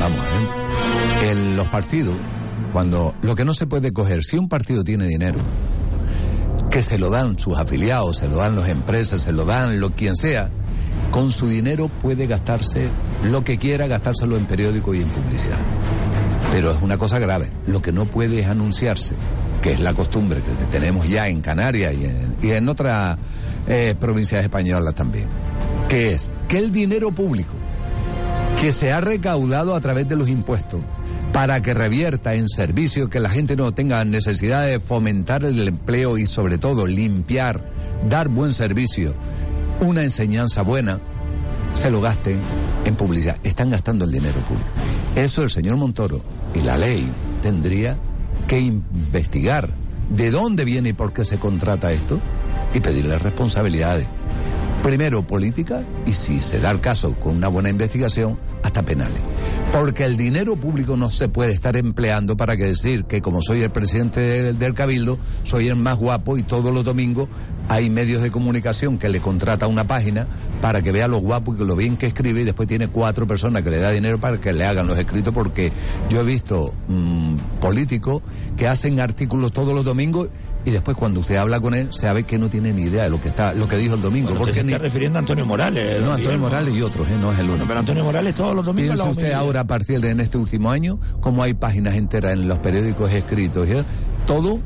Vamos 0.00 0.18
a 0.18 1.22
ver. 1.22 1.30
En 1.30 1.56
los 1.56 1.66
partidos, 1.68 2.14
cuando 2.72 3.14
lo 3.22 3.34
que 3.34 3.44
no 3.44 3.54
se 3.54 3.66
puede 3.66 3.92
coger, 3.92 4.22
si 4.22 4.36
un 4.36 4.48
partido 4.48 4.84
tiene 4.84 5.06
dinero, 5.06 5.38
que 6.70 6.82
se 6.82 6.98
lo 6.98 7.10
dan 7.10 7.38
sus 7.38 7.58
afiliados, 7.58 8.18
se 8.18 8.28
lo 8.28 8.36
dan 8.36 8.54
las 8.54 8.68
empresas, 8.68 9.22
se 9.22 9.32
lo 9.32 9.44
dan 9.44 9.80
lo 9.80 9.90
quien 9.90 10.14
sea, 10.14 10.50
con 11.10 11.32
su 11.32 11.48
dinero 11.48 11.88
puede 11.88 12.26
gastarse 12.26 12.88
lo 13.24 13.42
que 13.42 13.58
quiera, 13.58 13.86
gastárselo 13.86 14.36
en 14.36 14.44
periódico 14.44 14.94
y 14.94 15.02
en 15.02 15.08
publicidad. 15.08 15.56
Pero 16.52 16.70
es 16.70 16.82
una 16.82 16.98
cosa 16.98 17.18
grave. 17.18 17.50
Lo 17.66 17.82
que 17.82 17.92
no 17.92 18.04
puede 18.04 18.40
es 18.40 18.48
anunciarse, 18.48 19.14
que 19.62 19.72
es 19.72 19.80
la 19.80 19.94
costumbre 19.94 20.40
que 20.40 20.78
tenemos 20.78 21.08
ya 21.08 21.28
en 21.28 21.40
Canarias 21.40 21.94
y 21.94 22.04
en, 22.04 22.36
y 22.42 22.50
en 22.50 22.68
otras 22.68 23.18
eh, 23.68 23.94
provincias 23.98 24.42
españolas 24.42 24.94
también, 24.94 25.26
que 25.88 26.14
es 26.14 26.30
que 26.48 26.58
el 26.58 26.72
dinero 26.72 27.12
público 27.12 27.52
que 28.60 28.72
se 28.72 28.92
ha 28.92 29.00
recaudado 29.00 29.74
a 29.74 29.80
través 29.80 30.08
de 30.08 30.16
los 30.16 30.28
impuestos 30.28 30.80
para 31.32 31.60
que 31.60 31.74
revierta 31.74 32.34
en 32.34 32.48
servicios 32.48 33.08
que 33.08 33.20
la 33.20 33.30
gente 33.30 33.54
no 33.54 33.72
tenga 33.72 34.04
necesidad 34.04 34.66
de 34.66 34.80
fomentar 34.80 35.44
el 35.44 35.68
empleo 35.68 36.18
y 36.18 36.26
sobre 36.26 36.58
todo 36.58 36.86
limpiar, 36.86 37.62
dar 38.08 38.28
buen 38.28 38.54
servicio, 38.54 39.14
una 39.80 40.02
enseñanza 40.02 40.62
buena, 40.62 40.98
se 41.74 41.90
lo 41.90 42.00
gasten 42.00 42.40
en 42.84 42.96
publicidad. 42.96 43.36
Están 43.44 43.70
gastando 43.70 44.04
el 44.04 44.10
dinero 44.10 44.40
público. 44.40 44.70
Eso 45.14 45.42
el 45.42 45.50
señor 45.50 45.76
Montoro 45.76 46.22
y 46.54 46.62
la 46.62 46.76
ley 46.78 47.06
tendría 47.42 47.96
que 48.48 48.58
investigar 48.58 49.68
de 50.10 50.30
dónde 50.30 50.64
viene 50.64 50.88
y 50.88 50.92
por 50.94 51.12
qué 51.12 51.24
se 51.24 51.38
contrata 51.38 51.92
esto 51.92 52.18
y 52.74 52.80
pedirle 52.80 53.18
responsabilidades. 53.18 54.08
Primero 54.82 55.26
política 55.26 55.82
y 56.06 56.12
si 56.12 56.40
se 56.40 56.60
da 56.60 56.70
el 56.70 56.80
caso 56.80 57.14
con 57.18 57.36
una 57.36 57.48
buena 57.48 57.68
investigación, 57.68 58.38
hasta 58.62 58.82
penales. 58.82 59.20
Porque 59.72 60.04
el 60.04 60.16
dinero 60.16 60.56
público 60.56 60.96
no 60.96 61.10
se 61.10 61.28
puede 61.28 61.52
estar 61.52 61.76
empleando 61.76 62.36
para 62.36 62.56
que 62.56 62.64
decir 62.64 63.04
que 63.04 63.20
como 63.20 63.42
soy 63.42 63.62
el 63.62 63.70
presidente 63.70 64.20
del, 64.20 64.58
del 64.58 64.74
Cabildo, 64.74 65.18
soy 65.44 65.68
el 65.68 65.76
más 65.76 65.98
guapo 65.98 66.38
y 66.38 66.42
todos 66.42 66.72
los 66.72 66.84
domingos 66.84 67.28
hay 67.68 67.90
medios 67.90 68.22
de 68.22 68.30
comunicación 68.30 68.98
que 68.98 69.10
le 69.10 69.20
contrata 69.20 69.66
una 69.66 69.86
página 69.86 70.26
para 70.62 70.80
que 70.80 70.90
vea 70.90 71.06
lo 71.06 71.18
guapo 71.18 71.54
y 71.54 71.58
lo 71.58 71.76
bien 71.76 71.96
que 71.96 72.06
escribe 72.06 72.40
y 72.40 72.44
después 72.44 72.66
tiene 72.66 72.88
cuatro 72.88 73.26
personas 73.26 73.62
que 73.62 73.70
le 73.70 73.78
da 73.78 73.90
dinero 73.90 74.18
para 74.18 74.40
que 74.40 74.52
le 74.52 74.64
hagan 74.64 74.86
los 74.86 74.98
escritos 74.98 75.34
porque 75.34 75.70
yo 76.08 76.20
he 76.20 76.24
visto 76.24 76.72
mm, 76.88 77.34
políticos 77.60 78.22
que 78.56 78.66
hacen 78.66 79.00
artículos 79.00 79.52
todos 79.52 79.74
los 79.74 79.84
domingos 79.84 80.30
y 80.64 80.70
después 80.70 80.96
cuando 80.96 81.20
usted 81.20 81.36
habla 81.36 81.60
con 81.60 81.74
él 81.74 81.88
sabe 81.92 82.24
que 82.24 82.38
no 82.38 82.48
tiene 82.50 82.72
ni 82.72 82.82
idea 82.82 83.04
de 83.04 83.10
lo 83.10 83.20
que 83.20 83.28
está 83.28 83.54
lo 83.54 83.68
que 83.68 83.76
dijo 83.76 83.94
el 83.94 84.02
domingo 84.02 84.28
Bueno, 84.30 84.40
porque 84.40 84.54
se 84.54 84.64
ni- 84.64 84.72
está 84.72 84.82
refiriendo 84.82 85.18
a 85.18 85.20
Antonio 85.20 85.46
Morales. 85.46 86.00
no, 86.02 86.12
Antonio. 86.12 86.38
Morales 86.38 86.74
y 86.74 86.82
otros, 86.82 87.08
¿eh? 87.08 87.16
no 87.20 87.32
es 87.32 87.38
el 87.38 87.48
único. 87.50 87.66
Pero 87.66 87.80
Antonio 87.80 88.04
Morales 88.04 88.34
todos 88.34 88.54
los 88.54 88.64
domingos 88.64 88.94
Piense 88.96 89.10
usted 89.10 89.32
ahora 89.32 89.60
a 89.60 89.66
partir 89.66 90.00
de 90.00 90.10
en 90.10 90.20
este 90.20 90.36
último 90.36 90.70
año, 90.70 90.98
como 91.20 91.42
hay 91.42 91.54
páginas 91.54 91.94
enteras 91.94 92.32
en 92.34 92.48
los 92.48 92.58
periódicos 92.58 93.10
escritos, 93.12 93.68
¿eh? 93.68 93.84
todo 94.26 94.58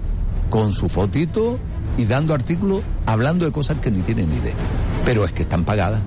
con 0.51 0.73
su 0.73 0.89
fotito 0.89 1.59
y 1.99 2.05
dando 2.07 2.35
artículos 2.35 2.81
hablando 3.07 3.45
de 3.45 3.53
cosas 3.53 3.77
que 3.79 3.91
ni 3.91 4.01
tienen 4.03 4.31
ni 4.31 4.37
idea. 4.37 4.55
Pero 5.05 5.25
es 5.25 5.33
que 5.33 5.43
están 5.43 5.65
pagadas. 5.65 6.01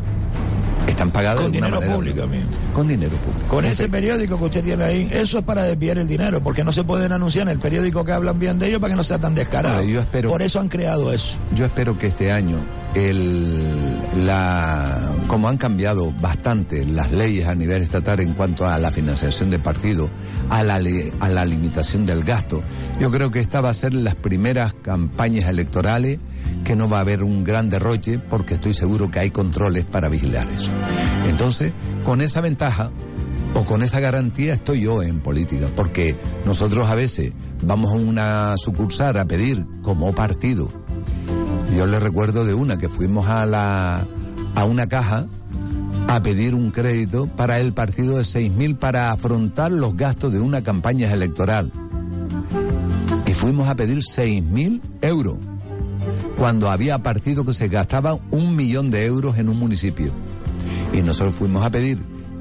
Están 0.95 1.11
pagadas 1.11 1.41
Con 1.41 1.51
de 1.51 1.57
dinero 1.57 1.75
manera 1.75 1.93
público, 1.93 2.23
amigo. 2.23 2.43
Con 2.73 2.87
dinero 2.87 3.11
público. 3.17 3.47
Con 3.49 3.65
ese 3.65 3.89
periódico 3.89 4.37
que 4.37 4.43
usted 4.45 4.63
tiene 4.63 4.81
ahí, 4.85 5.09
eso 5.11 5.39
es 5.39 5.43
para 5.43 5.63
desviar 5.63 5.97
el 5.97 6.07
dinero, 6.07 6.39
porque 6.41 6.63
no 6.63 6.71
se 6.71 6.85
pueden 6.85 7.11
anunciar 7.11 7.47
en 7.47 7.49
el 7.53 7.59
periódico 7.59 8.05
que 8.05 8.13
hablan 8.13 8.39
bien 8.39 8.57
de 8.59 8.67
ellos 8.69 8.79
para 8.79 8.93
que 8.93 8.95
no 8.97 9.03
sea 9.03 9.19
tan 9.19 9.35
descarado. 9.35 9.75
Bueno, 9.75 9.91
yo 9.91 9.99
espero- 9.99 10.29
Por 10.29 10.41
eso 10.41 10.61
han 10.61 10.69
creado 10.69 11.11
eso. 11.11 11.35
Yo 11.53 11.65
espero 11.65 11.97
que 11.99 12.07
este 12.07 12.31
año 12.31 12.57
el, 12.93 13.97
la, 14.25 15.09
como 15.27 15.49
han 15.49 15.57
cambiado 15.57 16.11
bastante 16.11 16.85
las 16.85 17.11
leyes 17.11 17.47
a 17.47 17.55
nivel 17.55 17.81
estatal 17.81 18.19
en 18.19 18.33
cuanto 18.33 18.65
a 18.65 18.77
la 18.79 18.91
financiación 18.91 19.49
de 19.49 19.59
partidos, 19.59 20.09
a 20.49 20.63
la, 20.63 20.79
a 21.19 21.29
la 21.29 21.45
limitación 21.45 22.05
del 22.05 22.23
gasto, 22.23 22.61
yo 22.99 23.11
creo 23.11 23.31
que 23.31 23.39
esta 23.39 23.61
va 23.61 23.69
a 23.69 23.73
ser 23.73 23.93
las 23.93 24.15
primeras 24.15 24.73
campañas 24.73 25.49
electorales 25.49 26.19
que 26.63 26.75
no 26.75 26.89
va 26.89 26.97
a 26.97 27.01
haber 27.01 27.23
un 27.23 27.43
gran 27.43 27.69
derroche 27.69 28.19
porque 28.19 28.55
estoy 28.55 28.73
seguro 28.73 29.11
que 29.11 29.19
hay 29.19 29.31
controles 29.31 29.85
para 29.85 30.09
vigilar 30.09 30.47
eso. 30.49 30.71
Entonces, 31.27 31.73
con 32.03 32.21
esa 32.21 32.41
ventaja, 32.41 32.91
o 33.55 33.63
con 33.63 33.81
esa 33.83 34.01
garantía 34.01 34.53
estoy 34.53 34.81
yo 34.81 35.01
en 35.01 35.21
política, 35.21 35.67
porque 35.75 36.17
nosotros 36.45 36.89
a 36.89 36.95
veces 36.95 37.31
vamos 37.63 37.91
a 37.91 37.95
una 37.95 38.57
sucursal 38.57 39.17
a 39.17 39.25
pedir 39.25 39.65
como 39.81 40.13
partido. 40.13 40.69
Yo 41.75 41.85
le 41.85 41.99
recuerdo 41.99 42.45
de 42.45 42.53
una 42.53 42.77
que 42.77 42.89
fuimos 42.89 43.27
a 43.27 43.45
la 43.45 44.05
a 44.55 44.65
una 44.65 44.87
caja 44.87 45.27
a 46.07 46.21
pedir 46.21 46.55
un 46.55 46.71
crédito 46.71 47.27
para 47.27 47.59
el 47.59 47.73
partido 47.73 48.17
de 48.17 48.23
6.000 48.23 48.77
para 48.77 49.11
afrontar 49.11 49.71
los 49.71 49.95
gastos 49.95 50.31
de 50.31 50.39
una 50.39 50.61
campaña 50.63 51.11
electoral. 51.11 51.71
Y 53.25 53.33
fuimos 53.33 53.67
a 53.67 53.75
pedir 53.75 53.97
6.000 53.97 54.81
euros 55.01 55.37
cuando 56.37 56.69
había 56.69 56.99
partido 56.99 57.45
que 57.45 57.53
se 57.53 57.67
gastaba 57.67 58.17
un 58.31 58.55
millón 58.55 58.91
de 58.91 59.05
euros 59.05 59.37
en 59.37 59.49
un 59.49 59.57
municipio. 59.57 60.11
Y 60.93 61.01
nosotros 61.01 61.35
fuimos 61.35 61.65
a 61.65 61.69
pedir 61.69 61.99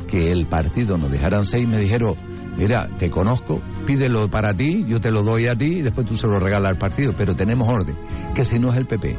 que 0.08 0.30
el 0.30 0.46
partido 0.46 0.98
nos 0.98 1.10
dejaran 1.10 1.44
seis, 1.44 1.66
me 1.66 1.78
dijeron, 1.78 2.14
mira, 2.56 2.88
te 2.98 3.10
conozco, 3.10 3.62
pídelo 3.86 4.30
para 4.30 4.54
ti, 4.54 4.84
yo 4.86 5.00
te 5.00 5.10
lo 5.10 5.22
doy 5.22 5.46
a 5.46 5.56
ti 5.56 5.78
y 5.78 5.82
después 5.82 6.06
tú 6.06 6.16
se 6.16 6.26
lo 6.26 6.38
regalas 6.38 6.70
al 6.70 6.78
partido, 6.78 7.14
pero 7.16 7.34
tenemos 7.34 7.68
orden, 7.68 7.96
que 8.34 8.44
si 8.44 8.58
no 8.58 8.70
es 8.70 8.76
el 8.76 8.86
PP, 8.86 9.16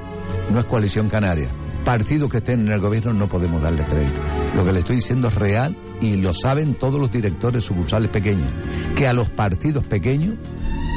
no 0.53 0.59
es 0.59 0.65
Coalición 0.65 1.09
Canaria, 1.09 1.49
partidos 1.85 2.29
que 2.29 2.37
estén 2.37 2.67
en 2.67 2.73
el 2.73 2.81
gobierno 2.81 3.13
no 3.13 3.29
podemos 3.29 3.61
darle 3.61 3.85
crédito. 3.85 4.19
Lo 4.57 4.65
que 4.65 4.73
le 4.73 4.79
estoy 4.79 4.97
diciendo 4.97 5.29
es 5.29 5.35
real 5.35 5.77
y 6.01 6.17
lo 6.17 6.33
saben 6.33 6.75
todos 6.75 6.99
los 6.99 7.11
directores 7.11 7.63
sucursales 7.63 8.09
pequeños, 8.09 8.49
que 8.97 9.07
a 9.07 9.13
los 9.13 9.29
partidos 9.29 9.85
pequeños 9.85 10.35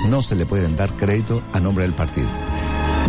no 0.08 0.22
se 0.22 0.34
le 0.34 0.46
pueden 0.46 0.76
dar 0.76 0.90
crédito 0.96 1.42
a 1.52 1.60
nombre 1.60 1.84
del 1.84 1.94
partido 1.94 2.28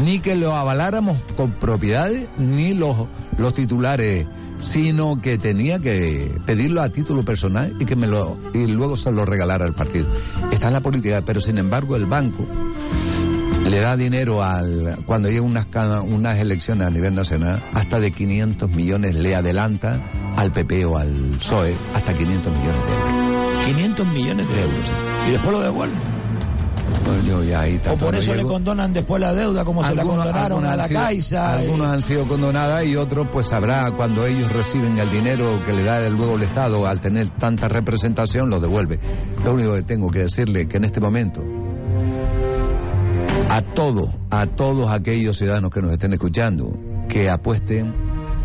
ni 0.04 0.20
que 0.20 0.36
lo 0.36 0.56
avaláramos 0.56 1.18
con 1.36 1.52
propiedades, 1.52 2.28
ni 2.38 2.74
los, 2.74 3.08
los 3.38 3.54
titulares, 3.54 4.28
sino 4.60 5.22
que 5.22 5.38
tenía 5.38 5.80
que 5.80 6.32
pedirlo 6.46 6.82
a 6.82 6.90
título 6.90 7.24
personal 7.24 7.76
y 7.80 7.86
que 7.86 7.96
me 7.96 8.08
lo 8.08 8.38
y 8.54 8.68
luego 8.68 8.98
se 8.98 9.12
lo 9.12 9.26
regalara 9.26 9.66
al 9.66 9.74
partido. 9.74 10.08
Está 10.52 10.68
en 10.68 10.74
la 10.74 10.82
política, 10.82 11.22
pero 11.26 11.40
sin 11.40 11.58
embargo 11.58 11.96
el 11.96 12.06
banco 12.06 12.46
le 13.70 13.80
da 13.80 13.96
dinero 13.96 14.44
al 14.44 14.98
cuando 15.06 15.30
llega 15.30 15.42
unas 15.44 15.66
unas 16.08 16.38
elecciones 16.40 16.88
a 16.88 16.90
nivel 16.92 17.14
nacional 17.16 17.60
hasta 17.74 18.00
de 18.00 18.12
500 18.12 18.70
millones 18.72 19.16
le 19.16 19.36
adelanta 19.36 19.98
al 20.38 20.52
PP 20.52 20.86
o 20.86 20.98
al 20.98 21.10
PSOE 21.40 21.74
hasta 21.96 22.14
500 22.14 22.54
millones 22.54 22.82
de 22.86 22.94
euros. 22.94 23.66
500 23.66 24.08
millones 24.08 24.48
de 24.50 24.62
euros. 24.62 24.92
Y 25.28 25.32
después 25.32 25.52
lo 25.52 25.60
devuelven. 25.62 26.00
Pues 27.06 27.26
yo 27.26 27.44
ya 27.44 27.62
ahí 27.62 27.80
O 27.90 27.96
por 27.98 28.16
eso 28.16 28.34
le 28.36 28.44
condonan 28.44 28.94
después 28.94 29.22
la 29.22 29.34
deuda, 29.34 29.64
como 29.66 29.84
se 29.84 29.94
la 29.96 30.04
condonaron 30.04 30.66
a 30.66 30.76
la 30.76 30.88
sido- 30.88 31.00
Caixa. 31.02 31.56
y- 31.62 31.66
Algunos 31.66 31.88
han 31.88 32.02
sido 32.02 32.26
condonadas 32.28 32.86
y 32.86 32.96
otros 32.96 33.28
pues 33.32 33.48
sabrá 33.48 33.92
cuando 33.92 34.26
ellos 34.26 34.52
reciben 34.52 34.98
el 34.98 35.10
dinero 35.12 35.46
que 35.66 35.74
le 35.74 35.84
da 35.84 36.06
el- 36.06 36.16
luego 36.16 36.36
el 36.36 36.44
Estado 36.44 36.88
al 36.88 37.00
tener 37.00 37.30
tanta 37.30 37.68
representación 37.68 38.50
lo 38.50 38.60
devuelve. 38.60 39.00
Lo 39.44 39.54
único 39.54 39.74
que 39.76 39.84
tengo 39.84 40.10
que 40.10 40.20
decirle 40.20 40.68
que 40.68 40.78
en 40.78 40.86
este 40.86 41.00
momento 41.00 41.44
a 43.50 43.62
todos, 43.62 44.10
a 44.30 44.46
todos 44.46 44.90
aquellos 44.92 45.38
ciudadanos 45.38 45.72
que 45.72 45.82
nos 45.82 45.92
estén 45.92 46.14
escuchando, 46.14 46.72
que 47.08 47.30
apuesten 47.30 47.94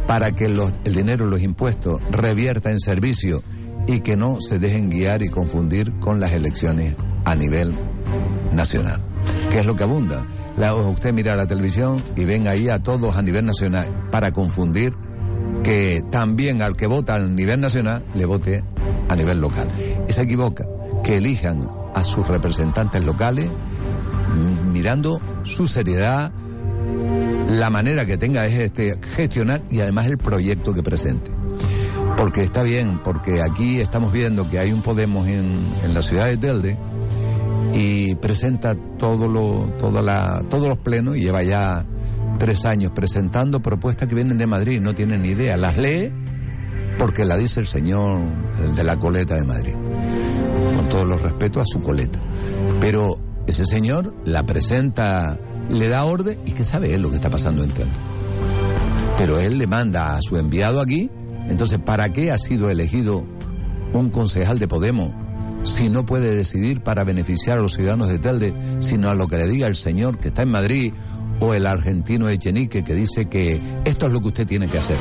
para 0.07 0.33
que 0.33 0.47
el 0.47 0.95
dinero, 0.95 1.27
los 1.27 1.43
impuestos 1.43 2.01
revierta 2.11 2.71
en 2.71 2.81
servicio 2.81 3.43
y 3.87 4.01
que 4.01 4.17
no 4.17 4.41
se 4.41 4.59
dejen 4.59 4.91
guiar 4.91 5.23
y 5.23 5.29
confundir 5.29 5.93
con 5.99 6.21
las 6.21 6.33
elecciones 6.33 6.97
a 7.25 7.35
nivel 7.35 7.75
nacional. 8.53 9.01
que 9.51 9.61
es 9.61 9.67
lo 9.67 9.75
que 9.77 9.85
abunda. 9.85 10.27
La- 10.57 10.75
usted 10.75 11.13
mira 11.15 11.35
la 11.37 11.47
televisión 11.47 12.03
y 12.17 12.25
ven 12.25 12.47
ahí 12.49 12.69
a 12.69 12.79
todos 12.83 13.17
a 13.17 13.23
nivel 13.23 13.47
nacional 13.47 13.87
para 14.11 14.33
confundir 14.33 14.95
que 15.63 16.03
también 16.11 16.61
al 16.61 16.77
que 16.77 16.87
vota 16.87 17.15
a 17.15 17.21
nivel 17.21 17.61
nacional 17.61 18.05
le 18.15 18.27
vote 18.27 18.63
a 19.09 19.17
nivel 19.17 19.41
local. 19.41 19.69
Y 20.09 20.13
se 20.13 20.23
equivoca, 20.23 20.67
que 21.03 21.17
elijan 21.17 21.69
a 21.95 22.03
sus 22.05 22.27
representantes 22.29 23.03
locales 23.05 23.49
m- 24.75 24.79
mirando 24.79 25.21
su 25.45 25.67
seriedad, 25.67 26.33
la 27.49 27.71
manera 27.71 28.05
que 28.07 28.17
tenga 28.17 28.47
este, 28.47 28.99
gestionar 29.17 29.63
y 29.71 29.81
además 29.81 30.07
el 30.07 30.19
proyecto 30.19 30.75
que 30.75 30.83
presente. 30.83 31.31
Porque 32.17 32.43
está 32.43 32.63
bien, 32.63 33.01
porque 33.03 33.43
aquí 33.43 33.81
estamos 33.81 34.13
viendo 34.13 34.49
que 34.49 34.59
hay 34.59 34.73
un 34.73 34.83
Podemos 34.83 35.27
en, 35.27 35.59
en 35.85 35.95
la 35.95 36.03
ciudad 36.03 36.27
de 36.27 36.37
Telde 36.37 36.77
y 37.73 38.15
presenta 38.17 38.75
todo 38.99 39.27
lo, 39.27 39.67
todos 39.79 40.69
los 40.69 40.79
plenos 40.79 41.17
y 41.17 41.23
lleva 41.23 41.43
ya 41.43 41.85
tres 42.39 42.65
años 42.67 42.93
presentando 42.95 43.61
propuestas 43.61 44.09
que 44.09 44.15
vienen 44.15 44.39
de 44.39 44.47
Madrid, 44.47 44.81
no 44.81 44.95
tienen 44.95 45.23
ni 45.23 45.29
idea. 45.31 45.57
Las 45.57 45.77
lee 45.77 46.13
porque 46.99 47.25
la 47.25 47.37
dice 47.37 47.61
el 47.61 47.67
señor 47.67 48.21
el 48.65 48.75
de 48.77 48.85
la 48.85 48.97
coleta 48.97 49.35
de 49.35 49.43
Madrid. 49.43 49.75
Con 50.77 50.89
todos 50.89 51.07
los 51.09 51.21
respetos 51.21 51.63
a 51.63 51.65
su 51.67 51.81
coleta. 51.81 52.19
Pero 52.81 53.19
ese 53.47 53.65
señor 53.65 54.15
la 54.25 54.45
presenta, 54.45 55.39
le 55.69 55.89
da 55.89 56.05
orden 56.05 56.39
y 56.47 56.53
que 56.53 56.65
sabe 56.65 56.95
él 56.95 57.03
lo 57.03 57.11
que 57.11 57.17
está 57.17 57.31
pasando 57.31 57.63
en 57.65 57.71
Telde. 57.71 57.93
Pero 59.19 59.39
él 59.39 59.59
le 59.59 59.67
manda 59.67 60.17
a 60.17 60.23
su 60.23 60.37
enviado 60.37 60.81
aquí. 60.81 61.11
Entonces, 61.49 61.79
¿para 61.79 62.13
qué 62.13 62.33
ha 62.33 62.39
sido 62.39 62.71
elegido 62.71 63.25
un 63.93 64.11
concejal 64.11 64.59
de 64.59 64.69
Podemos 64.69 65.11
si 65.65 65.89
no 65.89 66.05
puede 66.05 66.35
decidir 66.35 66.83
para 66.83 67.05
beneficiar 67.05 67.59
a 67.59 67.63
los 67.63 67.75
ciudadanos 67.75 68.09
de 68.09 68.19
Telde, 68.19 68.53
sino 68.81 69.09
a 69.09 69.15
lo 69.15 69.27
que 69.29 69.37
le 69.37 69.49
diga 69.49 69.67
el 69.67 69.77
señor 69.77 70.19
que 70.19 70.29
está 70.29 70.43
en 70.43 70.51
Madrid 70.51 70.93
o 71.41 71.55
el 71.55 71.67
argentino 71.67 72.29
Echenique 72.29 72.85
que 72.85 72.95
dice 72.95 73.27
que 73.27 73.61
esto 73.85 74.07
es 74.07 74.13
lo 74.13 74.21
que 74.21 74.29
usted 74.29 74.47
tiene 74.47 74.69
que 74.69 74.79
hacer, 74.79 74.97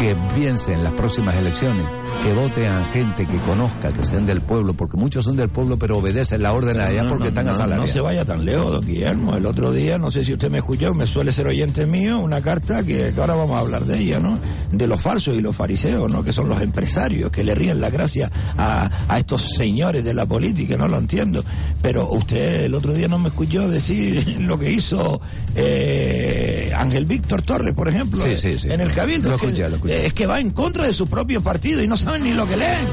que 0.00 0.16
piense 0.34 0.72
en 0.72 0.82
las 0.82 0.92
próximas 0.94 1.34
elecciones, 1.36 1.84
que 2.22 2.32
vote 2.32 2.66
a 2.66 2.84
gente 2.92 3.26
que 3.26 3.38
conozca, 3.38 3.92
que 3.92 4.04
sean 4.04 4.26
del 4.26 4.40
pueblo, 4.40 4.74
porque 4.74 4.96
muchos 4.96 5.24
son 5.24 5.36
del 5.36 5.48
pueblo 5.48 5.78
pero 5.78 5.98
obedecen 5.98 6.42
la 6.42 6.52
orden 6.52 6.80
allá 6.80 7.02
No, 7.04 7.10
porque 7.10 7.24
no, 7.24 7.28
están 7.28 7.48
asalariados. 7.48 7.86
No 7.88 7.92
se 7.92 8.00
vaya 8.00 8.24
tan 8.24 8.44
lejos, 8.44 8.70
don 8.72 8.84
Guillermo. 8.86 9.36
El 9.36 9.46
otro 9.46 9.72
día, 9.72 9.98
no 9.98 10.10
sé 10.10 10.24
si 10.24 10.32
usted 10.32 10.50
me 10.50 10.58
escuchó, 10.58 10.94
me 10.94 11.06
suele 11.06 11.32
ser 11.32 11.46
oyente 11.46 11.86
mío, 11.86 12.18
una 12.18 12.40
carta 12.40 12.82
que, 12.82 13.12
que 13.14 13.20
ahora 13.20 13.34
vamos 13.34 13.56
a 13.56 13.60
hablar 13.60 13.84
de 13.84 13.98
ella, 13.98 14.18
¿no? 14.20 14.38
De 14.70 14.86
los 14.86 15.00
falsos 15.00 15.34
y 15.34 15.40
los 15.40 15.54
fariseos, 15.54 16.10
¿no? 16.10 16.24
Que 16.24 16.32
son 16.32 16.48
los 16.48 16.60
empresarios 16.60 17.30
que 17.30 17.44
le 17.44 17.54
ríen 17.54 17.80
la 17.80 17.90
gracia 17.90 18.30
a, 18.58 18.90
a 19.08 19.18
estos 19.18 19.54
señores 19.56 20.02
de 20.04 20.14
la 20.14 20.26
política, 20.26 20.76
no 20.76 20.88
lo 20.88 20.98
entiendo. 20.98 21.44
Pero 21.82 22.08
usted 22.10 22.64
el 22.64 22.74
otro 22.74 22.92
día 22.94 23.08
no 23.08 23.18
me 23.18 23.28
escuchó 23.28 23.68
decir 23.68 24.38
lo 24.40 24.58
que 24.58 24.70
hizo 24.72 25.20
eh, 25.54 26.72
Ángel 26.76 27.04
Víctor 27.06 27.42
Torres, 27.42 27.74
por 27.74 27.88
ejemplo, 27.88 28.24
Sí, 28.24 28.36
sí, 28.36 28.58
sí. 28.58 28.68
en 28.70 28.80
el 28.80 28.92
Cabildo. 28.94 29.28
Lo 29.30 29.36
escuché, 29.36 29.68
lo 29.68 29.76
escuché. 29.76 29.83
Es 29.86 30.14
que 30.14 30.26
va 30.26 30.40
en 30.40 30.50
contra 30.50 30.86
de 30.86 30.92
su 30.92 31.06
propio 31.06 31.42
partido 31.42 31.82
y 31.82 31.88
no 31.88 31.96
saben 31.96 32.24
ni 32.24 32.32
lo 32.32 32.46
que 32.46 32.56
leen. 32.56 32.86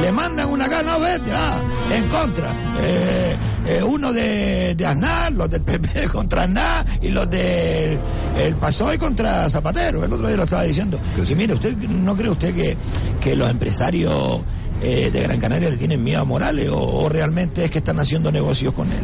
Le 0.00 0.12
mandan 0.12 0.48
una 0.48 0.68
gana, 0.68 0.96
vete, 0.98 1.30
ah, 1.32 1.60
en 1.94 2.04
contra. 2.08 2.50
Eh, 2.80 3.36
eh, 3.66 3.82
uno 3.82 4.12
de, 4.12 4.74
de 4.74 4.86
Aznar, 4.86 5.32
los 5.32 5.50
del 5.50 5.60
PP 5.60 6.08
contra 6.12 6.44
Aznar 6.44 6.86
y 7.02 7.08
los 7.08 7.28
del 7.30 7.98
el 8.38 8.54
PSOE 8.54 8.98
contra 8.98 9.50
Zapatero. 9.50 10.04
El 10.04 10.12
otro 10.12 10.26
día 10.26 10.36
lo 10.36 10.44
estaba 10.44 10.62
diciendo. 10.62 10.98
Y 11.28 11.34
mire, 11.34 11.54
usted 11.54 11.76
no 11.76 12.16
cree 12.16 12.30
usted 12.30 12.54
que, 12.54 12.76
que 13.20 13.36
los 13.36 13.50
empresarios 13.50 14.42
eh, 14.82 15.10
de 15.12 15.22
Gran 15.22 15.38
Canaria 15.38 15.68
le 15.68 15.76
tienen 15.76 16.02
miedo 16.02 16.22
a 16.22 16.24
Morales 16.24 16.70
o, 16.70 16.78
o 16.78 17.08
realmente 17.08 17.64
es 17.64 17.70
que 17.70 17.78
están 17.78 18.00
haciendo 18.00 18.32
negocios 18.32 18.72
con 18.72 18.88
él. 18.90 19.02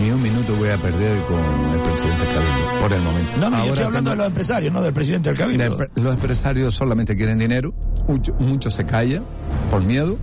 Ni 0.00 0.10
un 0.10 0.22
minuto 0.22 0.54
voy 0.56 0.70
a 0.70 0.78
perder 0.78 1.22
con 1.26 1.38
el 1.38 1.80
presidente 1.82 2.24
Cabildo, 2.24 2.80
por 2.80 2.92
el 2.92 3.02
momento. 3.02 3.30
No, 3.38 3.50
no, 3.50 3.50
yo 3.50 3.56
Ahora 3.56 3.68
estoy 3.72 3.84
hablando 3.84 4.10
de 4.10 4.16
los 4.16 4.26
empresarios, 4.26 4.72
no 4.72 4.82
del 4.82 4.92
presidente 4.92 5.28
del 5.28 5.38
Cabildo. 5.38 5.78
Los 5.96 6.14
empresarios 6.14 6.74
solamente 6.74 7.16
quieren 7.16 7.38
dinero, 7.38 7.72
mucho- 8.08 8.34
muchos 8.38 8.74
se 8.74 8.84
callan 8.84 9.24
por 9.70 9.82
miedo 9.84 10.16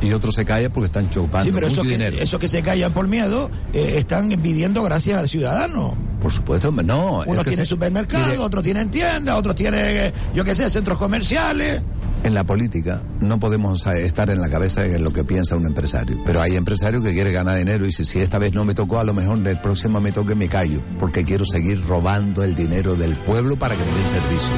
y 0.00 0.12
otros 0.12 0.34
se 0.34 0.44
callan 0.44 0.70
porque 0.72 0.86
están 0.86 1.10
chupando 1.10 1.44
Sí, 1.44 1.50
pero 1.52 1.66
mucho 1.68 1.80
esos 1.80 1.84
que, 1.84 1.90
dinero. 1.98 2.16
esos 2.18 2.40
que 2.40 2.48
se 2.48 2.62
callan 2.62 2.92
por 2.92 3.06
miedo 3.08 3.50
eh, 3.72 3.94
están 3.98 4.28
pidiendo 4.42 4.82
gracias 4.82 5.18
al 5.18 5.28
ciudadano. 5.28 5.94
Por 6.22 6.32
supuesto, 6.32 6.70
no. 6.72 7.22
Unos 7.26 7.44
tienen 7.44 7.64
se- 7.64 7.66
supermercados, 7.66 8.38
otros 8.38 8.62
tienen 8.62 8.90
tiendas, 8.90 9.36
otros 9.36 9.54
tienen, 9.56 9.80
eh, 9.84 10.12
yo 10.34 10.44
qué 10.44 10.54
sé, 10.54 10.70
centros 10.70 10.98
comerciales. 10.98 11.82
En 12.24 12.34
la 12.34 12.44
política 12.44 13.00
no 13.20 13.38
podemos 13.38 13.86
estar 13.86 14.28
en 14.30 14.40
la 14.40 14.50
cabeza 14.50 14.82
de 14.82 14.98
lo 14.98 15.12
que 15.12 15.24
piensa 15.24 15.56
un 15.56 15.66
empresario, 15.66 16.18
pero 16.26 16.40
hay 16.40 16.56
empresarios 16.56 17.02
que 17.02 17.12
quieren 17.12 17.32
ganar 17.32 17.56
dinero 17.56 17.86
y 17.86 17.92
si, 17.92 18.04
si 18.04 18.18
esta 18.18 18.38
vez 18.38 18.52
no 18.52 18.64
me 18.64 18.74
tocó, 18.74 18.98
a 18.98 19.04
lo 19.04 19.14
mejor 19.14 19.38
del 19.38 19.58
próximo 19.60 20.00
me 20.00 20.12
toque 20.12 20.34
me 20.34 20.48
callo, 20.48 20.82
porque 20.98 21.24
quiero 21.24 21.44
seguir 21.44 21.82
robando 21.86 22.42
el 22.42 22.54
dinero 22.54 22.96
del 22.96 23.16
pueblo 23.16 23.56
para 23.56 23.74
que 23.76 23.82
me 23.84 23.92
den 23.92 24.08
servicio. 24.08 24.52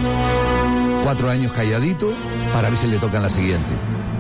Cuatro 1.05 1.31
años 1.31 1.53
calladito 1.53 2.11
para 2.53 2.71
ver 2.71 2.79
si 2.79 2.87
le 2.87 2.99
tocan 2.99 3.23
la 3.23 3.29
siguiente, 3.29 3.71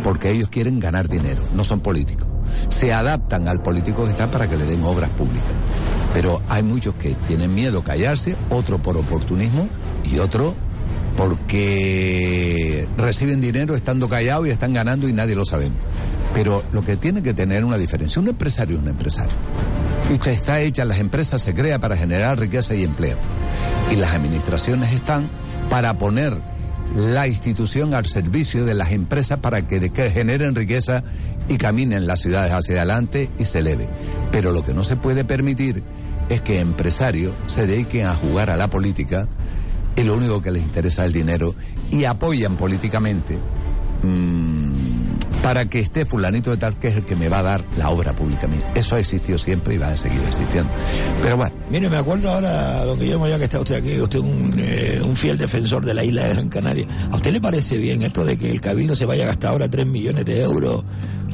porque 0.04 0.30
ellos 0.30 0.48
quieren 0.48 0.78
ganar 0.78 1.08
dinero, 1.08 1.40
no 1.54 1.64
son 1.64 1.80
políticos. 1.80 2.28
Se 2.68 2.92
adaptan 2.92 3.48
al 3.48 3.62
político 3.62 4.04
que 4.04 4.10
está 4.10 4.30
para 4.30 4.48
que 4.48 4.56
le 4.56 4.66
den 4.66 4.84
obras 4.84 5.10
públicas. 5.10 5.50
Pero 6.12 6.40
hay 6.48 6.62
muchos 6.62 6.94
que 6.94 7.14
tienen 7.26 7.54
miedo 7.54 7.82
callarse, 7.82 8.36
otro 8.50 8.78
por 8.78 8.96
oportunismo 8.96 9.68
y 10.04 10.18
otro 10.18 10.54
porque 11.16 12.86
reciben 12.96 13.40
dinero 13.40 13.74
estando 13.74 14.08
callados 14.08 14.46
y 14.46 14.50
están 14.50 14.72
ganando 14.72 15.08
y 15.08 15.12
nadie 15.12 15.34
lo 15.34 15.44
sabe. 15.44 15.70
Pero 16.34 16.62
lo 16.72 16.82
que 16.82 16.96
tiene 16.96 17.22
que 17.22 17.34
tener 17.34 17.64
una 17.64 17.76
diferencia, 17.76 18.20
un 18.20 18.28
empresario 18.28 18.76
es 18.76 18.82
un 18.82 18.88
empresario. 18.88 19.34
Que 20.22 20.32
está 20.32 20.60
hecha, 20.60 20.84
las 20.84 20.98
empresas 20.98 21.40
se 21.40 21.54
crea 21.54 21.78
para 21.78 21.96
generar 21.96 22.38
riqueza 22.38 22.74
y 22.74 22.84
empleo. 22.84 23.16
Y 23.92 23.96
las 23.96 24.12
administraciones 24.12 24.92
están 24.92 25.28
para 25.68 25.94
poner 25.94 26.36
la 26.94 27.28
institución 27.28 27.94
al 27.94 28.06
servicio 28.06 28.64
de 28.64 28.74
las 28.74 28.90
empresas 28.90 29.38
para 29.38 29.66
que, 29.66 29.90
que 29.90 30.10
generen 30.10 30.54
riqueza 30.54 31.04
y 31.48 31.58
caminen 31.58 32.06
las 32.06 32.20
ciudades 32.20 32.52
hacia 32.52 32.76
adelante 32.76 33.30
y 33.38 33.44
se 33.44 33.60
eleve. 33.60 33.88
Pero 34.32 34.52
lo 34.52 34.64
que 34.64 34.74
no 34.74 34.82
se 34.82 34.96
puede 34.96 35.24
permitir 35.24 35.82
es 36.28 36.40
que 36.40 36.60
empresarios 36.60 37.32
se 37.46 37.66
dediquen 37.66 38.06
a 38.06 38.14
jugar 38.14 38.50
a 38.50 38.56
la 38.56 38.68
política 38.68 39.28
y 39.96 40.02
lo 40.02 40.14
único 40.14 40.40
que 40.40 40.50
les 40.50 40.62
interesa 40.62 41.02
es 41.02 41.08
el 41.08 41.12
dinero 41.12 41.54
y 41.90 42.04
apoyan 42.04 42.56
políticamente 42.56 43.38
mm, 44.02 45.40
para 45.42 45.64
que 45.66 45.80
esté 45.80 46.04
fulanito 46.04 46.50
de 46.50 46.56
tal 46.56 46.78
que 46.78 46.88
es 46.88 46.96
el 46.96 47.04
que 47.04 47.16
me 47.16 47.28
va 47.28 47.38
a 47.38 47.42
dar 47.42 47.64
la 47.76 47.90
obra 47.90 48.14
pública 48.14 48.46
a 48.46 48.48
mí. 48.48 48.58
Eso 48.74 48.96
ha 48.96 49.00
existido 49.00 49.38
siempre 49.38 49.74
y 49.74 49.78
va 49.78 49.88
a 49.88 49.96
seguir 49.96 50.20
existiendo. 50.26 50.70
Pero 51.22 51.36
bueno, 51.36 51.54
Mire, 51.70 51.88
me 51.88 51.96
acuerdo 51.96 52.30
ahora, 52.30 52.84
don 52.84 52.98
Guillermo, 52.98 53.28
ya 53.28 53.38
que 53.38 53.44
está 53.44 53.60
usted 53.60 53.76
aquí, 53.76 54.00
usted 54.00 54.18
es 54.18 54.24
un, 54.24 54.54
eh, 54.58 55.00
un 55.04 55.16
fiel 55.16 55.38
defensor 55.38 55.84
de 55.84 55.94
la 55.94 56.02
isla 56.04 56.24
de 56.24 56.34
Gran 56.34 56.48
Canaria. 56.48 56.86
¿A 57.10 57.16
usted 57.16 57.32
le 57.32 57.40
parece 57.40 57.78
bien 57.78 58.02
esto 58.02 58.24
de 58.24 58.36
que 58.36 58.50
el 58.50 58.60
Cabildo 58.60 58.96
se 58.96 59.06
vaya 59.06 59.24
a 59.24 59.28
gastar 59.28 59.52
ahora 59.52 59.70
3 59.70 59.86
millones 59.86 60.24
de 60.24 60.42
euros? 60.42 60.84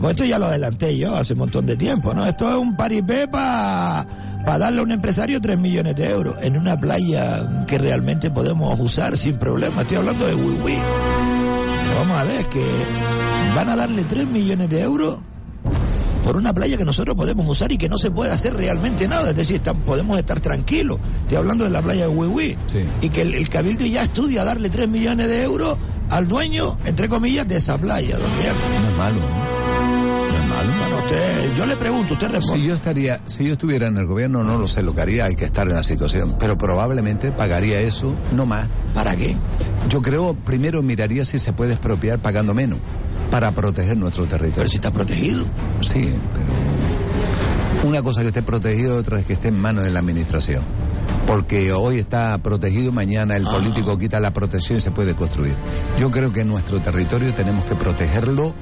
Pues 0.01 0.11
esto 0.11 0.25
ya 0.25 0.39
lo 0.39 0.47
adelanté 0.47 0.97
yo 0.97 1.17
hace 1.17 1.33
un 1.33 1.41
montón 1.41 1.65
de 1.65 1.77
tiempo, 1.77 2.13
¿no? 2.13 2.27
Esto 2.27 2.51
es 2.51 2.57
un 2.57 2.77
paripé 2.77 3.27
para 3.29 4.07
darle 4.59 4.81
a 4.81 4.83
un 4.83 4.93
empresario 4.93 5.41
3 5.41 5.59
millones 5.59 5.97
de 5.97 6.09
euros 6.11 6.37
en 6.43 6.57
una 6.57 6.79
playa 6.79 7.65
que 7.67 7.79
realmente 7.79 8.31
podemos 8.31 8.79
usar 8.81 9.17
sin 9.19 9.37
problema. 9.39 9.83
Estoy 9.83 9.97
hablando 9.99 10.27
de 10.27 10.35
Wiwi. 10.35 10.79
Vamos 11.99 12.17
a 12.19 12.25
ver, 12.25 12.47
que 12.49 12.63
van 13.55 13.69
a 13.69 13.77
darle 13.77 14.05
3 14.05 14.27
millones 14.29 14.69
de 14.69 14.81
euros 14.83 15.19
por 16.25 16.37
una 16.37 16.53
playa 16.53 16.77
que 16.77 16.85
nosotros 16.85 17.17
podemos 17.17 17.47
usar 17.49 17.71
y 17.73 17.79
que 17.79 17.89
no 17.89 17.99
se 17.99 18.11
puede 18.11 18.33
hacer 18.33 18.55
realmente 18.55 19.07
nada. 19.09 19.31
Es 19.31 19.37
decir, 19.37 19.57
está- 19.57 19.75
podemos 19.75 20.19
estar 20.19 20.41
tranquilos. 20.41 20.99
Estoy 21.23 21.39
hablando 21.39 21.65
de 21.65 21.71
la 21.71 21.83
playa 21.83 22.03
de 22.03 22.09
Wiwi. 22.09 22.57
Y 23.03 23.09
que 23.11 23.23
el, 23.23 23.35
el 23.35 23.49
Cabildo 23.49 23.85
ya 23.87 24.03
estudia 24.05 24.45
darle 24.45 24.69
3 24.71 24.89
millones 24.89 25.29
de 25.29 25.43
euros 25.45 25.79
al 26.11 26.29
dueño, 26.29 26.79
entre 26.85 27.09
comillas, 27.09 27.47
de 27.49 27.57
esa 27.57 27.79
playa, 27.79 28.17
don 28.19 28.29
Guillermo. 28.37 28.61
no 28.83 28.89
es 28.91 28.97
malo. 28.97 29.17
¿no? 29.21 29.56
Usted, 31.07 31.57
yo 31.57 31.67
le 31.67 31.77
pregunto, 31.77 32.15
usted 32.15 32.29
responde. 32.29 32.61
Si 32.61 32.69
yo 32.69 32.75
estaría, 32.75 33.21
si 33.27 33.45
yo 33.45 33.53
estuviera 33.53 33.87
en 33.87 33.97
el 33.97 34.07
gobierno, 34.07 34.43
no 34.43 34.59
lo 34.59 34.69
sé 34.69 34.83
lo 34.83 34.95
que 34.95 35.03
haría, 35.03 35.25
hay 35.27 35.37
que 35.37 35.45
estar 35.45 35.67
en 35.67 35.75
la 35.75 35.85
situación, 35.85 36.37
pero 36.39 36.59
probablemente 36.59 37.31
pagaría 37.31 37.81
eso, 37.81 38.15
no 38.35 38.47
más. 38.47 38.67
¿Para 38.95 39.17
qué? 39.17 39.37
Yo 39.89 40.03
creo, 40.03 40.35
primero 40.35 40.83
miraría 40.83 41.25
si 41.25 41.39
se 41.39 41.53
puede 41.53 41.73
expropiar 41.73 42.19
pagando 42.19 42.55
menos, 42.55 42.81
para 43.31 43.53
proteger 43.53 43.97
nuestro 43.97 44.27
territorio. 44.27 44.55
Pero 44.57 44.69
si 44.69 44.77
está 44.77 44.91
protegido. 44.91 45.45
Sí, 45.81 46.13
pero 46.33 47.89
una 47.89 48.03
cosa 48.03 48.23
que 48.23 48.29
esté 48.29 48.43
protegido, 48.43 48.99
otra 48.99 49.21
es 49.21 49.27
que 49.27 49.35
esté 49.35 49.49
en 49.49 49.61
manos 49.61 49.85
de 49.85 49.91
la 49.91 50.01
administración. 50.01 50.63
Porque 51.27 51.73
hoy 51.73 51.99
está 51.99 52.39
protegido, 52.39 52.93
mañana 52.93 53.37
el 53.37 53.43
político 53.43 53.99
quita 53.99 54.21
la 54.21 54.33
protección 54.33 54.79
y 54.79 54.81
se 54.81 54.93
puede 54.93 55.17
construir. 55.17 55.55
Yo 55.99 56.11
creo 56.13 56.33
que 56.33 56.45
nuestro 56.45 56.79
territorio 56.81 57.33
tenemos 57.35 57.65
que 57.65 57.75
protegerlo, 57.75 58.55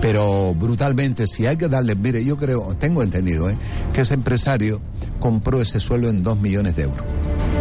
pero 0.00 0.54
brutalmente. 0.54 1.26
Si 1.26 1.46
hay 1.46 1.56
que 1.56 1.68
darle, 1.68 1.94
mire, 1.94 2.24
yo 2.24 2.36
creo, 2.36 2.74
tengo 2.78 3.02
entendido, 3.02 3.50
¿eh? 3.50 3.56
que 3.92 4.00
ese 4.02 4.14
empresario 4.14 4.80
compró 5.18 5.60
ese 5.60 5.78
suelo 5.80 6.08
en 6.08 6.22
dos 6.22 6.38
millones 6.40 6.76
de 6.76 6.82
euros. 6.84 7.04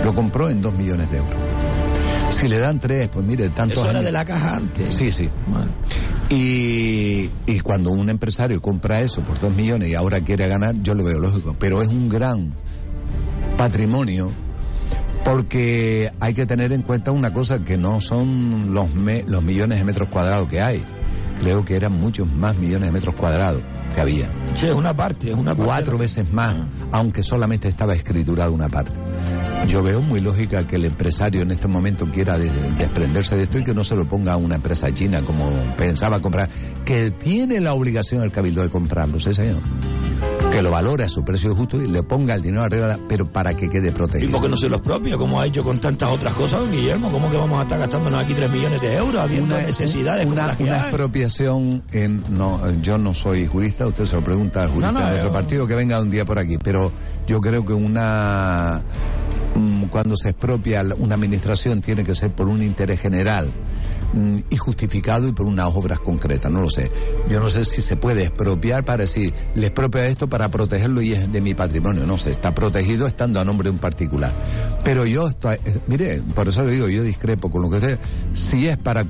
Lo 0.05 0.13
compró 0.13 0.49
en 0.49 0.61
dos 0.61 0.73
millones 0.73 1.11
de 1.11 1.17
euros. 1.17 1.33
Si 2.31 2.47
le 2.47 2.57
dan 2.59 2.79
tres, 2.79 3.09
pues 3.09 3.25
mire, 3.25 3.49
tantos 3.49 3.79
Eso 3.79 3.89
era 3.89 4.01
de 4.01 4.11
la 4.11 4.23
caja 4.23 4.55
antes. 4.55 4.93
Sí, 4.95 5.11
sí. 5.11 5.29
Y, 6.29 7.29
y 7.47 7.59
cuando 7.61 7.91
un 7.91 8.07
empresario 8.09 8.61
compra 8.61 9.01
eso 9.01 9.21
por 9.21 9.39
dos 9.39 9.53
millones 9.53 9.89
y 9.89 9.95
ahora 9.95 10.21
quiere 10.21 10.47
ganar, 10.47 10.75
yo 10.81 10.93
lo 10.93 11.03
veo 11.03 11.19
lógico. 11.19 11.55
Pero 11.59 11.81
es 11.81 11.89
un 11.89 12.07
gran 12.07 12.53
patrimonio 13.57 14.31
porque 15.25 16.11
hay 16.19 16.33
que 16.33 16.45
tener 16.45 16.71
en 16.71 16.81
cuenta 16.83 17.11
una 17.11 17.33
cosa 17.33 17.59
que 17.59 17.77
no 17.77 17.99
son 17.99 18.73
los, 18.73 18.93
me- 18.93 19.23
los 19.23 19.43
millones 19.43 19.79
de 19.79 19.83
metros 19.85 20.07
cuadrados 20.09 20.47
que 20.47 20.61
hay. 20.61 20.83
Creo 21.41 21.63
que 21.65 21.75
eran 21.75 21.93
muchos 21.93 22.27
más 22.31 22.57
millones 22.57 22.89
de 22.89 22.91
metros 22.91 23.15
cuadrados 23.15 23.61
que 23.95 24.01
había. 24.01 24.29
Sí, 24.55 24.65
es 24.67 24.73
una 24.73 24.93
parte, 24.95 25.31
es 25.31 25.37
una 25.37 25.51
parte. 25.51 25.63
Cuatro 25.65 25.97
veces 25.97 26.31
más, 26.31 26.55
aunque 26.91 27.23
solamente 27.23 27.67
estaba 27.67 27.93
escriturada 27.95 28.49
una 28.51 28.67
parte. 28.69 28.91
Yo 29.67 29.83
veo 29.83 30.01
muy 30.01 30.21
lógica 30.21 30.65
que 30.65 30.77
el 30.77 30.85
empresario 30.85 31.41
en 31.41 31.51
este 31.51 31.67
momento 31.67 32.09
quiera 32.09 32.37
des- 32.37 32.51
desprenderse 32.77 33.35
de 33.35 33.43
esto 33.43 33.59
y 33.59 33.63
que 33.63 33.73
no 33.73 33.83
se 33.83 33.95
lo 33.95 34.07
ponga 34.07 34.33
a 34.33 34.37
una 34.37 34.55
empresa 34.55 34.93
china 34.93 35.21
como 35.21 35.49
pensaba 35.77 36.21
comprar, 36.21 36.49
que 36.85 37.11
tiene 37.11 37.59
la 37.59 37.73
obligación 37.73 38.23
el 38.23 38.31
cabildo 38.31 38.61
de 38.63 38.69
comprarlo, 38.69 39.19
sí 39.19 39.33
señor. 39.33 39.59
Que 40.59 40.63
lo 40.63 40.71
valore 40.71 41.05
a 41.05 41.09
su 41.09 41.23
precio 41.23 41.55
justo 41.55 41.81
y 41.81 41.87
le 41.87 42.03
ponga 42.03 42.35
el 42.35 42.41
dinero 42.41 42.63
arriba, 42.63 42.99
pero 43.07 43.25
para 43.31 43.53
que 43.55 43.69
quede 43.69 43.87
¿Y 43.87 43.91
protegido. 43.91 44.31
por 44.33 44.41
qué 44.41 44.49
no 44.49 44.57
se 44.57 44.67
los 44.67 44.81
propia, 44.81 45.15
como 45.15 45.39
ha 45.39 45.45
hecho 45.45 45.63
con 45.63 45.79
tantas 45.79 46.09
otras 46.09 46.33
cosas, 46.33 46.59
don 46.59 46.69
Guillermo? 46.69 47.09
¿Cómo 47.13 47.31
que 47.31 47.37
vamos 47.37 47.59
a 47.59 47.61
estar 47.61 47.79
gastándonos 47.79 48.21
aquí 48.21 48.33
3 48.33 48.51
millones 48.51 48.81
de 48.81 48.93
euros 48.97 49.21
habiendo 49.21 49.55
necesidades 49.57 50.23
como 50.25 50.33
una, 50.33 50.47
las 50.47 50.57
que 50.57 50.63
una 50.63 50.73
hay? 50.75 50.79
expropiación 50.81 51.83
en 51.93 52.23
no 52.31 52.59
yo 52.81 52.97
no 52.97 53.13
soy 53.13 53.47
jurista 53.47 53.87
usted 53.87 54.03
se 54.05 54.17
lo 54.17 54.21
pregunta 54.23 54.61
al 54.63 54.69
jurista 54.71 54.91
No, 54.91 54.99
no, 54.99 55.05
de 55.05 55.11
nuestro 55.11 55.29
yo- 55.29 55.33
partido 55.33 55.65
que 55.67 55.75
venga 55.75 56.01
un 56.01 56.09
día 56.09 56.25
por 56.25 56.37
aquí 56.39 56.57
pero 56.61 56.91
yo 57.25 57.39
creo 57.39 57.63
que 57.63 57.71
una 57.73 58.81
mm, 59.55 59.83
cuando 59.85 60.17
se 60.17 60.31
expropia 60.31 60.83
una 60.97 61.15
administración 61.15 61.79
tiene 61.79 62.03
que 62.03 62.15
ser 62.15 62.33
por 62.35 62.49
un 62.49 62.61
interés 62.61 62.99
general 62.99 63.49
y 64.49 64.57
justificado 64.57 65.27
y 65.27 65.31
por 65.31 65.45
unas 65.45 65.67
obras 65.67 65.99
concretas 65.99 66.51
no 66.51 66.61
lo 66.61 66.69
sé. 66.69 66.91
Yo 67.29 67.39
no 67.39 67.49
sé 67.49 67.65
si 67.65 67.81
se 67.81 67.95
puede 67.95 68.23
expropiar 68.23 68.83
para 68.83 69.03
decir 69.03 69.33
le 69.55 69.67
expropio 69.67 70.01
esto 70.01 70.27
para 70.27 70.49
protegerlo 70.49 71.01
y 71.01 71.13
es 71.13 71.31
de 71.31 71.41
mi 71.41 71.53
patrimonio 71.53 72.05
no 72.05 72.17
sé 72.17 72.31
está 72.31 72.53
protegido 72.55 73.07
estando 73.07 73.39
a 73.39 73.45
nombre 73.45 73.69
de 73.69 73.71
un 73.71 73.79
particular. 73.79 74.33
Pero 74.83 75.05
yo 75.05 75.29
eh, 75.29 75.59
mire 75.87 76.21
por 76.33 76.47
eso 76.47 76.63
le 76.63 76.71
digo 76.71 76.87
yo 76.87 77.03
discrepo 77.03 77.49
con 77.49 77.61
lo 77.61 77.69
que 77.69 77.77
usted 77.77 77.99
si 78.33 78.67
es 78.67 78.77
para 78.77 79.05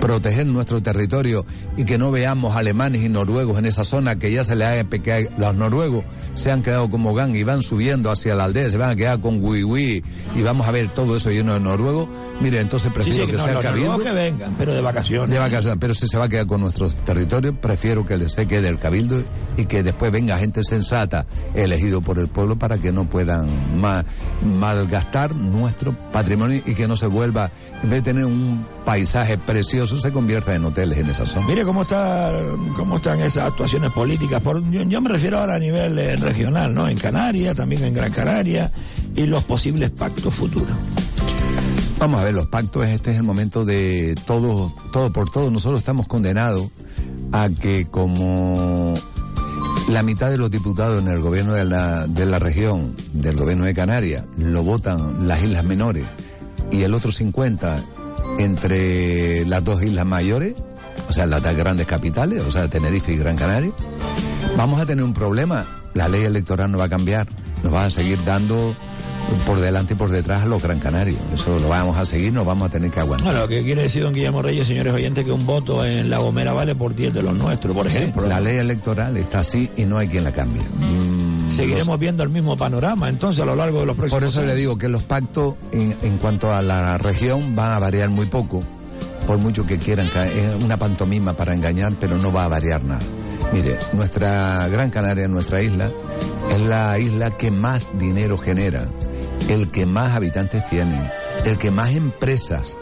proteger 0.00 0.46
nuestro 0.46 0.82
territorio 0.82 1.44
y 1.76 1.84
que 1.84 1.98
no 1.98 2.10
veamos 2.10 2.56
alemanes 2.56 3.02
y 3.02 3.08
noruegos 3.08 3.58
en 3.58 3.66
esa 3.66 3.84
zona 3.84 4.18
que 4.18 4.32
ya 4.32 4.44
se 4.44 4.56
le 4.56 4.64
haga 4.64 4.84
que 4.88 5.28
los 5.38 5.54
noruegos 5.54 6.04
se 6.34 6.50
han 6.50 6.62
quedado 6.62 6.88
como 6.88 7.12
gang 7.14 7.34
y 7.36 7.42
van 7.42 7.62
subiendo 7.62 8.10
hacia 8.10 8.34
la 8.34 8.44
aldea, 8.44 8.70
se 8.70 8.78
van 8.78 8.90
a 8.90 8.96
quedar 8.96 9.20
con 9.20 9.42
wiwi 9.44 10.02
y 10.34 10.42
vamos 10.42 10.66
a 10.66 10.70
ver 10.70 10.88
todo 10.88 11.16
eso 11.16 11.30
lleno 11.30 11.52
de 11.54 11.60
noruegos. 11.60 12.08
Mire, 12.40 12.60
entonces 12.60 12.90
Sí, 12.90 12.94
prefiero 12.94 13.24
sí, 13.26 13.30
que 13.32 13.36
no, 13.36 13.44
sea 13.44 13.60
cabildo. 13.60 13.98
que 13.98 14.12
vengan, 14.12 14.54
pero 14.58 14.72
de 14.72 14.80
vacaciones. 14.80 15.30
De 15.30 15.38
vacaciones, 15.38 15.78
pero 15.80 15.92
si 15.94 16.08
se 16.08 16.16
va 16.16 16.24
a 16.24 16.28
quedar 16.28 16.46
con 16.46 16.60
nuestros 16.62 16.96
territorios, 16.96 17.54
prefiero 17.60 18.04
que 18.06 18.28
se 18.28 18.46
quede 18.46 18.68
el 18.68 18.78
cabildo 18.78 19.22
y 19.58 19.66
que 19.66 19.82
después 19.82 20.10
venga 20.10 20.38
gente 20.38 20.62
sensata 20.64 21.26
elegido 21.54 22.00
por 22.00 22.18
el 22.18 22.28
pueblo 22.28 22.58
para 22.58 22.78
que 22.78 22.90
no 22.92 23.04
puedan 23.08 23.78
ma- 23.78 24.04
malgastar 24.58 25.34
nuestro 25.34 25.94
patrimonio 26.12 26.62
y 26.64 26.74
que 26.74 26.88
no 26.88 26.96
se 26.96 27.06
vuelva, 27.06 27.50
en 27.82 27.90
vez 27.90 28.02
de 28.04 28.12
tener 28.12 28.26
un 28.26 28.66
paisaje 28.84 29.38
precioso, 29.38 30.00
se 30.00 30.12
convierta 30.12 30.54
en 30.54 30.64
hoteles 30.64 30.98
en 30.98 31.08
esa 31.08 31.24
zona. 31.24 31.46
Mire 31.46 31.64
cómo 31.64 31.82
está, 31.82 32.30
cómo 32.76 32.96
están 32.96 33.20
esas 33.20 33.44
actuaciones 33.48 33.90
políticas. 33.90 34.40
Por, 34.42 34.62
yo, 34.70 34.82
yo 34.82 35.00
me 35.00 35.08
refiero 35.08 35.38
ahora 35.38 35.54
a 35.54 35.58
nivel 35.58 35.98
eh, 35.98 36.16
regional, 36.16 36.74
¿no? 36.74 36.88
En 36.88 36.98
Canarias, 36.98 37.54
también 37.56 37.82
en 37.84 37.94
Gran 37.94 38.12
Canaria 38.12 38.70
y 39.16 39.26
los 39.26 39.44
posibles 39.44 39.90
pactos 39.90 40.34
futuros. 40.34 40.76
Vamos 41.98 42.20
a 42.20 42.24
ver, 42.24 42.34
los 42.34 42.46
pactos, 42.46 42.86
este 42.86 43.10
es 43.10 43.16
el 43.16 43.22
momento 43.22 43.64
de 43.64 44.14
todo, 44.26 44.74
todo 44.92 45.12
por 45.12 45.30
todo. 45.30 45.50
Nosotros 45.50 45.80
estamos 45.80 46.06
condenados 46.06 46.68
a 47.32 47.48
que 47.48 47.86
como 47.86 48.94
la 49.88 50.02
mitad 50.02 50.30
de 50.30 50.36
los 50.36 50.50
diputados 50.50 51.00
en 51.00 51.08
el 51.08 51.20
gobierno 51.20 51.54
de 51.54 51.64
la, 51.64 52.06
de 52.06 52.26
la 52.26 52.38
región, 52.38 52.94
del 53.12 53.36
gobierno 53.36 53.64
de 53.64 53.74
Canarias, 53.74 54.24
lo 54.36 54.62
votan 54.62 55.26
las 55.26 55.42
islas 55.42 55.64
menores 55.64 56.04
y 56.70 56.82
el 56.82 56.94
otro 56.94 57.12
50 57.12 57.82
entre 58.38 59.44
las 59.44 59.64
dos 59.64 59.82
islas 59.82 60.06
mayores, 60.06 60.54
o 61.08 61.12
sea, 61.12 61.26
las 61.26 61.42
dos 61.42 61.56
grandes 61.56 61.86
capitales, 61.86 62.42
o 62.44 62.52
sea, 62.52 62.68
Tenerife 62.68 63.12
y 63.12 63.16
Gran 63.16 63.36
Canaria, 63.36 63.72
vamos 64.56 64.80
a 64.80 64.86
tener 64.86 65.04
un 65.04 65.14
problema. 65.14 65.66
La 65.94 66.08
ley 66.08 66.22
electoral 66.22 66.70
no 66.70 66.78
va 66.78 66.84
a 66.84 66.88
cambiar. 66.88 67.26
Nos 67.62 67.74
va 67.74 67.84
a 67.84 67.90
seguir 67.90 68.22
dando 68.24 68.74
por 69.46 69.60
delante 69.60 69.94
y 69.94 69.96
por 69.96 70.10
detrás 70.10 70.42
a 70.42 70.46
los 70.46 70.62
Gran 70.62 70.80
Canarios. 70.80 71.18
Eso 71.34 71.58
lo 71.58 71.68
vamos 71.68 71.96
a 71.96 72.04
seguir, 72.04 72.32
nos 72.32 72.46
vamos 72.46 72.68
a 72.68 72.72
tener 72.72 72.90
que 72.90 73.00
aguantar. 73.00 73.26
Bueno, 73.26 73.40
lo 73.40 73.48
que 73.48 73.62
quiere 73.62 73.82
decir 73.82 74.02
don 74.02 74.14
Guillermo 74.14 74.42
Reyes, 74.42 74.66
señores 74.66 74.92
oyentes, 74.92 75.24
que 75.24 75.32
un 75.32 75.46
voto 75.46 75.84
en 75.84 76.10
La 76.10 76.18
Gomera 76.18 76.52
vale 76.52 76.74
por 76.74 76.94
10 76.94 77.12
de 77.14 77.22
los 77.22 77.36
nuestros, 77.36 77.74
por 77.74 77.86
ejemplo. 77.86 78.26
La 78.26 78.40
ley 78.40 78.58
electoral 78.58 79.16
está 79.16 79.40
así 79.40 79.70
y 79.76 79.84
no 79.84 79.98
hay 79.98 80.08
quien 80.08 80.24
la 80.24 80.32
cambie. 80.32 80.62
Mm, 80.62 81.29
Seguiremos 81.54 81.88
los- 81.88 81.98
viendo 81.98 82.22
el 82.22 82.28
mismo 82.30 82.56
panorama 82.56 83.08
entonces 83.08 83.42
a 83.42 83.46
lo 83.46 83.54
largo 83.56 83.80
de 83.80 83.86
los 83.86 83.96
próximos 83.96 84.20
Por 84.22 84.28
eso 84.28 84.42
le 84.42 84.54
digo 84.54 84.78
que 84.78 84.88
los 84.88 85.02
pactos 85.02 85.54
en, 85.72 85.96
en 86.02 86.18
cuanto 86.18 86.52
a 86.52 86.62
la 86.62 86.96
región 86.98 87.54
van 87.56 87.72
a 87.72 87.78
variar 87.78 88.08
muy 88.08 88.26
poco, 88.26 88.62
por 89.26 89.38
mucho 89.38 89.66
que 89.66 89.78
quieran, 89.78 90.06
es 90.06 90.64
una 90.64 90.76
pantomima 90.76 91.32
para 91.34 91.54
engañar, 91.54 91.92
pero 92.00 92.16
no 92.18 92.32
va 92.32 92.44
a 92.44 92.48
variar 92.48 92.82
nada. 92.84 93.00
Mire, 93.52 93.78
nuestra 93.94 94.68
Gran 94.68 94.90
Canaria, 94.90 95.26
nuestra 95.28 95.60
isla, 95.62 95.90
es 96.52 96.60
la 96.64 96.98
isla 96.98 97.36
que 97.36 97.50
más 97.50 97.88
dinero 97.98 98.38
genera, 98.38 98.86
el 99.48 99.70
que 99.70 99.86
más 99.86 100.14
habitantes 100.16 100.68
tiene, 100.68 101.00
el 101.44 101.58
que 101.58 101.70
más 101.70 101.90
empresas 101.90 102.76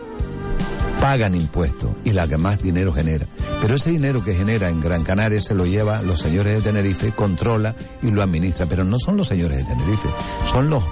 pagan 1.00 1.34
impuestos 1.34 1.90
y 2.04 2.12
la 2.12 2.26
que 2.26 2.38
más 2.38 2.62
dinero 2.62 2.92
genera. 2.92 3.26
Pero 3.60 3.74
ese 3.76 3.90
dinero 3.90 4.22
que 4.24 4.34
genera 4.34 4.68
en 4.68 4.80
Gran 4.80 5.04
Canaria 5.04 5.40
se 5.40 5.54
lo 5.54 5.66
lleva 5.66 6.02
los 6.02 6.20
señores 6.20 6.54
de 6.54 6.62
Tenerife, 6.62 7.12
controla 7.12 7.74
y 8.02 8.10
lo 8.10 8.22
administra. 8.22 8.66
Pero 8.66 8.84
no 8.84 8.98
son 8.98 9.16
los 9.16 9.28
señores 9.28 9.58
de 9.58 9.64
Tenerife, 9.64 10.08
son 10.50 10.70
los 10.70 10.84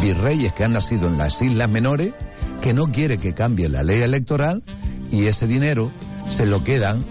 virreyes 0.00 0.52
que 0.52 0.64
han 0.64 0.72
nacido 0.72 1.06
en 1.08 1.18
las 1.18 1.40
islas 1.40 1.68
menores 1.68 2.12
que 2.60 2.74
no 2.74 2.86
quiere 2.88 3.18
que 3.18 3.34
cambie 3.34 3.68
la 3.68 3.82
ley 3.82 4.02
electoral 4.02 4.62
y 5.10 5.26
ese 5.26 5.46
dinero 5.46 5.90
se 6.28 6.44
lo 6.44 6.62
quedan 6.64 7.04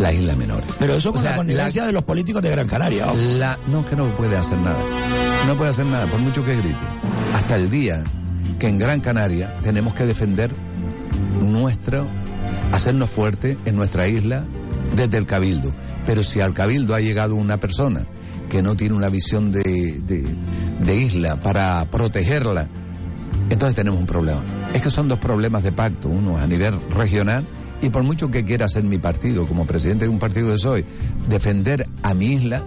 las 0.00 0.14
islas 0.14 0.36
menores. 0.36 0.66
Pero 0.78 0.94
eso 0.94 1.10
O 1.10 1.12
con 1.12 1.22
sea, 1.22 1.32
la 1.32 1.36
connivencia 1.38 1.84
de 1.86 1.92
los 1.92 2.02
políticos 2.04 2.42
de 2.42 2.50
Gran 2.50 2.66
Canaria. 2.68 3.12
la, 3.14 3.58
no, 3.68 3.84
que 3.84 3.96
no 3.96 4.14
puede 4.16 4.36
hacer 4.36 4.58
nada. 4.58 4.78
No 5.46 5.56
puede 5.56 5.70
hacer 5.70 5.86
nada, 5.86 6.06
por 6.06 6.20
mucho 6.20 6.44
que 6.44 6.56
grite. 6.56 6.76
Hasta 7.34 7.56
el 7.56 7.70
día 7.70 8.02
que 8.58 8.68
en 8.68 8.78
Gran 8.78 9.00
Canaria 9.00 9.56
tenemos 9.62 9.94
que 9.94 10.06
defender 10.06 10.50
nuestro, 11.40 12.06
hacernos 12.72 13.10
fuerte 13.10 13.56
en 13.64 13.76
nuestra 13.76 14.08
isla 14.08 14.44
desde 14.94 15.18
el 15.18 15.26
Cabildo. 15.26 15.74
Pero 16.04 16.22
si 16.22 16.40
al 16.40 16.54
Cabildo 16.54 16.94
ha 16.94 17.00
llegado 17.00 17.34
una 17.34 17.58
persona 17.58 18.06
que 18.48 18.62
no 18.62 18.76
tiene 18.76 18.94
una 18.94 19.08
visión 19.08 19.50
de, 19.50 20.00
de, 20.80 20.96
isla 20.96 21.40
para 21.40 21.84
protegerla, 21.90 22.68
entonces 23.50 23.74
tenemos 23.74 23.98
un 23.98 24.06
problema. 24.06 24.42
Es 24.72 24.82
que 24.82 24.90
son 24.90 25.08
dos 25.08 25.18
problemas 25.18 25.62
de 25.62 25.72
pacto, 25.72 26.08
uno 26.08 26.38
a 26.38 26.46
nivel 26.46 26.74
regional 26.90 27.46
y 27.82 27.90
por 27.90 28.02
mucho 28.02 28.30
que 28.30 28.44
quiera 28.44 28.68
ser 28.68 28.84
mi 28.84 28.98
partido, 28.98 29.46
como 29.46 29.66
presidente 29.66 30.04
de 30.04 30.10
un 30.10 30.18
partido 30.18 30.50
de 30.50 30.58
soy, 30.58 30.84
defender 31.28 31.86
a 32.02 32.14
mi 32.14 32.34
isla 32.34 32.62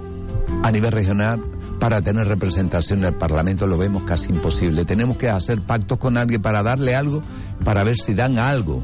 a 0.64 0.72
nivel 0.72 0.91
regional 0.91 1.41
para 1.80 2.01
tener 2.01 2.27
representación 2.27 2.99
en 2.99 3.06
el 3.06 3.14
Parlamento 3.14 3.65
lo 3.65 3.77
vemos 3.77 4.03
casi 4.03 4.30
imposible. 4.30 4.85
Tenemos 4.85 5.18
que 5.18 5.30
hacer 5.30 5.61
pactos 5.61 5.97
con 5.97 6.18
alguien 6.18 6.41
para 6.41 6.61
darle 6.61 6.95
algo, 6.95 7.22
para 7.64 7.84
ver 7.84 7.97
si 7.97 8.14
dan 8.14 8.38
algo. 8.38 8.84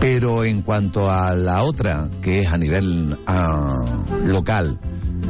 Pero 0.00 0.44
en 0.44 0.62
cuanto 0.62 1.10
a 1.10 1.34
la 1.34 1.62
otra, 1.62 2.08
que 2.22 2.40
es 2.40 2.52
a 2.52 2.56
nivel 2.56 3.18
ah, 3.26 3.84
local, 4.24 4.78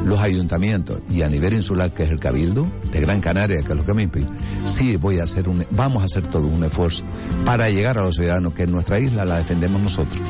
los 0.05 0.21
ayuntamientos 0.21 1.01
y 1.11 1.23
a 1.23 1.29
nivel 1.29 1.55
insular, 1.55 1.93
que 1.93 2.05
es 2.05 2.11
el 2.11 2.19
Cabildo 2.19 2.67
de 2.91 3.01
Gran 3.01 3.21
Canaria, 3.21 3.63
que 3.63 3.73
es 3.73 3.77
lo 3.77 3.85
que 3.85 3.95
me 3.95 4.03
impide, 4.03 4.27
sí 4.65 4.97
voy 4.97 5.19
a 5.19 5.25
hacer 5.25 5.49
un, 5.49 5.65
vamos 5.71 6.03
a 6.03 6.07
hacer 6.07 6.27
todo 6.27 6.47
un 6.47 6.65
esfuerzo 6.65 7.05
para 7.45 7.71
llegar 7.71 7.99
a 7.99 8.03
los 8.03 8.17
ciudadanos 8.17 8.55
que 8.55 8.63
en 8.63 8.73
nuestra 8.73 8.99
isla 8.99 9.25
la 9.25 9.37
defendemos 9.37 9.81
nosotros. 9.81 10.21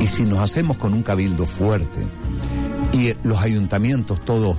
Y 0.00 0.06
si 0.06 0.24
nos 0.24 0.38
hacemos 0.38 0.76
con 0.76 0.92
un 0.94 1.02
Cabildo 1.02 1.46
fuerte 1.46 2.06
y 2.92 3.14
los 3.22 3.40
ayuntamientos 3.40 4.20
todos 4.24 4.56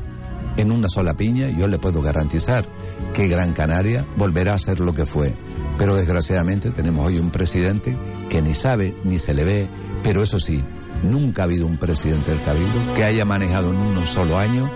en 0.57 0.71
una 0.71 0.89
sola 0.89 1.15
piña, 1.15 1.49
yo 1.49 1.67
le 1.67 1.79
puedo 1.79 2.01
garantizar 2.01 2.65
que 3.13 3.27
Gran 3.27 3.53
Canaria 3.53 4.05
volverá 4.17 4.53
a 4.53 4.59
ser 4.59 4.79
lo 4.79 4.93
que 4.93 5.05
fue. 5.05 5.33
Pero 5.77 5.95
desgraciadamente 5.95 6.71
tenemos 6.71 7.05
hoy 7.05 7.19
un 7.19 7.31
presidente 7.31 7.97
que 8.29 8.41
ni 8.41 8.53
sabe 8.53 8.95
ni 9.03 9.19
se 9.19 9.33
le 9.33 9.43
ve, 9.43 9.67
pero 10.03 10.23
eso 10.23 10.39
sí, 10.39 10.63
nunca 11.03 11.41
ha 11.41 11.45
habido 11.45 11.67
un 11.67 11.77
presidente 11.77 12.31
del 12.31 12.41
Cabildo 12.41 12.93
que 12.95 13.03
haya 13.03 13.25
manejado 13.25 13.71
en 13.71 13.77
un 13.77 14.07
solo 14.07 14.37
año 14.37 14.69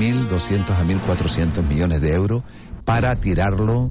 1.200 0.00 0.70
a 0.70 0.84
1.400 0.84 1.62
millones 1.66 2.00
de 2.00 2.14
euros 2.14 2.42
para 2.84 3.16
tirarlo 3.16 3.90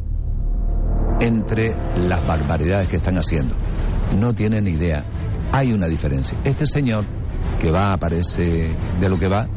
entre 1.19 1.75
las 2.07 2.25
barbaridades 2.25 2.89
que 2.89 2.97
están 2.97 3.17
haciendo. 3.17 3.55
No 4.19 4.33
tienen 4.33 4.67
idea. 4.67 5.05
Hay 5.51 5.73
una 5.73 5.87
diferencia. 5.87 6.37
Este 6.43 6.65
señor 6.65 7.05
que 7.59 7.71
va, 7.71 7.95
parece 7.97 8.69
de 8.99 9.09
lo 9.09 9.17
que 9.17 9.27
va, 9.27 9.47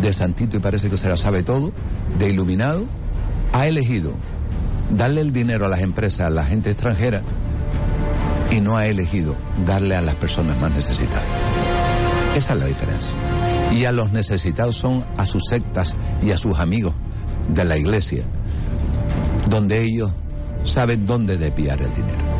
de 0.00 0.12
santito 0.12 0.56
y 0.56 0.60
parece 0.60 0.90
que 0.90 0.96
se 0.96 1.08
la 1.08 1.16
sabe 1.16 1.42
todo, 1.42 1.72
de 2.18 2.30
iluminado, 2.30 2.84
ha 3.52 3.66
elegido 3.66 4.12
darle 4.96 5.20
el 5.20 5.32
dinero 5.32 5.66
a 5.66 5.68
las 5.68 5.80
empresas, 5.80 6.26
a 6.26 6.30
la 6.30 6.44
gente 6.44 6.70
extranjera, 6.70 7.22
y 8.50 8.60
no 8.60 8.76
ha 8.76 8.86
elegido 8.86 9.36
darle 9.66 9.96
a 9.96 10.02
las 10.02 10.14
personas 10.16 10.58
más 10.60 10.72
necesitadas. 10.72 11.24
Esa 12.36 12.52
es 12.54 12.58
la 12.58 12.66
diferencia. 12.66 13.12
Y 13.72 13.84
a 13.84 13.92
los 13.92 14.12
necesitados 14.12 14.76
son 14.76 15.04
a 15.16 15.26
sus 15.26 15.44
sectas 15.48 15.96
y 16.22 16.30
a 16.30 16.36
sus 16.36 16.58
amigos 16.58 16.94
de 17.52 17.64
la 17.64 17.76
iglesia. 17.76 18.22
donde 19.48 19.82
ellos 19.82 20.10
saben 20.64 21.04
dónde 21.04 21.36
desviar 21.36 21.82
el 21.82 21.92
dinero. 21.92 22.31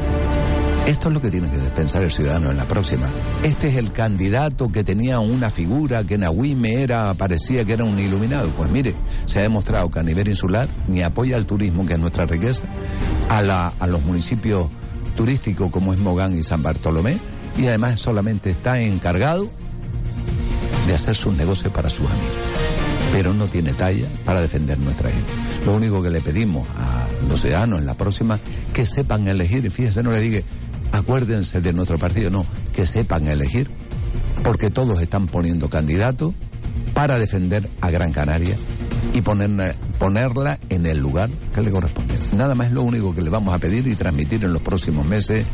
Esto 0.87 1.09
es 1.09 1.15
lo 1.15 1.21
que 1.21 1.31
tiene 1.31 1.49
que 1.49 1.59
pensar 1.77 2.03
el 2.03 2.11
ciudadano 2.11 2.51
en 2.51 2.57
la 2.57 2.65
próxima. 2.65 3.07
Este 3.45 3.69
es 3.69 3.77
el 3.77 3.93
candidato 3.93 4.71
que 4.71 4.83
tenía 4.83 5.21
una 5.21 5.49
figura 5.49 6.03
que 6.03 6.15
en 6.15 6.25
Agüime 6.25 6.83
era, 6.83 7.15
parecía 7.15 7.65
que 7.65 7.75
era 7.75 7.85
un 7.85 8.01
iluminado. 8.01 8.49
Pues 8.57 8.69
mire, 8.69 8.97
se 9.27 9.39
ha 9.39 9.43
demostrado 9.43 9.89
que 9.91 10.01
a 10.01 10.03
nivel 10.03 10.27
insular 10.27 10.69
ni 10.89 11.03
apoya 11.03 11.37
al 11.37 11.47
turismo, 11.47 11.87
que 11.87 11.93
es 11.93 12.01
nuestra 12.01 12.27
riqueza, 12.27 12.65
a, 13.29 13.43
la, 13.43 13.73
a 13.79 13.87
los 13.87 14.03
municipios 14.03 14.69
turísticos 15.17 15.71
como 15.71 15.93
es 15.93 16.01
Mogán 16.01 16.37
y 16.37 16.43
San 16.43 16.65
Bartolomé, 16.65 17.17
y 17.57 17.67
además 17.69 18.01
solamente 18.01 18.51
está 18.51 18.81
encargado 18.81 19.49
de 20.89 20.95
hacer 20.95 21.15
sus 21.15 21.33
negocios 21.35 21.73
para 21.73 21.91
sus 21.91 22.07
amigos. 22.11 22.35
Pero 23.13 23.33
no 23.35 23.47
tiene 23.47 23.73
talla 23.75 24.07
para 24.25 24.41
defender 24.41 24.79
nuestra 24.79 25.11
gente. 25.11 25.31
Lo 25.65 25.77
único 25.77 26.03
que 26.03 26.11
le 26.11 26.21
pedimos 26.21 26.67
a 26.77 27.07
los 27.29 27.41
ciudadanos 27.41 27.79
en 27.79 27.87
la 27.87 27.95
próxima, 27.95 28.41
que 28.75 28.85
sepan 28.85 29.29
elegir, 29.29 29.65
y 29.65 29.71
fíjense, 29.71 30.03
no 30.03 30.11
le 30.11 30.21
diga, 30.21 30.41
acuérdense 30.93 31.61
de 31.61 31.73
nuestro 31.73 31.99
partido, 31.99 32.31
no, 32.31 32.47
que 32.75 32.87
sepan 32.87 33.27
elegir, 33.27 33.71
porque 34.45 34.71
todos 34.71 35.01
están 35.01 35.27
poniendo 35.27 35.69
candidatos 35.69 36.35
para 36.95 37.19
defender 37.19 37.69
a 37.81 37.91
Gran 37.91 38.13
Canaria 38.13 38.57
y 39.15 39.23
ponerla, 39.23 39.75
ponerla 39.99 40.59
en 40.69 40.87
el 40.87 40.99
lugar 40.99 41.29
que 41.55 41.63
le 41.63 41.71
corresponde. 41.71 42.15
Nada 42.37 42.55
más 42.55 42.69
es 42.69 42.73
lo 42.73 42.83
único 42.83 43.15
que 43.15 43.23
le 43.23 43.31
vamos 43.31 43.55
a 43.55 43.59
pedir 43.59 43.87
y 43.87 43.95
transmitir 43.95 44.45
en 44.45 44.53
los 44.53 44.63
próximos 44.63 45.07
meses 45.07 45.45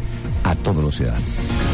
a 0.45 0.55
todos 0.55 0.83
los 0.83 0.97
ciudadanos. 0.97 1.68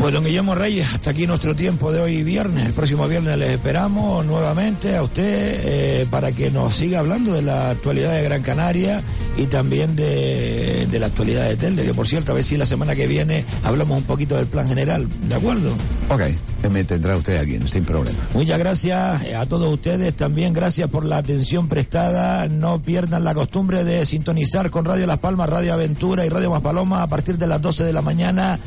Pues 0.00 0.14
don 0.14 0.24
Guillermo 0.24 0.54
Reyes, 0.54 0.88
hasta 0.94 1.10
aquí 1.10 1.26
nuestro 1.26 1.54
tiempo 1.54 1.92
de 1.92 2.00
hoy 2.00 2.22
viernes. 2.22 2.64
El 2.64 2.72
próximo 2.72 3.06
viernes 3.06 3.36
les 3.36 3.50
esperamos 3.50 4.24
nuevamente 4.24 4.96
a 4.96 5.02
usted 5.02 5.22
eh, 5.22 6.06
para 6.10 6.32
que 6.32 6.50
nos 6.50 6.74
siga 6.74 7.00
hablando 7.00 7.34
de 7.34 7.42
la 7.42 7.68
actualidad 7.68 8.14
de 8.14 8.22
Gran 8.22 8.42
Canaria 8.42 9.02
y 9.36 9.44
también 9.44 9.96
de, 9.96 10.86
de 10.90 10.98
la 10.98 11.06
actualidad 11.06 11.46
de 11.46 11.56
Telde, 11.56 11.84
que 11.84 11.92
por 11.92 12.08
cierto, 12.08 12.32
a 12.32 12.34
ver 12.34 12.44
si 12.44 12.56
la 12.56 12.64
semana 12.64 12.94
que 12.94 13.06
viene 13.06 13.44
hablamos 13.62 13.98
un 13.98 14.04
poquito 14.04 14.36
del 14.36 14.46
plan 14.46 14.66
general, 14.66 15.06
¿de 15.28 15.34
acuerdo? 15.34 15.70
Ok, 16.08 16.22
me 16.70 16.82
tendrá 16.84 17.14
usted 17.14 17.36
aquí, 17.36 17.58
sin 17.66 17.84
problema. 17.84 18.18
Muchas 18.32 18.58
gracias 18.58 19.22
a 19.34 19.46
todos 19.46 19.70
ustedes, 19.70 20.14
también 20.14 20.54
gracias 20.54 20.88
por 20.88 21.04
la 21.04 21.18
atención 21.18 21.68
prestada. 21.68 22.48
No 22.48 22.80
pierdan 22.80 23.22
la 23.22 23.34
costumbre 23.34 23.84
de 23.84 24.06
sintonizar 24.06 24.70
con 24.70 24.86
Radio 24.86 25.06
Las 25.06 25.18
Palmas, 25.18 25.50
Radio 25.50 25.74
Aventura 25.74 26.24
y 26.24 26.30
Radio 26.30 26.50
Más 26.50 26.62
Paloma 26.62 27.02
a 27.02 27.06
partir 27.06 27.36
de 27.36 27.46
las 27.46 27.60
12 27.60 27.84
de 27.84 27.92
la 27.92 28.00
mañana 28.00 28.58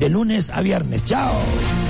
de 0.00 0.08
lunes 0.08 0.48
a 0.50 0.62
viernes. 0.62 1.04
¡Chao! 1.04 1.89